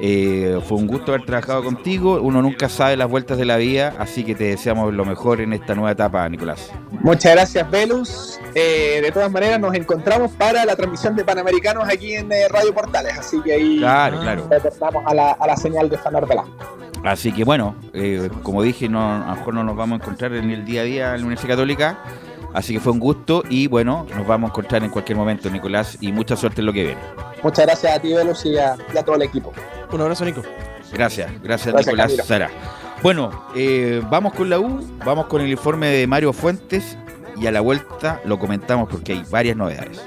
Eh, 0.00 0.60
fue 0.66 0.78
un 0.78 0.86
gusto 0.86 1.12
haber 1.12 1.26
trabajado 1.26 1.62
contigo. 1.64 2.20
Uno 2.22 2.40
nunca 2.42 2.68
sabe 2.68 2.96
las 2.96 3.08
vueltas 3.08 3.38
de 3.38 3.44
la 3.44 3.56
vida, 3.56 3.94
así 3.98 4.24
que 4.24 4.34
te 4.34 4.44
deseamos 4.44 4.92
lo 4.94 5.04
mejor 5.04 5.40
en 5.40 5.52
esta 5.52 5.74
nueva 5.74 5.92
etapa, 5.92 6.28
Nicolás. 6.28 6.70
Muchas 7.02 7.32
gracias, 7.32 7.70
Velus. 7.70 8.38
Eh, 8.54 9.00
de 9.02 9.10
todas 9.12 9.30
maneras, 9.30 9.60
nos 9.60 9.74
encontramos 9.74 10.32
para 10.32 10.64
la 10.64 10.76
transmisión 10.76 11.16
de 11.16 11.24
Panamericanos 11.24 11.84
aquí 11.88 12.14
en 12.14 12.30
eh, 12.32 12.48
Radio 12.48 12.72
Portales, 12.74 13.18
así 13.18 13.40
que 13.42 13.52
ahí 13.54 13.78
Claro, 13.78 14.20
claro. 14.20 14.46
retornamos 14.50 15.02
a 15.06 15.14
la, 15.14 15.32
a 15.32 15.46
la 15.46 15.56
señal 15.56 15.88
de 15.88 15.98
Fanar. 15.98 16.26
Así 17.04 17.32
que 17.32 17.44
bueno, 17.44 17.74
como 18.42 18.62
dije, 18.62 18.88
no, 18.88 19.00
a 19.00 19.30
lo 19.30 19.36
mejor 19.36 19.54
no 19.54 19.64
nos 19.64 19.76
vamos 19.76 20.00
a 20.00 20.02
encontrar 20.02 20.34
en 20.34 20.50
el 20.50 20.64
día 20.64 20.82
a 20.82 20.84
día 20.84 21.04
en 21.14 21.20
la 21.20 21.26
Universidad 21.26 21.50
Católica. 21.54 21.98
Así 22.52 22.74
que 22.74 22.80
fue 22.80 22.92
un 22.92 22.98
gusto 22.98 23.44
y 23.48 23.68
bueno, 23.68 24.06
nos 24.16 24.26
vamos 24.26 24.48
a 24.48 24.52
encontrar 24.52 24.82
en 24.82 24.90
cualquier 24.90 25.16
momento, 25.16 25.48
Nicolás, 25.50 25.96
y 26.00 26.10
mucha 26.12 26.36
suerte 26.36 26.60
en 26.62 26.66
lo 26.66 26.72
que 26.72 26.84
viene. 26.84 27.00
Muchas 27.42 27.64
gracias 27.64 27.96
a 27.96 28.00
ti, 28.00 28.12
Velus, 28.12 28.44
y 28.44 28.58
a, 28.58 28.76
y 28.92 28.98
a 28.98 29.02
todo 29.04 29.14
el 29.16 29.22
equipo. 29.22 29.52
Un 29.92 30.00
abrazo, 30.00 30.24
Nico. 30.24 30.42
Gracias, 30.92 31.30
gracias, 31.42 31.72
Gracias, 31.72 31.86
Nicolás 31.86 32.06
Camilo. 32.06 32.24
Sara. 32.24 32.50
Bueno, 33.02 33.46
eh, 33.54 34.02
vamos 34.10 34.34
con 34.34 34.50
la 34.50 34.58
U, 34.58 34.86
vamos 35.04 35.26
con 35.26 35.40
el 35.40 35.48
informe 35.48 35.88
de 35.88 36.06
Mario 36.06 36.32
Fuentes 36.32 36.98
y 37.36 37.46
a 37.46 37.52
la 37.52 37.60
vuelta 37.60 38.20
lo 38.24 38.38
comentamos 38.38 38.88
porque 38.90 39.12
hay 39.12 39.24
varias 39.30 39.56
novedades. 39.56 40.02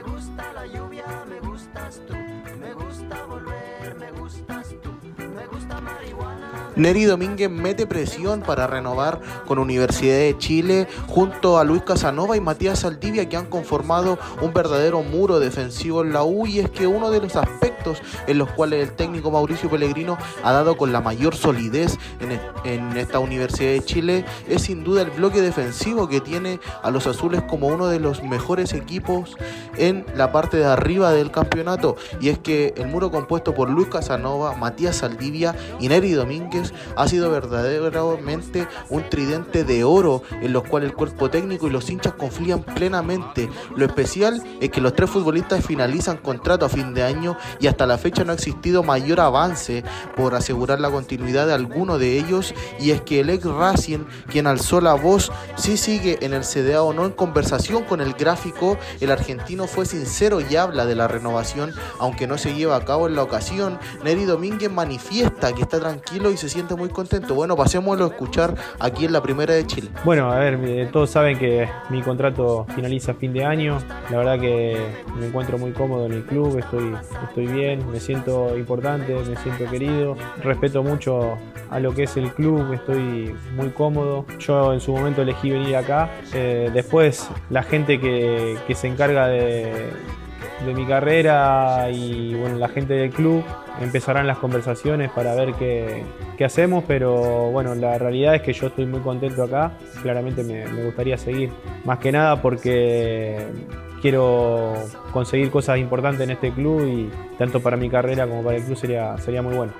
Neri 6.75 7.05
Domínguez 7.05 7.49
mete 7.51 7.85
presión 7.85 8.41
para 8.41 8.65
renovar 8.65 9.19
con 9.45 9.59
Universidad 9.59 10.17
de 10.17 10.35
Chile 10.37 10.87
junto 11.07 11.59
a 11.59 11.63
Luis 11.63 11.83
Casanova 11.83 12.35
y 12.35 12.41
Matías 12.41 12.79
Saldivia 12.79 13.29
que 13.29 13.37
han 13.37 13.45
conformado 13.45 14.17
un 14.41 14.53
verdadero 14.53 15.03
muro 15.03 15.39
defensivo 15.39 16.01
en 16.01 16.13
la 16.13 16.23
U 16.23 16.47
y 16.47 16.59
es 16.59 16.69
que 16.69 16.87
uno 16.87 17.11
de 17.11 17.21
los 17.21 17.35
aspectos 17.35 18.01
en 18.27 18.37
los 18.37 18.49
cuales 18.51 18.87
el 18.87 18.95
técnico 18.95 19.29
Mauricio 19.29 19.69
Pellegrino 19.69 20.17
ha 20.43 20.51
dado 20.51 20.75
con 20.77 20.91
la 20.91 21.01
mayor 21.01 21.35
solidez 21.35 21.97
en, 22.19 22.39
en 22.63 22.97
esta 22.97 23.19
Universidad 23.19 23.71
de 23.71 23.83
Chile 23.83 24.25
es 24.47 24.63
sin 24.63 24.83
duda 24.83 25.03
el 25.03 25.11
bloque 25.11 25.41
defensivo 25.41 26.07
que 26.07 26.21
tiene 26.21 26.59
a 26.81 26.89
los 26.89 27.05
azules 27.05 27.43
como 27.43 27.67
uno 27.67 27.87
de 27.87 27.99
los 27.99 28.23
mejores 28.23 28.73
equipos 28.73 29.35
en 29.77 30.05
la 30.15 30.31
parte 30.31 30.57
de 30.57 30.65
arriba 30.65 31.11
del 31.11 31.31
campeonato. 31.31 31.97
Y 32.19 32.29
es 32.29 32.39
que 32.39 32.73
el 32.77 32.87
muro 32.87 33.11
compuesto 33.11 33.53
por 33.53 33.69
Luis 33.69 33.87
Casanova, 33.87 34.55
Matías 34.55 34.97
Saldivia 34.97 35.55
y 35.79 35.87
Neri 35.87 36.11
Domínguez 36.11 36.62
ha 36.95 37.07
sido 37.07 37.31
verdaderamente 37.31 38.67
un 38.89 39.09
tridente 39.09 39.63
de 39.63 39.83
oro 39.83 40.23
en 40.41 40.53
los 40.53 40.63
cuales 40.63 40.89
el 40.89 40.95
cuerpo 40.95 41.29
técnico 41.29 41.67
y 41.67 41.71
los 41.71 41.89
hinchas 41.89 42.13
confían 42.13 42.63
plenamente. 42.63 43.49
Lo 43.75 43.85
especial 43.85 44.43
es 44.59 44.69
que 44.69 44.81
los 44.81 44.93
tres 44.93 45.09
futbolistas 45.09 45.65
finalizan 45.65 46.17
contrato 46.17 46.65
a 46.65 46.69
fin 46.69 46.93
de 46.93 47.03
año 47.03 47.37
y 47.59 47.67
hasta 47.67 47.85
la 47.85 47.97
fecha 47.97 48.23
no 48.23 48.31
ha 48.31 48.35
existido 48.35 48.83
mayor 48.83 49.19
avance 49.19 49.83
por 50.15 50.35
asegurar 50.35 50.79
la 50.79 50.91
continuidad 50.91 51.47
de 51.47 51.53
alguno 51.53 51.97
de 51.97 52.17
ellos 52.17 52.53
y 52.79 52.91
es 52.91 53.01
que 53.01 53.19
el 53.19 53.29
ex 53.29 53.45
Racing, 53.45 54.05
quien 54.29 54.47
alzó 54.47 54.81
la 54.81 54.93
voz, 54.93 55.31
sí 55.55 55.77
sigue 55.77 56.19
en 56.21 56.33
el 56.33 56.43
CDA 56.43 56.83
o 56.83 56.93
no 56.93 57.05
en 57.05 57.11
conversación 57.11 57.83
con 57.83 58.01
el 58.01 58.13
gráfico, 58.13 58.77
el 58.99 59.11
argentino 59.11 59.67
fue 59.67 59.85
sincero 59.85 60.41
y 60.41 60.55
habla 60.55 60.85
de 60.85 60.95
la 60.95 61.07
renovación, 61.07 61.73
aunque 61.99 62.27
no 62.27 62.37
se 62.37 62.53
lleva 62.53 62.75
a 62.75 62.85
cabo 62.85 63.07
en 63.07 63.15
la 63.15 63.23
ocasión. 63.23 63.79
Neri 64.03 64.25
Domínguez 64.25 64.71
manifiesta 64.71 65.53
que 65.53 65.61
está 65.61 65.79
tranquilo 65.79 66.31
y 66.31 66.37
se 66.37 66.49
siente 66.53 66.75
muy 66.75 66.89
contento. 66.89 67.33
Bueno, 67.33 67.55
pasémoslo 67.55 68.05
a 68.05 68.07
escuchar 68.09 68.55
aquí 68.79 69.05
en 69.05 69.13
la 69.13 69.21
primera 69.21 69.55
de 69.55 69.65
Chile. 69.65 69.89
Bueno, 70.05 70.31
a 70.31 70.37
ver, 70.37 70.91
todos 70.91 71.09
saben 71.09 71.37
que 71.39 71.67
mi 71.89 72.01
contrato 72.03 72.65
finaliza 72.75 73.13
a 73.13 73.15
fin 73.15 73.33
de 73.33 73.43
año. 73.43 73.79
La 74.11 74.19
verdad 74.19 74.39
que 74.39 74.77
me 75.17 75.27
encuentro 75.27 75.57
muy 75.57 75.71
cómodo 75.71 76.05
en 76.05 76.13
el 76.13 76.23
club, 76.23 76.59
estoy, 76.59 76.93
estoy 77.27 77.47
bien, 77.47 77.89
me 77.91 77.99
siento 77.99 78.55
importante, 78.55 79.15
me 79.15 79.35
siento 79.37 79.69
querido. 79.69 80.15
Respeto 80.43 80.83
mucho 80.83 81.37
a 81.71 81.79
lo 81.79 81.93
que 81.95 82.03
es 82.03 82.15
el 82.17 82.31
club, 82.31 82.71
estoy 82.71 83.35
muy 83.55 83.69
cómodo. 83.69 84.25
Yo 84.37 84.73
en 84.73 84.79
su 84.79 84.91
momento 84.91 85.23
elegí 85.23 85.49
venir 85.49 85.75
acá. 85.75 86.09
Eh, 86.33 86.69
después 86.71 87.27
la 87.49 87.63
gente 87.63 87.99
que, 87.99 88.57
que 88.67 88.75
se 88.75 88.87
encarga 88.87 89.27
de, 89.27 89.89
de 90.65 90.73
mi 90.73 90.85
carrera 90.85 91.89
y 91.91 92.35
bueno, 92.35 92.57
la 92.57 92.69
gente 92.69 92.93
del 92.93 93.09
club 93.09 93.43
empezarán 93.81 94.27
las 94.27 94.37
conversaciones 94.37 95.11
para 95.11 95.35
ver 95.35 95.53
qué, 95.53 96.03
hacemos, 96.43 96.83
pero 96.85 97.51
bueno, 97.51 97.73
la 97.73 97.97
realidad 97.97 98.35
es 98.35 98.41
que 98.41 98.51
yo 98.51 98.67
estoy 98.67 98.85
muy 98.85 98.99
contento 98.99 99.43
acá, 99.43 99.71
claramente 100.01 100.43
me, 100.43 100.67
me 100.67 100.83
gustaría 100.83 101.17
seguir, 101.17 101.51
más 101.85 101.99
que 101.99 102.11
nada 102.11 102.41
porque 102.41 103.47
quiero 104.03 104.73
conseguir 105.13 105.49
cosas 105.49 105.77
importantes 105.77 106.19
en 106.19 106.31
este 106.31 106.51
club 106.51 106.85
y 106.85 107.09
tanto 107.37 107.61
para 107.61 107.77
mi 107.77 107.89
carrera 107.89 108.27
como 108.27 108.43
para 108.43 108.57
el 108.57 108.63
club 108.63 108.75
sería, 108.75 109.17
sería 109.17 109.41
muy 109.41 109.55
bueno. 109.55 109.71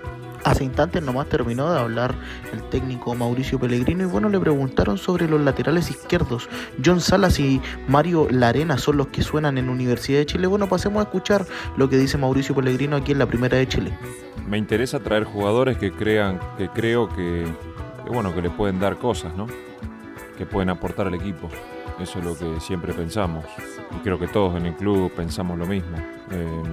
Hace 0.44 0.66
instantes 0.66 1.02
nomás 1.02 1.30
terminó 1.30 1.72
de 1.72 1.80
hablar 1.80 2.14
el 2.52 2.62
técnico 2.70 3.16
Mauricio 3.16 3.60
Pellegrino 3.60 4.04
y 4.04 4.08
bueno, 4.08 4.30
le 4.30 4.40
preguntaron 4.40 4.98
sobre 4.98 5.28
los 5.28 5.40
laterales 5.40 5.90
izquierdos. 5.90 6.50
John 6.84 7.00
Salas 7.00 7.40
y 7.40 7.62
Mario 7.88 8.28
Larena 8.30 8.78
son 8.78 8.98
los 8.98 9.08
que 9.08 9.24
suenan 9.24 9.58
en 9.58 9.70
Universidad 9.70 10.20
de 10.20 10.26
Chile. 10.26 10.48
Bueno, 10.48 10.68
pasemos 10.68 11.00
a 11.00 11.04
escuchar 11.04 11.46
lo 11.78 11.90
que 11.90 11.98
dice 11.98 12.18
Mauricio 12.18 12.54
Pellegrino 12.56 12.98
aquí 12.98 13.14
en 13.14 13.20
la 13.20 13.26
Primera 13.26 13.58
de 13.58 13.68
Chile. 13.68 13.98
Me 14.48 14.58
interesa 14.58 15.00
traer 15.00 15.24
jugadores 15.24 15.78
que 15.78 15.92
crean, 15.92 16.40
que 16.58 16.68
creo 16.70 17.08
que, 17.08 17.46
que, 18.04 18.10
bueno, 18.10 18.36
que 18.36 18.42
le 18.42 18.50
pueden 18.50 18.80
dar 18.80 18.98
cosas, 18.98 19.34
¿no? 19.36 19.48
Que 20.38 20.46
pueden 20.46 20.70
aportar 20.70 21.08
al 21.08 21.14
equipo. 21.14 21.50
Eso 22.00 22.20
es 22.20 22.26
lo 22.26 22.38
que 22.38 22.60
siempre 22.60 22.94
pensamos. 22.94 23.46
Y 23.96 24.00
creo 24.00 24.18
que 24.18 24.28
todos 24.28 24.56
en 24.56 24.66
el 24.66 24.76
club 24.76 25.12
pensamos 25.14 25.58
lo 25.58 25.66
mismo. 25.66 25.98
Eh, 26.32 26.64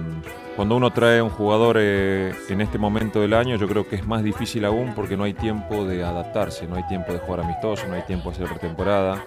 cuando 0.55 0.75
uno 0.75 0.91
trae 0.91 1.21
un 1.21 1.29
jugador 1.29 1.77
eh, 1.79 2.33
en 2.49 2.61
este 2.61 2.77
momento 2.77 3.21
del 3.21 3.33
año, 3.33 3.55
yo 3.55 3.67
creo 3.67 3.87
que 3.87 3.95
es 3.95 4.07
más 4.07 4.23
difícil 4.23 4.65
aún 4.65 4.93
porque 4.95 5.15
no 5.15 5.23
hay 5.23 5.33
tiempo 5.33 5.85
de 5.85 6.03
adaptarse, 6.03 6.67
no 6.67 6.75
hay 6.75 6.87
tiempo 6.87 7.13
de 7.13 7.19
jugar 7.19 7.41
amistoso, 7.41 7.87
no 7.87 7.93
hay 7.93 8.01
tiempo 8.03 8.29
de 8.29 8.35
hacer 8.35 8.49
pretemporada. 8.49 9.23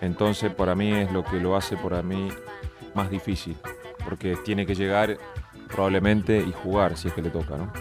Entonces, 0.00 0.52
para 0.52 0.74
mí 0.74 0.92
es 0.92 1.12
lo 1.12 1.24
que 1.24 1.38
lo 1.40 1.56
hace 1.56 1.76
para 1.76 2.02
mí 2.02 2.28
más 2.94 3.10
difícil, 3.10 3.56
porque 4.04 4.36
tiene 4.44 4.66
que 4.66 4.74
llegar 4.74 5.16
probablemente 5.68 6.38
y 6.38 6.52
jugar 6.52 6.96
si 6.96 7.08
es 7.08 7.14
que 7.14 7.22
le 7.22 7.30
toca, 7.30 7.56
¿no? 7.56 7.72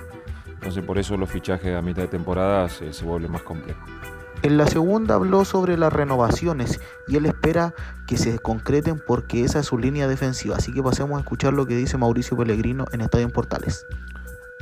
Entonces, 0.48 0.84
por 0.84 0.98
eso 0.98 1.16
los 1.16 1.30
fichajes 1.30 1.76
a 1.76 1.82
mitad 1.82 2.04
de 2.04 2.08
temporada 2.08 2.68
se 2.70 3.06
vuelven 3.06 3.32
más 3.32 3.44
complejos. 3.44 3.95
En 4.44 4.58
la 4.58 4.68
segunda 4.68 5.16
habló 5.16 5.44
sobre 5.46 5.78
las 5.78 5.92
renovaciones 5.92 6.80
y 7.08 7.16
él 7.16 7.26
espera 7.26 7.74
que 8.08 8.18
se 8.18 8.38
concreten 8.40 9.02
porque 9.06 9.44
esa 9.44 9.60
es 9.60 9.66
su 9.66 9.78
línea 9.78 10.08
defensiva. 10.08 10.58
Así 10.58 10.72
que 10.74 10.84
pasemos 10.84 11.18
a 11.18 11.22
escuchar 11.22 11.54
lo 11.54 11.66
que 11.66 11.76
dice 11.76 11.98
Mauricio 11.98 12.38
Pellegrino 12.38 12.86
en 12.92 13.02
Estadio 13.02 13.26
en 13.26 13.32
Portales. 13.32 13.86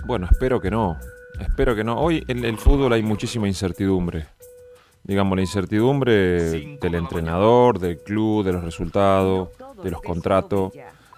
Bueno, 0.06 0.28
espero 0.32 0.62
que 0.62 0.72
no. 0.72 0.98
Espero 1.40 1.76
que 1.76 1.84
no. 1.84 2.00
Hoy 2.00 2.24
en 2.28 2.46
el 2.46 2.58
fútbol 2.58 2.94
hay 2.94 3.04
muchísima 3.04 3.48
incertidumbre. 3.48 4.28
Digamos, 5.04 5.36
la 5.36 5.42
incertidumbre 5.42 6.78
del 6.80 6.96
entrenador, 6.96 7.80
del 7.80 7.98
club, 7.98 8.46
de 8.46 8.54
los 8.54 8.64
resultados, 8.64 9.50
de 9.84 9.92
los 9.92 10.02
contratos, 10.02 10.72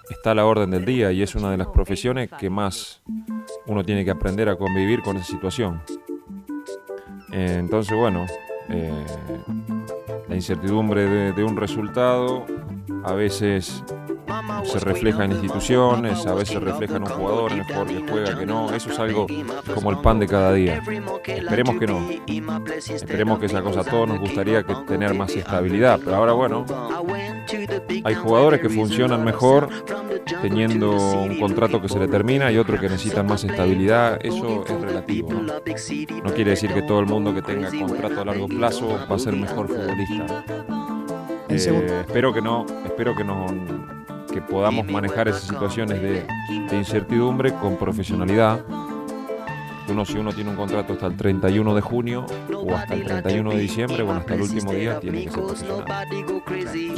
está 0.10 0.32
a 0.32 0.36
la 0.36 0.46
orden 0.46 0.72
del 0.72 0.86
día 0.86 1.12
y 1.12 1.22
es 1.22 1.36
una 1.36 1.52
de 1.52 1.58
las 1.58 1.68
profesiones 1.68 2.30
que 2.40 2.50
más 2.50 3.02
uno 3.68 3.84
tiene 3.84 4.04
que 4.04 4.12
aprender 4.12 4.50
a 4.50 4.56
convivir 4.56 5.02
con 5.02 5.18
esa 5.18 5.26
situación. 5.26 5.82
Eh, 7.32 7.56
entonces, 7.60 7.96
bueno, 7.98 8.26
eh, 8.70 9.06
la 10.28 10.36
incertidumbre 10.36 11.32
de, 11.34 11.44
un 11.44 11.56
resultado 11.56 12.46
a 13.04 13.14
veces 13.14 13.84
se 14.64 14.80
refleja 14.80 15.26
en 15.26 15.32
instituciones, 15.32 16.26
a 16.26 16.34
veces 16.34 16.62
refleja 16.62 16.98
en 16.98 17.04
un 17.04 17.10
jugador, 17.10 17.52
en 17.52 17.60
el 17.60 17.64
jugador 17.66 17.88
que 17.88 18.12
juega, 18.12 18.40
que 18.40 18.46
no. 18.46 18.74
Eso 18.74 18.92
es 18.92 19.00
algo 19.00 19.28
como 19.74 19.92
el 19.92 20.00
pan 20.00 20.20
de 20.20 20.28
cada 20.28 20.54
día. 20.54 20.82
Esperemos 21.26 21.78
que 21.78 21.88
no. 21.88 22.10
Esperemos 22.76 23.40
que 23.40 23.46
esa 23.46 23.62
cosa 23.62 23.82
a 23.82 23.84
todos 23.84 24.08
nos 24.08 24.20
gustaría 24.20 24.64
que 24.64 24.74
tener 24.88 25.14
más 25.14 25.36
estabilidad. 25.36 26.00
Pero 26.04 26.16
ahora, 26.16 26.34
bueno, 26.34 26.66
hay 28.04 28.16
jugadores 28.16 28.62
que 28.62 28.70
funcionan 28.70 29.24
mejor 29.24 29.70
teniendo 30.42 30.92
un 30.92 31.40
contrato 31.40 31.82
que 31.82 31.90
se 31.90 32.00
le 32.00 32.08
termina 32.08 32.52
y 32.52 32.58
otros 32.58 32.80
que 32.80 32.90
necesitan 32.90 33.28
más 33.28 33.44
estabilidad. 33.44 34.20
Eso 34.24 34.64
es 34.68 34.82
relativo. 34.82 35.32
¿no? 35.32 35.42
no 35.42 36.34
quiere 36.34 36.52
decir 36.52 36.74
que 36.74 36.82
todo 36.82 37.00
el 37.00 37.06
mundo 37.06 37.34
que 37.34 37.42
tenga 37.42 37.70
contrato 37.70 38.22
a 38.22 38.26
largo 38.26 38.48
plazo 38.48 38.88
va 39.10 39.16
a 39.16 39.20
ser 39.20 39.36
mejor 39.36 39.68
futbolista. 39.68 40.44
Eh, 41.50 42.04
espero 42.08 42.34
que 42.34 42.42
no, 42.42 42.66
espero 42.86 43.16
que 43.16 43.24
no 43.24 43.46
que 44.34 44.42
podamos 44.42 44.86
manejar 44.88 45.30
esas 45.30 45.44
situaciones 45.44 46.02
de, 46.02 46.26
de 46.70 46.78
incertidumbre 46.78 47.54
con 47.54 47.78
profesionalidad. 47.78 48.60
Uno, 49.88 50.04
si 50.04 50.18
uno 50.18 50.34
tiene 50.34 50.50
un 50.50 50.56
contrato 50.56 50.94
hasta 50.94 51.06
el 51.08 51.16
31 51.16 51.76
de 51.76 51.82
junio 51.82 52.26
o 52.54 52.74
hasta 52.74 52.96
el 52.96 53.06
31 53.06 53.52
de 53.52 53.60
diciembre, 53.60 54.04
bueno, 54.04 54.20
hasta 54.20 54.34
el 54.34 54.42
último 54.42 54.72
día 54.74 55.00
tiene 55.00 55.26
que 55.26 55.32
ser 55.32 55.44
profesional. 55.44 56.08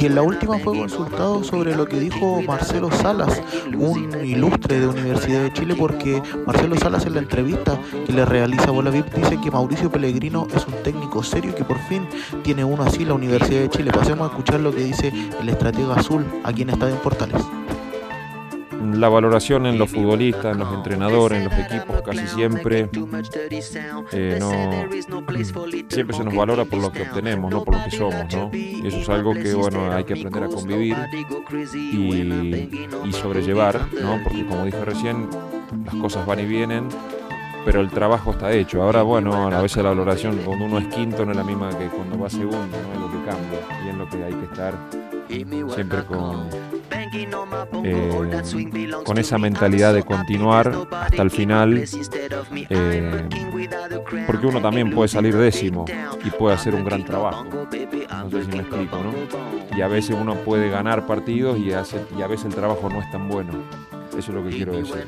Y 0.00 0.06
en 0.06 0.14
la 0.14 0.22
última 0.22 0.58
fue 0.58 0.78
consultado 0.78 1.44
sobre 1.44 1.76
lo 1.76 1.86
que 1.86 2.00
dijo 2.00 2.42
Marcelo 2.42 2.90
Salas, 2.90 3.42
un 3.76 4.24
ilustre 4.24 4.80
de 4.80 4.86
Universidad 4.86 5.42
de 5.42 5.52
Chile, 5.52 5.74
porque 5.78 6.22
Marcelo 6.46 6.76
Salas 6.76 7.04
en 7.06 7.14
la 7.14 7.20
entrevista 7.20 7.78
que 8.06 8.12
le 8.12 8.24
realiza 8.24 8.70
Bola 8.70 8.90
VIP 8.90 9.12
dice 9.14 9.38
que 9.40 9.50
Mauricio 9.50 9.90
Pellegrino 9.90 10.46
es 10.54 10.66
un 10.66 10.74
técnico 10.82 11.22
serio 11.22 11.50
y 11.50 11.54
que 11.54 11.64
por 11.64 11.78
fin 11.78 12.06
tiene 12.42 12.64
uno 12.64 12.84
así 12.84 13.04
la 13.04 13.14
Universidad 13.14 13.60
de 13.60 13.70
Chile. 13.70 13.90
Pasemos 13.92 14.28
a 14.28 14.30
escuchar 14.30 14.60
lo 14.60 14.74
que 14.74 14.82
dice 14.84 15.12
el 15.40 15.48
estratega 15.48 15.94
azul 15.94 16.24
aquí 16.44 16.62
en 16.62 16.70
Estadio 16.70 16.96
Portales. 17.02 17.42
La 18.94 19.08
valoración 19.08 19.66
en 19.66 19.78
los 19.78 19.90
futbolistas, 19.90 20.52
en 20.52 20.58
los 20.58 20.72
entrenadores, 20.72 21.38
en 21.38 21.44
los 21.44 21.54
equipos, 21.54 22.02
casi 22.02 22.26
siempre, 22.26 22.88
eh, 24.12 24.36
no, 24.40 24.50
siempre 25.88 26.16
se 26.16 26.24
nos 26.24 26.34
valora 26.34 26.64
por 26.64 26.80
lo 26.80 26.92
que 26.92 27.02
obtenemos, 27.02 27.50
no 27.50 27.64
por 27.64 27.76
lo 27.76 27.84
que 27.84 27.90
somos, 27.90 28.34
¿no? 28.34 28.50
Y 28.52 28.86
eso 28.86 28.98
es 28.98 29.08
algo 29.08 29.34
que, 29.34 29.54
bueno, 29.54 29.92
hay 29.92 30.04
que 30.04 30.14
aprender 30.14 30.44
a 30.44 30.48
convivir 30.48 30.96
y, 31.72 32.68
y 33.04 33.12
sobrellevar, 33.12 33.80
¿no? 34.00 34.20
Porque 34.22 34.46
como 34.46 34.64
dije 34.64 34.84
recién, 34.84 35.28
las 35.84 35.94
cosas 35.96 36.26
van 36.26 36.40
y 36.40 36.46
vienen, 36.46 36.88
pero 37.64 37.80
el 37.80 37.90
trabajo 37.90 38.30
está 38.32 38.52
hecho. 38.52 38.82
Ahora, 38.82 39.02
bueno, 39.02 39.48
a 39.48 39.62
veces 39.62 39.82
la 39.82 39.90
valoración 39.90 40.38
cuando 40.44 40.64
uno 40.64 40.78
es 40.78 40.86
quinto 40.88 41.24
no 41.24 41.32
es 41.32 41.36
la 41.36 41.44
misma 41.44 41.68
que 41.70 41.86
cuando 41.86 42.18
va 42.18 42.30
segundo, 42.30 42.56
no 42.58 42.92
es 42.94 43.00
lo 43.00 43.10
que 43.10 43.24
cambia 43.30 43.58
y 43.84 43.88
es 43.88 43.94
lo 43.96 44.08
que 44.08 44.24
hay 44.24 44.32
que 44.34 44.44
estar 44.44 44.74
siempre 45.74 46.04
con, 46.04 46.48
eh, 47.84 48.08
con 49.04 49.18
esa 49.18 49.36
mentalidad 49.38 49.92
de 49.92 50.02
continuar 50.02 50.72
hasta 50.90 51.22
el 51.22 51.30
final, 51.30 51.84
eh, 52.70 53.28
porque 54.26 54.46
uno 54.46 54.60
también 54.62 54.90
puede 54.90 55.08
salir 55.08 55.36
décimo 55.36 55.84
y 56.24 56.30
puede 56.30 56.54
hacer 56.54 56.74
un 56.74 56.84
gran 56.84 57.04
trabajo. 57.04 57.44
No 58.24 58.30
sé 58.30 58.44
si 58.44 58.50
me 58.50 58.58
explico, 58.60 58.96
¿no? 58.96 59.76
Y 59.76 59.82
a 59.82 59.88
veces 59.88 60.16
uno 60.18 60.34
puede 60.36 60.70
ganar 60.70 61.06
partidos 61.06 61.58
y, 61.58 61.72
hace- 61.72 62.04
y 62.18 62.22
a 62.22 62.26
veces 62.26 62.46
el 62.46 62.54
trabajo 62.54 62.88
no 62.88 63.00
es 63.00 63.10
tan 63.10 63.28
bueno. 63.28 63.52
Eso 64.16 64.18
es 64.18 64.28
lo 64.30 64.42
que 64.44 64.50
quiero 64.56 64.72
decir. 64.72 65.06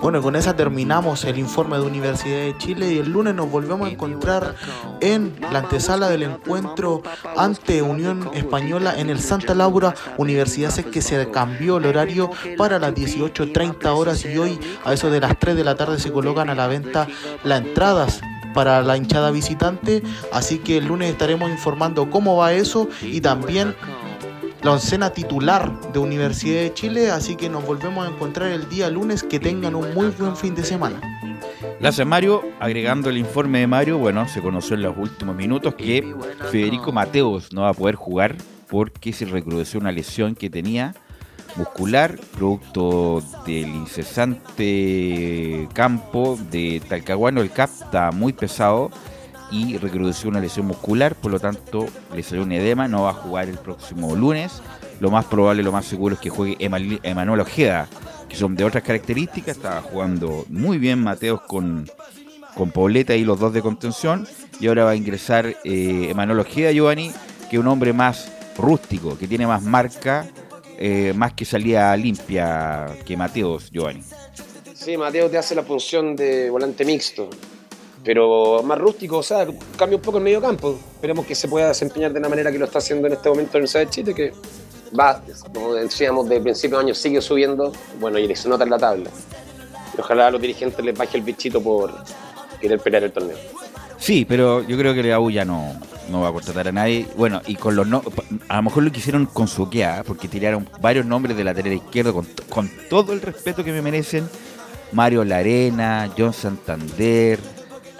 Bueno, 0.00 0.22
con 0.22 0.36
esa 0.36 0.54
terminamos 0.54 1.24
el 1.24 1.38
informe 1.38 1.76
de 1.76 1.82
Universidad 1.82 2.38
de 2.38 2.56
Chile 2.58 2.92
y 2.92 2.98
el 2.98 3.10
lunes 3.10 3.34
nos 3.34 3.50
volvemos 3.50 3.88
a 3.88 3.90
encontrar 3.90 4.54
en 5.00 5.34
la 5.52 5.58
antesala 5.58 6.08
del 6.08 6.22
encuentro 6.22 7.02
ante 7.36 7.82
Unión 7.82 8.30
Española 8.32 8.94
en 8.96 9.10
el 9.10 9.20
Santa 9.20 9.54
Laura 9.54 9.94
Universidad. 10.16 10.68
Que 10.68 11.02
se 11.02 11.30
cambió 11.30 11.78
el 11.78 11.86
horario 11.86 12.30
para 12.56 12.78
las 12.78 12.94
18.30 12.94 13.86
horas 13.86 14.24
y 14.24 14.38
hoy 14.38 14.58
a 14.84 14.92
eso 14.92 15.10
de 15.10 15.20
las 15.20 15.38
3 15.38 15.56
de 15.56 15.64
la 15.64 15.74
tarde 15.74 15.98
se 15.98 16.12
colocan 16.12 16.50
a 16.50 16.54
la 16.54 16.68
venta 16.68 17.06
las 17.42 17.60
entradas 17.62 18.20
para 18.54 18.82
la 18.82 18.96
hinchada 18.96 19.30
visitante, 19.30 20.02
así 20.32 20.58
que 20.58 20.78
el 20.78 20.86
lunes 20.86 21.10
estaremos 21.10 21.50
informando 21.50 22.10
cómo 22.10 22.36
va 22.36 22.52
eso 22.52 22.88
y 23.02 23.20
también 23.20 23.74
la 24.62 24.72
oncena 24.72 25.10
titular 25.10 25.92
de 25.92 25.98
Universidad 25.98 26.62
de 26.62 26.74
Chile, 26.74 27.10
así 27.10 27.36
que 27.36 27.48
nos 27.48 27.64
volvemos 27.64 28.06
a 28.06 28.10
encontrar 28.10 28.50
el 28.50 28.68
día 28.68 28.90
lunes, 28.90 29.22
que 29.22 29.38
tengan 29.38 29.74
un 29.74 29.94
muy 29.94 30.08
buen 30.10 30.36
fin 30.36 30.54
de 30.54 30.64
semana. 30.64 31.00
Gracias 31.80 32.06
Mario, 32.06 32.42
agregando 32.58 33.10
el 33.10 33.18
informe 33.18 33.60
de 33.60 33.66
Mario, 33.66 33.98
bueno, 33.98 34.28
se 34.28 34.42
conoció 34.42 34.74
en 34.74 34.82
los 34.82 34.96
últimos 34.96 35.36
minutos 35.36 35.74
que 35.74 36.14
Federico 36.50 36.92
Mateos 36.92 37.52
no 37.52 37.62
va 37.62 37.70
a 37.70 37.74
poder 37.74 37.94
jugar 37.94 38.36
porque 38.68 39.12
se 39.12 39.26
recrudeció 39.26 39.80
una 39.80 39.92
lesión 39.92 40.34
que 40.34 40.50
tenía 40.50 40.94
muscular, 41.56 42.18
producto 42.36 43.22
del 43.46 43.68
incesante 43.68 45.68
campo 45.72 46.38
de 46.50 46.82
Talcahuano. 46.88 47.40
El 47.40 47.50
CAP 47.50 47.70
está 47.84 48.10
muy 48.10 48.32
pesado 48.32 48.90
y 49.50 49.78
recrudeció 49.78 50.28
una 50.28 50.40
lesión 50.40 50.66
muscular, 50.66 51.14
por 51.14 51.30
lo 51.30 51.40
tanto 51.40 51.86
le 52.14 52.22
salió 52.22 52.42
un 52.42 52.52
edema, 52.52 52.88
no 52.88 53.02
va 53.02 53.10
a 53.10 53.14
jugar 53.14 53.48
el 53.48 53.58
próximo 53.58 54.14
lunes. 54.14 54.60
Lo 55.00 55.10
más 55.10 55.24
probable, 55.26 55.62
lo 55.62 55.72
más 55.72 55.86
seguro 55.86 56.14
es 56.14 56.20
que 56.20 56.28
juegue 56.28 56.56
Emanuel 56.58 57.40
Ojeda, 57.40 57.88
que 58.28 58.36
son 58.36 58.56
de 58.56 58.64
otras 58.64 58.82
características. 58.82 59.56
Estaba 59.56 59.80
jugando 59.80 60.44
muy 60.48 60.78
bien 60.78 61.02
Mateos 61.02 61.40
con, 61.42 61.88
con 62.54 62.72
Pobleta 62.72 63.14
y 63.14 63.24
los 63.24 63.38
dos 63.38 63.52
de 63.52 63.62
contención. 63.62 64.26
Y 64.60 64.66
ahora 64.66 64.84
va 64.84 64.90
a 64.90 64.96
ingresar 64.96 65.46
eh, 65.64 66.08
Emanuel 66.10 66.40
Ojeda, 66.40 66.72
Giovanni, 66.72 67.12
que 67.48 67.56
es 67.56 67.60
un 67.60 67.68
hombre 67.68 67.92
más 67.92 68.32
rústico, 68.56 69.16
que 69.16 69.28
tiene 69.28 69.46
más 69.46 69.62
marca, 69.62 70.26
eh, 70.78 71.12
más 71.14 71.32
que 71.32 71.44
salida 71.44 71.96
limpia 71.96 72.86
que 73.06 73.16
Mateos, 73.16 73.70
Giovanni. 73.70 74.02
Sí, 74.74 74.96
Mateo 74.96 75.30
te 75.30 75.38
hace 75.38 75.54
la 75.54 75.62
función 75.62 76.16
de 76.16 76.50
volante 76.50 76.84
mixto, 76.84 77.30
pero 78.04 78.62
más 78.62 78.78
rústico, 78.78 79.18
o 79.18 79.22
sea, 79.22 79.46
cambia 79.76 79.96
un 79.96 80.02
poco 80.02 80.18
el 80.18 80.24
medio 80.24 80.40
campo. 80.40 80.78
Esperemos 80.94 81.26
que 81.26 81.34
se 81.34 81.48
pueda 81.48 81.68
desempeñar 81.68 82.12
de 82.12 82.20
la 82.20 82.28
manera 82.28 82.50
que 82.50 82.58
lo 82.58 82.64
está 82.64 82.78
haciendo 82.78 83.06
en 83.06 83.14
este 83.14 83.28
momento 83.28 83.58
en 83.58 83.64
la 83.64 83.68
Universidad 83.68 83.80
de 83.84 83.90
Chile, 83.90 84.14
que 84.14 84.32
va, 84.98 85.22
como 85.52 85.74
decíamos, 85.74 86.28
de 86.28 86.40
principio 86.40 86.78
de 86.78 86.84
año 86.84 86.94
sigue 86.94 87.20
subiendo, 87.20 87.72
bueno, 88.00 88.18
y 88.18 88.34
se 88.34 88.48
nota 88.48 88.64
en 88.64 88.70
la 88.70 88.78
tabla. 88.78 89.10
Y 89.96 90.00
ojalá 90.00 90.28
a 90.28 90.30
los 90.30 90.40
dirigentes 90.40 90.84
les 90.84 90.96
baje 90.96 91.18
el 91.18 91.22
bichito 91.22 91.60
por 91.60 91.92
querer 92.60 92.80
pelear 92.80 93.04
el 93.04 93.12
torneo. 93.12 93.36
Sí, 93.98 94.24
pero 94.24 94.62
yo 94.62 94.78
creo 94.78 94.94
que 94.94 95.02
la 95.02 95.18
U 95.18 95.30
ya 95.30 95.44
no, 95.44 95.74
no 96.08 96.20
va 96.20 96.28
a 96.28 96.32
contratar 96.32 96.68
a 96.68 96.72
nadie. 96.72 97.06
Bueno, 97.16 97.42
y 97.46 97.56
con 97.56 97.74
los 97.74 97.86
no, 97.86 98.02
a 98.48 98.56
lo 98.56 98.62
mejor 98.62 98.84
lo 98.84 98.92
que 98.92 98.98
hicieron 98.98 99.26
con 99.26 99.48
Suquea, 99.48 100.04
porque 100.06 100.28
tiraron 100.28 100.68
varios 100.80 101.04
nombres 101.04 101.36
de 101.36 101.44
lateral 101.44 101.72
izquierdo 101.72 102.14
con, 102.14 102.26
con 102.48 102.70
todo 102.88 103.12
el 103.12 103.20
respeto 103.20 103.64
que 103.64 103.72
me 103.72 103.82
merecen. 103.82 104.28
Mario 104.92 105.24
Larena, 105.24 106.10
John 106.16 106.32
Santander, 106.32 107.38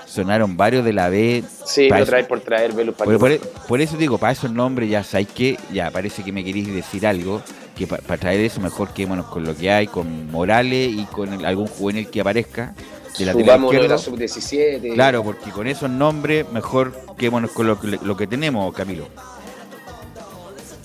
sonaron 0.08 0.56
varios 0.56 0.84
de 0.84 0.92
la 0.92 1.08
B. 1.08 1.44
Sí, 1.64 1.88
Para 1.88 2.00
lo 2.00 2.02
eso- 2.04 2.10
trae 2.10 2.24
por 2.24 2.40
traer, 2.40 2.72
Velus 2.72 2.94
por, 2.94 3.18
por- 3.18 3.38
por 3.38 3.80
eso 3.80 3.96
digo, 3.96 4.18
para 4.18 4.32
esos 4.32 4.50
nombres 4.50 4.88
ya 4.90 5.04
sabéis 5.04 5.28
que 5.28 5.58
ya 5.72 5.90
parece 5.90 6.22
que 6.22 6.32
me 6.32 6.42
queréis 6.42 6.72
decir 6.74 7.06
algo, 7.06 7.42
que 7.76 7.86
pa- 7.86 7.98
para 7.98 8.18
traer 8.18 8.40
eso 8.40 8.60
mejor 8.60 8.88
quedémonos 8.92 9.26
con 9.26 9.44
lo 9.44 9.54
que 9.54 9.70
hay, 9.70 9.86
con 9.86 10.30
Morales 10.30 10.90
y 10.92 11.04
con 11.06 11.32
el- 11.32 11.44
algún 11.44 11.66
juvenil 11.66 12.08
que 12.08 12.20
aparezca 12.20 12.74
de 13.18 13.32
Subamos 13.32 13.72
de 13.72 13.88
la 13.88 13.98
sub-17. 13.98 14.94
Claro, 14.94 15.24
porque 15.24 15.50
con 15.50 15.66
esos 15.66 15.90
nombres 15.90 16.46
mejor 16.52 16.92
quedémonos 17.16 17.50
con 17.50 17.66
lo, 17.66 17.80
que- 17.80 17.98
lo 18.02 18.16
que 18.16 18.26
tenemos, 18.26 18.72
Camilo. 18.74 19.08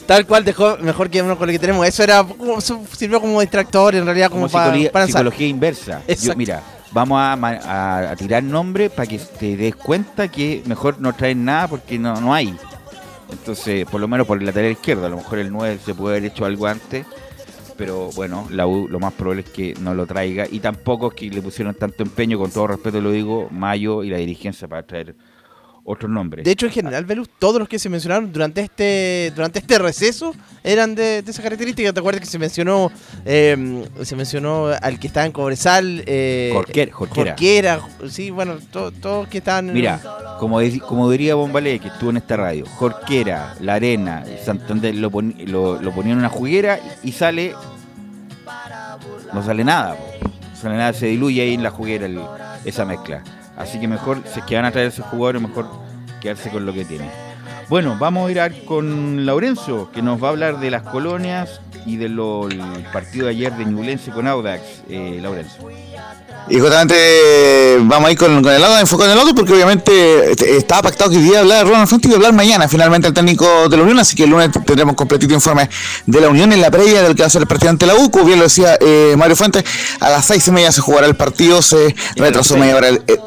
Tal 0.06 0.26
cual, 0.28 0.44
dejó 0.44 0.78
mejor 0.82 1.10
que 1.10 1.22
uno 1.22 1.38
con 1.38 1.48
lo 1.48 1.54
que 1.54 1.60
tenemos. 1.60 1.88
Eso 1.88 2.04
era 2.04 2.26
sirvió 2.98 3.22
como 3.22 3.40
distractor, 3.40 3.96
en 3.96 4.06
realidad, 4.06 4.28
como, 4.30 4.42
Como 4.42 4.52
para, 4.52 4.66
psicología, 4.66 4.92
para 4.92 5.06
psicología 5.08 5.48
inversa. 5.48 6.02
Yo, 6.22 6.36
mira, 6.36 6.62
vamos 6.94 7.20
a, 7.22 8.16
tirar 8.18 8.44
nombres 8.44 8.92
para 8.92 9.08
que 9.08 9.18
te 9.18 9.58
des 9.58 9.76
cuenta 9.76 10.28
que 10.30 10.64
mejor 10.66 11.00
no 11.00 11.14
traen 11.14 11.44
nada 11.44 11.68
porque 11.68 11.98
no, 11.98 12.20
no 12.22 12.34
hay. 12.34 12.56
Entonces, 13.32 13.86
por 13.86 14.00
lo 14.00 14.08
menos 14.08 14.28
por 14.28 14.38
el 14.38 14.46
lateral 14.46 14.72
izquierdo, 14.72 15.06
a 15.06 15.10
lo 15.10 15.18
mejor 15.18 15.40
el 15.40 15.52
9 15.52 15.80
se 15.84 15.96
puede 15.96 16.18
haber 16.18 16.32
hecho 16.32 16.46
algo 16.46 16.68
antes, 16.68 17.06
pero 17.76 18.12
bueno, 18.12 18.48
lo 18.52 19.00
más 19.00 19.14
probable 19.14 19.42
es 19.42 19.50
que 19.50 19.74
no 19.82 19.96
lo 19.96 20.06
traiga 20.06 20.46
y 20.50 20.60
tampoco 20.60 21.08
es 21.08 21.14
que 21.16 21.30
le 21.30 21.42
pusieron 21.42 21.74
tanto 21.74 22.04
empeño, 22.04 22.38
con 22.38 22.52
todo 22.52 22.68
respeto 22.68 23.02
lo 23.02 23.12
digo, 23.12 23.48
Mayo 23.50 24.04
y 24.04 24.10
la 24.10 24.18
dirigencia 24.18 24.68
para 24.68 24.84
traer 24.84 25.16
otros 25.86 26.10
nombres. 26.10 26.46
De 26.46 26.52
hecho, 26.52 26.66
en 26.66 26.72
general, 26.72 27.04
Velus, 27.06 27.30
todos 27.40 27.60
los 27.60 27.68
que 27.68 27.78
se 27.78 27.90
mencionaron 27.90 28.32
durante 28.32 28.62
este 28.62 29.34
durante 29.36 29.60
este 29.60 29.78
receso 29.80 30.34
eran 30.64 30.96
de, 30.96 31.22
de 31.22 31.30
esa 31.32 31.44
característica. 31.44 31.92
¿Te 31.92 32.00
acuerdas 32.00 32.22
que 32.22 32.26
se 32.28 32.40
mencionó 32.40 32.90
eh, 33.26 33.86
se 34.04 34.16
mencionó 34.16 34.68
al 34.82 34.98
que 35.00 35.08
estaba 35.08 35.26
en 35.26 35.34
Cobresal? 35.34 36.04
Eh, 36.06 36.52
Jorquera, 36.54 36.94
Jorquera. 36.94 37.32
Jorquera, 37.32 37.82
sí, 38.10 38.30
bueno, 38.30 38.58
to- 38.72 38.92
todos 38.92 39.28
que 39.28 39.40
estaban... 39.40 39.74
Mira, 39.74 40.00
como, 40.40 40.60
como 40.88 41.12
diría 41.12 41.36
Bombalé, 41.36 41.80
que 41.80 41.90
estuvo 41.90 42.12
en 42.12 42.18
esta 42.18 42.38
radio, 42.38 42.66
Jorquera, 42.66 43.56
La 43.60 43.74
Arena, 43.74 44.24
Santander 44.46 44.96
lo, 44.96 45.12
pon- 45.12 45.36
lo, 45.48 45.82
lo 45.82 45.92
ponían 45.94 46.14
en 46.14 46.20
una 46.20 46.30
juguera 46.30 46.80
y, 47.04 47.10
y 47.10 47.12
sale. 47.12 47.54
No 49.34 49.44
sale 49.44 49.64
nada, 49.64 49.96
po. 49.96 50.30
no 50.50 50.56
sale 50.56 50.78
nada, 50.78 50.94
se 50.94 51.08
diluye 51.08 51.42
ahí 51.42 51.54
en 51.56 51.64
la 51.64 51.72
juguera 51.72 52.06
el- 52.06 52.22
esa 52.66 52.86
mezcla. 52.86 53.22
Así 53.58 53.80
que 53.80 53.88
mejor, 53.88 54.22
si 54.32 54.40
es 54.40 54.46
que 54.46 54.56
van 54.56 54.66
a 54.66 54.72
traer 54.72 54.88
esos 54.88 55.06
jugadores, 55.06 55.42
mejor 55.42 55.68
quedarse 56.22 56.50
con 56.50 56.66
lo 56.66 56.74
que 56.74 56.86
tienen. 56.86 57.10
Bueno, 57.70 57.96
vamos 58.00 58.28
a 58.28 58.32
ir 58.32 58.40
a 58.42 58.50
con 58.66 59.26
Laurencio, 59.26 59.90
que 59.92 60.02
nos 60.02 60.22
va 60.22 60.28
a 60.28 60.32
hablar 60.32 60.60
de 60.60 60.70
las 60.70 60.84
colonias 60.84 61.62
y 61.86 61.98
del 61.98 62.18
partido 62.92 63.26
de 63.26 63.32
ayer 63.32 63.54
de 63.54 63.66
Ñublense 63.66 64.12
con 64.12 64.28
Audax. 64.28 64.62
Eh, 64.90 65.20
Laurencio. 65.22 65.70
Y 66.50 66.60
justamente 66.60 66.94
eh, 66.98 67.78
vamos 67.82 68.10
a 68.10 68.12
ir 68.12 68.18
con, 68.18 68.42
con 68.44 68.52
el 68.52 68.62
lado, 68.62 68.78
enfocado 68.78 69.10
en 69.10 69.18
el 69.18 69.18
lado, 69.24 69.34
porque 69.34 69.54
obviamente 69.54 70.32
este, 70.32 70.58
estaba 70.58 70.82
pactado 70.84 71.10
que 71.12 71.18
hoy 71.18 71.24
día 71.24 71.40
hablar 71.40 71.66
Ronald 71.66 71.88
Fuentes 71.88 72.12
y 72.12 72.14
hablar 72.14 72.34
mañana 72.34 72.68
finalmente 72.68 73.08
el 73.08 73.14
técnico 73.14 73.70
de 73.70 73.78
la 73.78 73.84
Unión, 73.84 74.00
así 74.00 74.16
que 74.16 74.26
el 74.26 74.30
lunes 74.32 74.50
tendremos 74.66 74.96
completito 74.96 75.34
informe 75.34 75.70
de 76.06 76.20
la 76.22 76.28
Unión 76.28 76.52
en 76.52 76.60
la 76.60 76.70
previa 76.70 77.02
del 77.02 77.16
que 77.16 77.24
va 77.24 77.28
a 77.28 77.30
ser 77.30 77.42
el 77.44 77.48
partido 77.48 77.70
ante 77.70 77.86
la 77.86 77.96
U, 77.96 78.12
como 78.12 78.26
bien 78.26 78.40
lo 78.40 78.44
decía 78.44 78.78
eh, 78.82 79.16
Mario 79.18 79.38
Fuentes, 79.38 79.64
a 80.02 80.10
las 80.10 80.26
seis 80.26 80.46
y 80.48 80.52
media 80.52 80.72
se 80.74 80.82
jugará 80.82 81.08
el 81.08 81.16
partido, 81.16 81.62
se 81.62 81.96
retrasó 82.18 82.58
media 82.58 82.76
hora 82.76 82.90
el- 82.90 83.04
eh, 83.08 83.18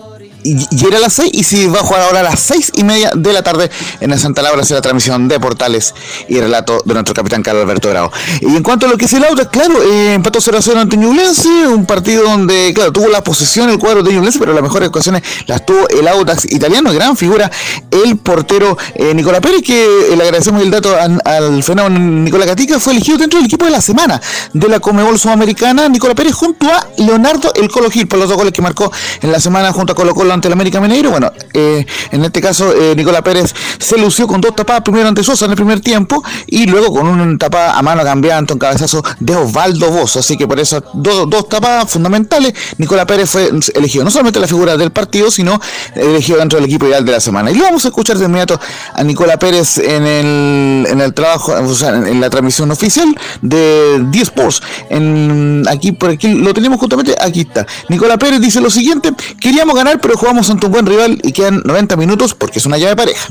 y, 0.46 0.86
era 0.86 0.98
a 0.98 1.00
las 1.00 1.14
6 1.14 1.30
y 1.32 1.42
si 1.42 1.66
va 1.66 1.80
a 1.80 1.82
jugar 1.82 2.02
ahora 2.02 2.20
a 2.20 2.22
las 2.22 2.40
seis 2.40 2.70
y 2.74 2.84
media 2.84 3.10
de 3.14 3.32
la 3.32 3.42
tarde 3.42 3.70
en 4.00 4.12
el 4.12 4.18
Santa 4.18 4.42
Laura 4.42 4.64
será 4.64 4.78
la 4.78 4.82
transmisión 4.82 5.26
de 5.28 5.40
portales 5.40 5.94
y 6.28 6.40
relato 6.40 6.80
de 6.84 6.94
nuestro 6.94 7.14
capitán 7.14 7.42
Carlos 7.42 7.64
Alberto 7.64 7.88
Grau. 7.88 8.10
Y 8.40 8.56
en 8.56 8.62
cuanto 8.62 8.86
a 8.86 8.88
lo 8.88 8.96
que 8.96 9.06
es 9.06 9.12
el 9.12 9.24
Audax, 9.24 9.50
claro, 9.50 9.82
eh, 9.82 10.14
empató 10.14 10.40
0 10.40 10.58
a 10.58 10.62
0 10.62 10.80
ante 10.80 10.96
Ñublense, 10.96 11.66
un 11.66 11.86
partido 11.86 12.22
donde, 12.22 12.72
claro, 12.74 12.92
tuvo 12.92 13.08
la 13.08 13.22
posesión 13.22 13.70
el 13.70 13.78
cuadro 13.78 14.02
de 14.02 14.12
Ñublense, 14.12 14.38
pero 14.38 14.52
las 14.52 14.62
mejores 14.62 14.88
ocasiones 14.88 15.22
las 15.46 15.66
tuvo 15.66 15.88
el 15.88 16.06
Audax 16.06 16.44
italiano, 16.52 16.92
gran 16.92 17.16
figura, 17.16 17.50
el 17.90 18.16
portero 18.18 18.76
eh, 18.94 19.14
Nicolás 19.14 19.40
Pérez, 19.40 19.62
que 19.62 20.14
le 20.16 20.22
agradecemos 20.22 20.62
el 20.62 20.70
dato 20.70 20.94
al 21.24 21.62
fenómeno 21.62 21.98
Nicolás 21.98 22.46
Gatica, 22.46 22.78
fue 22.78 22.92
elegido 22.92 23.18
dentro 23.18 23.38
del 23.38 23.46
equipo 23.46 23.64
de 23.64 23.70
la 23.70 23.80
semana 23.80 24.20
de 24.52 24.68
la 24.68 24.80
Comebol 24.80 25.18
Sudamericana, 25.18 25.88
Nicolás 25.88 26.14
Pérez 26.14 26.34
junto 26.34 26.66
a 26.68 26.86
Leonardo 26.98 27.52
El 27.54 27.68
Colo 27.68 27.90
Gil, 27.90 28.06
por 28.06 28.18
los 28.18 28.28
dos 28.28 28.36
goles 28.36 28.52
que 28.52 28.62
marcó 28.62 28.92
en 29.20 29.32
la 29.32 29.40
semana 29.40 29.72
junto 29.72 29.92
a 29.92 29.96
Colo 29.96 30.14
Colo 30.14 30.35
ante 30.36 30.48
el 30.48 30.52
América 30.52 30.80
Mineiro. 30.80 31.10
Bueno, 31.10 31.32
eh, 31.52 31.84
en 32.12 32.24
este 32.24 32.40
caso, 32.40 32.72
eh, 32.72 32.94
Nicolás 32.96 33.22
Pérez 33.22 33.54
se 33.78 33.98
lució 33.98 34.26
con 34.26 34.40
dos 34.40 34.54
tapadas, 34.54 34.82
primero 34.82 35.08
ante 35.08 35.24
Sosa 35.24 35.46
en 35.46 35.50
el 35.52 35.56
primer 35.56 35.80
tiempo 35.80 36.22
y 36.46 36.66
luego 36.66 36.92
con 36.92 37.06
una 37.06 37.36
tapada 37.38 37.78
a 37.78 37.82
mano 37.82 38.02
cambiada 38.04 38.38
ante 38.38 38.52
un 38.52 38.58
cabezazo 38.58 39.02
de 39.20 39.34
Osvaldo 39.34 39.90
Bozo. 39.90 40.20
Así 40.20 40.36
que 40.36 40.46
por 40.46 40.60
eso, 40.60 40.82
dos, 40.94 41.28
dos 41.28 41.48
tapadas 41.48 41.90
fundamentales, 41.90 42.54
Nicolás 42.78 43.06
Pérez 43.06 43.30
fue 43.30 43.50
elegido 43.74 44.04
no 44.04 44.10
solamente 44.10 44.38
la 44.40 44.46
figura 44.46 44.76
del 44.76 44.92
partido, 44.92 45.30
sino 45.30 45.60
elegido 45.94 46.38
dentro 46.38 46.58
del 46.58 46.66
equipo 46.66 46.86
ideal 46.86 47.04
de 47.04 47.12
la 47.12 47.20
semana. 47.20 47.50
Y 47.50 47.58
vamos 47.58 47.84
a 47.84 47.88
escuchar 47.88 48.18
de 48.18 48.26
inmediato 48.26 48.60
a 48.94 49.02
Nicolás 49.02 49.38
Pérez 49.38 49.78
en 49.78 50.06
el, 50.06 50.86
en 50.88 51.00
el 51.00 51.14
trabajo, 51.14 51.52
o 51.52 51.74
sea, 51.74 51.90
en, 51.96 52.06
en 52.06 52.20
la 52.20 52.30
transmisión 52.30 52.70
oficial 52.70 53.16
de 53.42 54.00
D 54.10 54.20
Sports. 54.20 54.62
En, 54.90 55.64
aquí, 55.68 55.92
por 55.92 56.10
aquí 56.10 56.28
lo 56.28 56.52
tenemos 56.52 56.78
justamente, 56.78 57.14
aquí 57.20 57.40
está. 57.40 57.66
Nicolás 57.88 58.18
Pérez 58.18 58.40
dice 58.40 58.60
lo 58.60 58.70
siguiente: 58.70 59.12
queríamos 59.40 59.74
ganar, 59.74 60.00
pero 60.00 60.16
jugamos 60.16 60.25
ante 60.26 60.66
un 60.66 60.72
buen 60.72 60.86
rival 60.86 61.18
y 61.22 61.32
quedan 61.32 61.62
90 61.64 61.96
minutos 61.96 62.34
porque 62.34 62.58
es 62.58 62.66
una 62.66 62.78
llave 62.78 62.96
pareja. 62.96 63.28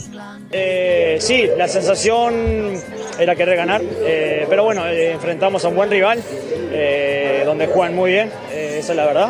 Eh, 0.49 1.17
sí, 1.19 1.45
la 1.57 1.67
sensación 1.67 2.81
era 3.19 3.35
querer 3.35 3.57
ganar, 3.57 3.81
eh, 3.83 4.45
pero 4.49 4.63
bueno, 4.63 4.87
eh, 4.87 5.11
enfrentamos 5.11 5.65
a 5.65 5.67
un 5.67 5.75
buen 5.75 5.89
rival, 5.91 6.23
eh, 6.71 7.43
donde 7.45 7.67
juegan 7.67 7.95
muy 7.95 8.11
bien, 8.11 8.31
eh, 8.49 8.77
esa 8.79 8.93
es 8.93 8.95
la 8.97 9.05
verdad. 9.05 9.29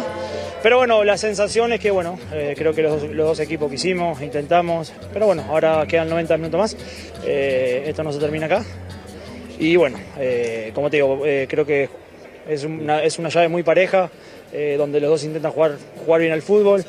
Pero 0.62 0.78
bueno, 0.78 1.04
la 1.04 1.18
sensación 1.18 1.74
es 1.74 1.80
que 1.80 1.90
bueno, 1.90 2.20
eh, 2.32 2.54
creo 2.56 2.72
que 2.74 2.84
los, 2.84 3.02
los 3.02 3.28
dos 3.30 3.40
equipos 3.40 3.68
que 3.70 3.76
hicimos, 3.76 4.22
intentamos, 4.22 4.94
pero 5.12 5.26
bueno, 5.26 5.44
ahora 5.50 5.88
quedan 5.88 6.08
90 6.08 6.38
minutos 6.38 6.60
más, 6.60 6.78
eh, 7.26 7.86
esto 7.88 8.04
no 8.04 8.14
se 8.14 8.20
termina 8.20 8.46
acá. 8.46 8.64
Y 9.58 9.76
bueno, 9.76 9.98
eh, 10.20 10.72
como 10.76 10.92
te 10.92 10.98
digo, 10.98 11.26
eh, 11.26 11.48
creo 11.50 11.66
que 11.66 11.90
es 12.48 12.64
una, 12.64 13.02
es 13.02 13.18
una 13.18 13.30
llave 13.30 13.48
muy 13.48 13.64
pareja, 13.64 14.12
donde 14.78 15.02
los 15.02 15.10
dos 15.10 15.24
intentan 15.26 15.52
jugar, 15.52 15.74
jugar 16.06 16.22
bien 16.22 16.32
al 16.32 16.42
fútbol. 16.42 16.86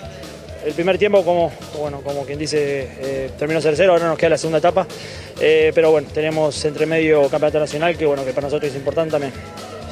El 0.66 0.72
primer 0.72 0.98
tiempo, 0.98 1.24
como, 1.24 1.52
bueno, 1.78 2.00
como 2.00 2.24
quien 2.24 2.40
dice, 2.40 2.88
eh, 2.98 3.30
terminó 3.38 3.60
0-0, 3.60 3.88
ahora 3.88 4.08
nos 4.08 4.18
queda 4.18 4.30
la 4.30 4.36
segunda 4.36 4.58
etapa. 4.58 4.84
Eh, 5.38 5.70
pero 5.72 5.92
bueno, 5.92 6.08
tenemos 6.12 6.64
entre 6.64 6.86
medio 6.86 7.28
campeonato 7.28 7.60
nacional, 7.60 7.96
que 7.96 8.04
bueno, 8.04 8.24
que 8.24 8.32
para 8.32 8.48
nosotros 8.48 8.72
es 8.72 8.76
importante 8.76 9.12
también. 9.12 9.32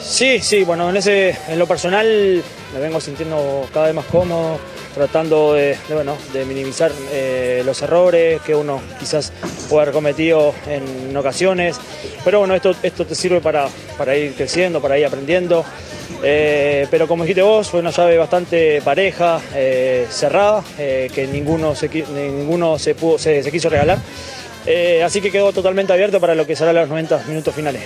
Sí, 0.02 0.40
sí, 0.40 0.64
bueno, 0.64 0.90
en, 0.90 0.96
ese, 0.96 1.36
en 1.46 1.60
lo 1.60 1.68
personal 1.68 2.42
me 2.74 2.80
vengo 2.80 3.00
sintiendo 3.00 3.68
cada 3.72 3.86
vez 3.86 3.94
más 3.94 4.06
cómodo, 4.06 4.58
tratando 4.96 5.54
de, 5.54 5.78
de, 5.88 5.94
bueno, 5.94 6.16
de 6.32 6.44
minimizar 6.44 6.90
eh, 7.12 7.62
los 7.64 7.80
errores 7.80 8.40
que 8.42 8.56
uno 8.56 8.80
quizás 8.98 9.32
puede 9.68 9.82
haber 9.82 9.94
cometido 9.94 10.54
en 10.66 11.16
ocasiones. 11.16 11.76
Pero 12.24 12.40
bueno, 12.40 12.52
esto, 12.56 12.74
esto 12.82 13.06
te 13.06 13.14
sirve 13.14 13.40
para, 13.40 13.68
para 13.96 14.16
ir 14.16 14.34
creciendo, 14.34 14.82
para 14.82 14.98
ir 14.98 15.06
aprendiendo. 15.06 15.64
Eh, 16.26 16.86
pero 16.90 17.06
como 17.06 17.24
dijiste 17.24 17.42
vos, 17.42 17.68
fue 17.68 17.80
una 17.80 17.90
llave 17.90 18.16
bastante 18.16 18.80
pareja, 18.80 19.40
eh, 19.54 20.06
cerrada, 20.08 20.64
eh, 20.78 21.10
que 21.14 21.26
ninguno, 21.26 21.74
se, 21.74 21.88
ninguno 21.88 22.78
se, 22.78 22.94
quiso 23.52 23.68
regalar. 23.68 23.98
Así 25.04 25.20
que 25.20 25.30
quedó 25.30 25.52
totalmente 25.52 25.92
abierto 25.92 26.18
para 26.20 26.34
lo 26.34 26.46
que 26.46 26.56
será 26.56 26.72
los 26.72 26.88
90 26.88 27.24
minutos 27.28 27.54
finales. 27.54 27.82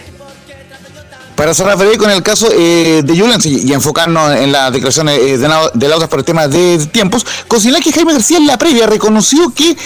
Para 1.39 1.55
cerrar 1.55 1.79
con 1.99 2.11
el 2.11 2.21
caso 2.25 2.49
eh, 2.53 3.01
de 3.05 3.17
Julian 3.17 3.41
y, 3.45 3.73
enfocarnos 3.73 4.35
en 4.35 4.51
las 4.51 4.73
declaraciones 4.73 5.21
eh, 5.21 5.39
de, 5.39 5.49
de 5.73 5.89
Laudas 5.89 6.09
por 6.09 6.19
el 6.19 6.25
tema 6.25 6.49
de 6.49 6.85
tiempos, 6.87 7.25
considera 7.47 7.79
que 7.79 7.93
Jaime 7.93 8.13
García 8.13 8.39
en 8.39 8.47
la 8.49 8.59
previa 8.59 8.89
reconoció 8.89 9.55
que 9.55 9.77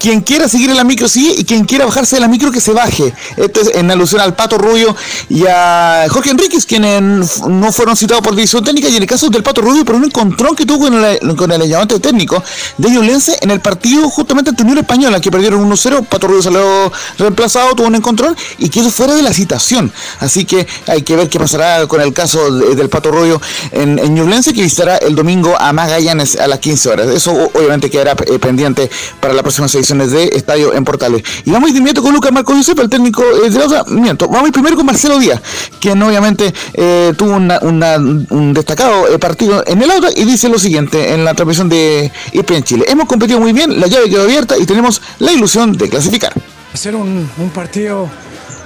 quien 0.00 0.22
quiera 0.22 0.48
seguir 0.48 0.70
en 0.70 0.76
la 0.76 0.84
micro 0.84 1.08
sigue 1.08 1.34
y 1.36 1.44
quien 1.44 1.66
quiera 1.66 1.84
bajarse 1.84 2.16
de 2.16 2.20
la 2.20 2.28
micro 2.28 2.50
que 2.50 2.62
se 2.62 2.72
baje. 2.72 3.12
Esto 3.36 3.60
es 3.60 3.74
en 3.74 3.90
alusión 3.90 4.22
al 4.22 4.34
Pato 4.34 4.56
Rubio 4.56 4.96
y 5.28 5.44
a 5.46 6.06
Jorge 6.08 6.30
Enríquez, 6.30 6.64
quienes 6.64 7.42
no 7.42 7.72
fueron 7.72 7.94
citados 7.94 8.24
por 8.24 8.34
división 8.34 8.64
técnica, 8.64 8.88
y 8.88 8.96
en 8.96 9.02
el 9.02 9.08
caso 9.08 9.28
del 9.28 9.42
Pato 9.42 9.60
Rubio 9.60 9.84
por 9.84 9.96
un 9.96 10.04
encontrón 10.04 10.56
que 10.56 10.64
tuvo 10.64 10.86
con 10.86 11.04
el, 11.04 11.36
con 11.36 11.52
el 11.52 11.60
ayudante 11.60 12.00
técnico 12.00 12.42
de 12.78 12.90
Yulense 12.90 13.36
en 13.42 13.50
el 13.50 13.60
partido 13.60 14.08
justamente 14.08 14.48
ante 14.48 14.62
Unión 14.62 14.78
Española, 14.78 15.20
que 15.20 15.30
perdieron 15.30 15.70
1-0, 15.70 16.06
Pato 16.06 16.26
Rubio 16.26 16.42
salió 16.42 16.90
reemplazado, 17.18 17.74
tuvo 17.74 17.86
un 17.86 17.96
encontrón 17.96 18.34
y 18.58 18.70
quedó 18.70 18.90
fuera 18.90 19.14
de 19.14 19.22
la 19.22 19.34
citación. 19.34 19.92
Así 20.20 20.46
que 20.46 20.66
hay 20.88 21.01
que 21.04 21.16
ver 21.16 21.28
qué 21.28 21.38
pasará 21.38 21.86
con 21.86 22.00
el 22.00 22.12
caso 22.12 22.50
de- 22.52 22.74
del 22.74 22.88
Pato 22.88 23.10
Rubio 23.10 23.40
en, 23.72 23.98
en 23.98 24.14
que 24.32 24.62
visitará 24.62 24.96
el 24.98 25.14
domingo 25.14 25.54
a 25.58 25.72
Magallanes 25.72 26.36
a 26.36 26.46
las 26.46 26.58
15 26.58 26.88
horas. 26.90 27.08
Eso 27.08 27.32
obviamente 27.54 27.90
quedará 27.90 28.16
eh, 28.26 28.38
pendiente 28.38 28.90
para 29.20 29.34
las 29.34 29.42
próximas 29.42 29.74
ediciones 29.74 30.10
de 30.10 30.24
Estadio 30.34 30.74
en 30.74 30.84
Portales. 30.84 31.22
Y 31.44 31.50
vamos 31.50 31.72
de 31.72 31.78
inmediato 31.78 32.02
con 32.02 32.12
Lucas 32.12 32.32
Marco 32.32 32.54
Giuseppe, 32.54 32.82
el 32.82 32.88
técnico 32.90 33.22
eh, 33.44 33.50
de 33.50 33.58
la 33.58 33.66
otra. 33.66 33.84
Miento, 33.88 34.26
vamos 34.28 34.44
a 34.44 34.46
ir 34.48 34.52
primero 34.52 34.76
con 34.76 34.86
Marcelo 34.86 35.18
Díaz, 35.18 35.40
quien 35.80 36.02
obviamente 36.02 36.52
eh, 36.74 37.12
tuvo 37.16 37.36
una- 37.36 37.58
una- 37.62 37.96
un 37.96 38.52
destacado 38.54 39.08
eh, 39.08 39.18
partido 39.18 39.62
en 39.66 39.82
el 39.82 39.90
auto 39.90 40.08
y 40.14 40.24
dice 40.24 40.48
lo 40.48 40.58
siguiente 40.58 41.12
en 41.14 41.24
la 41.24 41.34
transmisión 41.34 41.68
de 41.68 42.10
ESPN 42.32 42.62
Chile. 42.64 42.84
Hemos 42.88 43.06
competido 43.06 43.40
muy 43.40 43.52
bien, 43.52 43.80
la 43.80 43.86
llave 43.86 44.08
quedó 44.08 44.22
abierta 44.22 44.56
y 44.58 44.66
tenemos 44.66 45.00
la 45.18 45.32
ilusión 45.32 45.72
de 45.72 45.88
clasificar. 45.88 46.32
hacer 46.72 46.94
un 46.96 47.28
partido 47.54 48.08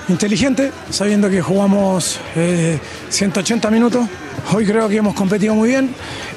inteligente, 0.09 0.73
sabiendo 0.91 1.29
que 1.29 1.43
jugamos 1.43 2.19
eh, 2.37 2.79
180 3.09 3.71
minutos. 3.71 4.07
Hoy 4.53 4.65
creo 4.67 4.89
que 4.89 4.97
hemos 4.97 5.15
competido 5.15 5.55
muy 5.55 5.71
bien. 5.71 5.95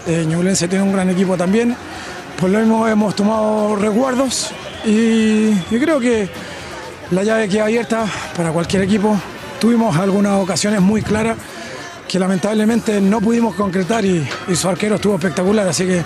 Eh, 0.08 0.26
Ñublense 0.28 0.68
tiene 0.68 0.84
un 0.84 0.94
gran 0.94 1.10
equipo 1.10 1.38
también. 1.38 1.76
Por 2.40 2.50
lo 2.50 2.60
mismo 2.60 2.88
hemos 2.88 3.16
tomado 3.16 3.76
resguardos 3.76 4.52
y, 4.86 5.54
creo 5.70 6.00
que 6.00 6.30
la 7.12 7.24
llave 7.24 7.50
queda 7.50 7.66
abierta 7.66 8.06
para 8.36 8.52
cualquier 8.52 8.84
equipo. 8.84 9.20
Tuvimos 9.60 9.98
algunas 9.98 10.42
ocasiones 10.42 10.82
muy 10.82 11.02
claras 11.02 11.38
que 12.08 12.18
lamentablemente 12.18 13.00
no 13.02 13.20
pudimos 13.22 13.56
concretar 13.56 14.06
y, 14.06 14.28
su 14.56 14.68
arquero 14.68 14.96
estuvo 14.96 15.16
espectacular. 15.16 15.68
Así 15.68 15.86
que 15.86 16.04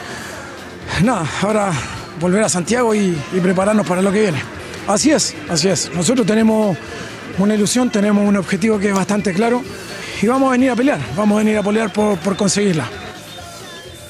nada, 1.03 1.25
ahora 1.41 1.71
volver 2.19 2.43
a 2.43 2.49
Santiago 2.49 2.93
y 2.95 3.15
prepararnos 3.41 3.85
para 3.85 4.01
lo 4.01 4.11
que 4.11 4.21
viene. 4.21 4.53
Así 4.87 5.11
es, 5.11 5.33
así 5.49 5.69
es. 5.69 5.91
Nosotros 5.95 6.27
tenemos 6.27 6.77
una 7.37 7.55
ilusión, 7.55 7.89
tenemos 7.89 8.27
un 8.27 8.37
objetivo 8.37 8.79
que 8.79 8.89
es 8.89 8.95
bastante 8.95 9.33
claro 9.33 9.63
y 10.21 10.27
vamos 10.27 10.49
a 10.49 10.51
venir 10.51 10.71
a 10.71 10.75
pelear, 10.75 10.99
vamos 11.15 11.35
a 11.35 11.39
venir 11.39 11.57
a 11.57 11.63
pelear 11.63 11.91
por, 11.91 12.17
por 12.17 12.35
conseguirla. 12.35 12.87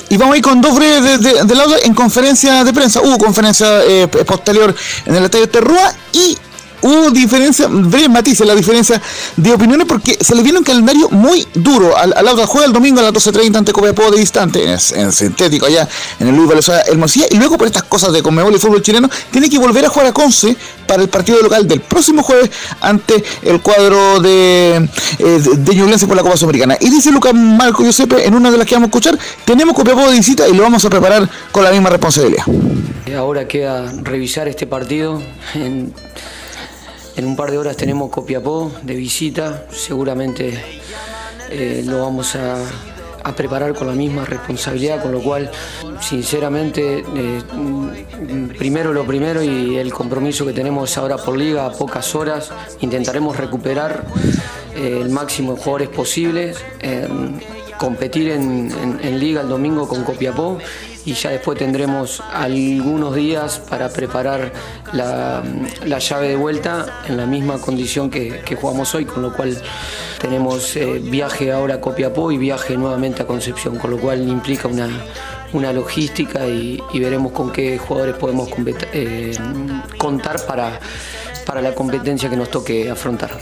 Y 0.09 0.17
vamos 0.17 0.35
a 0.35 0.37
ir 0.37 0.43
con 0.43 0.61
dos 0.61 0.75
breves 0.75 1.21
de, 1.21 1.31
de, 1.43 1.55
en 1.85 1.93
conferencia 1.95 2.63
de 2.63 2.71
prensa. 2.71 3.01
Hubo 3.01 3.17
conferencia 3.17 3.83
eh, 3.83 4.07
posterior 4.07 4.75
en 5.05 5.15
el 5.15 5.23
estadio 5.23 5.49
Terrúa 5.49 5.91
y 6.11 6.37
hubo 6.83 7.09
diferencia, 7.11 7.67
breves 7.67 8.09
matices, 8.09 8.45
la 8.45 8.55
diferencia 8.55 9.01
de 9.35 9.53
opiniones 9.53 9.87
porque 9.87 10.17
se 10.19 10.35
le 10.35 10.43
viene 10.43 10.59
un 10.59 10.63
calendario 10.63 11.09
muy 11.09 11.47
duro. 11.53 11.97
Al, 11.97 12.13
al 12.15 12.27
Auda 12.27 12.45
juega 12.45 12.67
el 12.67 12.73
domingo 12.73 12.99
a 12.99 13.03
las 13.03 13.13
12.30 13.13 13.57
ante 13.57 13.73
Copiapó 13.73 14.11
de 14.11 14.19
distante, 14.19 14.63
en, 14.63 14.77
en 14.95 15.11
sintético 15.11 15.65
allá 15.65 15.87
en 16.19 16.27
el 16.27 16.35
Luis 16.35 16.47
Valenzuela 16.47 16.83
Hermosilla. 16.87 17.25
Y 17.31 17.37
luego 17.37 17.57
por 17.57 17.67
estas 17.67 17.83
cosas 17.83 18.13
de 18.13 18.21
Conmebol 18.21 18.53
y 18.53 18.59
fútbol 18.59 18.81
chileno, 18.81 19.09
tiene 19.31 19.49
que 19.49 19.57
volver 19.57 19.85
a 19.85 19.89
jugar 19.89 20.07
a 20.07 20.13
Conce 20.13 20.55
para 20.87 21.01
el 21.01 21.09
partido 21.09 21.41
local 21.41 21.67
del 21.67 21.81
próximo 21.81 22.23
jueves 22.23 22.51
ante 22.81 23.23
el 23.43 23.61
cuadro 23.61 24.19
de, 24.19 24.89
eh, 25.19 25.39
de, 25.57 25.75
Ñublense 25.75 26.05
por 26.07 26.15
la 26.15 26.21
Copa 26.23 26.37
Sudamericana. 26.37 26.77
Y 26.79 26.89
dice 26.89 27.11
Lucas 27.11 27.33
Marco 27.33 27.83
Giuseppe 27.83 28.25
en 28.25 28.35
una 28.35 28.51
de 28.51 28.57
las 28.57 28.67
que 28.67 28.75
vamos 28.75 28.87
a 28.87 28.89
escuchar, 28.89 29.17
tenemos 29.45 29.75
Copiapó 29.75 30.09
de 30.09 30.17
visita 30.17 30.47
y 30.47 30.53
lo 30.53 30.63
vamos 30.63 30.83
a 30.85 30.89
preparar 30.89 31.29
con 31.51 31.63
la 31.63 31.71
misma 31.71 31.89
responsabilidad. 31.89 32.43
Ahora 33.17 33.47
queda 33.47 33.93
revisar 34.01 34.47
este 34.47 34.65
partido. 34.65 35.21
En, 35.53 35.93
en 37.15 37.25
un 37.25 37.35
par 37.35 37.51
de 37.51 37.57
horas 37.57 37.77
tenemos 37.77 38.09
Copiapó 38.09 38.71
de 38.81 38.95
visita. 38.95 39.65
Seguramente 39.71 40.53
eh, 41.49 41.83
lo 41.85 42.01
vamos 42.01 42.35
a, 42.35 42.57
preparar 43.37 43.73
con 43.73 43.87
la 43.87 43.93
misma 43.93 44.25
responsabilidad, 44.25 45.01
con 45.01 45.13
lo 45.13 45.21
cual, 45.21 45.49
sinceramente, 46.01 47.05
eh, 47.15 47.41
primero 48.57 48.91
lo 48.91 49.05
primero 49.05 49.41
y 49.41 49.77
el 49.77 49.93
compromiso 49.93 50.45
que 50.45 50.51
tenemos 50.51 50.97
ahora 50.97 51.17
por 51.17 51.37
liga 51.37 51.65
a 51.65 51.71
pocas 51.71 52.15
horas, 52.15 52.51
intentaremos 52.81 53.37
recuperar 53.37 54.05
eh, 54.75 54.99
el 55.01 55.09
máximo 55.09 55.53
de 55.53 55.59
jugadores 55.59 55.89
posibles. 55.89 56.57
Competir 57.83 58.29
en, 58.29 59.19
liga 59.19 59.41
el 59.41 59.49
domingo 59.49 59.89
con 59.89 60.05
Copiapó 60.05 60.57
y 61.03 61.15
ya 61.15 61.31
después 61.31 61.59
tendremos 61.59 62.23
algunos 62.31 63.13
días 63.13 63.59
para 63.59 63.89
preparar 63.89 64.53
la, 64.93 65.43
la 65.85 65.99
llave 65.99 66.29
de 66.29 66.37
vuelta 66.37 67.01
en 67.09 67.17
la 67.17 67.25
misma 67.25 67.59
condición 67.59 68.09
que, 68.09 68.55
jugamos 68.55 68.95
hoy, 68.95 69.03
con 69.03 69.21
lo 69.21 69.33
cual 69.35 69.61
tenemos 70.21 70.77
eh, 70.77 71.01
viaje 71.03 71.51
ahora 71.51 71.75
a 71.75 71.81
Copiapó 71.81 72.31
y 72.31 72.37
viaje 72.37 72.77
nuevamente 72.77 73.23
a 73.23 73.27
Concepción, 73.27 73.77
con 73.77 73.91
lo 73.91 73.97
cual 73.97 74.29
implica 74.29 74.69
una, 74.69 74.87
una 75.51 75.73
logística 75.73 76.47
y, 76.47 76.81
y, 76.93 76.99
veremos 77.01 77.33
con 77.33 77.51
qué 77.51 77.77
jugadores 77.77 78.15
podemos 78.15 78.47
eh, 78.93 79.35
contar 79.97 80.45
para, 80.45 80.79
para 81.45 81.61
la 81.61 81.75
competencia 81.75 82.29
que 82.29 82.37
nos 82.37 82.49
toque 82.49 82.89
afrontar. 82.89 83.37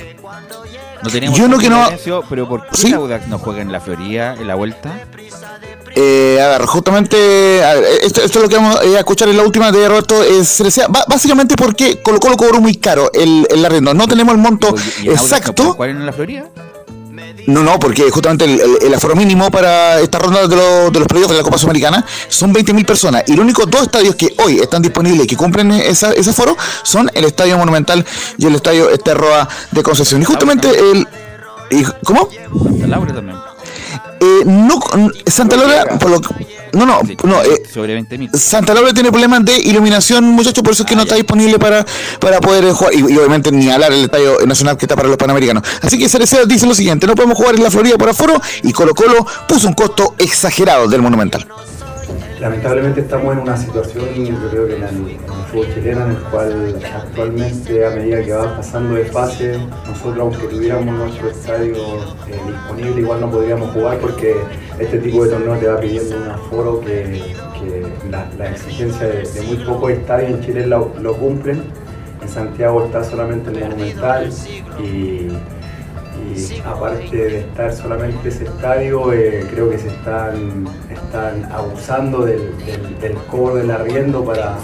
No 1.03 1.09
tenemos 1.09 1.37
Yo 1.37 1.47
no 1.47 1.57
que 1.57 1.69
no. 1.69 1.87
Pero 2.29 2.47
¿por 2.47 2.67
qué 2.67 2.77
¿Sí? 2.77 2.93
Audax 2.93 3.27
no 3.27 3.39
juega 3.39 3.61
en 3.61 3.71
la 3.71 3.79
Florida 3.79 4.35
en 4.35 4.47
la 4.47 4.55
vuelta? 4.55 5.05
Eh, 5.95 6.39
a 6.41 6.47
ver, 6.47 6.65
justamente, 6.67 7.63
a 7.63 7.73
ver, 7.73 7.83
esto, 8.03 8.21
esto, 8.21 8.39
es 8.39 8.43
lo 8.43 8.49
que 8.49 8.55
vamos 8.55 8.79
a 8.79 8.99
escuchar 8.99 9.27
en 9.27 9.35
la 9.35 9.43
última 9.43 9.71
de 9.71 9.87
Roberto 9.87 10.15
Cerecea. 10.43 10.87
Básicamente 10.87 11.55
porque 11.55 12.01
Colo 12.01 12.19
Colo 12.19 12.37
cobró 12.37 12.61
muy 12.61 12.75
caro 12.75 13.11
el, 13.13 13.45
el 13.49 13.65
arriendo. 13.65 13.93
No 13.93 14.07
tenemos 14.07 14.33
el 14.33 14.39
monto 14.39 14.73
¿Y 15.01 15.07
en 15.07 15.13
exacto. 15.13 15.75
¿Cuál 15.75 15.89
en 15.91 16.05
la 16.05 16.13
Florida? 16.13 16.49
No, 17.47 17.63
no, 17.63 17.79
porque 17.79 18.09
justamente 18.09 18.45
el, 18.45 18.59
el, 18.59 18.77
el, 18.83 18.93
aforo 18.93 19.15
mínimo 19.15 19.49
para 19.49 19.99
esta 19.99 20.19
ronda 20.19 20.47
de, 20.47 20.55
los 20.55 20.93
de 20.93 20.99
los 20.99 21.07
playoffs 21.07 21.31
de 21.31 21.37
la 21.37 21.43
Copa 21.43 21.57
Sudamericana 21.57 22.05
son 22.27 22.53
20.000 22.53 22.85
personas. 22.85 23.23
Y 23.27 23.31
los 23.33 23.43
únicos 23.43 23.69
dos 23.69 23.83
estadios 23.83 24.15
que 24.15 24.33
hoy 24.43 24.59
están 24.59 24.81
disponibles 24.81 25.25
y 25.25 25.27
que 25.27 25.37
cumplen 25.37 25.71
esa, 25.71 26.11
ese 26.13 26.29
aforo 26.29 26.55
son 26.83 27.09
el 27.13 27.25
Estadio 27.25 27.57
Monumental 27.57 28.05
y 28.37 28.45
el 28.45 28.55
Estadio 28.55 28.89
Esterroa 28.89 29.47
de 29.71 29.83
Concepción. 29.83 30.21
Y 30.21 30.25
justamente 30.25 30.69
el... 30.69 31.07
Y, 31.71 31.83
¿Cómo? 32.03 32.29
Santa 32.63 32.87
Laura 32.87 33.13
también. 33.13 33.50
Eh, 34.23 34.43
no, 34.45 34.79
Santa 35.25 35.57
Laura, 35.57 35.97
por 35.97 36.11
lo 36.11 36.21
no, 36.73 36.85
no, 36.85 37.01
no 37.23 37.41
eh, 37.41 37.63
sobre 37.73 37.99
20.000. 37.99 38.35
Santa 38.37 38.75
Laura 38.75 38.93
tiene 38.93 39.09
problemas 39.09 39.43
de 39.43 39.57
iluminación, 39.57 40.23
muchachos, 40.25 40.63
por 40.63 40.73
eso 40.73 40.83
es 40.83 40.87
que 40.87 40.93
ah, 40.93 40.97
no 40.97 41.01
ya. 41.01 41.05
está 41.05 41.15
disponible 41.15 41.57
para, 41.57 41.83
para 42.19 42.39
poder 42.39 42.71
jugar. 42.71 42.93
Y, 42.93 42.99
y, 42.99 43.17
obviamente 43.17 43.51
ni 43.51 43.71
hablar 43.71 43.91
el 43.91 44.03
estadio 44.03 44.37
nacional 44.45 44.77
que 44.77 44.85
está 44.85 44.95
para 44.95 45.07
los 45.07 45.17
panamericanos. 45.17 45.63
Así 45.81 45.97
que 45.97 46.07
Cerecea 46.07 46.45
dice 46.45 46.67
lo 46.67 46.75
siguiente: 46.75 47.07
no 47.07 47.15
podemos 47.15 47.35
jugar 47.35 47.55
en 47.55 47.63
la 47.63 47.71
Florida 47.71 47.97
por 47.97 48.09
aforo 48.09 48.39
y 48.61 48.71
Colo 48.71 48.93
Colo 48.93 49.25
puso 49.47 49.67
un 49.67 49.73
costo 49.73 50.13
exagerado 50.19 50.87
del 50.87 51.01
Monumental. 51.01 51.47
Lamentablemente 52.39 53.01
estamos 53.01 53.33
en 53.33 53.39
una 53.39 53.57
situación, 53.57 54.05
yo 54.25 54.49
creo 54.49 54.67
que 54.67 54.75
en 54.75 54.83
el, 54.83 55.11
en 55.11 55.45
fútbol 55.51 55.67
chileno, 55.73 56.05
en 56.05 56.11
el 56.11 56.17
cual 56.23 56.79
actualmente, 56.95 57.85
a 57.85 57.89
medida 57.91 58.23
que 58.23 58.33
va 58.33 58.57
pasando 58.57 58.95
de 58.95 59.05
fase, 59.05 59.57
nosotros, 59.87 60.17
aunque 60.19 60.47
tuviéramos 60.47 60.95
nuestro 60.95 61.29
estadio 61.29 61.75
eh, 61.75 62.39
disponible, 62.47 63.01
igual 63.01 63.21
no 63.21 63.29
podríamos 63.31 63.71
jugar 63.71 63.97
porque 63.99 64.35
este 64.79 64.97
tipo 64.99 65.23
de 65.23 65.29
torneo 65.31 65.55
te 65.57 65.67
va 65.67 65.79
pidiendo 65.79 66.17
un 66.17 66.29
aforo 66.29 66.81
que, 66.81 67.21
que 67.59 67.87
la, 68.09 68.49
exigencia 68.49 69.07
de, 69.07 69.41
muy 69.47 69.57
pocos 69.65 69.91
estadios 69.91 70.31
en 70.31 70.41
Chile 70.41 70.67
lo, 70.67 71.13
cumplen. 71.17 71.63
En 72.21 72.29
Santiago 72.29 72.85
está 72.85 73.03
solamente 73.03 73.49
el 73.49 73.59
Monumental 73.59 74.29
y, 74.79 75.27
y 76.29 76.61
aparte 76.65 77.15
de 77.15 77.39
estar 77.39 77.73
solamente 77.73 78.29
ese 78.29 78.43
estadio, 78.45 79.11
eh, 79.13 79.45
creo 79.51 79.69
que 79.69 79.77
se 79.77 79.87
están, 79.87 80.65
están 80.89 81.45
abusando 81.51 82.25
del, 82.25 82.55
del, 82.65 82.99
del 82.99 83.13
cobro 83.29 83.55
del 83.55 83.71
arriendo 83.71 84.23
para, 84.23 84.55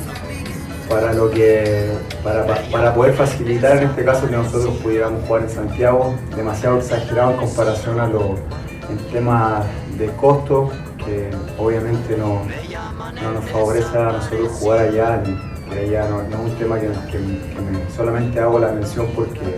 para 0.90 1.14
lo 1.14 1.30
que 1.30 1.92
para, 2.24 2.46
para 2.72 2.94
poder 2.94 3.14
facilitar 3.14 3.78
en 3.78 3.84
este 3.90 4.06
caso 4.06 4.28
que 4.30 4.36
nosotros 4.38 4.76
pudiéramos 4.84 5.26
jugar 5.26 5.44
en 5.44 5.50
Santiago, 5.50 6.16
demasiado 6.36 6.78
exagerado 6.78 7.32
en 7.32 7.38
comparación 7.38 8.00
a 8.00 8.08
lo 8.08 8.36
en 8.90 8.98
temas 9.12 9.66
de 9.98 10.08
costo, 10.12 10.70
que 11.04 11.30
obviamente 11.58 12.16
no, 12.18 12.42
no 13.22 13.32
nos 13.34 13.50
favorece 13.50 13.98
a 13.98 14.12
nosotros 14.14 14.50
jugar 14.60 14.80
allá, 14.80 15.22
que 15.70 15.80
allá 15.80 16.08
no, 16.10 16.24
no 16.24 16.46
es 16.46 16.52
un 16.52 16.58
tema 16.58 16.80
que, 16.80 16.88
que- 17.12 17.18
que 17.18 17.62
me- 17.62 17.92
solamente 17.96 18.40
hago 18.40 18.60
la 18.60 18.72
mención 18.72 19.08
porque 19.14 19.58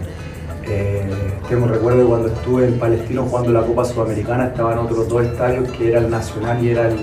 eh, 0.70 1.34
tengo 1.48 1.68
recuerdo 1.68 2.08
cuando 2.08 2.28
estuve 2.28 2.68
en 2.68 2.80
Palestino 2.80 3.24
jugando 3.24 3.52
la 3.52 3.62
Copa 3.62 3.86
Sudamericana, 3.86 4.48
estaban 4.48 4.78
otros 4.78 5.08
dos 5.10 5.24
estadios 5.26 5.70
que 5.72 5.90
era 5.90 6.00
el 6.00 6.10
Nacional 6.10 6.64
y 6.64 6.70
era 6.70 6.88
el, 6.88 7.00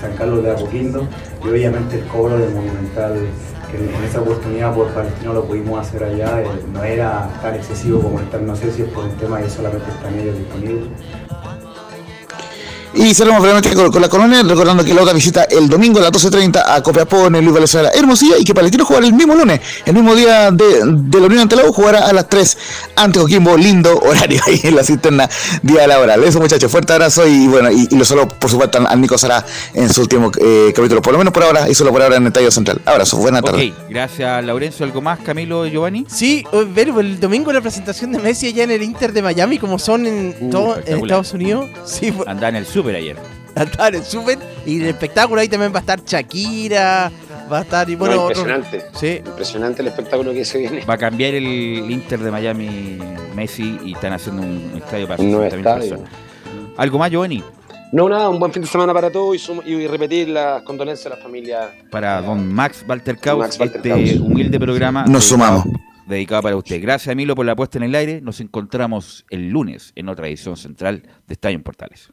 San 0.00 0.14
Carlos 0.16 0.42
de 0.42 0.50
Apoquindo 0.50 1.06
y 1.44 1.48
obviamente 1.48 1.98
el 1.98 2.06
cobro 2.06 2.38
del 2.38 2.54
Monumental 2.54 3.18
que 3.70 3.76
en, 3.76 3.94
en 3.94 4.04
esa 4.04 4.22
oportunidad 4.22 4.74
por 4.74 4.88
Palestino 4.88 5.34
lo 5.34 5.44
pudimos 5.44 5.86
hacer 5.86 6.04
allá, 6.04 6.40
eh, 6.40 6.46
no 6.72 6.82
era 6.82 7.28
tan 7.42 7.54
excesivo 7.54 8.00
como 8.00 8.20
estar, 8.20 8.40
no 8.40 8.56
sé 8.56 8.72
si 8.72 8.82
es 8.82 8.88
por 8.88 9.04
un 9.04 9.16
tema 9.16 9.38
de 9.38 9.50
solamente 9.50 9.90
están 9.90 10.18
ellos 10.18 10.38
disponibles. 10.38 10.84
Y 12.94 13.14
cerramos 13.14 13.40
brevemente 13.42 13.72
con, 13.74 13.90
con 13.92 14.02
la 14.02 14.08
colonia, 14.08 14.42
recordando 14.42 14.84
que 14.84 14.92
la 14.92 15.02
otra 15.02 15.12
visita 15.14 15.44
el 15.44 15.68
domingo 15.68 15.98
a 16.00 16.02
las 16.02 16.12
12.30 16.12 16.62
a 16.66 16.82
Copiapó 16.82 17.26
en 17.26 17.36
el 17.36 17.42
Luis 17.44 17.54
Valenzuela 17.54 17.90
Hermosilla 17.94 18.36
y 18.38 18.44
que 18.44 18.52
Palestino 18.54 18.84
jugará 18.84 19.06
el 19.06 19.12
mismo 19.14 19.34
lunes, 19.34 19.60
el 19.84 19.94
mismo 19.94 20.14
día 20.16 20.50
de, 20.50 20.64
de 20.84 21.20
la 21.20 21.26
Unión 21.26 21.42
ante 21.42 21.56
la 21.56 21.66
U, 21.66 21.72
jugará 21.72 22.06
a 22.08 22.12
las 22.12 22.28
3 22.28 22.58
ante 22.96 23.20
Coquimbo, 23.20 23.56
lindo 23.56 23.96
horario 24.00 24.40
ahí 24.46 24.60
en 24.64 24.74
la 24.76 24.82
cisterna 24.84 25.28
día 25.62 25.86
laboral. 25.86 26.22
Eso 26.24 26.40
muchachos, 26.40 26.70
fuerte 26.70 26.92
abrazo 26.92 27.26
y 27.26 27.46
bueno, 27.46 27.70
y, 27.70 27.86
y 27.90 27.96
lo 27.96 28.04
solo 28.04 28.26
por 28.26 28.50
supuesto 28.50 28.78
a 28.86 28.96
Nico 28.96 29.16
Sara 29.18 29.44
en 29.74 29.92
su 29.92 30.00
último 30.00 30.30
eh, 30.40 30.72
capítulo, 30.74 31.00
por 31.00 31.12
lo 31.12 31.18
menos 31.18 31.32
por 31.32 31.44
ahora, 31.44 31.68
y 31.68 31.74
solo 31.74 31.92
por 31.92 32.02
ahora 32.02 32.16
en 32.16 32.22
el 32.22 32.28
Estadio 32.28 32.50
Central. 32.50 32.80
Abrazo, 32.84 33.16
buena 33.18 33.40
tarde. 33.40 33.72
Gracias 33.88 34.44
Laurencio. 34.44 34.84
¿Algo 34.84 35.00
más, 35.00 35.20
Camilo 35.20 35.66
Giovanni? 35.66 36.06
Sí, 36.08 36.44
o- 36.52 36.64
ver 36.66 36.88
el 36.98 37.20
domingo 37.20 37.52
la 37.52 37.60
presentación 37.60 38.12
de 38.12 38.18
Messi 38.18 38.48
allá 38.48 38.64
en 38.64 38.70
el 38.72 38.82
Inter 38.82 39.12
de 39.12 39.22
Miami, 39.22 39.58
como 39.58 39.78
son 39.78 40.06
en, 40.06 40.34
Uh, 40.40 40.50
todo- 40.50 40.76
en. 40.84 40.98
Estados 41.00 41.32
Unidos. 41.32 41.66
Sí, 41.84 42.12
Andaba 42.26 42.48
en 42.50 42.56
el 42.56 42.66
súper 42.80 42.96
ayer. 42.96 43.16
andaba 43.54 43.88
en 43.88 43.94
el 43.96 44.04
súper. 44.04 44.38
Y 44.66 44.76
en 44.76 44.82
el 44.82 44.88
espectáculo 44.88 45.40
ahí 45.40 45.48
también 45.48 45.72
va 45.72 45.78
a 45.78 45.80
estar 45.80 46.04
Shakira, 46.04 47.10
va 47.50 47.58
a 47.58 47.62
estar 47.62 47.88
y 47.90 47.94
bueno, 47.96 48.14
No, 48.16 48.22
otro- 48.24 48.40
impresionante. 48.42 48.86
Sí. 48.98 49.22
Impresionante 49.26 49.82
el 49.82 49.88
espectáculo 49.88 50.32
que 50.32 50.44
se 50.44 50.58
viene. 50.58 50.84
Va 50.84 50.94
a 50.94 50.98
cambiar 50.98 51.34
el 51.34 51.44
Inter 51.90 52.20
de 52.20 52.30
Miami 52.30 52.98
Messi 53.34 53.78
y 53.84 53.92
están 53.94 54.12
haciendo 54.12 54.42
un 54.42 54.72
estadio 54.76 55.08
para 55.08 55.22
Un 55.22 55.30
nuevo 55.30 55.44
60.000 55.46 55.58
estadio. 55.58 55.90
personas. 55.90 56.12
¿Algo 56.76 56.98
más, 56.98 57.10
Giovanni? 57.10 57.42
No, 57.92 58.08
nada, 58.08 58.28
un 58.28 58.38
buen 58.38 58.52
fin 58.52 58.62
de 58.62 58.68
semana 58.68 58.94
para 58.94 59.10
todos 59.10 59.34
y, 59.34 59.38
sum- 59.40 59.62
y 59.66 59.86
repetir 59.88 60.28
las 60.28 60.62
condolencias 60.62 61.06
a 61.12 61.16
la 61.16 61.22
familia. 61.22 61.70
Para 61.90 62.22
don 62.22 62.52
Max 62.52 62.84
Walter 62.88 63.16
Caus, 63.18 63.40
Max 63.40 63.58
Walter 63.58 63.76
este 63.78 63.88
Caus. 63.88 64.20
humilde 64.20 64.60
programa. 64.60 65.04
Nos 65.06 65.24
sumamos. 65.24 65.64
Dedicado 66.06 66.42
para 66.42 66.56
usted. 66.56 66.80
Gracias, 66.80 67.14
Milo, 67.16 67.34
por 67.34 67.46
la 67.46 67.56
puesta 67.56 67.78
en 67.78 67.84
el 67.84 67.94
aire. 67.94 68.20
Nos 68.20 68.40
encontramos 68.40 69.24
el 69.30 69.48
lunes 69.50 69.92
en 69.96 70.08
otra 70.08 70.28
edición 70.28 70.56
central 70.56 71.02
de 71.26 71.34
Estadio 71.34 71.56
en 71.56 71.62
Portales. 71.62 72.12